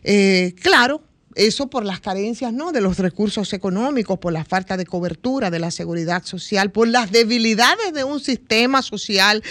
Eh, 0.03 0.53
claro, 0.62 1.02
eso 1.36 1.70
por 1.70 1.86
las 1.86 1.99
carencias 1.99 2.53
¿no? 2.53 2.72
de 2.72 2.82
los 2.82 2.98
recursos 2.98 3.53
económicos, 3.53 4.20
por 4.20 4.34
la 4.34 4.45
falta 4.45 4.78
de 4.78 4.86
cobertura 4.86 5.49
de 5.49 5.60
la 5.60 5.72
seguridad 5.72 6.24
social, 6.24 6.72
por 6.72 6.88
las 6.88 7.12
debilidades 7.12 7.94
de 7.94 8.03
un 8.03 8.20
sistema 8.20 8.82
social 8.82 9.44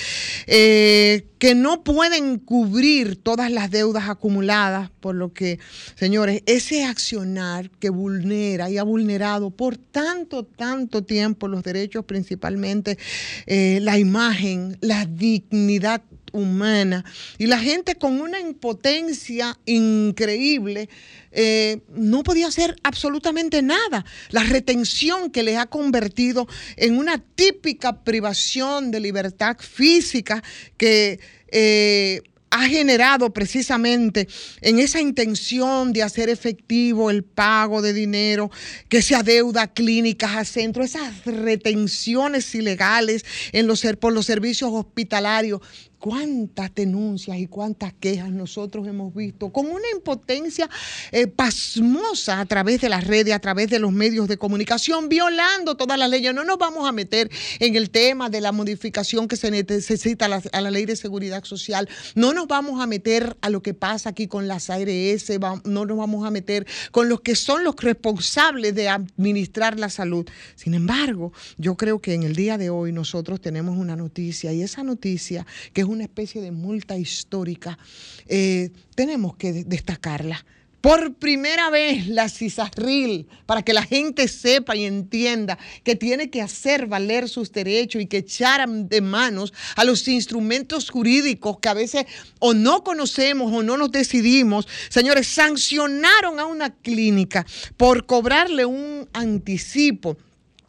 eh, 0.47 1.27
que 1.39 1.55
no 1.55 1.82
pueden 1.82 2.39
cubrir 2.39 3.16
todas 3.16 3.51
las 3.51 3.70
deudas 3.70 4.09
acumuladas, 4.09 4.90
por 5.01 5.15
lo 5.15 5.32
que, 5.32 5.59
señores, 5.94 6.43
ese 6.47 6.85
accionar 6.85 7.70
que 7.70 7.89
vulnera 7.89 8.69
y 8.70 8.77
ha 8.77 8.82
vulnerado 8.82 9.51
por 9.51 9.78
tanto, 9.78 10.44
tanto 10.44 11.02
tiempo 11.02 11.48
los 11.48 11.62
derechos, 11.62 12.05
principalmente 12.05 12.98
eh, 13.47 13.78
la 13.81 13.98
imagen, 13.98 14.77
la 14.82 15.07
dignidad 15.07 16.02
humana 16.32 17.05
y 17.39 17.47
la 17.47 17.59
gente 17.59 17.97
con 17.97 18.20
una 18.20 18.40
impotencia 18.40 19.59
increíble 19.66 20.89
eh, 21.32 21.81
no 21.89 22.23
podía 22.23 22.48
hacer 22.48 22.77
absolutamente 22.82 23.62
nada. 23.62 24.05
La 24.31 24.43
retención 24.43 25.31
que 25.31 25.43
les 25.43 25.57
ha 25.57 25.66
convertido 25.66 26.48
en 26.77 26.98
una 26.98 27.19
típica 27.19 28.02
privación 28.02 28.90
de 28.90 29.01
libertad 29.01 29.57
física 29.59 30.43
que 30.77 31.20
eh, 31.52 32.23
ha 32.51 32.69
generado 32.69 33.32
precisamente 33.32 34.28
en 34.61 34.81
esa 34.81 35.01
intención 35.01 35.93
de 35.93 36.02
hacer 36.02 36.28
efectivo 36.28 37.11
el 37.11 37.23
pago 37.23 37.81
de 37.81 37.93
dinero 37.93 38.51
que 38.89 39.02
se 39.02 39.15
adeuda 39.15 39.62
a 39.62 39.73
clínicas, 39.73 40.36
a 40.36 40.44
centros, 40.44 40.86
esas 40.86 41.24
retenciones 41.24 42.52
ilegales 42.55 43.24
en 43.52 43.66
los, 43.69 43.86
por 44.01 44.12
los 44.12 44.27
servicios 44.27 44.70
hospitalarios. 44.73 45.61
Cuántas 46.01 46.74
denuncias 46.74 47.36
y 47.36 47.47
cuántas 47.47 47.93
quejas 47.93 48.31
nosotros 48.31 48.89
hemos 48.89 49.14
visto 49.14 49.51
con 49.51 49.66
una 49.66 49.85
impotencia 49.94 50.70
eh, 51.12 51.27
pasmosa 51.27 52.40
a 52.40 52.47
través 52.47 52.81
de 52.81 52.89
las 52.89 53.06
redes, 53.06 53.35
a 53.35 53.39
través 53.39 53.68
de 53.68 53.78
los 53.78 53.93
medios 53.93 54.27
de 54.27 54.39
comunicación, 54.39 55.10
violando 55.10 55.77
todas 55.77 55.98
las 55.98 56.09
leyes. 56.09 56.32
No 56.32 56.43
nos 56.43 56.56
vamos 56.56 56.89
a 56.89 56.93
meter 56.93 57.31
en 57.59 57.77
el 57.77 57.90
tema 57.90 58.31
de 58.31 58.40
la 58.40 58.51
modificación 58.51 59.28
que 59.28 59.36
se 59.36 59.51
necesita 59.51 60.24
a 60.24 60.60
la, 60.62 60.70
ley 60.70 60.86
de 60.86 60.97
seguridad 60.97 61.44
social. 61.44 61.86
No 62.14 62.32
nos 62.32 62.48
vamos 62.48 62.81
a 62.81 62.86
meter 62.86 63.36
a 63.43 63.51
lo 63.51 63.62
que 63.62 63.74
pasa 63.74 64.09
aquí 64.09 64.27
con 64.27 64.48
las 64.48 64.70
ARS, 64.70 65.31
no 65.64 65.85
nos 65.85 65.98
vamos 65.98 66.27
a 66.27 66.31
meter 66.31 66.66
con 66.93 67.10
los 67.10 67.20
que 67.20 67.36
son 67.36 67.62
los 67.62 67.77
responsables 67.77 68.74
de 68.74 68.89
administrar 68.89 69.78
la 69.78 69.90
salud. 69.90 70.27
Sin 70.55 70.72
embargo, 70.72 71.35
yo 71.59 71.77
creo 71.77 72.01
que 72.01 72.14
en 72.14 72.22
el 72.22 72.35
día 72.35 72.56
de 72.56 72.70
hoy 72.70 72.90
nosotros 72.90 73.39
tenemos 73.43 73.77
una 73.77 73.97
noticia 73.97 74.51
y 74.55 74.62
esa 74.62 74.82
noticia, 74.82 75.47
que 75.74 75.82
es 75.82 75.89
una 75.90 76.04
especie 76.04 76.40
de 76.40 76.50
multa 76.52 76.96
histórica, 76.96 77.78
eh, 78.26 78.70
tenemos 78.94 79.36
que 79.36 79.52
de- 79.52 79.64
destacarla 79.64 80.44
Por 80.80 81.12
primera 81.16 81.68
vez 81.68 82.06
la 82.08 82.30
CISARRIL, 82.30 83.26
para 83.44 83.60
que 83.62 83.74
la 83.74 83.82
gente 83.82 84.26
sepa 84.28 84.74
y 84.74 84.86
entienda 84.86 85.58
que 85.84 85.94
tiene 85.94 86.30
que 86.30 86.40
hacer 86.40 86.86
valer 86.86 87.28
sus 87.28 87.52
derechos 87.52 88.00
y 88.00 88.06
que 88.06 88.16
echar 88.18 88.66
de 88.66 89.00
manos 89.02 89.52
a 89.76 89.84
los 89.84 90.08
instrumentos 90.08 90.88
jurídicos 90.88 91.58
que 91.60 91.68
a 91.68 91.74
veces 91.74 92.06
o 92.38 92.54
no 92.54 92.82
conocemos 92.82 93.52
o 93.52 93.62
no 93.62 93.76
nos 93.76 93.90
decidimos. 93.92 94.66
Señores, 94.88 95.26
sancionaron 95.26 96.40
a 96.40 96.46
una 96.46 96.70
clínica 96.70 97.44
por 97.76 98.06
cobrarle 98.06 98.64
un 98.64 99.06
anticipo 99.12 100.16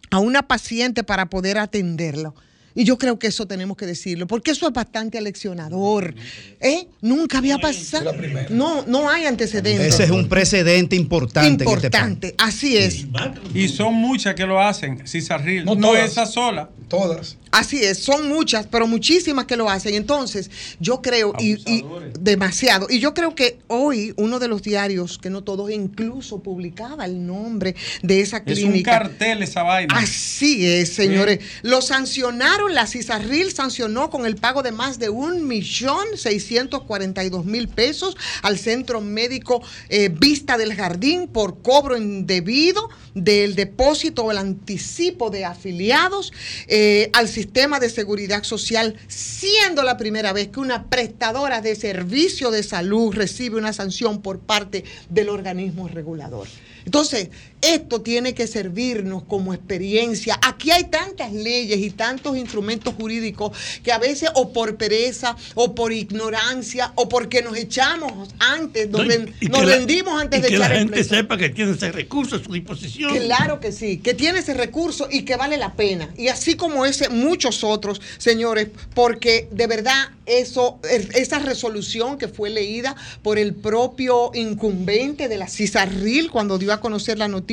a 0.10 0.19
una 0.19 0.41
paciente 0.45 1.06
para 1.06 1.30
poder 1.30 1.57
atenderlo. 1.57 2.35
Y 2.76 2.84
yo 2.84 2.98
creo 2.98 3.19
que 3.19 3.27
eso 3.27 3.45
tenemos 3.45 3.76
que 3.77 3.85
decirlo, 3.85 4.27
porque 4.27 4.52
eso 4.52 4.68
es 4.68 4.73
bastante 4.73 5.18
aleccionador. 5.18 6.14
¿Eh? 6.60 6.88
Nunca 7.02 7.39
había 7.39 7.57
pasado. 7.57 8.14
No, 8.49 8.85
no 8.88 9.10
hay 9.10 9.26
antecedentes. 9.26 9.93
Ese 9.93 10.06
es 10.06 10.11
un 10.11 10.30
precedente 10.30 10.95
importante. 10.95 11.64
este. 11.64 11.64
Importante, 11.64 12.35
así 12.38 12.77
es. 12.77 13.06
Y 13.53 13.68
son 13.68 13.93
muchas 13.95 14.35
que 14.35 14.45
lo 14.45 14.61
hacen, 14.61 15.06
Cisarril. 15.07 15.65
No, 15.65 15.77
todas. 15.77 16.11
esa 16.11 16.26
sola. 16.26 16.69
Todas. 16.88 17.38
Así 17.52 17.84
es, 17.84 17.99
son 17.99 18.30
muchas, 18.30 18.68
pero 18.68 18.88
muchísimas 18.88 19.45
que 19.45 19.57
lo 19.57 19.69
hacen. 19.69 19.94
Entonces, 19.94 20.49
yo 20.80 21.02
creo, 21.02 21.34
y, 21.38 21.53
y 21.69 21.86
demasiado, 22.19 22.88
y 22.90 22.99
yo 22.99 23.14
creo 23.14 23.36
que 23.36 23.60
hoy 23.68 24.14
uno 24.15 24.40
de 24.40 24.48
los 24.48 24.61
diarios, 24.61 25.18
que 25.18 25.30
no 25.30 25.44
todos, 25.44 25.69
incluso 25.69 26.41
publicaba 26.41 27.06
el 27.06 27.26
nombre 27.26 27.76
de 28.02 28.22
esa 28.22 28.38
Es 28.38 28.60
un 28.60 28.69
clínica. 28.72 28.91
cartel 28.91 29.44
esa 29.44 29.64
vaina. 29.64 29.94
Así 29.98 30.65
es, 30.65 30.94
señores. 30.94 31.40
Lo 31.61 31.82
sancionaron, 31.82 32.73
la 32.73 32.88
CISARRIL 32.88 33.52
sancionó 33.52 34.10
con 34.10 34.26
el 34.26 34.38
pago 34.38 34.64
de 34.64 34.72
más 34.72 34.98
de 34.98 35.10
un 35.10 35.45
millón 35.48 36.06
seiscientos 36.15 36.84
cuarenta 36.84 37.23
y 37.23 37.30
dos 37.30 37.45
mil 37.45 37.68
pesos 37.68 38.15
al 38.44 38.57
Centro 38.57 39.02
Médico 39.02 39.61
eh, 39.90 40.10
Vista 40.10 40.57
del 40.57 40.73
Jardín 40.73 41.28
por 41.28 41.61
cobro 41.61 41.98
indebido 41.98 42.90
del 43.14 43.56
depósito 43.56 44.23
o 44.23 44.32
el 44.32 44.38
anticipo 44.38 45.30
de 45.30 45.44
afiliados 45.44 46.32
eh, 46.68 47.10
al 47.11 47.28
sistema 47.28 47.41
de 47.80 47.90
seguridad 47.90 48.44
social, 48.44 48.96
siendo 49.08 49.84
la 49.84 49.98
primera 49.98 50.34
vez 50.34 50.50
que 50.50 50.60
una 50.60 50.90
prestadora 50.90 51.62
de 51.62 51.76
servicio 51.76 52.52
de 52.52 52.64
salud 52.64 53.14
recibe 53.14 53.58
una 53.58 53.74
sanción 53.74 54.22
por 54.22 54.40
parte 54.40 54.84
del 55.10 55.30
organismo 55.30 55.88
regulador. 55.88 56.48
Entonces, 56.86 57.30
esto 57.62 58.02
tiene 58.02 58.34
que 58.34 58.48
servirnos 58.48 59.24
como 59.24 59.54
experiencia. 59.54 60.40
Aquí 60.44 60.72
hay 60.72 60.86
tantas 60.86 61.32
leyes 61.32 61.80
y 61.80 61.92
tantos 61.92 62.38
instrumentos 62.38 62.94
jurídicos 62.96 63.52
que 63.84 63.92
a 63.92 63.98
veces 63.98 64.30
o 64.36 64.52
por 64.52 64.78
pereza 64.78 65.36
o 65.56 65.76
por 65.76 65.92
ignorancia 65.94 66.92
o 66.96 67.08
porque 67.10 67.42
nos 67.42 67.56
echamos 67.58 68.30
antes, 68.40 68.90
nos, 68.90 69.06
y- 69.42 69.46
nos 69.48 69.66
la- 69.66 69.76
rendimos 69.78 70.22
antes 70.22 70.40
y 70.40 70.42
de 70.44 70.48
que 70.50 70.56
echar 70.56 70.70
la 70.70 70.76
el 70.76 70.80
gente 70.82 70.94
pleito. 70.94 71.16
sepa 71.16 71.38
que 71.38 71.50
tiene 71.50 71.72
ese 71.72 71.92
recurso 71.92 72.36
a 72.38 72.44
su 72.44 72.52
disposición. 72.54 73.16
Claro 73.16 73.60
que 73.60 73.72
sí, 73.72 73.98
que 73.98 74.14
tiene 74.14 74.40
ese 74.40 74.54
recurso 74.54 75.08
y 75.12 75.24
que 75.24 75.36
vale 75.36 75.58
la 75.58 75.74
pena. 75.76 76.10
Y 76.18 76.28
así 76.30 76.56
como 76.56 76.86
ese, 76.86 77.10
muchos 77.10 77.64
otros, 77.64 78.02
señores, 78.18 78.70
porque 78.94 79.48
de 79.52 79.68
verdad 79.68 80.10
eso, 80.26 80.80
es- 80.90 81.10
esa 81.16 81.40
resolución 81.40 82.18
que 82.18 82.28
fue 82.28 82.50
leída 82.50 82.96
por 83.22 83.38
el 83.38 83.54
propio 83.54 84.32
incumbente 84.34 85.28
de 85.28 85.38
la 85.38 85.48
CISARRIL 85.48 86.32
cuando 86.32 86.58
dio 86.58 86.74
a 86.74 86.80
conocer 86.80 87.18
la 87.18 87.28
noticia, 87.28 87.51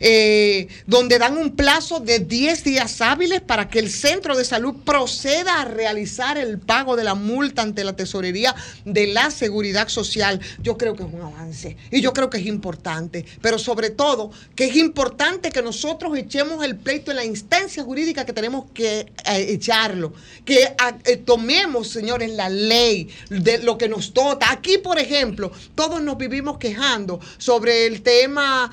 eh, 0.00 0.68
donde 0.86 1.18
dan 1.18 1.36
un 1.38 1.56
plazo 1.56 2.00
de 2.00 2.18
10 2.20 2.64
días 2.64 3.00
hábiles 3.00 3.40
para 3.40 3.68
que 3.68 3.78
el 3.78 3.90
centro 3.90 4.36
de 4.36 4.44
salud 4.44 4.74
proceda 4.84 5.60
a 5.60 5.64
realizar 5.64 6.38
el 6.38 6.58
pago 6.58 6.96
de 6.96 7.04
la 7.04 7.14
multa 7.14 7.62
ante 7.62 7.84
la 7.84 7.96
tesorería 7.96 8.54
de 8.84 9.06
la 9.08 9.30
seguridad 9.30 9.88
social. 9.88 10.40
Yo 10.62 10.76
creo 10.76 10.94
que 10.94 11.02
es 11.02 11.08
un 11.12 11.20
avance 11.20 11.76
y 11.90 12.00
yo 12.00 12.12
creo 12.12 12.30
que 12.30 12.38
es 12.38 12.46
importante, 12.46 13.24
pero 13.40 13.58
sobre 13.58 13.90
todo 13.90 14.30
que 14.54 14.66
es 14.66 14.76
importante 14.76 15.50
que 15.50 15.62
nosotros 15.62 16.16
echemos 16.16 16.64
el 16.64 16.76
pleito 16.76 17.10
en 17.10 17.16
la 17.16 17.24
instancia 17.24 17.82
jurídica 17.82 18.24
que 18.24 18.32
tenemos 18.32 18.66
que 18.72 19.00
eh, 19.00 19.46
echarlo, 19.48 20.12
que 20.44 20.74
ah, 20.78 20.96
eh, 21.04 21.16
tomemos, 21.16 21.88
señores, 21.88 22.30
la 22.30 22.48
ley 22.48 23.08
de 23.30 23.58
lo 23.58 23.78
que 23.78 23.88
nos 23.88 24.12
dota. 24.12 24.50
Aquí, 24.50 24.78
por 24.78 24.98
ejemplo, 24.98 25.50
todos 25.74 26.02
nos 26.02 26.16
vivimos 26.18 26.58
quejando 26.58 27.20
sobre 27.38 27.86
el 27.86 28.02
tema 28.02 28.70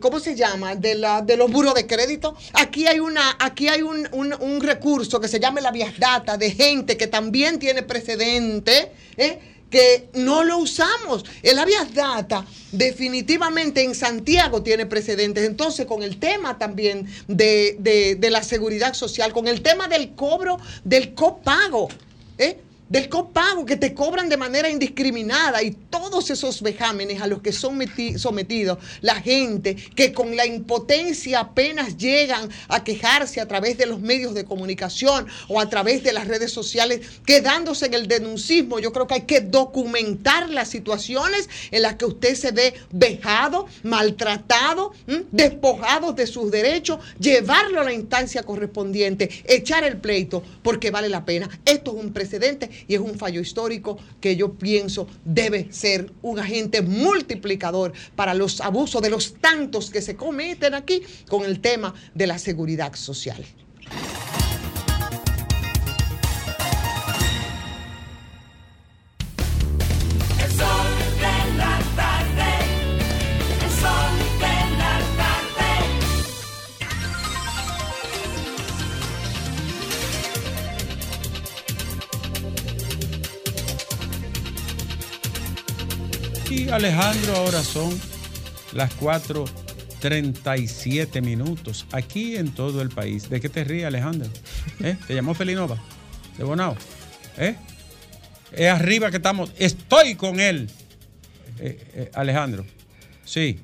¿cómo 0.00 0.20
se 0.20 0.34
llama? 0.34 0.74
De, 0.74 0.94
la, 0.94 1.22
de 1.22 1.36
los 1.36 1.50
buros 1.50 1.74
de 1.74 1.86
crédito. 1.86 2.34
Aquí 2.54 2.86
hay, 2.86 3.00
una, 3.00 3.36
aquí 3.38 3.68
hay 3.68 3.82
un, 3.82 4.08
un- 4.12 4.60
recurso 4.60 5.20
que 5.20 5.28
se 5.28 5.38
llama 5.40 5.60
la 5.60 5.70
Vías 5.70 5.98
Data 5.98 6.36
de 6.36 6.50
gente 6.50 6.96
que 6.96 7.06
también 7.06 7.58
tiene 7.58 7.82
precedente. 7.82 8.92
¿eh? 9.16 9.38
que 9.68 10.08
no 10.14 10.44
lo 10.44 10.58
usamos. 10.58 11.24
El 11.42 11.58
habeas 11.58 11.92
data 11.92 12.46
definitivamente 12.70 13.82
en 13.82 13.96
Santiago 13.96 14.62
tiene 14.62 14.86
precedentes. 14.86 15.44
Entonces, 15.44 15.86
con 15.86 16.04
el 16.04 16.18
tema 16.20 16.56
también 16.56 17.06
de, 17.26 17.76
de- 17.80 18.14
de 18.14 18.30
la 18.30 18.44
seguridad 18.44 18.94
social, 18.94 19.32
con 19.32 19.48
el 19.48 19.62
tema 19.62 19.88
del 19.88 20.14
cobro, 20.14 20.58
del 20.84 21.14
copago, 21.14 21.88
¿eh? 22.38 22.58
Del 22.88 23.08
copago 23.08 23.64
que 23.64 23.76
te 23.76 23.94
cobran 23.94 24.28
de 24.28 24.36
manera 24.36 24.70
indiscriminada 24.70 25.62
y 25.62 25.72
todos 25.72 26.30
esos 26.30 26.62
vejámenes 26.62 27.20
a 27.20 27.26
los 27.26 27.42
que 27.42 27.52
son 27.52 27.78
meti- 27.78 28.16
sometidos 28.16 28.78
la 29.00 29.16
gente 29.16 29.74
que 29.74 30.12
con 30.12 30.36
la 30.36 30.46
impotencia 30.46 31.40
apenas 31.40 31.96
llegan 31.96 32.48
a 32.68 32.84
quejarse 32.84 33.40
a 33.40 33.48
través 33.48 33.76
de 33.78 33.86
los 33.86 34.00
medios 34.00 34.34
de 34.34 34.44
comunicación 34.44 35.26
o 35.48 35.60
a 35.60 35.68
través 35.68 36.02
de 36.02 36.12
las 36.12 36.28
redes 36.28 36.52
sociales, 36.52 37.00
quedándose 37.26 37.86
en 37.86 37.94
el 37.94 38.08
denuncismo. 38.08 38.78
Yo 38.78 38.92
creo 38.92 39.06
que 39.06 39.14
hay 39.14 39.22
que 39.22 39.40
documentar 39.40 40.50
las 40.50 40.68
situaciones 40.68 41.48
en 41.70 41.82
las 41.82 41.96
que 41.96 42.04
usted 42.06 42.34
se 42.34 42.52
ve 42.52 42.74
vejado, 42.92 43.66
maltratado, 43.82 44.92
despojado 45.32 46.12
de 46.12 46.26
sus 46.26 46.50
derechos, 46.50 47.00
llevarlo 47.18 47.80
a 47.80 47.84
la 47.84 47.92
instancia 47.92 48.42
correspondiente, 48.42 49.28
echar 49.46 49.84
el 49.84 49.98
pleito, 49.98 50.42
porque 50.62 50.90
vale 50.90 51.08
la 51.08 51.24
pena. 51.24 51.48
Esto 51.64 51.96
es 51.96 52.04
un 52.04 52.12
precedente 52.12 52.70
y 52.88 52.94
es 52.94 53.00
un 53.00 53.18
fallo 53.18 53.40
histórico 53.40 53.98
que 54.20 54.36
yo 54.36 54.54
pienso 54.54 55.06
debe 55.24 55.72
ser 55.72 56.12
un 56.22 56.38
agente 56.38 56.82
multiplicador 56.82 57.92
para 58.14 58.34
los 58.34 58.60
abusos 58.60 59.02
de 59.02 59.10
los 59.10 59.34
tantos 59.34 59.90
que 59.90 60.02
se 60.02 60.16
cometen 60.16 60.74
aquí 60.74 61.02
con 61.28 61.44
el 61.44 61.60
tema 61.60 61.94
de 62.14 62.26
la 62.26 62.38
seguridad 62.38 62.94
social. 62.94 63.44
Y 86.56 86.68
Alejandro, 86.70 87.36
ahora 87.36 87.62
son 87.62 88.00
las 88.72 88.90
4:37 88.98 91.20
minutos 91.20 91.84
aquí 91.92 92.36
en 92.36 92.54
todo 92.54 92.80
el 92.80 92.88
país. 92.88 93.28
¿De 93.28 93.42
qué 93.42 93.50
te 93.50 93.62
ríes, 93.62 93.84
Alejandro? 93.84 94.30
¿Eh? 94.80 94.96
¿Te 95.06 95.14
llamó 95.14 95.34
Felinova? 95.34 95.76
¿De 96.38 96.44
Bonao? 96.44 96.74
¿Eh? 97.36 97.56
Es 98.52 98.70
arriba 98.70 99.10
que 99.10 99.18
estamos. 99.18 99.52
Estoy 99.58 100.14
con 100.14 100.40
él. 100.40 100.70
Eh, 101.58 101.78
eh, 101.94 102.10
Alejandro. 102.14 102.64
Sí. 103.26 103.60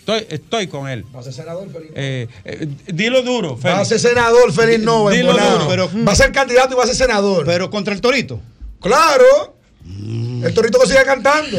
Estoy, 0.00 0.26
estoy 0.28 0.66
con 0.66 0.90
él. 0.90 1.06
Va 1.16 1.20
a 1.20 1.22
ser 1.22 1.32
senador, 1.32 1.72
Feliz. 1.72 1.92
Eh, 1.94 2.28
eh, 2.44 2.68
dilo 2.92 3.22
duro, 3.22 3.58
Va 3.58 3.80
a 3.80 3.84
ser 3.86 3.98
senador, 4.00 4.52
Feliz 4.52 4.80
Nova. 4.80 5.12
Dilo 5.12 5.32
duro, 5.32 5.66
pero- 5.66 5.90
va 6.06 6.12
a 6.12 6.16
ser 6.16 6.30
candidato 6.30 6.74
y 6.74 6.76
va 6.76 6.84
a 6.84 6.88
ser 6.88 6.96
senador. 6.96 7.46
Pero 7.46 7.70
contra 7.70 7.94
el 7.94 8.02
torito. 8.02 8.38
Claro. 8.82 9.61
El 9.84 10.52
torito 10.54 10.78
que 10.80 10.86
sigue 10.86 11.04
cantando. 11.04 11.58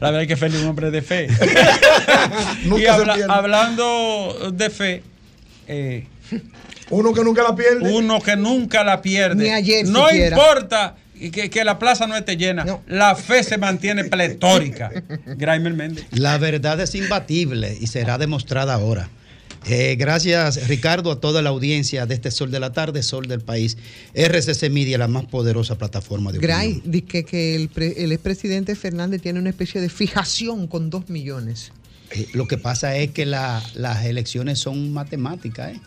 La 0.00 0.10
verdad 0.10 0.22
es 0.22 0.28
que 0.28 0.36
Félix 0.36 0.58
es 0.58 0.62
un 0.62 0.70
hombre 0.70 0.90
de 0.90 1.02
fe. 1.02 1.28
Nunca 2.64 2.82
y 2.82 2.86
habla- 2.86 3.16
hablando 3.28 4.50
de 4.52 4.70
fe, 4.70 5.02
eh, 5.68 6.06
Uno 6.90 7.12
que 7.12 7.22
nunca 7.24 7.42
la 7.42 7.54
pierde. 7.54 7.92
uno 7.92 8.20
que 8.20 8.36
nunca 8.36 8.84
la 8.84 9.00
pierde. 9.02 9.42
Ni 9.44 9.50
ayer 9.50 9.86
no 9.86 10.08
siquiera. 10.08 10.36
importa 10.36 10.96
que, 11.32 11.50
que 11.50 11.64
la 11.64 11.78
plaza 11.78 12.06
no 12.06 12.16
esté 12.16 12.36
llena, 12.36 12.64
la 12.86 13.14
fe 13.14 13.42
se 13.44 13.58
mantiene 13.58 14.04
pletórica. 14.04 14.90
Graimer 15.26 15.72
Méndez. 15.74 16.06
La 16.10 16.38
verdad 16.38 16.80
es 16.80 16.94
imbatible 16.94 17.76
y 17.80 17.86
será 17.86 18.18
demostrada 18.18 18.74
ahora. 18.74 19.08
Eh, 19.66 19.94
gracias, 19.96 20.66
Ricardo, 20.68 21.12
a 21.12 21.20
toda 21.20 21.40
la 21.40 21.50
audiencia 21.50 22.04
de 22.06 22.14
este 22.14 22.30
Sol 22.32 22.50
de 22.50 22.58
la 22.58 22.72
Tarde, 22.72 23.02
Sol 23.02 23.26
del 23.28 23.40
País. 23.40 23.76
RCC 24.14 24.70
Media, 24.70 24.98
la 24.98 25.06
más 25.08 25.24
poderosa 25.26 25.78
plataforma 25.78 26.32
de 26.32 26.38
opinión. 26.38 26.58
Gray, 26.58 26.82
di 26.84 27.02
que, 27.02 27.24
que 27.24 27.54
el, 27.54 27.68
pre- 27.68 28.02
el 28.02 28.10
expresidente 28.12 28.74
Fernández 28.74 29.22
tiene 29.22 29.38
una 29.38 29.50
especie 29.50 29.80
de 29.80 29.88
fijación 29.88 30.66
con 30.66 30.90
dos 30.90 31.08
millones. 31.08 31.70
Eh, 32.10 32.26
lo 32.34 32.48
que 32.48 32.58
pasa 32.58 32.96
es 32.96 33.12
que 33.12 33.24
la- 33.24 33.62
las 33.74 34.04
elecciones 34.04 34.58
son 34.58 34.92
matemáticas. 34.92 35.74
¿eh? 35.76 35.80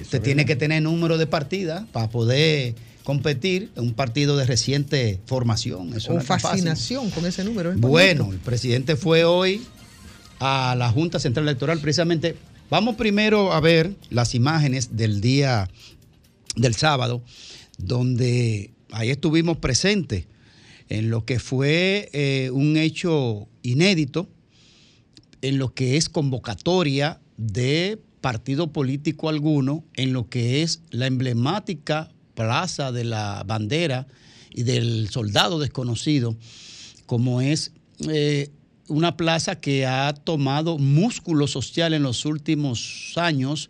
Usted 0.00 0.20
tiene 0.20 0.44
que 0.44 0.54
tener 0.54 0.82
número 0.82 1.16
de 1.16 1.26
partidas 1.26 1.84
para 1.90 2.10
poder 2.10 2.74
competir 3.02 3.70
en 3.76 3.82
un 3.84 3.94
partido 3.94 4.36
de 4.36 4.44
reciente 4.46 5.18
formación. 5.26 5.94
Eso 5.96 6.12
no 6.12 6.20
fascinación 6.20 7.10
con 7.10 7.24
ese 7.26 7.42
número. 7.44 7.72
es 7.72 7.80
Bueno, 7.80 8.24
bonito. 8.26 8.40
el 8.40 8.44
presidente 8.44 8.94
fue 8.94 9.24
hoy 9.24 9.62
a 10.38 10.74
la 10.78 10.90
Junta 10.90 11.18
Central 11.18 11.48
Electoral 11.48 11.78
precisamente. 11.80 12.36
Vamos 12.72 12.96
primero 12.96 13.52
a 13.52 13.60
ver 13.60 13.94
las 14.08 14.34
imágenes 14.34 14.96
del 14.96 15.20
día 15.20 15.68
del 16.56 16.74
sábado, 16.74 17.22
donde 17.76 18.70
ahí 18.92 19.10
estuvimos 19.10 19.58
presentes 19.58 20.24
en 20.88 21.10
lo 21.10 21.26
que 21.26 21.38
fue 21.38 22.08
eh, 22.14 22.48
un 22.50 22.78
hecho 22.78 23.46
inédito, 23.60 24.26
en 25.42 25.58
lo 25.58 25.74
que 25.74 25.98
es 25.98 26.08
convocatoria 26.08 27.20
de 27.36 27.98
partido 28.22 28.72
político 28.72 29.28
alguno, 29.28 29.84
en 29.92 30.14
lo 30.14 30.30
que 30.30 30.62
es 30.62 30.80
la 30.88 31.06
emblemática 31.06 32.10
plaza 32.32 32.90
de 32.90 33.04
la 33.04 33.44
bandera 33.46 34.06
y 34.48 34.62
del 34.62 35.10
soldado 35.10 35.58
desconocido, 35.58 36.38
como 37.04 37.42
es 37.42 37.72
eh, 38.08 38.48
una 38.88 39.16
plaza 39.16 39.60
que 39.60 39.86
ha 39.86 40.12
tomado 40.12 40.78
músculo 40.78 41.46
social 41.46 41.94
en 41.94 42.02
los 42.02 42.24
últimos 42.24 43.12
años 43.16 43.68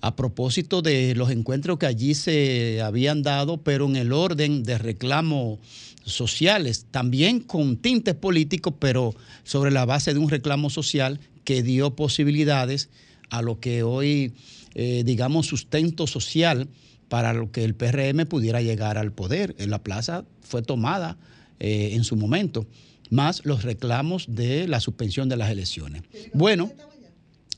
a 0.00 0.16
propósito 0.16 0.82
de 0.82 1.14
los 1.14 1.30
encuentros 1.30 1.78
que 1.78 1.86
allí 1.86 2.14
se 2.14 2.80
habían 2.80 3.22
dado, 3.22 3.58
pero 3.58 3.86
en 3.86 3.96
el 3.96 4.12
orden 4.12 4.62
de 4.62 4.78
reclamos 4.78 5.58
sociales, 6.04 6.86
también 6.90 7.40
con 7.40 7.76
tintes 7.76 8.14
políticos, 8.14 8.74
pero 8.78 9.14
sobre 9.44 9.70
la 9.70 9.84
base 9.84 10.14
de 10.14 10.18
un 10.18 10.30
reclamo 10.30 10.70
social 10.70 11.20
que 11.44 11.62
dio 11.62 11.94
posibilidades 11.94 12.88
a 13.28 13.42
lo 13.42 13.60
que 13.60 13.82
hoy, 13.82 14.32
eh, 14.74 15.02
digamos, 15.04 15.46
sustento 15.46 16.06
social 16.06 16.68
para 17.08 17.34
lo 17.34 17.50
que 17.50 17.64
el 17.64 17.74
PRM 17.74 18.26
pudiera 18.26 18.62
llegar 18.62 18.96
al 18.96 19.12
poder. 19.12 19.54
La 19.58 19.82
plaza 19.82 20.24
fue 20.40 20.62
tomada 20.62 21.18
eh, 21.58 21.90
en 21.92 22.04
su 22.04 22.16
momento, 22.16 22.66
más 23.10 23.44
los 23.44 23.62
reclamos 23.62 24.26
de 24.28 24.66
la 24.66 24.80
suspensión 24.80 25.28
de 25.28 25.36
las 25.36 25.50
elecciones. 25.50 26.02
Bueno, 26.32 26.72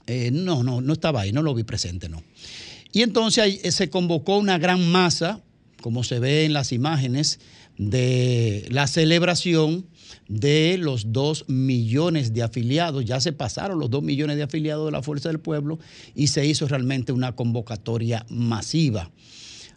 eh, 0.07 0.31
no, 0.33 0.63
no, 0.63 0.81
no 0.81 0.93
estaba 0.93 1.21
ahí, 1.21 1.33
no 1.33 1.43
lo 1.43 1.55
vi 1.55 1.63
presente, 1.63 2.09
no. 2.09 2.23
Y 2.93 3.03
entonces 3.03 3.61
eh, 3.63 3.73
se 3.73 3.89
convocó 3.89 4.39
una 4.39 4.59
gran 4.59 4.91
masa, 4.91 5.41
como 5.81 6.05
se 6.05 6.19
ve 6.19 6.45
en 6.45 6.53
las 6.53 6.73
imágenes, 6.73 7.41
de 7.79 8.67
la 8.71 8.87
celebración 8.87 9.87
de 10.29 10.77
los 10.79 11.13
dos 11.13 11.49
millones 11.49 12.35
de 12.35 12.43
afiliados. 12.43 13.05
Ya 13.05 13.21
se 13.21 13.33
pasaron 13.33 13.79
los 13.79 13.91
dos 13.91 14.03
millones 14.03 14.37
de 14.37 14.43
afiliados 14.43 14.87
de 14.87 14.93
la 14.93 15.03
Fuerza 15.03 15.29
del 15.29 15.41
Pueblo 15.41 15.79
y 16.15 16.29
se 16.29 16.47
hizo 16.47 16.69
realmente 16.69 17.13
una 17.13 17.35
convocatoria 17.35 18.27
masiva. 18.29 19.11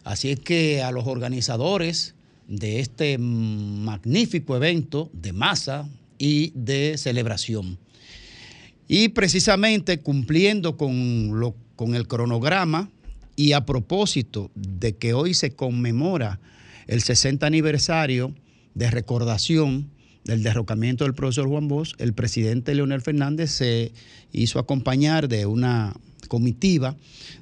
Así 0.04 0.30
es 0.30 0.40
que 0.40 0.82
a 0.82 0.92
los 0.92 1.06
organizadores 1.06 2.15
de 2.48 2.80
este 2.80 3.18
magnífico 3.18 4.56
evento 4.56 5.10
de 5.12 5.32
masa 5.32 5.88
y 6.18 6.52
de 6.54 6.96
celebración, 6.98 7.78
y 8.88 9.08
precisamente 9.08 9.98
cumpliendo 9.98 10.76
con, 10.76 11.40
lo, 11.40 11.54
con 11.74 11.94
el 11.94 12.06
cronograma 12.06 12.90
y 13.34 13.52
a 13.52 13.66
propósito 13.66 14.50
de 14.54 14.96
que 14.96 15.12
hoy 15.12 15.34
se 15.34 15.50
conmemora 15.50 16.40
el 16.86 17.02
60 17.02 17.46
aniversario 17.46 18.34
de 18.74 18.90
recordación 18.90 19.90
del 20.24 20.42
derrocamiento 20.42 21.04
del 21.04 21.14
profesor 21.14 21.48
Juan 21.48 21.68
Bosch, 21.68 21.94
el 21.98 22.12
presidente 22.12 22.74
Leonel 22.74 23.00
Fernández 23.00 23.50
se 23.50 23.92
hizo 24.32 24.58
acompañar 24.58 25.28
de 25.28 25.46
una 25.46 25.94
comitiva 26.26 26.96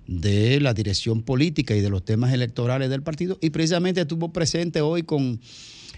de 0.06 0.60
la 0.60 0.74
dirección 0.74 1.22
política 1.22 1.74
y 1.74 1.80
de 1.80 1.90
los 1.90 2.04
temas 2.04 2.32
electorales 2.32 2.90
del 2.90 3.02
partido 3.02 3.38
y 3.40 3.50
precisamente 3.50 4.00
estuvo 4.00 4.32
presente 4.32 4.80
hoy 4.80 5.02
con 5.02 5.40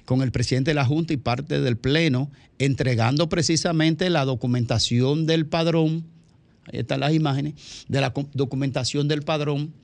con 0.06 0.22
el 0.22 0.32
presidente 0.32 0.70
de 0.70 0.76
la 0.76 0.86
Junta 0.86 1.12
y 1.12 1.18
parte 1.18 1.60
del 1.60 1.76
Pleno, 1.76 2.30
entregando 2.58 3.28
precisamente 3.28 4.08
la 4.08 4.24
documentación 4.24 5.26
del 5.26 5.46
padrón, 5.46 6.06
ahí 6.72 6.78
están 6.78 7.00
las 7.00 7.12
imágenes, 7.12 7.54
de 7.88 8.00
la 8.00 8.14
documentación 8.32 9.08
del 9.08 9.22
padrón 9.22 9.74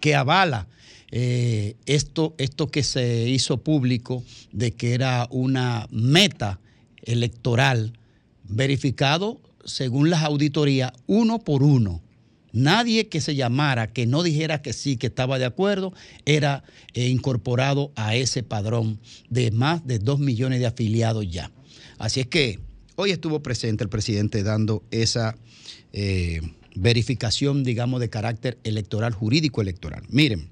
que 0.00 0.14
avala 0.14 0.68
eh, 1.10 1.74
esto, 1.84 2.34
esto 2.38 2.68
que 2.68 2.84
se 2.84 3.28
hizo 3.28 3.58
público 3.58 4.22
de 4.52 4.70
que 4.70 4.94
era 4.94 5.26
una 5.30 5.88
meta 5.90 6.60
electoral 7.02 7.98
verificado 8.44 9.40
según 9.64 10.10
las 10.10 10.22
auditorías 10.22 10.92
uno 11.06 11.40
por 11.40 11.64
uno. 11.64 12.00
Nadie 12.52 13.08
que 13.08 13.20
se 13.20 13.34
llamara, 13.34 13.92
que 13.92 14.06
no 14.06 14.22
dijera 14.22 14.62
que 14.62 14.72
sí, 14.72 14.96
que 14.96 15.08
estaba 15.08 15.38
de 15.38 15.44
acuerdo, 15.44 15.92
era 16.24 16.64
eh, 16.94 17.08
incorporado 17.08 17.92
a 17.96 18.16
ese 18.16 18.42
padrón 18.42 18.98
de 19.28 19.50
más 19.50 19.86
de 19.86 19.98
dos 19.98 20.18
millones 20.18 20.60
de 20.60 20.66
afiliados 20.66 21.30
ya. 21.30 21.50
Así 21.98 22.20
es 22.20 22.26
que 22.26 22.58
hoy 22.96 23.10
estuvo 23.10 23.42
presente 23.42 23.84
el 23.84 23.90
presidente 23.90 24.42
dando 24.42 24.82
esa 24.90 25.36
eh, 25.92 26.40
verificación, 26.74 27.62
digamos, 27.62 28.00
de 28.00 28.10
carácter 28.10 28.58
electoral, 28.64 29.12
jurídico 29.12 29.60
electoral. 29.60 30.02
Miren, 30.08 30.50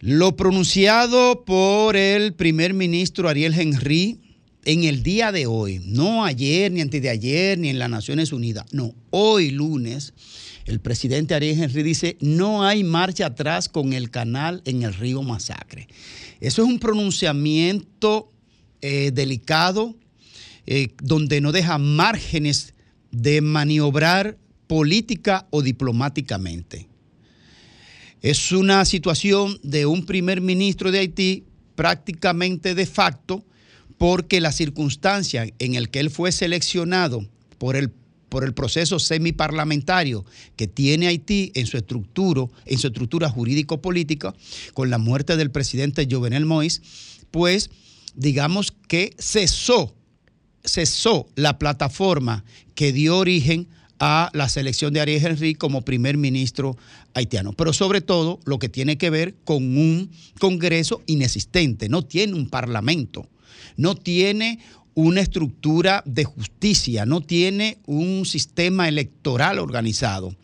lo 0.00 0.36
pronunciado 0.36 1.44
por 1.44 1.96
el 1.96 2.34
primer 2.34 2.74
ministro 2.74 3.28
Ariel 3.28 3.58
Henry 3.58 4.20
en 4.64 4.84
el 4.84 5.02
día 5.02 5.32
de 5.32 5.46
hoy, 5.46 5.80
no 5.84 6.24
ayer, 6.24 6.72
ni 6.72 6.80
antes 6.80 7.02
de 7.02 7.10
ayer, 7.10 7.58
ni 7.58 7.68
en 7.68 7.78
las 7.78 7.90
Naciones 7.90 8.32
Unidas, 8.32 8.66
no, 8.72 8.94
hoy 9.10 9.50
lunes, 9.50 10.14
el 10.66 10.80
presidente 10.80 11.34
Ariel 11.34 11.62
Henry 11.62 11.82
dice, 11.82 12.16
no 12.20 12.64
hay 12.64 12.84
marcha 12.84 13.26
atrás 13.26 13.68
con 13.68 13.92
el 13.92 14.10
canal 14.10 14.62
en 14.64 14.82
el 14.82 14.94
río 14.94 15.22
Masacre. 15.22 15.88
Eso 16.40 16.62
es 16.62 16.68
un 16.68 16.78
pronunciamiento 16.78 18.32
eh, 18.80 19.10
delicado, 19.12 19.94
eh, 20.66 20.88
donde 21.02 21.40
no 21.42 21.52
deja 21.52 21.76
márgenes 21.76 22.72
de 23.10 23.42
maniobrar 23.42 24.38
política 24.66 25.46
o 25.50 25.60
diplomáticamente. 25.60 26.88
Es 28.22 28.52
una 28.52 28.86
situación 28.86 29.60
de 29.62 29.84
un 29.84 30.06
primer 30.06 30.40
ministro 30.40 30.90
de 30.90 31.00
Haití 31.00 31.44
prácticamente 31.74 32.74
de 32.74 32.86
facto, 32.86 33.44
porque 33.98 34.40
la 34.40 34.52
circunstancia 34.52 35.46
en 35.58 35.74
el 35.74 35.90
que 35.90 36.00
él 36.00 36.10
fue 36.10 36.32
seleccionado 36.32 37.26
por 37.58 37.76
el, 37.76 37.90
por 38.28 38.44
el 38.44 38.54
proceso 38.54 38.98
semiparlamentario 38.98 40.24
que 40.56 40.66
tiene 40.66 41.06
Haití 41.06 41.52
en 41.54 41.66
su 41.66 41.76
estructura, 41.76 42.46
en 42.66 42.78
su 42.78 42.88
estructura 42.88 43.28
jurídico-política, 43.28 44.34
con 44.74 44.90
la 44.90 44.98
muerte 44.98 45.36
del 45.36 45.50
presidente 45.50 46.06
Jovenel 46.10 46.46
Moïse, 46.46 46.80
pues 47.30 47.70
digamos 48.14 48.72
que 48.88 49.14
cesó, 49.18 49.94
cesó 50.64 51.28
la 51.36 51.58
plataforma 51.58 52.44
que 52.74 52.92
dio 52.92 53.16
origen 53.16 53.68
a 54.00 54.30
la 54.34 54.48
selección 54.48 54.92
de 54.92 55.00
Ariel 55.00 55.24
Henry 55.24 55.54
como 55.54 55.82
primer 55.82 56.16
ministro 56.16 56.76
haitiano. 57.14 57.52
Pero 57.52 57.72
sobre 57.72 58.00
todo 58.00 58.40
lo 58.44 58.58
que 58.58 58.68
tiene 58.68 58.98
que 58.98 59.10
ver 59.10 59.34
con 59.44 59.78
un 59.78 60.10
Congreso 60.40 61.02
inexistente, 61.06 61.88
no 61.88 62.02
tiene 62.02 62.34
un 62.34 62.48
parlamento 62.48 63.28
no 63.76 63.94
tiene 63.94 64.58
una 64.94 65.20
estructura 65.20 66.02
de 66.06 66.24
justicia, 66.24 67.04
no 67.04 67.20
tiene 67.20 67.78
un 67.86 68.24
sistema 68.26 68.88
electoral 68.88 69.58
organizado. 69.58 70.34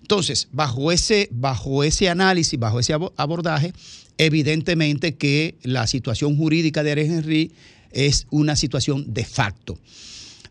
Entonces, 0.00 0.48
bajo 0.52 0.92
ese, 0.92 1.28
bajo 1.32 1.82
ese 1.84 2.08
análisis, 2.08 2.58
bajo 2.58 2.78
ese 2.80 2.94
abo- 2.94 3.12
abordaje, 3.16 3.72
evidentemente 4.18 5.14
que 5.16 5.56
la 5.62 5.86
situación 5.86 6.36
jurídica 6.36 6.82
de 6.82 6.92
Ariel 6.92 7.10
Henry 7.12 7.52
es 7.90 8.26
una 8.30 8.56
situación 8.56 9.12
de 9.12 9.24
facto. 9.24 9.78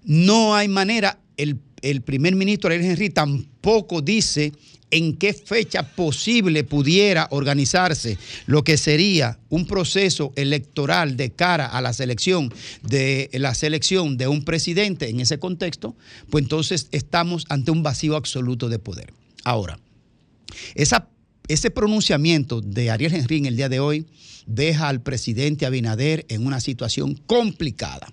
No 0.03 0.55
hay 0.55 0.68
manera, 0.68 1.19
el, 1.38 1.59
el 1.81 2.01
primer 2.01 2.35
ministro 2.35 2.69
Ariel 2.69 2.85
Henry 2.91 3.09
tampoco 3.09 4.01
dice 4.01 4.51
en 4.91 5.15
qué 5.18 5.34
fecha 5.34 5.84
posible 5.84 6.63
pudiera 6.63 7.27
organizarse 7.31 8.18
lo 8.45 8.63
que 8.63 8.77
sería 8.77 9.39
un 9.49 9.65
proceso 9.65 10.34
electoral 10.35 11.18
de 11.18 11.31
cara 11.31 11.65
a 11.65 11.81
la 11.81 11.93
selección 11.93 12.53
de 12.84 13.30
la 13.34 13.55
selección 13.55 14.18
de 14.18 14.27
un 14.27 14.43
presidente 14.43 15.09
en 15.09 15.19
ese 15.19 15.39
contexto, 15.39 15.95
pues 16.30 16.43
entonces 16.43 16.88
estamos 16.91 17.45
ante 17.49 17.72
un 17.72 17.84
vacío 17.84 18.15
absoluto 18.15 18.69
de 18.69 18.80
poder. 18.80 19.13
Ahora, 19.43 19.80
ese 20.76 21.72
pronunciamiento 21.72 22.61
de 22.61 22.91
Ariel 22.91 23.13
Henry 23.13 23.38
en 23.38 23.45
el 23.45 23.55
día 23.55 23.69
de 23.69 23.80
hoy 23.80 24.05
deja 24.45 24.89
al 24.89 25.01
presidente 25.01 25.65
Abinader 25.65 26.26
en 26.30 26.45
una 26.45 26.59
situación 26.59 27.15
complicada, 27.27 28.11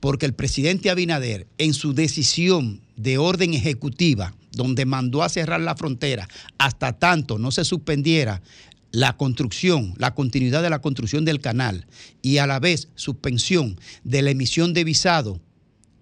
porque 0.00 0.26
el 0.26 0.34
presidente 0.34 0.90
Abinader 0.90 1.46
en 1.58 1.74
su 1.74 1.94
decisión 1.94 2.80
de 2.96 3.18
orden 3.18 3.54
ejecutiva, 3.54 4.34
donde 4.52 4.86
mandó 4.86 5.22
a 5.22 5.28
cerrar 5.28 5.60
la 5.60 5.76
frontera 5.76 6.28
hasta 6.58 6.98
tanto 6.98 7.38
no 7.38 7.50
se 7.50 7.64
suspendiera 7.64 8.42
la 8.90 9.16
construcción, 9.16 9.94
la 9.98 10.14
continuidad 10.14 10.62
de 10.62 10.70
la 10.70 10.80
construcción 10.80 11.24
del 11.24 11.40
canal 11.40 11.86
y 12.22 12.38
a 12.38 12.46
la 12.46 12.58
vez 12.58 12.88
suspensión 12.94 13.78
de 14.04 14.22
la 14.22 14.30
emisión 14.30 14.72
de 14.72 14.84
visado 14.84 15.40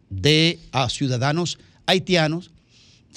de 0.09 0.60
a 0.73 0.89
ciudadanos 0.89 1.59
haitianos, 1.86 2.52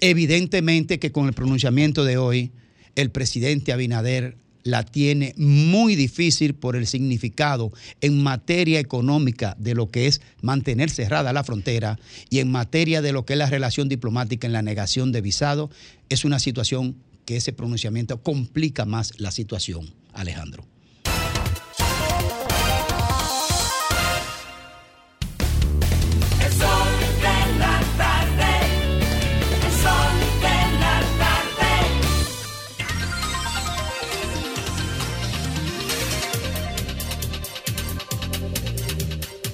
evidentemente 0.02 1.00
que 1.00 1.12
con 1.12 1.28
el 1.28 1.34
pronunciamiento 1.34 2.04
de 2.04 2.18
hoy, 2.18 2.52
el 2.96 3.12
presidente 3.12 3.72
Abinader 3.72 4.38
la 4.70 4.84
tiene 4.84 5.34
muy 5.38 5.96
difícil 5.96 6.56
por 6.56 6.76
el 6.76 6.88
significado 6.88 7.72
en 8.02 8.22
materia 8.22 8.80
económica 8.80 9.56
de 9.60 9.76
lo 9.76 9.90
que 9.90 10.08
es 10.08 10.22
mantener 10.42 10.90
cerrada 10.90 11.34
la 11.34 11.44
frontera 11.44 12.00
y 12.30 12.40
en 12.40 12.52
materia 12.52 13.02
de 13.02 13.12
lo 13.12 13.26
que 13.26 13.34
es 13.34 13.40
la 13.40 13.50
relación 13.50 13.90
diplomática 13.90 14.48
en 14.48 14.54
la 14.54 14.62
negación 14.62 15.12
de 15.12 15.22
visado. 15.22 15.70
Es 16.10 16.26
una 16.26 16.40
situación 16.40 16.96
que 17.26 17.38
ese 17.38 17.54
pronunciamiento 17.54 18.22
complica 18.24 18.86
más 18.86 19.20
la 19.20 19.32
situación, 19.32 19.94
Alejandro. 20.14 20.66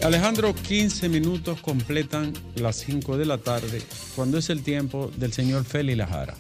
Alejandro, 0.06 0.54
15 0.54 1.10
minutos 1.10 1.60
completan 1.62 2.32
las 2.56 2.76
5 2.78 3.18
de 3.18 3.26
la 3.26 3.40
tarde, 3.40 3.82
cuando 4.16 4.38
es 4.38 4.52
el 4.52 4.62
tiempo 4.62 5.12
del 5.18 5.34
señor 5.34 5.66
Feli 5.66 5.96
Lajara. 5.96 6.36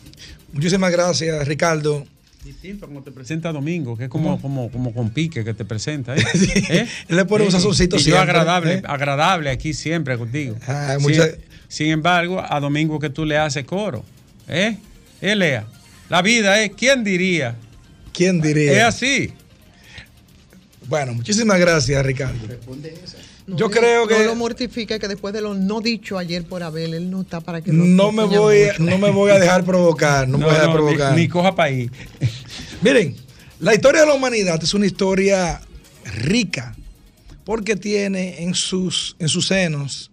Muchísimas 0.53 0.91
gracias, 0.91 1.47
Ricardo. 1.47 2.05
Distinto 2.43 2.85
como 2.85 3.01
te 3.01 3.11
presenta 3.11 3.51
Domingo, 3.51 3.97
que 3.97 4.03
es 4.03 4.09
como, 4.09 4.39
como, 4.39 4.69
como 4.69 4.93
con 4.93 5.09
pique 5.09 5.43
que 5.43 5.55
te 5.55 5.65
presenta. 5.65 6.15
¿eh? 6.15 6.23
¿Eh? 6.69 6.87
Él 7.07 7.15
le 7.17 7.25
pone 7.25 7.45
un 7.45 7.51
sazoncito 7.51 7.95
Y 7.95 7.99
yo 7.99 8.03
siempre, 8.03 8.21
agradable, 8.21 8.73
¿eh? 8.75 8.81
agradable 8.85 9.49
aquí 9.49 9.73
siempre 9.73 10.15
contigo. 10.15 10.55
Ah, 10.67 10.93
sin, 10.99 11.01
muchas- 11.01 11.31
sin 11.67 11.87
embargo, 11.87 12.43
a 12.47 12.59
Domingo 12.59 12.99
que 12.99 13.09
tú 13.09 13.25
le 13.25 13.35
haces 13.39 13.65
coro. 13.65 14.05
¿Eh? 14.47 14.77
¿Eh, 15.21 15.35
Lea? 15.35 15.65
La 16.09 16.21
vida 16.21 16.61
es, 16.61 16.69
¿quién 16.77 17.03
diría? 17.03 17.55
¿Quién 18.13 18.41
diría? 18.41 18.73
Es 18.73 18.83
así. 18.83 19.33
Bueno, 20.87 21.15
muchísimas 21.15 21.59
gracias, 21.59 22.05
Ricardo. 22.05 22.37
No 23.47 23.57
Yo 23.57 23.67
le- 23.67 23.73
creo 23.79 24.07
que- 24.07 24.17
No 24.19 24.23
lo 24.23 24.35
mortifica 24.35 24.97
que 24.97 25.07
después 25.07 25.33
de 25.33 25.41
lo 25.41 25.53
no 25.53 25.79
dicho 25.81 26.17
ayer 26.17 26.43
por 26.45 26.63
Abel, 26.63 26.93
él 26.95 27.11
no 27.11 27.21
está 27.21 27.41
para 27.41 27.61
que 27.61 27.71
lo 27.71 27.83
No 27.85 28.11
me 28.11 28.23
voy, 28.23 28.65
mucho. 28.65 28.83
no 28.83 28.97
me 28.97 29.11
voy 29.11 29.31
a 29.31 29.39
dejar 29.39 29.63
provocar, 29.63 30.27
no, 30.27 30.37
me 30.39 30.45
voy 30.45 30.53
a 30.55 30.57
dejar 30.57 30.69
no, 30.69 30.73
ni- 30.75 30.83
provocar. 30.85 31.15
Ni, 31.15 31.27
coja 31.27 31.55
para 31.55 31.69
ahí. 31.69 31.89
Miren, 32.81 33.15
la 33.59 33.73
historia 33.75 34.01
de 34.01 34.07
la 34.07 34.13
humanidad 34.13 34.61
es 34.63 34.73
una 34.73 34.85
historia 34.87 35.61
rica 36.17 36.75
porque 37.43 37.75
tiene 37.75 38.43
en 38.43 38.55
sus, 38.55 39.15
en 39.19 39.29
sus 39.29 39.47
senos 39.47 40.11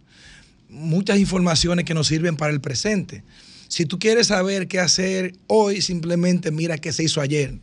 muchas 0.68 1.18
informaciones 1.18 1.84
que 1.84 1.94
nos 1.94 2.06
sirven 2.08 2.36
para 2.36 2.52
el 2.52 2.60
presente. 2.60 3.22
Si 3.68 3.86
tú 3.86 3.98
quieres 3.98 4.26
saber 4.26 4.68
qué 4.68 4.78
hacer 4.80 5.34
hoy, 5.46 5.80
simplemente 5.80 6.50
mira 6.50 6.76
qué 6.76 6.92
se 6.92 7.02
hizo 7.04 7.22
ayer. 7.22 7.54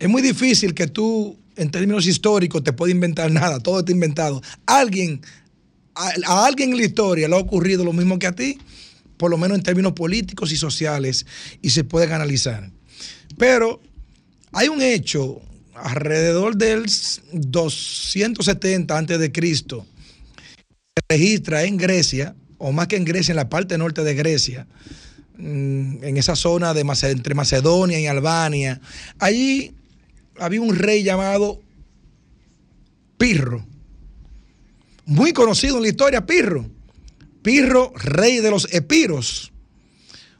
Es 0.00 0.08
muy 0.08 0.20
difícil 0.22 0.74
que 0.74 0.88
tú, 0.88 1.38
en 1.56 1.70
términos 1.70 2.06
históricos, 2.06 2.64
te 2.64 2.72
puedas 2.72 2.94
inventar 2.94 3.30
nada, 3.30 3.60
todo 3.60 3.80
está 3.80 3.92
inventado. 3.92 4.42
Alguien, 4.66 5.20
a, 5.94 6.46
alguien 6.46 6.70
en 6.70 6.78
la 6.78 6.84
historia 6.84 7.28
le 7.28 7.34
ha 7.34 7.38
ocurrido 7.38 7.84
lo 7.84 7.92
mismo 7.92 8.18
que 8.18 8.26
a 8.26 8.32
ti, 8.32 8.58
por 9.16 9.30
lo 9.30 9.38
menos 9.38 9.58
en 9.58 9.62
términos 9.62 9.92
políticos 9.92 10.52
y 10.52 10.56
sociales, 10.56 11.26
y 11.60 11.70
se 11.70 11.84
pueden 11.84 12.12
analizar. 12.12 12.70
Pero 13.36 13.80
hay 14.52 14.68
un 14.68 14.82
hecho 14.82 15.40
alrededor 15.74 16.56
del 16.56 16.86
270 17.32 18.96
antes 18.96 19.18
de 19.18 19.32
se 20.94 21.16
registra 21.16 21.64
en 21.64 21.76
Grecia, 21.76 22.34
o 22.58 22.70
más 22.72 22.86
que 22.86 22.96
en 22.96 23.04
Grecia, 23.04 23.32
en 23.32 23.36
la 23.36 23.48
parte 23.48 23.78
norte 23.78 24.04
de 24.04 24.14
Grecia, 24.14 24.66
mm, 25.38 26.04
en 26.04 26.16
esa 26.16 26.36
zona 26.36 26.74
de 26.74 26.82
entre 26.82 27.34
Macedonia 27.34 27.98
y 27.98 28.06
Albania. 28.06 28.80
Allí 29.18 29.74
había 30.42 30.60
un 30.60 30.76
rey 30.76 31.02
llamado 31.02 31.62
Pirro, 33.16 33.64
muy 35.04 35.32
conocido 35.32 35.76
en 35.76 35.82
la 35.82 35.88
historia, 35.88 36.26
Pirro. 36.26 36.68
Pirro, 37.42 37.92
rey 37.94 38.38
de 38.38 38.50
los 38.50 38.72
Epiros, 38.72 39.52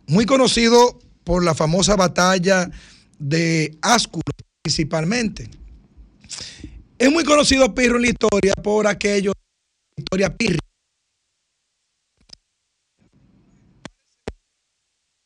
muy 0.07 0.25
conocido 0.27 0.99
por 1.25 1.45
la 1.45 1.55
famosa 1.55 1.97
batalla 1.97 2.71
de 3.19 3.77
Ásculo, 3.83 4.23
principalmente. 4.63 5.49
Es 6.99 7.11
muy 7.11 7.25
conocido 7.25 7.75
Pirro 7.75 7.97
en 7.97 8.03
la 8.03 8.09
historia 8.09 8.53
por 8.63 8.87
aquello, 8.87 9.33
historia 9.97 10.37
Pirri. 10.37 10.59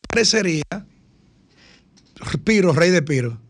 Parecería 0.08 0.64
Piro, 2.44 2.72
rey 2.72 2.90
de 2.90 3.02
Piro. 3.02 3.45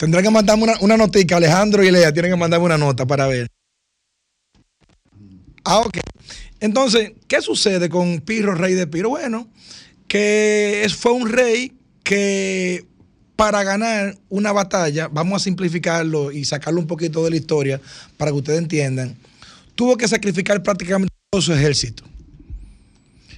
Tendrán 0.00 0.24
que 0.24 0.30
mandarme 0.30 0.62
una, 0.62 0.78
una 0.80 0.96
notica, 0.96 1.36
Alejandro 1.36 1.84
y 1.84 1.90
Lea 1.90 2.10
tienen 2.10 2.30
que 2.30 2.36
mandarme 2.38 2.64
una 2.64 2.78
nota 2.78 3.06
para 3.06 3.26
ver. 3.26 3.48
Ah, 5.62 5.80
ok. 5.80 5.98
Entonces, 6.58 7.12
¿qué 7.28 7.42
sucede 7.42 7.90
con 7.90 8.20
Pirro, 8.20 8.54
rey 8.54 8.72
de 8.72 8.86
Piro? 8.86 9.10
Bueno, 9.10 9.46
que 10.08 10.86
fue 10.96 11.12
un 11.12 11.28
rey 11.28 11.74
que 12.02 12.86
para 13.36 13.62
ganar 13.62 14.16
una 14.30 14.52
batalla, 14.52 15.08
vamos 15.08 15.42
a 15.42 15.44
simplificarlo 15.44 16.32
y 16.32 16.46
sacarlo 16.46 16.80
un 16.80 16.86
poquito 16.86 17.22
de 17.22 17.28
la 17.28 17.36
historia 17.36 17.78
para 18.16 18.30
que 18.30 18.38
ustedes 18.38 18.58
entiendan, 18.58 19.18
tuvo 19.74 19.98
que 19.98 20.08
sacrificar 20.08 20.62
prácticamente 20.62 21.12
todo 21.30 21.42
su 21.42 21.52
ejército. 21.52 22.04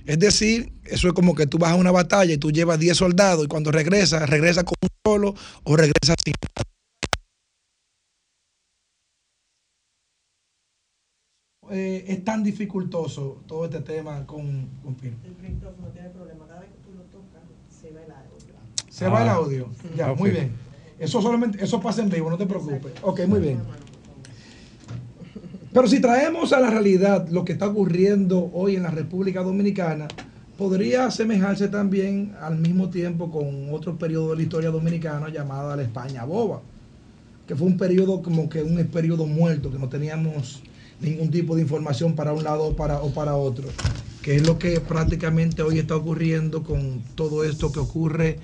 Es 0.06 0.18
decir, 0.18 0.72
eso 0.84 1.08
es 1.08 1.14
como 1.14 1.34
que 1.34 1.46
tú 1.46 1.58
vas 1.58 1.72
a 1.72 1.76
una 1.76 1.90
batalla 1.92 2.32
y 2.34 2.38
tú 2.38 2.50
llevas 2.50 2.78
10 2.78 2.96
soldados 2.96 3.44
y 3.44 3.48
cuando 3.48 3.70
regresas, 3.70 4.28
regresas 4.28 4.64
con 4.64 4.74
un 4.82 4.88
solo 5.04 5.34
o 5.64 5.76
regresas 5.76 6.16
sin. 6.24 6.34
Eh, 11.70 12.04
es 12.08 12.24
tan 12.24 12.42
dificultoso 12.42 13.40
todo 13.46 13.64
este 13.64 13.80
tema 13.80 14.26
con, 14.26 14.68
con 14.82 14.94
Pino. 14.96 15.16
Se 18.90 19.08
va 19.08 19.22
el 19.22 19.28
Ah. 19.28 19.34
audio. 19.34 19.68
Ya, 19.96 20.12
muy 20.12 20.30
bien. 20.30 20.52
Eso 20.98 21.22
solamente, 21.22 21.64
eso 21.64 21.80
pasa 21.80 22.02
en 22.02 22.10
vivo, 22.10 22.28
no 22.30 22.36
te 22.36 22.46
preocupes. 22.46 22.92
Ok, 23.02 23.20
muy 23.26 23.40
bien. 23.40 23.60
Pero 25.72 25.88
si 25.88 26.00
traemos 26.00 26.52
a 26.52 26.60
la 26.60 26.70
realidad 26.70 27.28
lo 27.30 27.44
que 27.44 27.54
está 27.54 27.66
ocurriendo 27.66 28.50
hoy 28.52 28.76
en 28.76 28.82
la 28.82 28.90
República 28.90 29.42
Dominicana, 29.42 30.06
podría 30.58 31.06
asemejarse 31.06 31.68
también 31.68 32.34
al 32.40 32.58
mismo 32.58 32.90
tiempo 32.90 33.30
con 33.30 33.72
otro 33.72 33.96
periodo 33.96 34.30
de 34.30 34.36
la 34.36 34.42
historia 34.42 34.70
dominicana 34.70 35.30
llamada 35.30 35.74
la 35.74 35.82
España 35.82 36.24
Boba, 36.24 36.60
que 37.48 37.56
fue 37.56 37.66
un 37.66 37.78
periodo 37.78 38.20
como 38.22 38.50
que 38.50 38.62
un 38.62 38.84
periodo 38.88 39.26
muerto, 39.26 39.72
que 39.72 39.78
no 39.78 39.88
teníamos 39.88 40.62
ningún 41.00 41.30
tipo 41.30 41.56
de 41.56 41.62
información 41.62 42.14
para 42.14 42.34
un 42.34 42.44
lado 42.44 42.64
o 42.64 42.76
para, 42.76 43.00
o 43.00 43.10
para 43.10 43.34
otro, 43.34 43.68
que 44.20 44.36
es 44.36 44.46
lo 44.46 44.58
que 44.58 44.78
prácticamente 44.78 45.62
hoy 45.62 45.78
está 45.78 45.96
ocurriendo 45.96 46.62
con 46.62 47.02
todo 47.14 47.44
esto 47.44 47.72
que 47.72 47.80
ocurre 47.80 48.38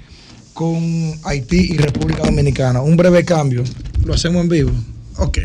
con 0.54 1.12
Haití 1.24 1.74
y 1.74 1.76
República 1.76 2.24
Dominicana. 2.24 2.80
Un 2.80 2.96
breve 2.96 3.24
cambio. 3.24 3.62
¿Lo 4.04 4.14
hacemos 4.14 4.42
en 4.42 4.48
vivo? 4.48 4.70
Ok, 5.18 5.38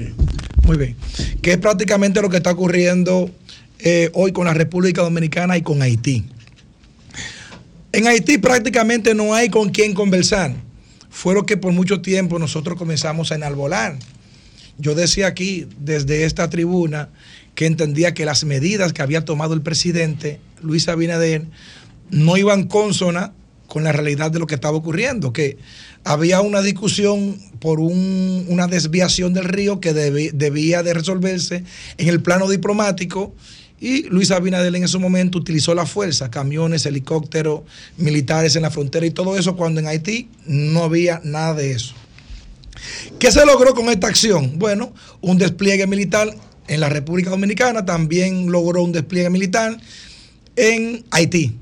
muy 0.67 0.77
bien. 0.77 0.95
Que 1.41 1.53
es 1.53 1.57
prácticamente 1.57 2.21
lo 2.21 2.29
que 2.29 2.37
está 2.37 2.51
ocurriendo 2.51 3.29
eh, 3.79 4.11
hoy 4.13 4.31
con 4.31 4.45
la 4.45 4.53
República 4.53 5.01
Dominicana 5.01 5.57
y 5.57 5.63
con 5.63 5.81
Haití. 5.81 6.25
En 7.91 8.07
Haití 8.07 8.37
prácticamente 8.37 9.15
no 9.15 9.33
hay 9.33 9.49
con 9.49 9.69
quién 9.69 9.93
conversar. 9.95 10.53
Fue 11.09 11.33
lo 11.33 11.45
que 11.45 11.57
por 11.57 11.73
mucho 11.73 12.01
tiempo 12.01 12.37
nosotros 12.37 12.77
comenzamos 12.77 13.31
a 13.31 13.35
enalbolar. 13.35 13.97
Yo 14.77 14.93
decía 14.93 15.27
aquí, 15.27 15.67
desde 15.79 16.25
esta 16.25 16.49
tribuna, 16.49 17.09
que 17.55 17.65
entendía 17.65 18.13
que 18.13 18.25
las 18.25 18.43
medidas 18.45 18.93
que 18.93 19.01
había 19.01 19.25
tomado 19.25 19.53
el 19.53 19.61
presidente 19.61 20.39
Luis 20.61 20.87
Abinader 20.87 21.45
no 22.09 22.37
iban 22.37 22.67
consona 22.67 23.33
con 23.67 23.83
la 23.83 23.91
realidad 23.91 24.31
de 24.31 24.39
lo 24.39 24.47
que 24.47 24.55
estaba 24.55 24.77
ocurriendo, 24.77 25.33
que 25.33 25.57
había 26.03 26.41
una 26.41 26.61
discusión 26.61 27.37
por 27.59 27.79
un- 27.79 28.45
una 28.49 28.67
desviación 28.67 29.33
del 29.33 29.45
río 29.45 29.79
que 29.79 29.93
debía 29.93 30.83
de 30.83 30.93
resolverse 30.93 31.63
en 31.97 32.07
el 32.09 32.21
plano 32.21 32.49
diplomático 32.49 33.33
y 33.79 34.03
Luis 34.03 34.31
Abinader 34.31 34.73
en 34.75 34.83
ese 34.83 34.97
momento 34.97 35.37
utilizó 35.39 35.73
la 35.73 35.85
fuerza, 35.85 36.29
camiones, 36.29 36.85
helicópteros, 36.85 37.61
militares 37.97 38.55
en 38.55 38.61
la 38.61 38.71
frontera 38.71 39.05
y 39.05 39.11
todo 39.11 39.37
eso 39.37 39.55
cuando 39.55 39.79
en 39.79 39.87
Haití 39.87 40.29
no 40.45 40.83
había 40.83 41.19
nada 41.23 41.55
de 41.55 41.71
eso. 41.71 41.93
¿Qué 43.19 43.31
se 43.31 43.45
logró 43.45 43.73
con 43.73 43.89
esta 43.89 44.07
acción? 44.07 44.57
Bueno, 44.57 44.93
un 45.21 45.37
despliegue 45.37 45.87
militar 45.87 46.33
en 46.67 46.79
la 46.79 46.89
República 46.89 47.29
Dominicana, 47.29 47.85
también 47.85 48.51
logró 48.51 48.83
un 48.83 48.91
despliegue 48.91 49.29
militar 49.29 49.77
en 50.55 51.03
Haití. 51.11 51.57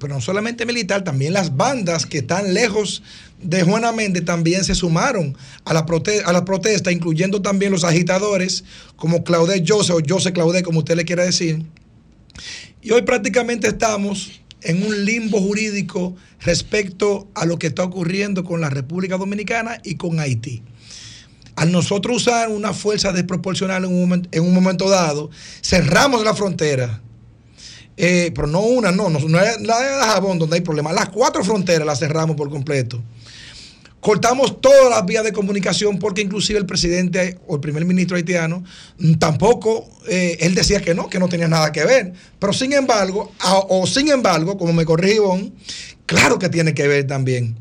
Pero 0.00 0.14
no 0.14 0.20
solamente 0.20 0.64
militar, 0.66 1.04
también 1.04 1.34
las 1.34 1.56
bandas 1.56 2.06
que 2.06 2.18
están 2.18 2.54
lejos 2.54 3.02
de 3.40 3.62
Juana 3.62 3.92
Méndez 3.92 4.24
también 4.24 4.64
se 4.64 4.74
sumaron 4.74 5.36
a 5.64 5.74
la, 5.74 5.86
prote- 5.86 6.22
a 6.24 6.32
la 6.32 6.44
protesta, 6.44 6.90
incluyendo 6.90 7.42
también 7.42 7.70
los 7.70 7.84
agitadores 7.84 8.64
como 8.96 9.22
Claudet 9.22 9.62
Jose 9.68 9.92
o 9.92 10.00
Jose 10.06 10.32
Claudet, 10.32 10.64
como 10.64 10.80
usted 10.80 10.96
le 10.96 11.04
quiera 11.04 11.24
decir. 11.24 11.64
Y 12.82 12.92
hoy 12.92 13.02
prácticamente 13.02 13.68
estamos 13.68 14.40
en 14.62 14.82
un 14.86 15.04
limbo 15.04 15.40
jurídico 15.40 16.16
respecto 16.40 17.28
a 17.34 17.44
lo 17.44 17.58
que 17.58 17.66
está 17.66 17.84
ocurriendo 17.84 18.42
con 18.42 18.60
la 18.62 18.70
República 18.70 19.18
Dominicana 19.18 19.80
y 19.84 19.96
con 19.96 20.18
Haití. 20.18 20.62
Al 21.56 21.72
nosotros 21.72 22.16
usar 22.16 22.48
una 22.48 22.72
fuerza 22.72 23.12
desproporcional 23.12 23.84
en 23.84 23.92
un 23.94 24.28
en 24.32 24.42
un 24.42 24.54
momento 24.54 24.88
dado, 24.88 25.30
cerramos 25.62 26.24
la 26.24 26.34
frontera. 26.34 27.02
Eh, 28.02 28.32
pero 28.34 28.46
no 28.46 28.60
una, 28.60 28.90
no, 28.90 29.10
no, 29.10 29.18
no 29.18 29.38
la 29.38 29.78
de 29.78 30.04
Jabón 30.06 30.38
donde 30.38 30.56
hay 30.56 30.62
problemas. 30.62 30.94
Las 30.94 31.10
cuatro 31.10 31.44
fronteras 31.44 31.86
las 31.86 31.98
cerramos 31.98 32.34
por 32.34 32.48
completo. 32.48 32.98
Cortamos 34.00 34.62
todas 34.62 34.88
las 34.88 35.04
vías 35.04 35.22
de 35.22 35.34
comunicación 35.34 35.98
porque 35.98 36.22
inclusive 36.22 36.58
el 36.58 36.64
presidente 36.64 37.38
o 37.46 37.56
el 37.56 37.60
primer 37.60 37.84
ministro 37.84 38.16
haitiano 38.16 38.64
tampoco, 39.18 39.86
eh, 40.08 40.38
él 40.40 40.54
decía 40.54 40.80
que 40.80 40.94
no, 40.94 41.10
que 41.10 41.18
no 41.18 41.28
tenía 41.28 41.46
nada 41.46 41.72
que 41.72 41.84
ver. 41.84 42.14
Pero 42.38 42.54
sin 42.54 42.72
embargo, 42.72 43.32
o 43.68 43.86
sin 43.86 44.08
embargo, 44.08 44.56
como 44.56 44.72
me 44.72 44.86
corrige 44.86 45.16
Ivonne, 45.16 45.52
claro 46.06 46.38
que 46.38 46.48
tiene 46.48 46.72
que 46.72 46.88
ver 46.88 47.06
también. 47.06 47.54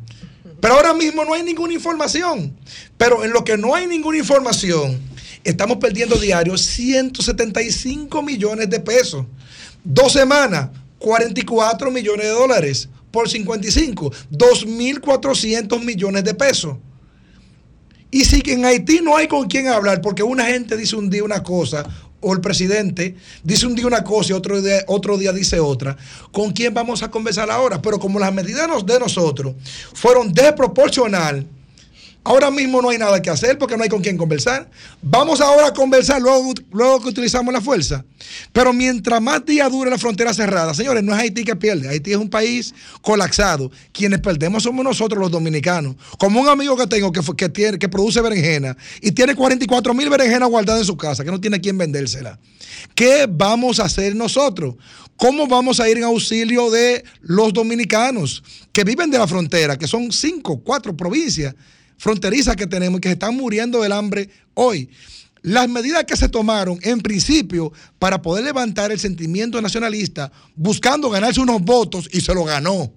Pero 0.61 0.75
ahora 0.75 0.93
mismo 0.93 1.25
no 1.25 1.33
hay 1.33 1.43
ninguna 1.43 1.73
información. 1.73 2.55
Pero 2.97 3.25
en 3.25 3.31
lo 3.31 3.43
que 3.43 3.57
no 3.57 3.75
hay 3.75 3.87
ninguna 3.87 4.19
información, 4.19 5.01
estamos 5.43 5.79
perdiendo 5.79 6.15
diario 6.15 6.57
175 6.57 8.21
millones 8.23 8.69
de 8.69 8.79
pesos. 8.79 9.25
Dos 9.83 10.13
semanas, 10.13 10.69
44 10.99 11.91
millones 11.91 12.25
de 12.25 12.31
dólares. 12.31 12.89
Por 13.11 13.27
55, 13.27 14.11
2.400 14.31 15.83
millones 15.83 16.23
de 16.23 16.33
pesos. 16.35 16.77
Y 18.11 18.25
si 18.25 18.41
en 18.45 18.65
Haití 18.65 19.01
no 19.01 19.17
hay 19.17 19.27
con 19.27 19.47
quién 19.47 19.67
hablar, 19.67 20.01
porque 20.01 20.21
una 20.23 20.45
gente 20.45 20.77
dice 20.77 20.95
un 20.95 21.09
día 21.09 21.23
una 21.23 21.41
cosa, 21.41 21.85
o 22.21 22.33
el 22.33 22.41
presidente 22.41 23.15
dice 23.43 23.65
un 23.65 23.75
día 23.75 23.87
una 23.87 24.03
cosa 24.03 24.33
y 24.33 24.35
otro 24.35 24.61
día, 24.61 24.83
otro 24.87 25.17
día 25.17 25.31
dice 25.31 25.59
otra, 25.59 25.95
¿con 26.31 26.51
quién 26.51 26.73
vamos 26.73 27.01
a 27.01 27.09
conversar 27.09 27.49
ahora? 27.49 27.81
Pero 27.81 27.99
como 27.99 28.19
las 28.19 28.33
medidas 28.33 28.67
de 28.85 28.99
nosotros 28.99 29.55
fueron 29.93 30.33
desproporcional, 30.33 31.47
ahora 32.23 32.51
mismo 32.51 32.81
no 32.81 32.89
hay 32.89 32.97
nada 32.97 33.21
que 33.21 33.29
hacer 33.29 33.57
porque 33.57 33.77
no 33.77 33.83
hay 33.83 33.89
con 33.89 34.01
quién 34.01 34.17
conversar. 34.17 34.69
Vamos 35.01 35.41
ahora 35.41 35.67
a 35.67 35.73
conversar 35.73 36.21
luego, 36.21 36.53
que 37.01 37.09
utilizamos 37.09 37.53
la 37.53 37.61
fuerza. 37.61 38.05
Pero 38.51 38.73
mientras 38.73 39.21
más 39.21 39.45
días 39.45 39.71
dure 39.71 39.89
la 39.89 39.97
frontera 39.97 40.33
cerrada, 40.33 40.73
señores, 40.73 41.03
no 41.03 41.13
es 41.13 41.19
Haití 41.19 41.43
que 41.43 41.55
pierde. 41.55 41.89
Haití 41.89 42.11
es 42.11 42.17
un 42.17 42.29
país 42.29 42.73
colapsado. 43.01 43.71
Quienes 43.91 44.19
perdemos 44.19 44.63
somos 44.63 44.83
nosotros 44.83 45.19
los 45.19 45.31
dominicanos. 45.31 45.95
Como 46.17 46.39
un 46.39 46.49
amigo 46.49 46.75
que 46.77 46.87
tengo 46.87 47.11
que, 47.11 47.21
que 47.79 47.89
produce 47.89 48.21
berenjena 48.21 48.75
y 49.01 49.11
tiene 49.11 49.35
44 49.35 49.93
mil 49.93 50.09
berenjenas 50.09 50.49
guardadas 50.49 50.81
en 50.81 50.87
su 50.87 50.97
casa, 50.97 51.23
que 51.23 51.31
no 51.31 51.41
tiene 51.41 51.59
quien 51.59 51.77
vendérsela. 51.77 52.39
¿Qué 52.95 53.27
vamos 53.29 53.79
a 53.79 53.85
hacer 53.85 54.15
nosotros? 54.15 54.75
¿Cómo 55.17 55.47
vamos 55.47 55.81
a 55.81 55.89
ir 55.89 55.97
en 55.97 56.05
auxilio 56.05 56.69
de 56.69 57.03
los 57.21 57.51
dominicanos 57.51 58.41
que 58.71 58.85
viven 58.85 59.11
de 59.11 59.17
la 59.17 59.27
frontera, 59.27 59.77
que 59.77 59.85
son 59.87 60.11
cinco, 60.13 60.61
cuatro 60.63 60.95
provincias 60.95 61.55
fronterizas 61.99 62.55
que 62.55 62.65
tenemos 62.65 62.97
y 62.97 63.01
que 63.01 63.09
se 63.09 63.13
están 63.13 63.35
muriendo 63.35 63.81
del 63.81 63.91
hambre 63.91 64.31
hoy? 64.55 64.89
Las 65.43 65.69
medidas 65.69 66.05
que 66.05 66.17
se 66.17 66.27
tomaron 66.27 66.79
en 66.81 66.99
principio 66.99 67.71
para 67.99 68.21
poder 68.21 68.43
levantar 68.43 68.91
el 68.91 68.99
sentimiento 68.99 69.61
nacionalista, 69.61 70.31
buscando 70.55 71.11
ganarse 71.11 71.39
unos 71.39 71.61
votos 71.61 72.09
y 72.11 72.21
se 72.21 72.33
lo 72.33 72.43
ganó. 72.43 72.91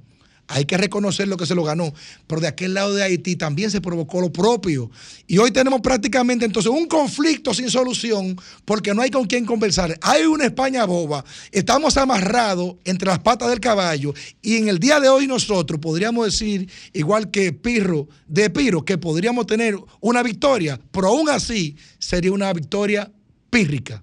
Hay 0.49 0.65
que 0.67 0.77
reconocer 0.77 1.29
lo 1.29 1.37
que 1.37 1.47
se 1.47 1.55
lo 1.55 1.65
ganó. 1.65 1.93
Pero 2.27 2.41
de 2.41 2.49
aquel 2.49 2.75
lado 2.75 2.95
de 2.95 3.03
Haití 3.03 3.37
también 3.37 3.71
se 3.71 3.81
provocó 3.81 4.21
lo 4.21 4.33
propio. 4.33 4.91
Y 5.27 5.39
hoy 5.39 5.51
tenemos 5.51 5.81
prácticamente 5.81 6.45
entonces 6.45 6.71
un 6.71 6.87
conflicto 6.87 7.55
sin 7.55 7.71
solución 7.71 8.37
porque 8.65 8.93
no 8.93 9.03
hay 9.03 9.11
con 9.11 9.27
quién 9.27 9.47
conversar. 9.47 9.99
Hay 10.03 10.25
una 10.25 10.45
España 10.45 10.85
boba. 10.85 11.25
Estamos 11.51 11.97
amarrados 11.97 12.77
entre 12.85 13.09
las 13.09 13.21
patas 13.21 13.49
del 13.49 13.61
caballo. 13.61 14.13
Y 14.43 14.57
en 14.57 14.69
el 14.69 14.79
día 14.79 15.01
de 15.01 15.09
hoy 15.09 15.27
nosotros 15.27 15.81
podríamos 15.81 16.27
decir, 16.27 16.69
igual 16.93 17.31
que 17.31 17.53
Pirro 17.53 18.09
de 18.27 18.51
Piro, 18.51 18.85
que 18.85 18.99
podríamos 18.99 19.47
tener 19.47 19.77
una 20.01 20.23
victoria. 20.23 20.79
Pero 20.91 21.09
aún 21.09 21.31
así 21.31 21.77
sería 21.99 22.33
una 22.33 22.53
victoria 22.53 23.11
pírrica. 23.49 24.03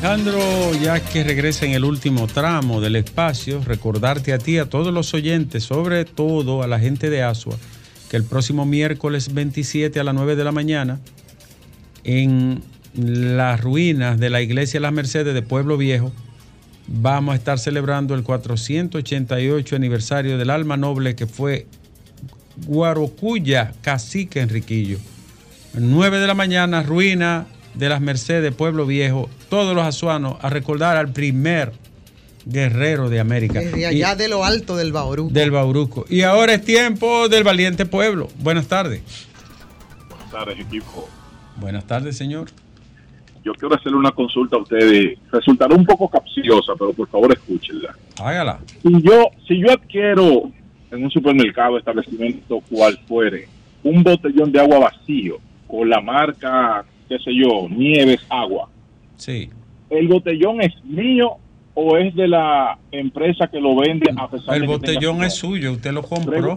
Alejandro, 0.00 0.38
ya 0.80 1.00
que 1.00 1.24
regresa 1.24 1.66
en 1.66 1.72
el 1.72 1.84
último 1.84 2.28
tramo 2.28 2.80
del 2.80 2.94
espacio, 2.94 3.60
recordarte 3.64 4.32
a 4.32 4.38
ti, 4.38 4.58
a 4.58 4.66
todos 4.66 4.94
los 4.94 5.12
oyentes, 5.14 5.64
sobre 5.64 6.04
todo 6.04 6.62
a 6.62 6.68
la 6.68 6.78
gente 6.78 7.10
de 7.10 7.24
Asua, 7.24 7.56
que 8.08 8.16
el 8.16 8.24
próximo 8.24 8.64
miércoles 8.64 9.34
27 9.34 10.00
a 10.00 10.04
las 10.04 10.14
9 10.14 10.36
de 10.36 10.44
la 10.44 10.52
mañana, 10.52 10.98
en 12.04 12.62
las 12.94 13.60
ruinas 13.60 14.18
de 14.18 14.30
la 14.30 14.40
iglesia 14.40 14.80
Las 14.80 14.92
Mercedes 14.92 15.34
de 15.34 15.42
Pueblo 15.42 15.76
Viejo, 15.76 16.12
vamos 16.86 17.34
a 17.34 17.36
estar 17.36 17.58
celebrando 17.58 18.14
el 18.14 18.22
488 18.22 19.76
aniversario 19.76 20.38
del 20.38 20.50
alma 20.50 20.76
noble 20.76 21.14
que 21.14 21.26
fue 21.26 21.66
Guarocuya 22.66 23.72
Cacique 23.82 24.40
Enriquillo. 24.40 24.98
9 25.74 26.18
de 26.18 26.26
la 26.26 26.34
mañana, 26.34 26.82
ruina 26.82 27.46
de 27.74 27.88
las 27.88 28.00
Mercedes, 28.00 28.54
Pueblo 28.54 28.86
Viejo, 28.86 29.28
todos 29.48 29.74
los 29.74 29.84
azuanos 29.84 30.36
a 30.40 30.48
recordar 30.48 30.96
al 30.96 31.12
primer 31.12 31.72
guerrero 32.46 33.08
de 33.08 33.20
América. 33.20 33.60
Desde 33.60 33.80
Y- 33.80 33.84
allá 33.84 34.14
de 34.16 34.28
lo 34.28 34.44
alto 34.44 34.76
del 34.76 34.92
Bauruco. 34.92 35.32
del 35.32 35.50
Bauruco. 35.50 36.04
Y 36.08 36.22
ahora 36.22 36.54
es 36.54 36.64
tiempo 36.64 37.28
del 37.28 37.44
valiente 37.44 37.86
pueblo. 37.86 38.28
Buenas 38.38 38.68
tardes. 38.68 39.02
Buenas 40.08 40.30
tardes, 40.30 40.60
equipo. 40.60 41.08
Buenas 41.56 41.86
tardes, 41.86 42.16
señor. 42.16 42.48
Yo 43.44 43.52
quiero 43.54 43.74
hacerle 43.74 43.98
una 43.98 44.10
consulta 44.12 44.56
a 44.56 44.60
ustedes. 44.60 45.18
Resultará 45.32 45.74
un 45.74 45.84
poco 45.86 46.08
capciosa, 46.08 46.72
pero 46.78 46.92
por 46.92 47.08
favor 47.08 47.32
escúchenla. 47.32 47.94
Hágala. 48.20 48.58
Si 48.82 49.02
yo, 49.02 49.30
si 49.46 49.58
yo 49.60 49.70
adquiero 49.72 50.50
en 50.90 51.04
un 51.04 51.10
supermercado, 51.10 51.78
establecimiento, 51.78 52.60
cual 52.70 52.98
fuere, 53.06 53.48
un 53.84 54.02
botellón 54.02 54.50
de 54.52 54.60
agua 54.60 54.78
vacío 54.80 55.38
con 55.66 55.88
la 55.88 56.00
marca, 56.00 56.84
qué 57.08 57.18
sé 57.18 57.30
yo, 57.34 57.68
Nieves 57.68 58.20
Agua, 58.28 58.68
Sí. 59.16 59.50
¿el 59.90 60.08
botellón 60.08 60.60
es 60.60 60.72
mío 60.84 61.36
o 61.80 61.96
es 61.96 62.12
de 62.16 62.26
la 62.26 62.76
empresa 62.90 63.46
que 63.46 63.60
lo 63.60 63.76
vende 63.76 64.10
a 64.16 64.28
pesar 64.28 64.56
El 64.56 64.62
de 64.62 64.66
que 64.66 64.72
tenga 64.80 64.94
botellón 64.94 65.22
es 65.22 65.34
suyo, 65.34 65.72
usted 65.72 65.92
lo 65.92 66.02
compró. 66.02 66.54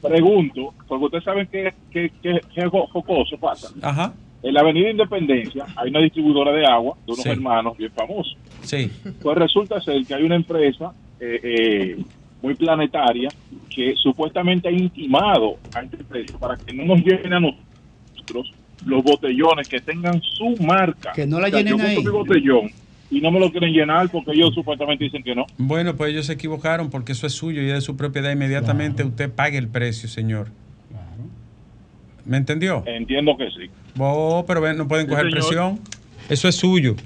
Pregunto, 0.00 0.74
porque 0.86 1.04
ustedes 1.06 1.24
saben 1.24 1.46
que, 1.46 1.72
que, 1.90 2.10
que, 2.22 2.40
que 2.54 2.66
jo- 2.66 2.86
jocoso 2.92 3.36
pasa. 3.38 3.68
Ajá. 3.82 4.12
En 4.42 4.52
la 4.54 4.60
Avenida 4.60 4.90
Independencia 4.90 5.64
hay 5.76 5.88
una 5.90 6.00
distribuidora 6.00 6.52
de 6.52 6.66
agua 6.66 6.94
de 7.06 7.12
unos 7.12 7.22
Sí. 7.24 7.30
hermanos 7.30 7.76
bien 7.78 7.90
famosos. 7.90 8.36
Sí. 8.62 8.90
Pues 9.22 9.36
resulta 9.38 9.80
ser 9.80 10.04
que 10.04 10.14
hay 10.14 10.22
una 10.22 10.36
empresa 10.36 10.92
eh, 11.18 11.40
eh, 11.42 12.04
muy 12.42 12.54
planetaria 12.54 13.30
que 13.74 13.94
supuestamente 13.96 14.68
ha 14.68 14.72
intimado 14.72 15.56
a 15.74 15.80
esta 15.80 15.96
empresa 15.96 16.38
para 16.38 16.56
que 16.56 16.72
no 16.74 16.84
nos 16.84 17.00
llenen 17.04 17.32
a 17.32 17.40
nosotros 17.40 18.52
los 18.84 19.02
botellones 19.02 19.66
que 19.66 19.80
tengan 19.80 20.20
su 20.20 20.54
marca. 20.62 21.12
Que 21.14 21.26
no 21.26 21.40
la 21.40 21.46
O 21.46 21.50
sea, 21.50 21.58
llenen 21.62 21.78
yo 21.78 21.84
ahí. 21.84 21.96
mi 21.96 22.10
botellón 22.10 22.70
y 23.10 23.20
no 23.20 23.30
me 23.30 23.38
lo 23.40 23.50
quieren 23.50 23.72
llenar 23.72 24.08
porque 24.10 24.32
ellos 24.32 24.52
supuestamente 24.54 25.04
dicen 25.04 25.22
que 25.22 25.34
no. 25.34 25.46
Bueno, 25.58 25.94
pues 25.96 26.10
ellos 26.10 26.26
se 26.26 26.32
equivocaron 26.32 26.90
porque 26.90 27.12
eso 27.12 27.26
es 27.26 27.32
suyo 27.32 27.62
y 27.62 27.66
es 27.68 27.74
de 27.74 27.80
su 27.80 27.96
propiedad. 27.96 28.30
Inmediatamente 28.32 29.04
usted 29.04 29.30
pague 29.30 29.58
el 29.58 29.68
precio, 29.68 30.08
señor. 30.08 30.48
¿Me 32.24 32.38
entendió? 32.38 32.82
Entiendo 32.86 33.36
que 33.36 33.48
sí. 33.50 33.70
Oh, 33.98 34.44
pero 34.46 34.60
ven, 34.62 34.76
no 34.78 34.88
pueden 34.88 35.06
Sí, 35.06 35.10
coger 35.10 35.26
señor. 35.26 35.40
presión. 35.46 35.80
Eso 36.30 36.48
es 36.48 36.54
suyo. 36.56 36.96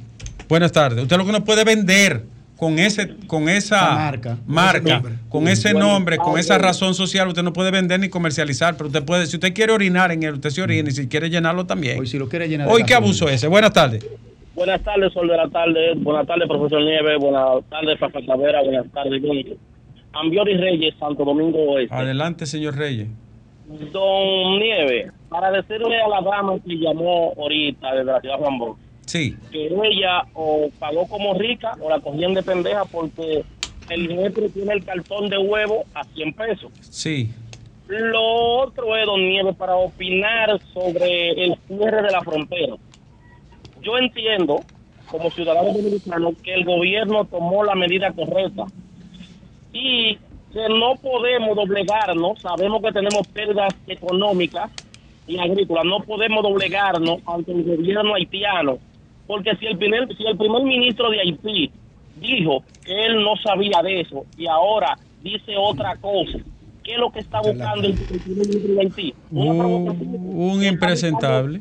Buenas 0.48 0.70
tardes. 0.72 1.02
Usted 1.02 1.16
lo 1.16 1.26
que 1.26 1.32
no 1.32 1.44
puede 1.44 1.64
vender 1.64 2.22
con 2.56 2.78
ese, 2.78 3.16
con 3.26 3.48
esa 3.48 3.88
La 3.88 3.94
marca. 3.94 4.38
marca, 4.46 4.80
Con 4.80 4.86
ese 4.86 4.94
nombre. 4.94 5.14
con 5.28 5.48
ese 5.48 5.72
Bueno, 5.72 5.88
nombre, 5.88 6.16
con 6.18 6.36
ah, 6.36 6.40
esa 6.40 6.54
bueno. 6.54 6.68
razón 6.68 6.94
social, 6.94 7.28
usted 7.28 7.42
no 7.42 7.52
puede 7.52 7.70
vender 7.70 7.98
ni 8.00 8.08
comercializar, 8.08 8.76
pero 8.76 8.86
usted 8.88 9.04
puede, 9.04 9.26
si 9.26 9.36
usted 9.36 9.52
quiere 9.52 9.72
orinar 9.72 10.10
en 10.12 10.22
él, 10.22 10.34
usted 10.34 10.50
se 10.50 10.62
orina 10.62 10.88
y 10.88 10.92
si 10.92 11.08
quiere 11.08 11.30
llenarlo 11.30 11.66
también. 11.66 11.98
Hoy 12.00 12.06
si 12.06 12.16
lo 12.18 12.28
quiere 12.28 12.48
llenar 12.48 12.68
Hoy 12.68 12.84
qué 12.84 12.94
abuso 12.94 13.28
ese. 13.28 13.48
Buenas 13.48 13.72
tardes. 13.72 14.04
Buenas 14.58 14.82
tardes, 14.82 15.12
Sol 15.12 15.28
de 15.28 15.36
la 15.36 15.48
Tarde. 15.48 15.94
Buenas 15.98 16.26
tardes, 16.26 16.48
profesor 16.48 16.82
Nieves. 16.82 17.16
Buenas 17.20 17.64
tardes, 17.70 17.96
Fafa 17.96 18.20
Tavera. 18.26 18.60
Buenas 18.64 18.90
tardes, 18.92 19.22
Gómez. 19.22 19.46
Ambiori 20.12 20.56
Reyes, 20.56 20.96
Santo 20.98 21.24
Domingo 21.24 21.58
Oeste. 21.74 21.94
Adelante, 21.94 22.44
señor 22.44 22.76
Reyes. 22.76 23.06
Don 23.92 24.58
Nieves, 24.58 25.12
para 25.28 25.52
decirle 25.52 26.00
a 26.00 26.08
la 26.08 26.20
dama 26.22 26.54
que 26.66 26.74
llamó 26.76 27.32
ahorita 27.38 27.92
desde 27.94 28.04
la 28.12 28.20
ciudad 28.20 28.36
de 28.36 28.42
Juan 28.42 28.58
Bosch, 28.58 28.78
Sí. 29.06 29.36
que 29.52 29.66
ella 29.66 30.22
o 30.34 30.68
pagó 30.80 31.06
como 31.06 31.34
rica 31.34 31.74
o 31.80 31.88
la 31.88 32.00
cogían 32.00 32.34
de 32.34 32.42
pendeja 32.42 32.84
porque 32.86 33.44
el 33.90 34.08
jefe 34.08 34.48
tiene 34.48 34.72
el 34.72 34.84
cartón 34.84 35.28
de 35.28 35.38
huevo 35.38 35.84
a 35.94 36.02
100 36.02 36.32
pesos. 36.32 36.72
Sí. 36.80 37.30
Lo 37.86 38.22
otro 38.62 38.96
es, 38.96 39.06
don 39.06 39.20
Nieves, 39.20 39.54
para 39.54 39.76
opinar 39.76 40.58
sobre 40.74 41.30
el 41.44 41.54
cierre 41.68 42.02
de 42.02 42.10
la 42.10 42.22
frontera. 42.22 42.74
Yo 43.82 43.98
entiendo, 43.98 44.60
como 45.10 45.30
ciudadano 45.30 45.72
dominicano, 45.72 46.32
que 46.42 46.54
el 46.54 46.64
gobierno 46.64 47.24
tomó 47.24 47.64
la 47.64 47.74
medida 47.74 48.12
correcta 48.12 48.66
y 49.72 50.16
que 50.52 50.68
no 50.68 50.96
podemos 50.96 51.56
doblegarnos. 51.56 52.40
Sabemos 52.40 52.82
que 52.82 52.92
tenemos 52.92 53.26
pérdidas 53.28 53.74
económicas 53.86 54.70
y 55.26 55.38
agrícolas. 55.38 55.84
No 55.84 56.00
podemos 56.00 56.42
doblegarnos 56.42 57.20
ante 57.26 57.52
el 57.52 57.64
gobierno 57.64 58.14
haitiano. 58.14 58.78
Porque 59.26 59.54
si 59.56 59.66
el 59.66 59.76
primer, 59.76 60.08
si 60.16 60.24
el 60.24 60.36
primer 60.38 60.62
ministro 60.62 61.10
de 61.10 61.20
Haití 61.20 61.70
dijo 62.18 62.64
que 62.84 63.06
él 63.06 63.22
no 63.22 63.36
sabía 63.36 63.82
de 63.82 64.00
eso 64.00 64.24
y 64.38 64.46
ahora 64.46 64.98
dice 65.22 65.54
otra 65.56 65.96
cosa, 65.96 66.38
¿qué 66.82 66.94
es 66.94 66.98
lo 66.98 67.12
que 67.12 67.20
está 67.20 67.40
buscando 67.40 67.86
el, 67.86 67.94
primer 67.94 68.46
ministro 68.46 68.74
de 68.74 68.80
Haití? 68.80 69.14
Un 69.30 70.64
impresentable. 70.64 71.60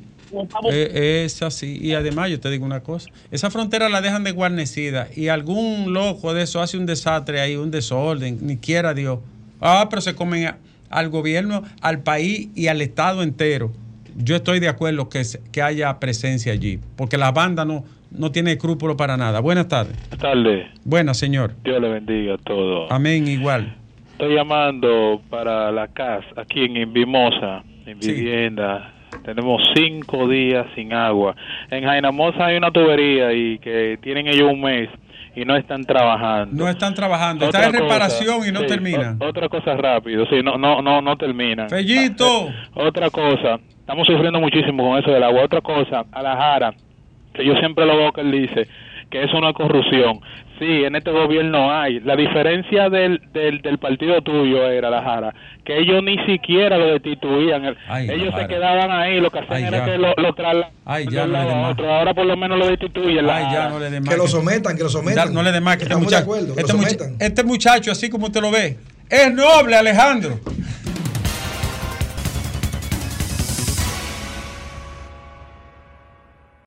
Eh, 0.72 1.24
es 1.26 1.42
así. 1.42 1.78
Y 1.82 1.94
además, 1.94 2.30
yo 2.30 2.40
te 2.40 2.50
digo 2.50 2.66
una 2.66 2.82
cosa: 2.82 3.10
esa 3.32 3.50
frontera 3.50 3.90
la 3.90 4.02
dejan 4.02 4.24
de 4.24 4.32
guarnecida 4.32 5.08
y 5.16 5.28
algún 5.30 5.94
loco 5.94 6.34
de 6.34 6.44
eso 6.44 6.62
hace 6.62 6.78
un 6.78 6.86
desastre 6.86 7.40
ahí, 7.42 7.56
un 7.56 7.72
desorden, 7.72 8.40
ni 8.42 8.58
quiera 8.58 8.94
Dios. 8.94 9.20
Ah, 9.62 9.88
pero 9.90 10.02
se 10.02 10.16
comen 10.16 10.48
a- 10.48 10.58
al 10.90 11.10
gobierno, 11.10 11.64
al 11.82 12.00
país 12.04 12.50
y 12.56 12.68
al 12.68 12.82
Estado 12.82 13.24
entero. 13.24 13.72
Yo 14.16 14.36
estoy 14.38 14.60
de 14.60 14.68
acuerdo 14.68 15.10
que, 15.10 15.24
se- 15.24 15.42
que 15.52 15.62
haya 15.62 16.00
presencia 16.00 16.52
allí, 16.54 16.80
porque 16.96 17.18
la 17.18 17.32
banda 17.32 17.66
no, 17.66 17.84
no 18.12 18.32
tiene 18.32 18.52
escrúpulo 18.54 18.98
para 18.98 19.16
nada. 19.18 19.40
Buenas 19.42 19.68
tardes. 19.68 19.96
Buenas 20.10 20.20
tardes. 20.20 20.66
Buenas, 20.86 21.18
señor. 21.18 21.54
Dios 21.64 21.80
le 21.82 21.90
bendiga 21.90 22.36
a 22.36 22.38
todos. 22.38 22.90
Amén, 22.92 23.28
igual. 23.28 23.76
Estoy 24.14 24.34
llamando 24.36 25.22
para 25.30 25.72
la 25.72 25.88
CAS 25.90 26.26
aquí 26.36 26.62
en 26.62 26.78
Invimosa, 26.78 27.64
en 27.86 28.00
vivienda. 28.00 28.94
Tenemos 29.28 29.62
cinco 29.76 30.26
días 30.30 30.66
sin 30.74 30.94
agua. 30.94 31.36
En 31.70 31.84
Jainamosa 31.84 32.46
hay 32.46 32.56
una 32.56 32.72
tubería 32.72 33.34
y 33.34 33.60
que 33.60 34.00
tienen 34.02 34.26
ellos 34.26 34.50
un 34.54 34.62
mes 34.62 34.88
y 35.36 35.44
no 35.44 35.58
están 35.58 35.84
trabajando. 35.84 36.56
No 36.56 36.70
están 36.70 36.94
trabajando, 36.94 37.46
Otra 37.46 37.66
está 37.66 37.78
en 37.78 37.84
cosa, 37.84 37.94
reparación 37.94 38.48
y 38.48 38.54
no 38.54 38.62
sí, 38.62 38.68
terminan. 38.68 39.18
otra 39.20 39.50
cosa 39.50 39.76
rápido, 39.76 40.26
sí, 40.30 40.42
no, 40.42 40.58
no, 40.58 40.82
no, 40.82 41.02
no 41.02 41.18
terminan. 41.18 41.70
Fellito. 41.70 42.48
Otra 42.74 43.10
cosa, 43.10 43.60
estamos 43.82 44.08
sufriendo 44.08 44.40
muchísimo 44.40 44.90
con 44.90 44.98
eso 44.98 45.12
del 45.12 45.24
agua. 45.24 45.44
Otra 45.44 45.60
cosa, 45.60 46.06
a 46.10 46.24
la 46.24 46.38
Jara, 46.38 46.74
que 47.34 47.44
yo 47.46 47.54
siempre 47.58 47.86
lo 47.86 47.98
veo 47.98 48.14
que 48.14 48.22
él 48.22 48.32
dice, 48.32 48.70
que 49.10 49.24
eso 49.24 49.42
no 49.42 49.50
es 49.50 49.56
corrupción. 49.56 50.22
Sí, 50.60 50.84
en 50.86 50.96
este 50.96 51.12
gobierno 51.12 51.72
hay. 51.72 52.00
La 52.00 52.16
diferencia 52.16 52.90
del, 52.90 53.22
del, 53.32 53.62
del 53.62 53.78
partido 53.78 54.22
tuyo 54.22 54.68
era, 54.68 54.90
la 54.90 55.04
Jara, 55.04 55.34
que 55.64 55.78
ellos 55.78 56.02
ni 56.04 56.18
siquiera 56.26 56.78
lo 56.80 56.88
destituían. 56.88 57.76
Ay, 57.88 58.10
ellos 58.10 58.34
se 58.36 58.48
quedaban 58.48 58.90
ahí, 58.90 59.20
lo 59.20 59.30
que 59.30 59.40
hacían 59.40 59.54
Ay, 59.58 59.64
era 59.66 59.78
ya. 59.80 59.86
que 59.86 59.98
lo, 60.00 60.14
lo 60.18 60.34
trasladaban 60.34 61.32
no 61.62 61.70
otro. 61.70 61.94
Ahora 61.94 62.14
por 62.16 62.26
lo 62.26 62.36
menos 62.38 62.58
lo 62.58 62.68
destituyen. 62.68 63.30
Ay, 63.30 63.46
ya 63.54 63.70
no 63.70 63.80
le. 63.80 64.02
Que 64.02 64.18
lo 64.18 64.28
sometan, 64.28 64.76
que 64.76 64.84
lo 64.84 64.90
sometan. 64.90 65.34
No 65.34 65.44
le 65.44 65.52
dé 65.52 65.62
más 65.62 65.78
que 65.78 65.84
este 65.84 65.94
de 65.96 66.02
muchacho. 66.02 66.24
acuerdo, 66.24 66.56
que 66.56 66.62
este, 66.62 66.74
lo 66.74 66.80
mucha- 66.80 66.90
sometan. 66.98 67.16
este 67.20 67.44
muchacho, 67.44 67.92
así 67.92 68.10
como 68.10 68.26
usted 68.28 68.42
lo 68.42 68.50
ve, 68.50 68.78
es 69.10 69.34
noble, 69.34 69.76
Alejandro. 69.76 70.40